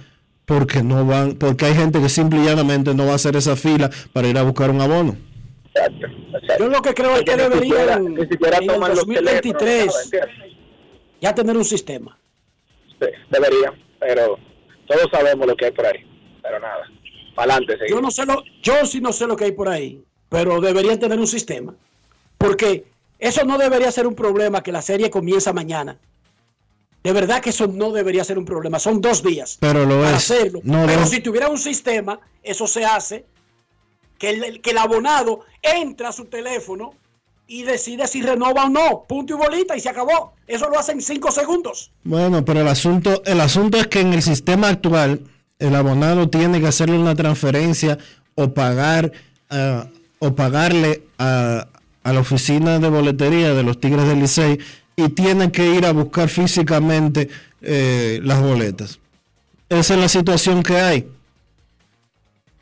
porque 0.45 0.83
no 0.83 1.05
van, 1.05 1.33
porque 1.35 1.65
hay 1.65 1.75
gente 1.75 2.01
que 2.01 2.09
simple 2.09 2.41
y 2.41 2.45
llanamente 2.45 2.93
no 2.93 3.05
va 3.05 3.13
a 3.13 3.15
hacer 3.15 3.35
esa 3.35 3.55
fila 3.55 3.89
para 4.11 4.27
ir 4.27 4.37
a 4.37 4.43
buscar 4.43 4.69
un 4.69 4.81
abono. 4.81 5.15
Yo 6.59 6.67
lo 6.67 6.81
que 6.81 6.93
creo 6.93 7.15
es 7.15 7.23
que 7.23 7.35
deberían 7.35 8.05
en 8.05 8.17
el 8.17 8.95
2023 8.95 10.11
ya 11.21 11.33
tener 11.33 11.57
un 11.57 11.65
sistema. 11.65 12.17
Sí, 12.99 13.07
deberían, 13.29 13.73
pero 13.99 14.37
todos 14.87 15.07
sabemos 15.11 15.47
lo 15.47 15.55
que 15.55 15.65
hay 15.65 15.71
por 15.71 15.85
ahí. 15.85 16.05
Pero 16.41 16.59
nada, 16.59 16.83
para 17.35 17.55
adelante. 17.55 17.85
Yo 17.89 18.01
no 18.01 18.11
sé 18.11 18.25
lo, 18.25 18.43
yo 18.61 18.85
sí 18.85 18.99
no 18.99 19.13
sé 19.13 19.25
lo 19.25 19.35
que 19.35 19.45
hay 19.45 19.51
por 19.53 19.69
ahí, 19.69 20.03
pero 20.33 20.59
deberían 20.59 20.97
tener 20.97 21.19
un 21.19 21.27
sistema. 21.27 21.75
Porque 22.39 22.85
eso 23.19 23.45
no 23.45 23.59
debería 23.59 23.91
ser 23.91 24.07
un 24.07 24.15
problema 24.15 24.63
que 24.63 24.71
la 24.71 24.81
serie 24.81 25.11
comienza 25.11 25.53
mañana. 25.53 25.95
De 27.03 27.13
verdad 27.13 27.39
que 27.39 27.51
eso 27.51 27.67
no 27.67 27.91
debería 27.91 28.23
ser 28.23 28.39
un 28.39 28.45
problema. 28.45 28.79
Son 28.79 28.99
dos 28.99 29.21
días 29.21 29.57
Pero 29.59 29.85
lo 29.85 30.01
para 30.01 30.17
es. 30.17 30.31
hacerlo. 30.31 30.61
No, 30.63 30.87
Pero 30.87 31.01
no. 31.01 31.05
si 31.05 31.19
tuviera 31.19 31.49
un 31.49 31.59
sistema, 31.59 32.19
eso 32.41 32.65
se 32.65 32.83
hace. 32.83 33.25
Que 34.17 34.31
el, 34.31 34.61
que 34.61 34.71
el 34.71 34.79
abonado 34.79 35.41
entra 35.61 36.09
a 36.09 36.11
su 36.11 36.25
teléfono 36.25 36.95
y 37.45 37.61
decide 37.61 38.07
si 38.07 38.23
renova 38.23 38.65
o 38.65 38.69
no. 38.69 39.03
Punto 39.07 39.35
y 39.35 39.37
bolita 39.37 39.77
y 39.77 39.81
se 39.81 39.89
acabó. 39.89 40.33
Eso 40.47 40.67
lo 40.67 40.79
hace 40.79 40.93
en 40.93 41.01
cinco 41.03 41.29
segundos. 41.31 41.91
Bueno, 42.03 42.43
pero 42.43 42.61
el 42.61 42.67
asunto, 42.67 43.21
el 43.25 43.39
asunto 43.39 43.77
es 43.77 43.85
que 43.85 43.99
en 43.99 44.13
el 44.13 44.23
sistema 44.23 44.69
actual 44.69 45.21
el 45.59 45.75
abonado 45.75 46.27
tiene 46.27 46.59
que 46.59 46.67
hacerle 46.67 46.97
una 46.97 47.13
transferencia 47.13 47.99
o 48.33 48.51
pagar 48.51 49.11
ah, 49.51 49.85
o 50.23 50.35
pagarle 50.35 51.03
a, 51.17 51.67
a 52.03 52.13
la 52.13 52.19
oficina 52.21 52.79
de 52.79 52.87
boletería 52.87 53.53
de 53.53 53.63
los 53.63 53.79
Tigres 53.81 54.07
del 54.07 54.21
Licey 54.21 54.57
y 54.95 55.09
tiene 55.09 55.51
que 55.51 55.75
ir 55.75 55.85
a 55.85 55.91
buscar 55.91 56.29
físicamente 56.29 57.27
eh, 57.61 58.21
las 58.23 58.41
boletas. 58.41 58.99
Esa 59.67 59.95
es 59.95 59.99
la 59.99 60.07
situación 60.07 60.63
que 60.63 60.77
hay. 60.77 61.07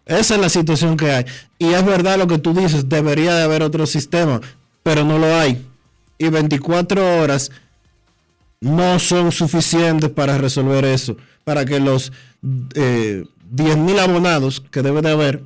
Esa 0.08 0.36
es 0.36 0.42
la 0.42 0.50
situación 0.50 0.98
que 0.98 1.12
hay. 1.12 1.26
Y 1.60 1.74
es 1.74 1.86
verdad 1.86 2.18
lo 2.18 2.26
que 2.26 2.40
tú 2.40 2.54
dices, 2.54 2.90
debería 2.90 3.36
de 3.36 3.44
haber 3.44 3.62
otro 3.62 3.86
sistema, 3.86 4.42
pero 4.82 5.04
no 5.04 5.20
lo 5.20 5.36
hay. 5.36 5.64
Y 6.18 6.30
24 6.30 7.22
horas 7.22 7.52
no 8.60 8.98
son 8.98 9.32
suficientes 9.32 10.10
para 10.10 10.40
resolver 10.40 10.84
eso, 10.86 11.16
para 11.44 11.64
que 11.64 11.80
los 11.80 12.12
eh, 12.76 13.26
10.000 13.54 14.00
abonados 14.00 14.64
que 14.72 14.82
debe 14.82 15.02
de 15.02 15.12
haber, 15.12 15.44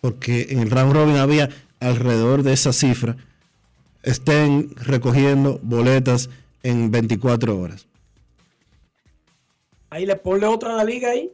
porque 0.00 0.48
en 0.50 0.60
el 0.60 0.70
round 0.70 0.92
robin 0.92 1.16
había 1.16 1.50
alrededor 1.80 2.42
de 2.42 2.52
esa 2.52 2.72
cifra, 2.72 3.16
estén 4.02 4.74
recogiendo 4.76 5.58
boletas 5.62 6.30
en 6.62 6.90
24 6.90 7.58
horas. 7.58 7.86
Ahí 9.90 10.06
le 10.06 10.16
ponle 10.16 10.46
otra 10.46 10.74
a 10.74 10.76
la 10.76 10.84
liga 10.84 11.10
ahí. 11.10 11.32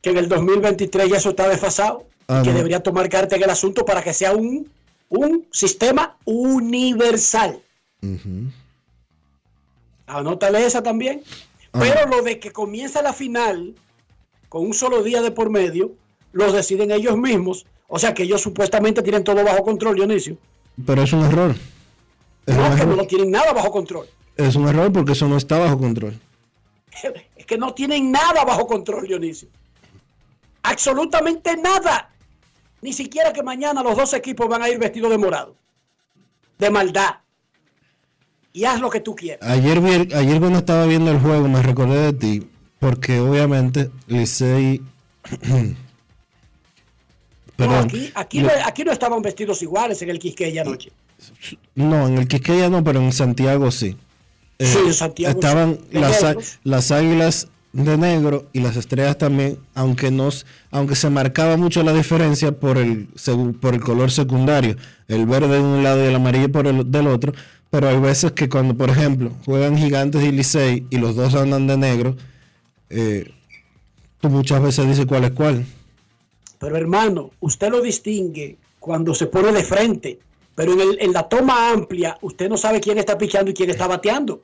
Que 0.00 0.10
en 0.10 0.18
el 0.18 0.28
2023 0.28 1.10
ya 1.10 1.16
eso 1.16 1.30
está 1.30 1.48
desfasado. 1.48 2.06
Ah, 2.28 2.40
y 2.40 2.44
que 2.44 2.50
no. 2.50 2.58
debería 2.58 2.80
tomar 2.80 3.08
carta 3.08 3.36
en 3.36 3.42
el 3.42 3.50
asunto 3.50 3.84
para 3.84 4.02
que 4.02 4.14
sea 4.14 4.32
un, 4.32 4.70
un 5.08 5.46
sistema 5.50 6.16
universal. 6.24 7.60
Anótale 10.06 10.64
esa 10.64 10.82
también. 10.82 11.22
Pero 11.72 12.06
lo 12.06 12.22
de 12.22 12.38
que 12.38 12.52
comienza 12.52 13.02
la 13.02 13.12
final 13.12 13.74
con 14.48 14.62
un 14.66 14.74
solo 14.74 15.02
día 15.02 15.22
de 15.22 15.30
por 15.30 15.50
medio, 15.50 15.92
los 16.32 16.52
deciden 16.52 16.90
ellos 16.90 17.16
mismos. 17.16 17.66
O 17.88 17.98
sea 17.98 18.14
que 18.14 18.22
ellos 18.22 18.40
supuestamente 18.40 19.02
tienen 19.02 19.24
todo 19.24 19.42
bajo 19.44 19.62
control, 19.64 19.96
Dionisio. 19.96 20.36
Pero 20.86 21.02
es 21.02 21.12
un 21.12 21.24
error. 21.24 21.54
Es 22.46 22.56
No, 22.56 22.62
un 22.64 22.70
que 22.70 22.76
no 22.76 22.82
error. 22.82 22.96
lo 22.96 23.06
tienen 23.06 23.30
nada 23.30 23.52
bajo 23.52 23.70
control. 23.70 24.06
Es 24.36 24.54
un 24.56 24.68
error 24.68 24.92
porque 24.92 25.12
eso 25.12 25.28
no 25.28 25.36
está 25.36 25.58
bajo 25.58 25.78
control. 25.78 26.18
Es 27.36 27.46
que 27.46 27.58
no 27.58 27.74
tienen 27.74 28.10
nada 28.12 28.44
bajo 28.44 28.66
control, 28.66 29.06
Dionisio. 29.06 29.48
Absolutamente 30.62 31.56
nada. 31.56 32.10
Ni 32.82 32.92
siquiera 32.92 33.32
que 33.32 33.42
mañana 33.42 33.82
los 33.82 33.96
dos 33.96 34.14
equipos 34.14 34.48
van 34.48 34.62
a 34.62 34.68
ir 34.68 34.78
vestidos 34.78 35.10
de 35.10 35.18
morado. 35.18 35.54
De 36.58 36.70
maldad. 36.70 37.16
Y 38.52 38.64
haz 38.64 38.80
lo 38.80 38.90
que 38.90 39.00
tú 39.00 39.14
quieras. 39.14 39.48
Ayer, 39.48 39.78
ayer 40.14 40.40
cuando 40.40 40.58
estaba 40.58 40.86
viendo 40.86 41.10
el 41.10 41.20
juego 41.20 41.48
me 41.48 41.62
recordé 41.62 42.00
de 42.00 42.12
ti, 42.12 42.50
porque 42.78 43.20
obviamente 43.20 43.90
Licey... 44.06 44.80
No, 47.66 47.78
aquí, 47.78 48.10
aquí, 48.14 48.42
no, 48.42 48.50
aquí 48.64 48.84
no 48.84 48.92
estaban 48.92 49.22
vestidos 49.22 49.62
iguales 49.62 50.00
en 50.02 50.10
el 50.10 50.18
Quisqueya 50.18 50.62
anoche. 50.62 50.90
No, 51.74 52.08
en 52.08 52.18
el 52.18 52.28
Quisqueya 52.28 52.68
no, 52.68 52.82
pero 52.84 53.00
en 53.00 53.12
Santiago 53.12 53.70
sí. 53.70 53.96
Eh, 54.58 54.66
Sí, 54.66 54.78
en 54.86 54.94
Santiago 54.94 55.38
Estaban 55.38 55.78
sí. 55.90 55.98
Las, 56.64 56.90
águilas 56.90 57.48
de 57.72 57.96
negro 57.96 58.46
y 58.52 58.60
las 58.60 58.76
estrellas 58.76 59.16
también, 59.16 59.58
aunque 59.74 60.10
nos, 60.10 60.44
aunque 60.70 60.96
se 60.96 61.08
marcaba 61.08 61.56
mucho 61.56 61.82
la 61.82 61.92
diferencia 61.92 62.52
por 62.52 62.78
el 62.78 63.08
por 63.60 63.74
el 63.74 63.80
color 63.80 64.10
secundario, 64.10 64.76
el 65.08 65.26
verde 65.26 65.54
de 65.54 65.60
un 65.60 65.82
lado 65.82 66.04
y 66.04 66.08
el 66.08 66.14
amarillo 66.14 66.50
por 66.50 66.66
el 66.66 66.90
del 66.90 67.06
otro, 67.06 67.32
pero 67.70 67.88
hay 67.88 67.98
veces 67.98 68.32
que 68.32 68.48
cuando, 68.48 68.74
por 68.76 68.90
ejemplo, 68.90 69.32
juegan 69.44 69.78
Gigantes 69.78 70.22
y 70.24 70.32
Licey 70.32 70.86
y 70.90 70.98
los 70.98 71.14
dos 71.14 71.34
andan 71.36 71.68
de 71.68 71.76
negro, 71.76 72.16
eh, 72.90 73.32
tú 74.20 74.28
muchas 74.28 74.60
veces 74.60 74.88
dices 74.88 75.06
cuál 75.06 75.24
es 75.24 75.30
cuál. 75.30 75.64
Pero 76.60 76.76
hermano, 76.76 77.30
usted 77.40 77.70
lo 77.70 77.80
distingue 77.80 78.58
cuando 78.78 79.14
se 79.14 79.26
pone 79.26 79.50
de 79.50 79.64
frente. 79.64 80.18
Pero 80.54 80.74
en, 80.74 80.80
el- 80.80 80.98
en 81.00 81.12
la 81.12 81.26
toma 81.28 81.70
amplia, 81.70 82.18
usted 82.20 82.48
no 82.50 82.56
sabe 82.58 82.80
quién 82.80 82.98
está 82.98 83.16
pichando 83.16 83.50
y 83.50 83.54
quién 83.54 83.70
está 83.70 83.86
bateando. 83.88 84.42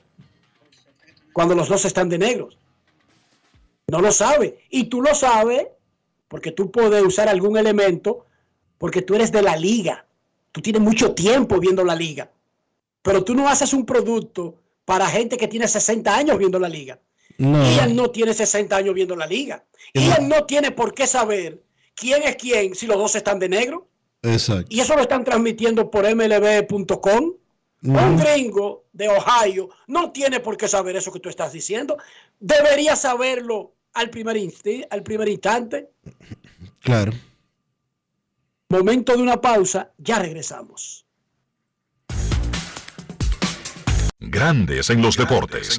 Cuando 1.32 1.54
los 1.54 1.68
dos 1.68 1.84
están 1.84 2.08
de 2.08 2.16
negros. 2.18 2.56
No 3.88 4.00
lo 4.00 4.10
sabe. 4.10 4.58
Y 4.70 4.84
tú 4.84 5.02
lo 5.02 5.14
sabes 5.14 5.66
porque 6.28 6.52
tú 6.52 6.70
puedes 6.70 7.04
usar 7.04 7.28
algún 7.28 7.56
elemento 7.58 8.24
porque 8.78 9.02
tú 9.02 9.14
eres 9.14 9.30
de 9.30 9.42
la 9.42 9.54
liga. 9.56 10.06
Tú 10.52 10.62
tienes 10.62 10.80
mucho 10.80 11.12
tiempo 11.14 11.60
viendo 11.60 11.84
la 11.84 11.94
liga. 11.94 12.30
Pero 13.02 13.22
tú 13.22 13.34
no 13.34 13.46
haces 13.48 13.74
un 13.74 13.84
producto 13.84 14.56
para 14.86 15.06
gente 15.06 15.36
que 15.36 15.48
tiene 15.48 15.68
60 15.68 16.16
años 16.16 16.38
viendo 16.38 16.58
la 16.58 16.68
liga. 16.68 16.98
No. 17.38 17.62
Ian 17.76 17.94
no 17.94 18.10
tiene 18.10 18.32
60 18.32 18.74
años 18.74 18.94
viendo 18.94 19.14
la 19.14 19.26
liga. 19.26 19.62
Ian 19.92 20.28
no 20.28 20.44
tiene 20.46 20.70
por 20.70 20.94
qué 20.94 21.06
saber 21.06 21.62
quién 21.96 22.22
es 22.22 22.36
quién 22.36 22.74
si 22.76 22.86
los 22.86 22.96
dos 22.98 23.14
están 23.16 23.38
de 23.40 23.48
negro. 23.48 23.88
Exacto. 24.22 24.66
Y 24.70 24.80
eso 24.80 24.94
lo 24.94 25.02
están 25.02 25.24
transmitiendo 25.24 25.90
por 25.90 26.04
mlb.com. 26.14 27.32
Un 27.82 28.16
gringo 28.16 28.86
de 28.92 29.08
Ohio 29.08 29.68
no 29.86 30.10
tiene 30.10 30.40
por 30.40 30.56
qué 30.56 30.66
saber 30.66 30.96
eso 30.96 31.12
que 31.12 31.20
tú 31.20 31.28
estás 31.28 31.52
diciendo. 31.52 31.96
Debería 32.40 32.96
saberlo 32.96 33.74
al 33.92 34.10
primer, 34.10 34.36
insti- 34.36 34.86
al 34.90 35.02
primer 35.02 35.28
instante. 35.28 35.90
Claro. 36.80 37.12
Momento 38.68 39.14
de 39.16 39.22
una 39.22 39.40
pausa, 39.40 39.92
ya 39.98 40.18
regresamos. 40.18 41.04
Grandes 44.18 44.90
en 44.90 45.02
los 45.02 45.16
deportes. 45.16 45.78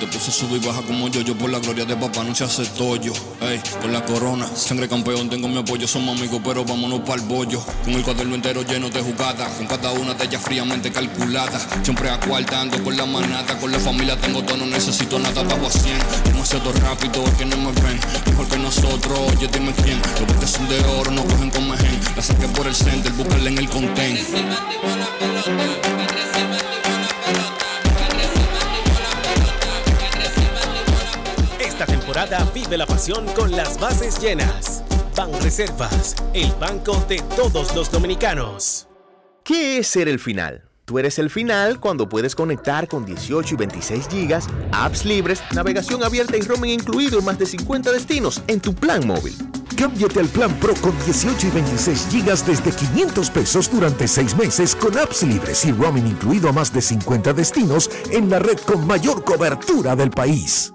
Te 0.00 0.06
puse 0.06 0.30
sub 0.30 0.54
y 0.54 0.58
baja 0.58 0.82
como 0.82 1.08
yo, 1.08 1.20
yo 1.20 1.36
por 1.36 1.50
la 1.50 1.58
gloria 1.58 1.84
de 1.84 1.96
papá 1.96 2.24
no 2.24 2.34
se 2.34 2.44
hace 2.44 2.64
tollo. 2.66 3.12
Ey, 3.40 3.60
con 3.80 3.92
la 3.92 4.04
corona, 4.04 4.48
sangre 4.54 4.88
campeón, 4.88 5.28
tengo 5.28 5.48
mi 5.48 5.58
apoyo, 5.58 5.86
somos 5.86 6.18
amigos, 6.18 6.40
pero 6.44 6.64
vámonos 6.64 7.00
para 7.00 7.22
el 7.22 7.28
bollo. 7.28 7.64
Con 7.84 7.94
el 7.94 8.02
cuaderno 8.02 8.34
entero 8.34 8.62
lleno 8.62 8.90
de 8.90 9.00
jugadas, 9.00 9.52
con 9.52 9.66
cada 9.66 9.92
una 9.92 10.14
de 10.14 10.24
ellas 10.24 10.42
fríamente 10.42 10.90
calculada. 10.90 11.60
Siempre 11.82 12.10
a 12.10 12.18
cuarta 12.18 12.60
ando 12.60 12.82
con 12.82 12.96
la 12.96 13.06
manata, 13.06 13.58
con 13.58 13.70
la 13.70 13.78
familia 13.78 14.16
tengo 14.16 14.42
todo, 14.42 14.56
no 14.58 14.66
necesito 14.66 15.18
nada, 15.18 15.42
bajo 15.42 15.66
a 15.66 15.70
100. 15.70 15.98
Demasiado 16.24 16.72
rápido, 16.72 17.24
es 17.24 17.34
que 17.34 17.44
no 17.44 17.56
me 17.56 17.72
ven, 17.72 18.00
mejor 18.26 18.48
que 18.48 18.58
nosotros, 18.58 19.18
oye, 19.18 19.48
dime 19.52 19.72
quién. 19.82 20.00
Los 20.18 20.26
botes 20.26 20.50
son 20.50 20.68
de 20.68 20.80
oro, 20.98 21.10
no 21.10 21.24
cogen 21.24 21.50
con 21.50 21.68
mejen. 21.68 22.00
La 22.16 22.22
saqué 22.22 22.48
por 22.48 22.66
el 22.66 22.74
center, 22.74 23.12
búscala 23.12 23.48
en 23.48 23.58
el 23.58 23.68
content. 23.68 24.18
Vive 32.52 32.76
la 32.76 32.86
pasión 32.86 33.24
con 33.34 33.50
las 33.52 33.80
bases 33.80 34.20
llenas. 34.20 34.82
Ban 35.16 35.30
Reservas, 35.42 36.14
el 36.34 36.52
banco 36.60 37.02
de 37.08 37.22
todos 37.36 37.74
los 37.74 37.90
dominicanos. 37.90 38.86
¿Qué 39.42 39.78
es 39.78 39.86
ser 39.86 40.08
el 40.08 40.18
final? 40.18 40.68
Tú 40.84 40.98
eres 40.98 41.18
el 41.18 41.30
final 41.30 41.80
cuando 41.80 42.08
puedes 42.08 42.34
conectar 42.34 42.86
con 42.86 43.06
18 43.06 43.54
y 43.54 43.56
26 43.56 44.08
gigas, 44.08 44.46
apps 44.72 45.06
libres, 45.06 45.42
navegación 45.54 46.04
abierta 46.04 46.36
y 46.36 46.42
roaming 46.42 46.72
incluido 46.72 47.18
en 47.18 47.24
más 47.24 47.38
de 47.38 47.46
50 47.46 47.92
destinos 47.92 48.42
en 48.46 48.60
tu 48.60 48.74
plan 48.74 49.06
móvil. 49.06 49.34
Cámbiate 49.76 50.20
al 50.20 50.28
plan 50.28 50.54
Pro 50.60 50.74
con 50.82 50.92
18 51.06 51.46
y 51.46 51.50
26 51.50 52.08
gigas 52.10 52.46
desde 52.46 52.72
500 52.72 53.30
pesos 53.30 53.70
durante 53.70 54.06
6 54.06 54.36
meses 54.36 54.76
con 54.76 54.98
apps 54.98 55.22
libres 55.22 55.64
y 55.64 55.72
roaming 55.72 56.08
incluido 56.08 56.50
a 56.50 56.52
más 56.52 56.72
de 56.74 56.82
50 56.82 57.32
destinos 57.32 57.90
en 58.10 58.28
la 58.28 58.38
red 58.38 58.58
con 58.58 58.86
mayor 58.86 59.24
cobertura 59.24 59.96
del 59.96 60.10
país. 60.10 60.74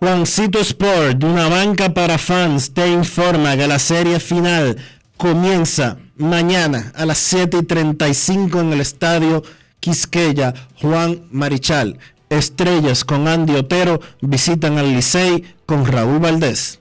Juancito 0.05 0.59
Sport, 0.61 1.17
de 1.17 1.25
una 1.25 1.49
banca 1.49 1.95
para 1.95 2.19
fans, 2.19 2.75
te 2.75 2.87
informa 2.89 3.57
que 3.57 3.67
la 3.67 3.79
serie 3.79 4.21
final 4.21 4.77
comienza 5.17 5.97
mañana 6.19 6.93
a 6.95 7.07
las 7.07 7.17
7 7.21 7.61
y 7.63 7.63
35 7.63 8.61
en 8.61 8.75
el 8.75 8.83
estadio 8.83 9.43
Quisqueya 9.81 10.53
Juan 10.83 11.23
Marichal. 11.31 11.99
Estrellas 12.29 13.03
con 13.03 13.27
Andy 13.27 13.55
Otero 13.55 13.99
visitan 14.21 14.77
al 14.77 14.93
Licey 14.93 15.43
con 15.65 15.87
Raúl 15.87 16.19
Valdés. 16.19 16.81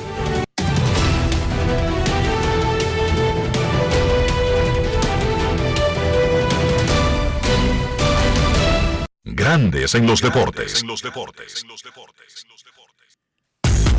Grandes 9.51 9.95
en 9.95 10.07
los 10.07 10.21
deportes. 10.21 10.81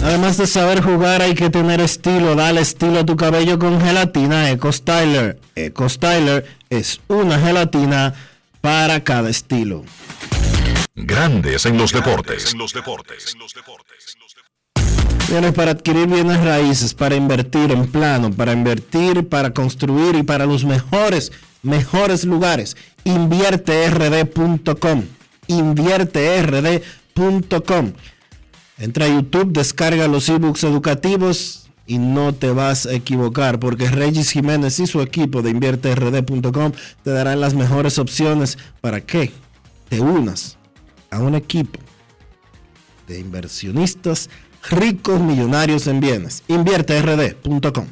Además 0.03 0.39
de 0.39 0.47
saber 0.47 0.83
jugar 0.83 1.20
hay 1.20 1.35
que 1.35 1.51
tener 1.51 1.79
estilo. 1.83 2.35
Dale 2.35 2.62
estilo 2.62 3.01
a 3.01 3.05
tu 3.05 3.16
cabello 3.16 3.59
con 3.59 3.79
gelatina 3.79 4.51
Eco 4.51 4.73
Styler. 4.73 5.39
Eco 5.55 5.91
Styler 5.91 6.47
es 6.70 7.03
una 7.07 7.39
gelatina 7.39 8.15
para 8.62 9.05
cada 9.05 9.29
estilo. 9.29 9.85
Grandes 10.95 11.66
en 11.66 11.77
los 11.77 11.93
deportes. 11.93 12.55
Tienes 15.27 15.53
para 15.53 15.73
adquirir 15.73 16.07
bienes 16.07 16.43
raíces, 16.43 16.95
para 16.95 17.15
invertir 17.15 17.73
en 17.73 17.93
plano, 17.93 18.33
para 18.33 18.53
invertir, 18.53 19.29
para 19.29 19.53
construir 19.53 20.15
y 20.15 20.23
para 20.23 20.47
los 20.47 20.65
mejores, 20.65 21.31
mejores 21.62 22.24
lugares. 22.24 22.74
InvierteRD.com 23.05 25.03
invierterd.com. 25.47 27.93
Entra 28.78 29.05
a 29.05 29.09
YouTube, 29.09 29.52
descarga 29.52 30.09
los 30.09 30.28
ebooks 30.28 30.64
educativos 30.64 31.62
y 31.86 31.98
no 31.98 32.35
te 32.35 32.51
vas 32.51 32.86
a 32.86 32.94
equivocar 32.94 33.59
porque 33.59 33.90
Regis 33.90 34.31
Jiménez 34.31 34.78
y 34.81 34.86
su 34.86 35.02
equipo 35.02 35.43
de 35.43 35.51
invierterd.com 35.51 36.73
te 37.02 37.10
darán 37.10 37.40
las 37.40 37.55
mejores 37.55 37.98
opciones 37.98 38.59
para 38.81 39.01
que 39.01 39.32
te 39.89 40.01
unas 40.01 40.59
a 41.10 41.19
un 41.19 41.35
equipo 41.35 41.78
de 43.06 43.20
inversionistas 43.20 44.31
ricos 44.70 45.20
millonarios 45.20 45.86
en 45.86 46.01
bienes. 46.01 46.43
invierterd.com. 46.48 47.86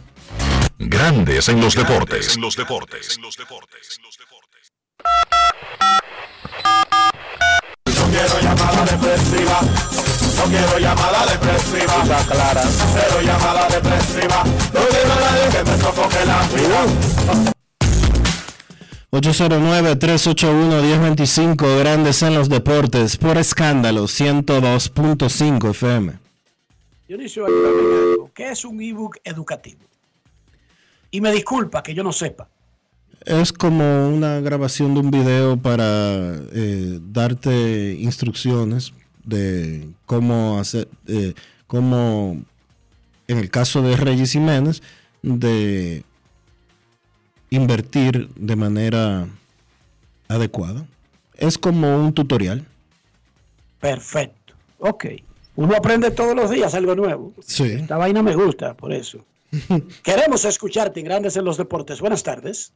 Grandes 0.78 1.48
en 1.48 1.60
los 1.60 1.74
deportes. 1.74 2.36
En 2.36 2.40
los 2.40 2.56
deportes. 2.56 3.18
No 3.20 3.28
quiero 8.10 8.40
llamada 8.40 8.84
depresiva. 8.84 9.60
No 10.36 10.44
quiero 10.44 10.78
llamada 10.78 11.26
depresiva. 11.26 12.04
clara. 12.28 12.62
Cero 12.62 13.20
llamada 13.22 13.68
depresiva. 13.68 14.44
No 14.44 14.80
quiero 14.88 15.12
a 15.12 15.20
nadie 15.20 15.48
que 15.50 15.64
me 15.64 15.76
sofoque 15.78 16.24
la 16.26 16.46
vida. 16.48 16.84
809-381-1025 19.12 21.78
Grandes 21.78 22.22
en 22.22 22.34
los 22.34 22.48
Deportes 22.48 23.16
por 23.16 23.38
escándalo 23.38 24.04
102.5 24.04 25.70
FM. 25.70 26.12
Dionisio. 27.08 27.46
¿Qué 28.32 28.50
es 28.50 28.64
un 28.64 28.80
ebook 28.80 29.16
educativo? 29.24 29.80
Y 31.10 31.20
me 31.20 31.32
disculpa 31.32 31.82
que 31.82 31.92
yo 31.92 32.04
no 32.04 32.12
sepa. 32.12 32.46
Es 33.26 33.52
como 33.52 34.08
una 34.08 34.40
grabación 34.40 34.94
de 34.94 35.00
un 35.00 35.10
video 35.10 35.56
para 35.56 36.36
eh, 36.52 36.98
darte 37.02 37.96
instrucciones 38.00 38.92
de 39.24 39.88
cómo 40.06 40.58
hacer, 40.58 40.88
eh, 41.06 41.34
cómo, 41.66 42.42
en 43.28 43.38
el 43.38 43.50
caso 43.50 43.82
de 43.82 43.96
Reyes 43.96 44.32
Jiménez, 44.32 44.82
de 45.22 46.02
invertir 47.50 48.28
de 48.36 48.56
manera 48.56 49.28
adecuada. 50.28 50.86
Es 51.36 51.58
como 51.58 51.96
un 51.98 52.14
tutorial. 52.14 52.66
Perfecto. 53.80 54.54
Ok. 54.78 55.06
Uno 55.56 55.76
aprende 55.76 56.10
todos 56.10 56.34
los 56.34 56.50
días 56.50 56.74
algo 56.74 56.94
nuevo. 56.94 57.34
Sí. 57.44 57.64
Esta 57.64 57.98
vaina 57.98 58.22
me 58.22 58.34
gusta, 58.34 58.74
por 58.74 58.92
eso. 58.92 59.24
Queremos 60.02 60.44
escucharte 60.44 61.00
en 61.00 61.06
Grandes 61.06 61.36
en 61.36 61.44
los 61.44 61.56
Deportes. 61.56 62.00
Buenas 62.00 62.22
tardes. 62.22 62.72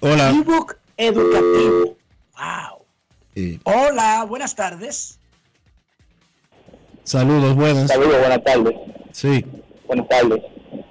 Hola. 0.00 0.30
ebook 0.30 0.76
educativo. 0.96 1.96
Wow. 2.36 2.84
Hola, 3.64 4.24
buenas 4.28 4.54
tardes. 4.54 5.18
saludos, 7.04 7.54
buenas. 7.54 7.88
Saludos, 7.88 8.18
buenas 8.18 8.44
tardes. 8.44 8.74
Sí. 9.12 9.44
Buenas 9.86 10.08
tardes. 10.08 10.42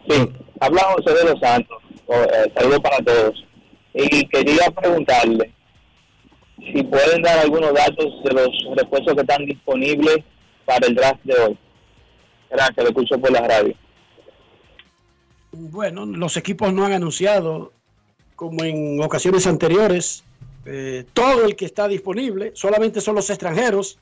Sí, 0.09 0.29
habla 0.59 0.81
José 0.95 1.13
de 1.13 1.23
los 1.31 1.39
Santos. 1.39 1.77
Oh, 2.07 2.13
eh, 2.13 2.51
saludos 2.55 2.79
para 2.79 2.97
todos. 2.97 3.45
Y 3.93 4.27
quería 4.27 4.69
preguntarle 4.71 5.53
si 6.57 6.83
pueden 6.83 7.21
dar 7.21 7.39
algunos 7.39 7.73
datos 7.73 8.23
de 8.23 8.33
los 8.33 8.49
repuestos 8.75 9.15
que 9.15 9.21
están 9.21 9.45
disponibles 9.45 10.17
para 10.65 10.87
el 10.87 10.95
draft 10.95 11.21
de 11.23 11.33
hoy. 11.39 11.57
Gracias, 12.49 12.77
lo 12.77 12.89
escucho 12.89 13.19
por 13.19 13.31
la 13.31 13.41
radio. 13.41 13.75
Bueno, 15.51 16.05
los 16.05 16.37
equipos 16.37 16.71
no 16.73 16.85
han 16.85 16.93
anunciado, 16.93 17.73
como 18.35 18.63
en 18.63 19.01
ocasiones 19.01 19.47
anteriores, 19.47 20.23
eh, 20.65 21.05
todo 21.13 21.45
el 21.45 21.55
que 21.55 21.65
está 21.65 21.87
disponible. 21.87 22.51
Solamente 22.53 23.01
son 23.01 23.15
los 23.15 23.29
extranjeros, 23.29 23.97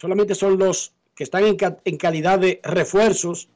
solamente 0.00 0.34
son 0.34 0.58
los 0.58 0.92
que 1.14 1.24
están 1.24 1.44
en, 1.44 1.56
ca- 1.56 1.78
en 1.84 1.96
calidad 1.96 2.38
de 2.38 2.60
refuerzos. 2.62 3.48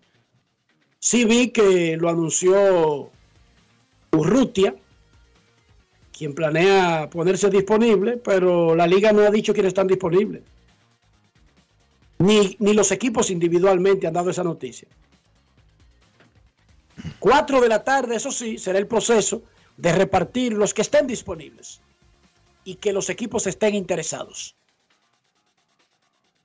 Sí 0.99 1.25
vi 1.25 1.51
que 1.51 1.97
lo 1.97 2.09
anunció 2.09 3.11
Urrutia, 4.13 4.75
quien 6.17 6.35
planea 6.35 7.09
ponerse 7.11 7.49
disponible, 7.49 8.19
pero 8.19 8.77
la 8.77 8.87
liga 8.87 9.11
no 9.13 9.23
ha 9.23 9.31
dicho 9.31 9.55
quiénes 9.55 9.71
están 9.71 9.87
disponibles. 9.87 10.43
Ni, 12.19 12.57
ni 12.61 12.75
los 12.75 12.93
equipos 12.93 13.31
individualmente 13.31 14.07
han 14.07 14.13
dado 14.13 14.31
esa 14.31 14.45
noticia. 14.45 14.87
4 17.19 17.61
de 17.61 17.69
la 17.69 17.85
tarde, 17.85 18.17
eso 18.17 18.31
sí, 18.31 18.59
será 18.59 18.79
el 18.79 18.87
proceso 18.87 19.43
de 19.77 19.93
repartir 19.93 20.53
los 20.53 20.75
que 20.75 20.83
estén 20.83 21.07
disponibles 21.07 21.81
y 22.65 22.77
que 22.77 22.93
los 22.93 23.11
equipos 23.11 23.47
estén 23.47 23.75
interesados. 23.75 24.55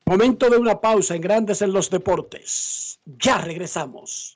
Momento 0.06 0.50
de 0.50 0.58
una 0.58 0.80
pausa 0.80 1.16
en 1.16 1.22
Grandes 1.22 1.62
en 1.62 1.74
los 1.74 1.90
Deportes. 1.90 3.00
Ya 3.06 3.40
regresamos. 3.40 4.36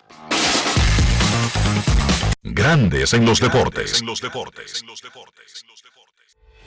Grandes 2.43 3.13
en 3.13 3.25
los 3.25 3.39
deportes. 3.39 4.03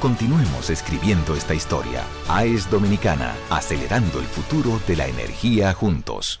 Continuemos 0.00 0.70
escribiendo 0.70 1.34
esta 1.34 1.52
historia. 1.52 2.02
AES 2.26 2.70
Dominicana, 2.70 3.34
acelerando 3.50 4.18
el 4.18 4.24
futuro 4.24 4.80
de 4.86 4.96
la 4.96 5.06
energía 5.06 5.74
juntos. 5.74 6.40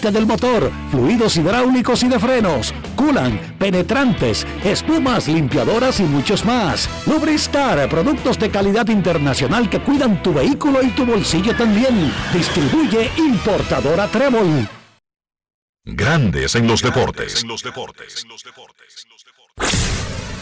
del 0.09 0.25
motor, 0.25 0.71
fluidos 0.89 1.37
hidráulicos 1.37 2.01
y 2.01 2.07
de 2.07 2.17
frenos, 2.17 2.73
culan, 2.95 3.39
penetrantes, 3.59 4.47
espumas, 4.63 5.27
limpiadoras 5.27 5.99
y 5.99 6.03
muchos 6.03 6.43
más. 6.45 6.89
Lubristar, 7.05 7.87
productos 7.89 8.39
de 8.39 8.49
calidad 8.49 8.87
internacional 8.87 9.69
que 9.69 9.81
cuidan 9.81 10.23
tu 10.23 10.33
vehículo 10.33 10.81
y 10.81 10.89
tu 10.91 11.05
bolsillo 11.05 11.55
también. 11.55 12.11
Distribuye 12.33 13.11
importadora 13.17 14.07
Trébol. 14.07 14.67
Grandes 15.83 16.55
en 16.55 16.67
los 16.67 16.81
deportes. 16.81 17.43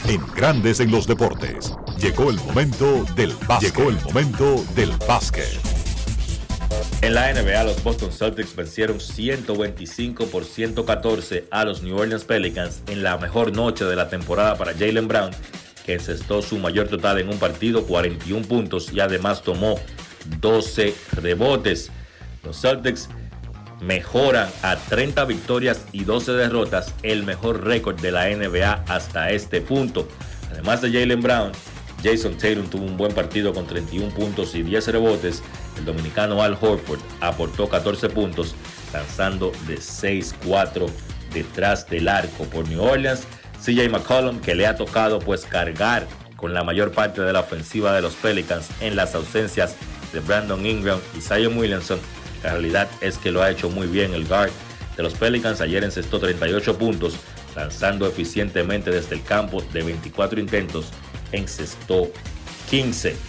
En 0.06 0.26
Grandes 0.36 0.80
en 0.80 0.91
los 0.91 1.07
deportes. 1.07 1.73
Llegó 1.98 2.30
el 2.30 2.38
momento 2.38 3.06
del 3.15 3.34
básquet. 3.48 3.76
Llegó 3.76 3.90
el 3.90 4.02
momento 4.02 4.64
del 4.76 4.91
básquet. 5.07 5.69
En 7.02 7.14
la 7.14 7.32
NBA, 7.34 7.64
los 7.64 7.82
Boston 7.84 8.12
Celtics 8.12 8.56
vencieron 8.56 9.00
125 9.00 10.26
por 10.28 10.44
114 10.44 11.46
a 11.50 11.64
los 11.64 11.82
New 11.82 11.98
Orleans 11.98 12.26
Pelicans 12.26 12.82
en 12.88 13.04
la 13.04 13.18
mejor 13.18 13.56
noche 13.56 13.86
de 13.86 13.96
la 13.96 14.10
temporada 14.10 14.58
para 14.58 14.74
Jalen 14.74 15.08
Brown, 15.08 15.32
que 15.86 15.94
encestó 15.94 16.41
su 16.41 16.58
mayor 16.58 16.88
total 16.90 17.20
en 17.20 17.30
un 17.30 17.40
partido, 17.40 17.86
41 17.86 18.48
puntos, 18.48 18.91
y 18.91 19.00
además 19.00 19.41
tomó 19.41 19.80
12 20.41 20.94
rebotes. 21.14 21.90
Los 22.44 22.62
Celtics 22.62 23.10
mejoran 23.82 24.50
a 24.62 24.76
30 24.76 25.26
victorias 25.26 25.86
y 25.91 26.04
12 26.04 26.34
derrotas, 26.34 26.94
el 27.04 27.24
mejor 27.24 27.66
récord 27.66 28.00
de 28.00 28.12
la 28.12 28.30
NBA 28.30 28.84
hasta 28.88 29.32
este 29.32 29.62
punto. 29.62 30.08
Además 30.52 30.82
de 30.82 30.91
Jalen 30.91 31.22
Brown, 31.22 31.52
Jason 32.04 32.38
Tatum 32.38 32.70
tuvo 32.70 32.86
un 32.86 32.98
buen 32.98 33.14
partido 33.14 33.54
con 33.54 33.68
31 33.68 34.14
puntos 34.14 34.56
y 34.56 34.64
10 34.64 34.88
rebotes. 34.90 35.44
El 35.80 35.86
dominicano 35.86 36.44
Al 36.44 36.58
Horford 36.60 37.00
aportó 37.22 37.70
14 37.70 38.10
puntos, 38.10 38.54
lanzando 38.94 39.52
de 39.68 39.78
6-4 39.78 40.88
detrás 41.34 41.90
del 41.90 42.08
arco 42.08 42.44
por 42.46 42.68
New 42.68 42.84
Orleans. 42.84 43.24
CJ 43.64 43.90
McCollum, 43.90 44.40
que 44.40 44.56
le 44.56 44.68
ha 44.68 44.76
tocado 44.76 45.20
pues 45.20 45.46
cargar 45.46 46.06
con 46.36 46.54
la 46.54 46.64
mayor 46.64 46.92
parte 46.92 47.22
de 47.22 47.34
la 47.34 47.42
ofensiva 47.42 47.94
de 47.94 48.02
los 48.02 48.14
Pelicans 48.14 48.70
en 48.80 48.96
las 48.96 49.16
ausencias 49.16 49.76
de 50.14 50.20
Brandon 50.22 50.66
Ingram 50.66 51.00
y 51.18 51.22
Zion 51.22 51.58
Williamson. 51.58 52.00
La 52.44 52.52
realidad 52.52 52.90
es 53.02 53.18
que 53.18 53.32
lo 53.32 53.42
ha 53.42 53.52
hecho 53.52 53.70
muy 53.70 53.88
bien 53.88 54.14
el 54.14 54.26
guard 54.26 54.52
de 54.96 55.04
los 55.04 55.14
Pelicans. 55.14 55.62
Ayer 55.62 55.84
encestó 55.84 56.20
38 56.20 56.78
puntos, 56.78 57.16
lanzando 57.56 58.08
eficientemente 58.08 58.92
desde 58.92 59.16
el 59.16 59.24
campo 59.24 59.62
de 59.74 59.84
24 59.84 60.40
intentos, 60.40 60.88
encestó 61.32 62.10
15. 62.70 63.29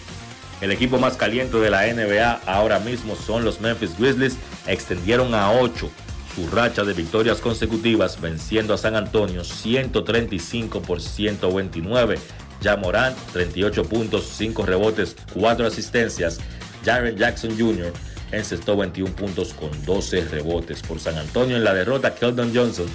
El 0.61 0.71
equipo 0.71 0.99
más 0.99 1.17
caliente 1.17 1.57
de 1.57 1.71
la 1.71 1.87
NBA 1.91 2.41
ahora 2.45 2.79
mismo 2.79 3.15
son 3.15 3.43
los 3.43 3.59
Memphis 3.61 3.97
Grizzlies. 3.97 4.37
Extendieron 4.67 5.33
a 5.33 5.51
8 5.51 5.89
su 6.35 6.47
racha 6.47 6.83
de 6.83 6.93
victorias 6.93 7.39
consecutivas, 7.39 8.21
venciendo 8.21 8.73
a 8.73 8.77
San 8.77 8.95
Antonio 8.95 9.43
135 9.43 10.81
por 10.81 11.01
129. 11.01 12.19
Ya 12.61 12.77
Morant, 12.77 13.17
38 13.33 13.83
puntos, 13.85 14.31
5 14.37 14.65
rebotes, 14.65 15.15
4 15.33 15.65
asistencias. 15.65 16.39
Jaren 16.85 17.17
Jackson 17.17 17.57
Jr. 17.57 17.91
encestó 18.31 18.77
21 18.77 19.13
puntos 19.15 19.53
con 19.53 19.69
12 19.83 20.25
rebotes. 20.25 20.81
Por 20.83 20.99
San 20.99 21.17
Antonio 21.17 21.57
en 21.57 21.63
la 21.63 21.73
derrota, 21.73 22.13
Keldon 22.13 22.55
Johnson, 22.55 22.85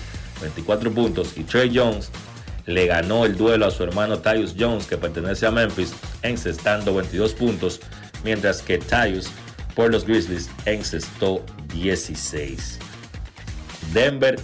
24 0.41 0.93
puntos. 0.93 1.37
Y 1.37 1.43
Trey 1.43 1.71
Jones 1.75 2.11
le 2.67 2.87
ganó 2.87 3.25
el 3.25 3.37
duelo 3.37 3.67
a 3.67 3.71
su 3.71 3.85
hermano 3.85 4.19
Tyus 4.19 4.55
Jones, 4.59 4.87
que 4.87 4.97
pertenece 4.97 5.47
a 5.47 5.51
Memphis, 5.51 5.95
encestando 6.23 6.95
22 6.95 7.33
puntos. 7.35 7.81
Mientras 8.25 8.61
que 8.61 8.79
Tyus, 8.79 9.31
por 9.75 9.91
los 9.91 10.05
Grizzlies, 10.05 10.51
encestó 10.65 11.45
16. 11.73 12.79
Denver, 13.93 14.37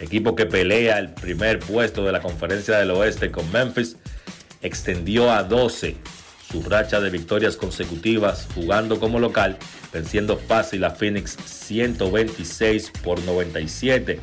equipo 0.00 0.34
que 0.34 0.46
pelea 0.46 0.98
el 0.98 1.12
primer 1.12 1.58
puesto 1.58 2.04
de 2.04 2.12
la 2.12 2.20
conferencia 2.20 2.78
del 2.78 2.90
oeste 2.90 3.30
con 3.30 3.50
Memphis, 3.52 3.96
extendió 4.62 5.30
a 5.30 5.42
12 5.42 5.96
su 6.50 6.62
racha 6.62 7.00
de 7.00 7.10
victorias 7.10 7.56
consecutivas 7.56 8.48
jugando 8.54 8.98
como 8.98 9.18
local, 9.18 9.58
venciendo 9.92 10.38
fácil 10.38 10.84
a 10.84 10.90
Phoenix 10.90 11.36
126 11.44 12.92
por 13.02 13.22
97. 13.22 14.18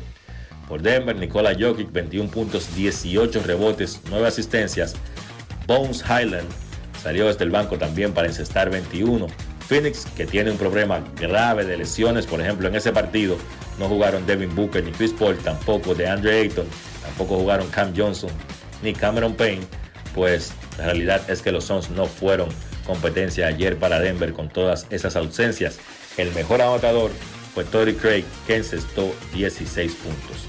Por 0.68 0.82
Denver, 0.82 1.16
Nikola 1.16 1.56
Jokic 1.58 1.92
21 1.92 2.30
puntos, 2.30 2.74
18 2.74 3.42
rebotes, 3.44 4.00
9 4.10 4.26
asistencias. 4.26 4.94
Bones 5.66 6.02
Highland 6.02 6.48
salió 7.02 7.26
desde 7.26 7.44
el 7.44 7.50
banco 7.50 7.78
también 7.78 8.12
para 8.12 8.26
encestar 8.26 8.70
21. 8.70 9.26
Phoenix, 9.68 10.06
que 10.16 10.26
tiene 10.26 10.50
un 10.50 10.58
problema 10.58 11.00
grave 11.20 11.64
de 11.64 11.76
lesiones, 11.76 12.26
por 12.26 12.40
ejemplo, 12.40 12.68
en 12.68 12.76
ese 12.76 12.92
partido 12.92 13.36
no 13.78 13.88
jugaron 13.88 14.26
Devin 14.26 14.54
Booker 14.54 14.82
ni 14.82 14.92
Chris 14.92 15.12
Paul, 15.12 15.36
tampoco 15.38 15.94
de 15.94 16.08
Andre 16.08 16.40
Ayton, 16.40 16.66
tampoco 17.02 17.36
jugaron 17.36 17.68
Cam 17.68 17.92
Johnson 17.96 18.30
ni 18.82 18.92
Cameron 18.92 19.34
Payne, 19.34 19.62
pues 20.14 20.52
la 20.78 20.86
realidad 20.86 21.28
es 21.28 21.42
que 21.42 21.52
los 21.52 21.64
Suns 21.64 21.90
no 21.90 22.06
fueron 22.06 22.48
competencia 22.86 23.46
ayer 23.48 23.76
para 23.76 24.00
Denver 24.00 24.32
con 24.32 24.48
todas 24.48 24.86
esas 24.90 25.16
ausencias. 25.16 25.78
El 26.16 26.32
mejor 26.32 26.62
anotador 26.62 27.10
fue 27.54 27.64
Tory 27.64 27.94
Craig, 27.94 28.24
que 28.46 28.56
encestó 28.56 29.14
16 29.34 29.94
puntos. 29.94 30.45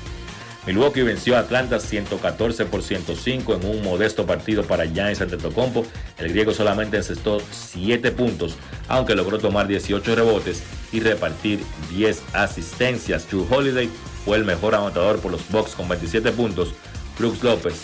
Milwaukee 0.67 1.01
venció 1.01 1.37
a 1.37 1.39
Atlanta 1.39 1.79
114 1.79 2.65
por 2.65 2.83
105 2.83 3.55
en 3.55 3.65
un 3.65 3.81
modesto 3.83 4.25
partido 4.25 4.63
para 4.63 4.83
Giannis 4.83 5.21
Antetokounmpo. 5.21 5.85
El 6.17 6.27
griego 6.27 6.53
solamente 6.53 6.97
encestó 6.97 7.41
7 7.51 8.11
puntos, 8.11 8.57
aunque 8.89 9.15
logró 9.15 9.39
tomar 9.39 9.69
18 9.69 10.13
rebotes 10.13 10.61
y 10.91 10.99
repartir 10.99 11.63
10 11.89 12.21
asistencias. 12.33 13.29
Drew 13.29 13.47
Holiday 13.49 13.89
fue 14.25 14.35
el 14.35 14.43
mejor 14.43 14.75
anotador 14.75 15.19
por 15.21 15.31
los 15.31 15.49
Bucks 15.49 15.73
con 15.73 15.87
27 15.87 16.33
puntos. 16.33 16.73
Brooks 17.17 17.43
López, 17.43 17.75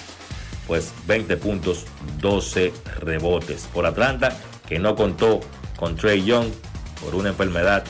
pues 0.68 0.92
20 1.08 1.38
puntos, 1.38 1.86
12 2.20 2.74
rebotes. 3.00 3.70
Por 3.74 3.86
Atlanta, 3.86 4.38
que 4.68 4.78
no 4.78 4.98
contó 4.98 5.40
con 5.78 5.96
Trey 5.96 6.26
Young 6.26 6.48
por 7.02 7.16
una 7.16 7.30
enfermedad 7.30 7.86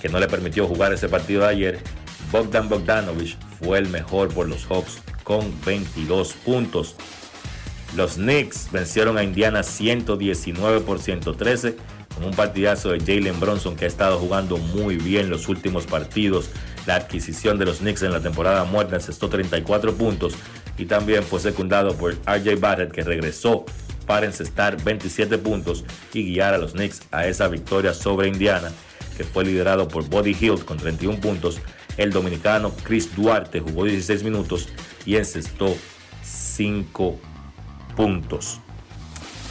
que 0.00 0.08
no 0.08 0.20
le 0.20 0.28
permitió 0.28 0.68
jugar 0.68 0.92
ese 0.92 1.08
partido 1.08 1.40
de 1.40 1.48
ayer, 1.48 1.78
Bogdan 2.30 2.68
Bogdanovich 2.68 3.36
fue 3.58 3.78
el 3.78 3.88
mejor 3.88 4.28
por 4.32 4.48
los 4.48 4.66
Hawks 4.66 4.98
con 5.24 5.52
22 5.64 6.32
puntos. 6.32 6.96
Los 7.96 8.14
Knicks 8.14 8.70
vencieron 8.70 9.18
a 9.18 9.24
Indiana 9.24 9.62
119 9.62 10.80
por 10.80 11.00
113 11.00 11.76
con 12.14 12.24
un 12.24 12.34
partidazo 12.34 12.90
de 12.90 13.00
Jalen 13.00 13.38
Bronson 13.40 13.76
que 13.76 13.84
ha 13.84 13.88
estado 13.88 14.18
jugando 14.18 14.58
muy 14.58 14.96
bien 14.96 15.30
los 15.30 15.48
últimos 15.48 15.86
partidos. 15.86 16.50
La 16.86 16.96
adquisición 16.96 17.58
de 17.58 17.66
los 17.66 17.78
Knicks 17.78 18.02
en 18.02 18.12
la 18.12 18.20
temporada 18.20 18.64
muerta 18.64 18.96
encestó 18.96 19.28
34 19.28 19.94
puntos 19.94 20.34
y 20.76 20.86
también 20.86 21.22
fue 21.22 21.40
secundado 21.40 21.96
por 21.96 22.14
RJ 22.14 22.60
Barrett 22.60 22.92
que 22.92 23.02
regresó 23.02 23.64
para 24.06 24.26
encestar 24.26 24.82
27 24.82 25.38
puntos 25.38 25.84
y 26.12 26.32
guiar 26.32 26.54
a 26.54 26.58
los 26.58 26.72
Knicks 26.72 27.02
a 27.10 27.26
esa 27.26 27.48
victoria 27.48 27.94
sobre 27.94 28.28
Indiana 28.28 28.70
que 29.16 29.24
fue 29.24 29.44
liderado 29.44 29.88
por 29.88 30.08
Buddy 30.08 30.32
Hield 30.32 30.64
con 30.64 30.76
31 30.76 31.20
puntos 31.20 31.60
el 31.98 32.12
dominicano 32.12 32.72
Chris 32.84 33.14
Duarte 33.14 33.60
jugó 33.60 33.84
16 33.84 34.22
minutos 34.22 34.68
y 35.04 35.16
encestó 35.16 35.76
5 36.22 37.18
puntos. 37.94 38.60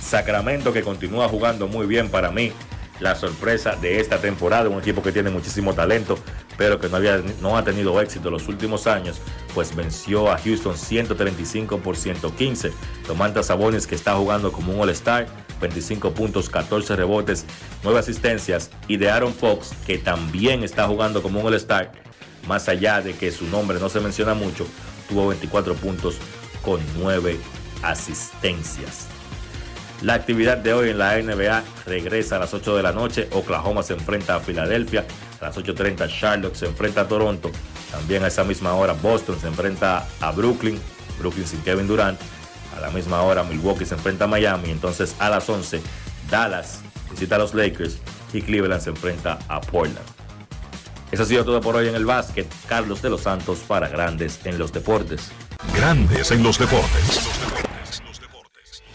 Sacramento 0.01 0.73
que 0.73 0.81
continúa 0.81 1.27
jugando 1.27 1.67
muy 1.67 1.85
bien 1.85 2.09
para 2.09 2.31
mí. 2.31 2.51
La 2.99 3.13
sorpresa 3.15 3.75
de 3.75 3.99
esta 3.99 4.19
temporada, 4.19 4.69
un 4.69 4.79
equipo 4.79 5.03
que 5.03 5.11
tiene 5.11 5.29
muchísimo 5.29 5.75
talento, 5.75 6.17
pero 6.57 6.79
que 6.79 6.89
no, 6.89 6.95
había, 6.95 7.21
no 7.41 7.55
ha 7.55 7.63
tenido 7.63 8.01
éxito 8.01 8.31
los 8.31 8.47
últimos 8.47 8.87
años, 8.87 9.17
pues 9.53 9.75
venció 9.75 10.31
a 10.31 10.37
Houston 10.39 10.75
135 10.75 11.77
por 11.79 11.95
115. 11.95 12.71
Domantas 13.07 13.47
Sabonis 13.47 13.85
que 13.85 13.93
está 13.93 14.15
jugando 14.15 14.51
como 14.51 14.73
un 14.73 14.79
All-Star, 14.79 15.27
25 15.61 16.11
puntos, 16.13 16.49
14 16.49 16.95
rebotes, 16.95 17.45
9 17.83 17.99
asistencias. 17.99 18.71
Y 18.87 18.97
de 18.97 19.11
Aaron 19.11 19.33
Fox 19.33 19.73
que 19.85 19.99
también 19.99 20.63
está 20.63 20.87
jugando 20.87 21.21
como 21.21 21.41
un 21.41 21.47
All-Star, 21.47 21.91
más 22.47 22.69
allá 22.69 23.01
de 23.01 23.13
que 23.13 23.31
su 23.31 23.45
nombre 23.47 23.79
no 23.79 23.89
se 23.89 23.99
menciona 23.99 24.33
mucho, 24.33 24.65
tuvo 25.09 25.27
24 25.27 25.75
puntos 25.75 26.17
con 26.61 26.79
9 26.97 27.37
asistencias. 27.83 29.07
La 30.01 30.13
actividad 30.13 30.57
de 30.57 30.73
hoy 30.73 30.89
en 30.91 30.99
la 30.99 31.17
NBA 31.17 31.63
regresa 31.87 32.35
a 32.35 32.39
las 32.39 32.53
8 32.53 32.77
de 32.77 32.83
la 32.83 32.91
noche. 32.91 33.27
Oklahoma 33.31 33.81
se 33.81 33.93
enfrenta 33.93 34.35
a 34.35 34.39
Filadelfia. 34.39 35.05
A 35.41 35.45
las 35.45 35.57
8.30 35.57 36.07
Charlotte 36.07 36.55
se 36.55 36.67
enfrenta 36.67 37.01
a 37.01 37.07
Toronto. 37.07 37.51
También 37.91 38.23
a 38.23 38.27
esa 38.27 38.43
misma 38.43 38.75
hora 38.75 38.93
Boston 38.93 39.39
se 39.39 39.47
enfrenta 39.47 40.07
a 40.19 40.31
Brooklyn. 40.31 40.79
Brooklyn 41.17 41.47
sin 41.47 41.61
Kevin 41.61 41.87
Durant. 41.87 42.19
A 42.77 42.79
la 42.79 42.91
misma 42.91 43.23
hora 43.23 43.43
Milwaukee 43.43 43.85
se 43.85 43.95
enfrenta 43.95 44.25
a 44.25 44.27
Miami. 44.27 44.69
Entonces 44.69 45.15
a 45.17 45.29
las 45.29 45.49
11 45.49 45.81
Dallas 46.29 46.81
visita 47.09 47.35
a 47.35 47.39
los 47.39 47.55
Lakers 47.55 47.97
y 48.33 48.43
Cleveland 48.43 48.83
se 48.83 48.91
enfrenta 48.91 49.39
a 49.47 49.61
Portland. 49.61 50.16
Eso 51.11 51.23
ha 51.23 51.25
sido 51.25 51.45
todo 51.45 51.61
por 51.61 51.75
hoy 51.75 51.87
en 51.87 51.95
el 51.95 52.05
básquet. 52.05 52.47
Carlos 52.67 53.01
de 53.01 53.09
los 53.09 53.21
Santos 53.21 53.59
para 53.59 53.87
Grandes 53.87 54.39
en 54.45 54.57
los 54.57 54.73
Deportes. 54.73 55.31
Grandes 55.73 56.31
en 56.31 56.43
los 56.43 56.59
Deportes. 56.59 57.29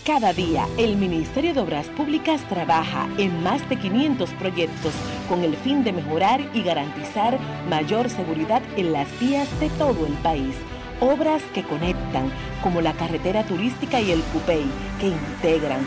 Cada 0.05 0.33
día, 0.33 0.67
el 0.79 0.97
Ministerio 0.97 1.55
de 1.55 1.61
Obras 1.61 1.87
Públicas 1.87 2.47
trabaja 2.49 3.09
en 3.19 3.43
más 3.43 3.67
de 3.69 3.77
500 3.77 4.31
proyectos 4.31 4.93
con 5.29 5.45
el 5.45 5.57
fin 5.57 5.85
de 5.85 5.93
mejorar 5.93 6.41
y 6.53 6.63
garantizar 6.63 7.39
mayor 7.71 8.11
seguridad 8.11 8.63
en 8.77 8.93
las 8.93 9.09
vías 9.21 9.49
de 9.61 9.71
todo 9.71 10.05
el 10.05 10.15
país. 10.15 10.57
Obras 11.01 11.43
que 11.55 11.63
conectan, 11.63 12.33
como 12.63 12.81
la 12.81 12.95
carretera 12.95 13.45
turística 13.45 14.01
y 14.01 14.11
el 14.11 14.21
Cupey, 14.23 14.65
que 15.01 15.07
integran, 15.07 15.87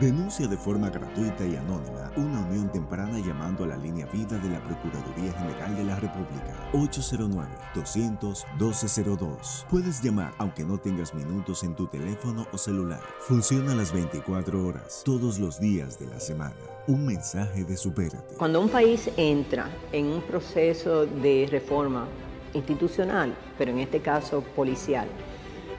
Denuncia 0.00 0.46
de 0.46 0.56
forma 0.56 0.88
gratuita 0.90 1.44
y 1.44 1.56
anónima 1.56 2.12
una 2.16 2.40
unión 2.46 2.70
temprana 2.70 3.18
llamando 3.18 3.64
a 3.64 3.66
la 3.66 3.76
línea 3.76 4.06
vida 4.06 4.38
de 4.38 4.48
la 4.48 4.62
Procuraduría 4.62 5.32
General 5.32 5.76
de 5.76 5.82
la 5.82 5.96
República 5.96 6.70
809-200-1202. 6.72 9.64
Puedes 9.68 10.00
llamar 10.00 10.32
aunque 10.38 10.62
no 10.62 10.78
tengas 10.78 11.12
minutos 11.14 11.64
en 11.64 11.74
tu 11.74 11.88
teléfono 11.88 12.46
o 12.52 12.58
celular. 12.58 13.00
Funciona 13.22 13.74
las 13.74 13.92
24 13.92 14.64
horas, 14.64 15.02
todos 15.04 15.40
los 15.40 15.58
días 15.58 15.98
de 15.98 16.06
la 16.06 16.20
semana. 16.20 16.54
Un 16.86 17.04
mensaje 17.04 17.64
de 17.64 17.76
supérate. 17.76 18.36
Cuando 18.36 18.60
un 18.60 18.68
país 18.68 19.10
entra 19.16 19.68
en 19.90 20.06
un 20.06 20.22
proceso 20.22 21.06
de 21.06 21.48
reforma 21.50 22.06
institucional, 22.54 23.34
pero 23.58 23.72
en 23.72 23.80
este 23.80 24.00
caso 24.00 24.44
policial, 24.54 25.08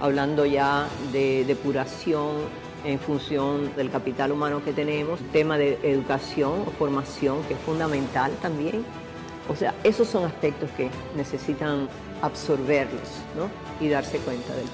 hablando 0.00 0.46
ya 0.46 0.88
de 1.12 1.44
depuración 1.44 2.36
en 2.84 2.98
función 2.98 3.74
del 3.76 3.90
capital 3.90 4.32
humano 4.32 4.64
que 4.64 4.72
tenemos, 4.72 5.20
tema 5.32 5.58
de 5.58 5.78
educación 5.82 6.64
o 6.66 6.70
formación 6.72 7.42
que 7.44 7.54
es 7.54 7.60
fundamental 7.60 8.32
también. 8.40 8.84
O 9.48 9.56
sea, 9.56 9.74
esos 9.84 10.08
son 10.08 10.24
aspectos 10.24 10.70
que 10.76 10.90
necesitan 11.16 11.88
absorberlos 12.22 13.08
¿no? 13.36 13.50
y 13.84 13.88
darse 13.88 14.18
cuenta 14.18 14.54
del 14.54 14.66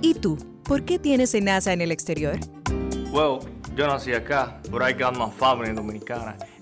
¿Y 0.00 0.14
tú? 0.14 0.38
¿Por 0.64 0.84
qué 0.84 0.98
tienes 0.98 1.34
NASA 1.40 1.72
en 1.72 1.80
el 1.80 1.92
exterior? 1.92 2.38
Well, 3.12 3.38
yo 3.76 3.86
nací 3.86 4.12
acá, 4.12 4.60
but 4.70 4.82
I 4.82 4.92
got 4.92 5.16
my 5.16 5.30
family 5.30 5.72
dominicana. 5.72 6.36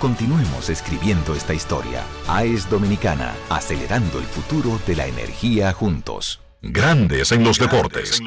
Continuemos 0.00 0.68
escribiendo 0.68 1.34
esta 1.34 1.54
historia. 1.54 2.02
AES 2.28 2.68
Dominicana, 2.68 3.34
acelerando 3.48 4.18
el 4.18 4.24
futuro 4.24 4.78
de 4.86 4.96
la 4.96 5.06
energía 5.06 5.72
juntos. 5.72 6.40
Grandes 6.60 7.32
en 7.32 7.44
los 7.44 7.58
deportes. 7.58 8.20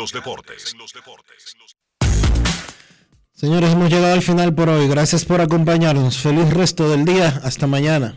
Señores, 3.33 3.71
hemos 3.71 3.89
llegado 3.89 4.13
al 4.13 4.21
final 4.21 4.53
por 4.55 4.69
hoy. 4.69 4.87
Gracias 4.87 5.25
por 5.25 5.41
acompañarnos. 5.41 6.17
Feliz 6.17 6.51
resto 6.51 6.89
del 6.89 7.05
día. 7.05 7.39
Hasta 7.43 7.67
mañana. 7.67 8.15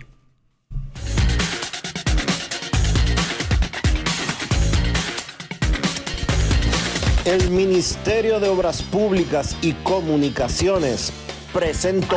El 7.26 7.50
Ministerio 7.50 8.40
de 8.40 8.48
Obras 8.48 8.82
Públicas 8.82 9.56
y 9.60 9.74
Comunicaciones 9.74 11.12
presentó. 11.52 12.16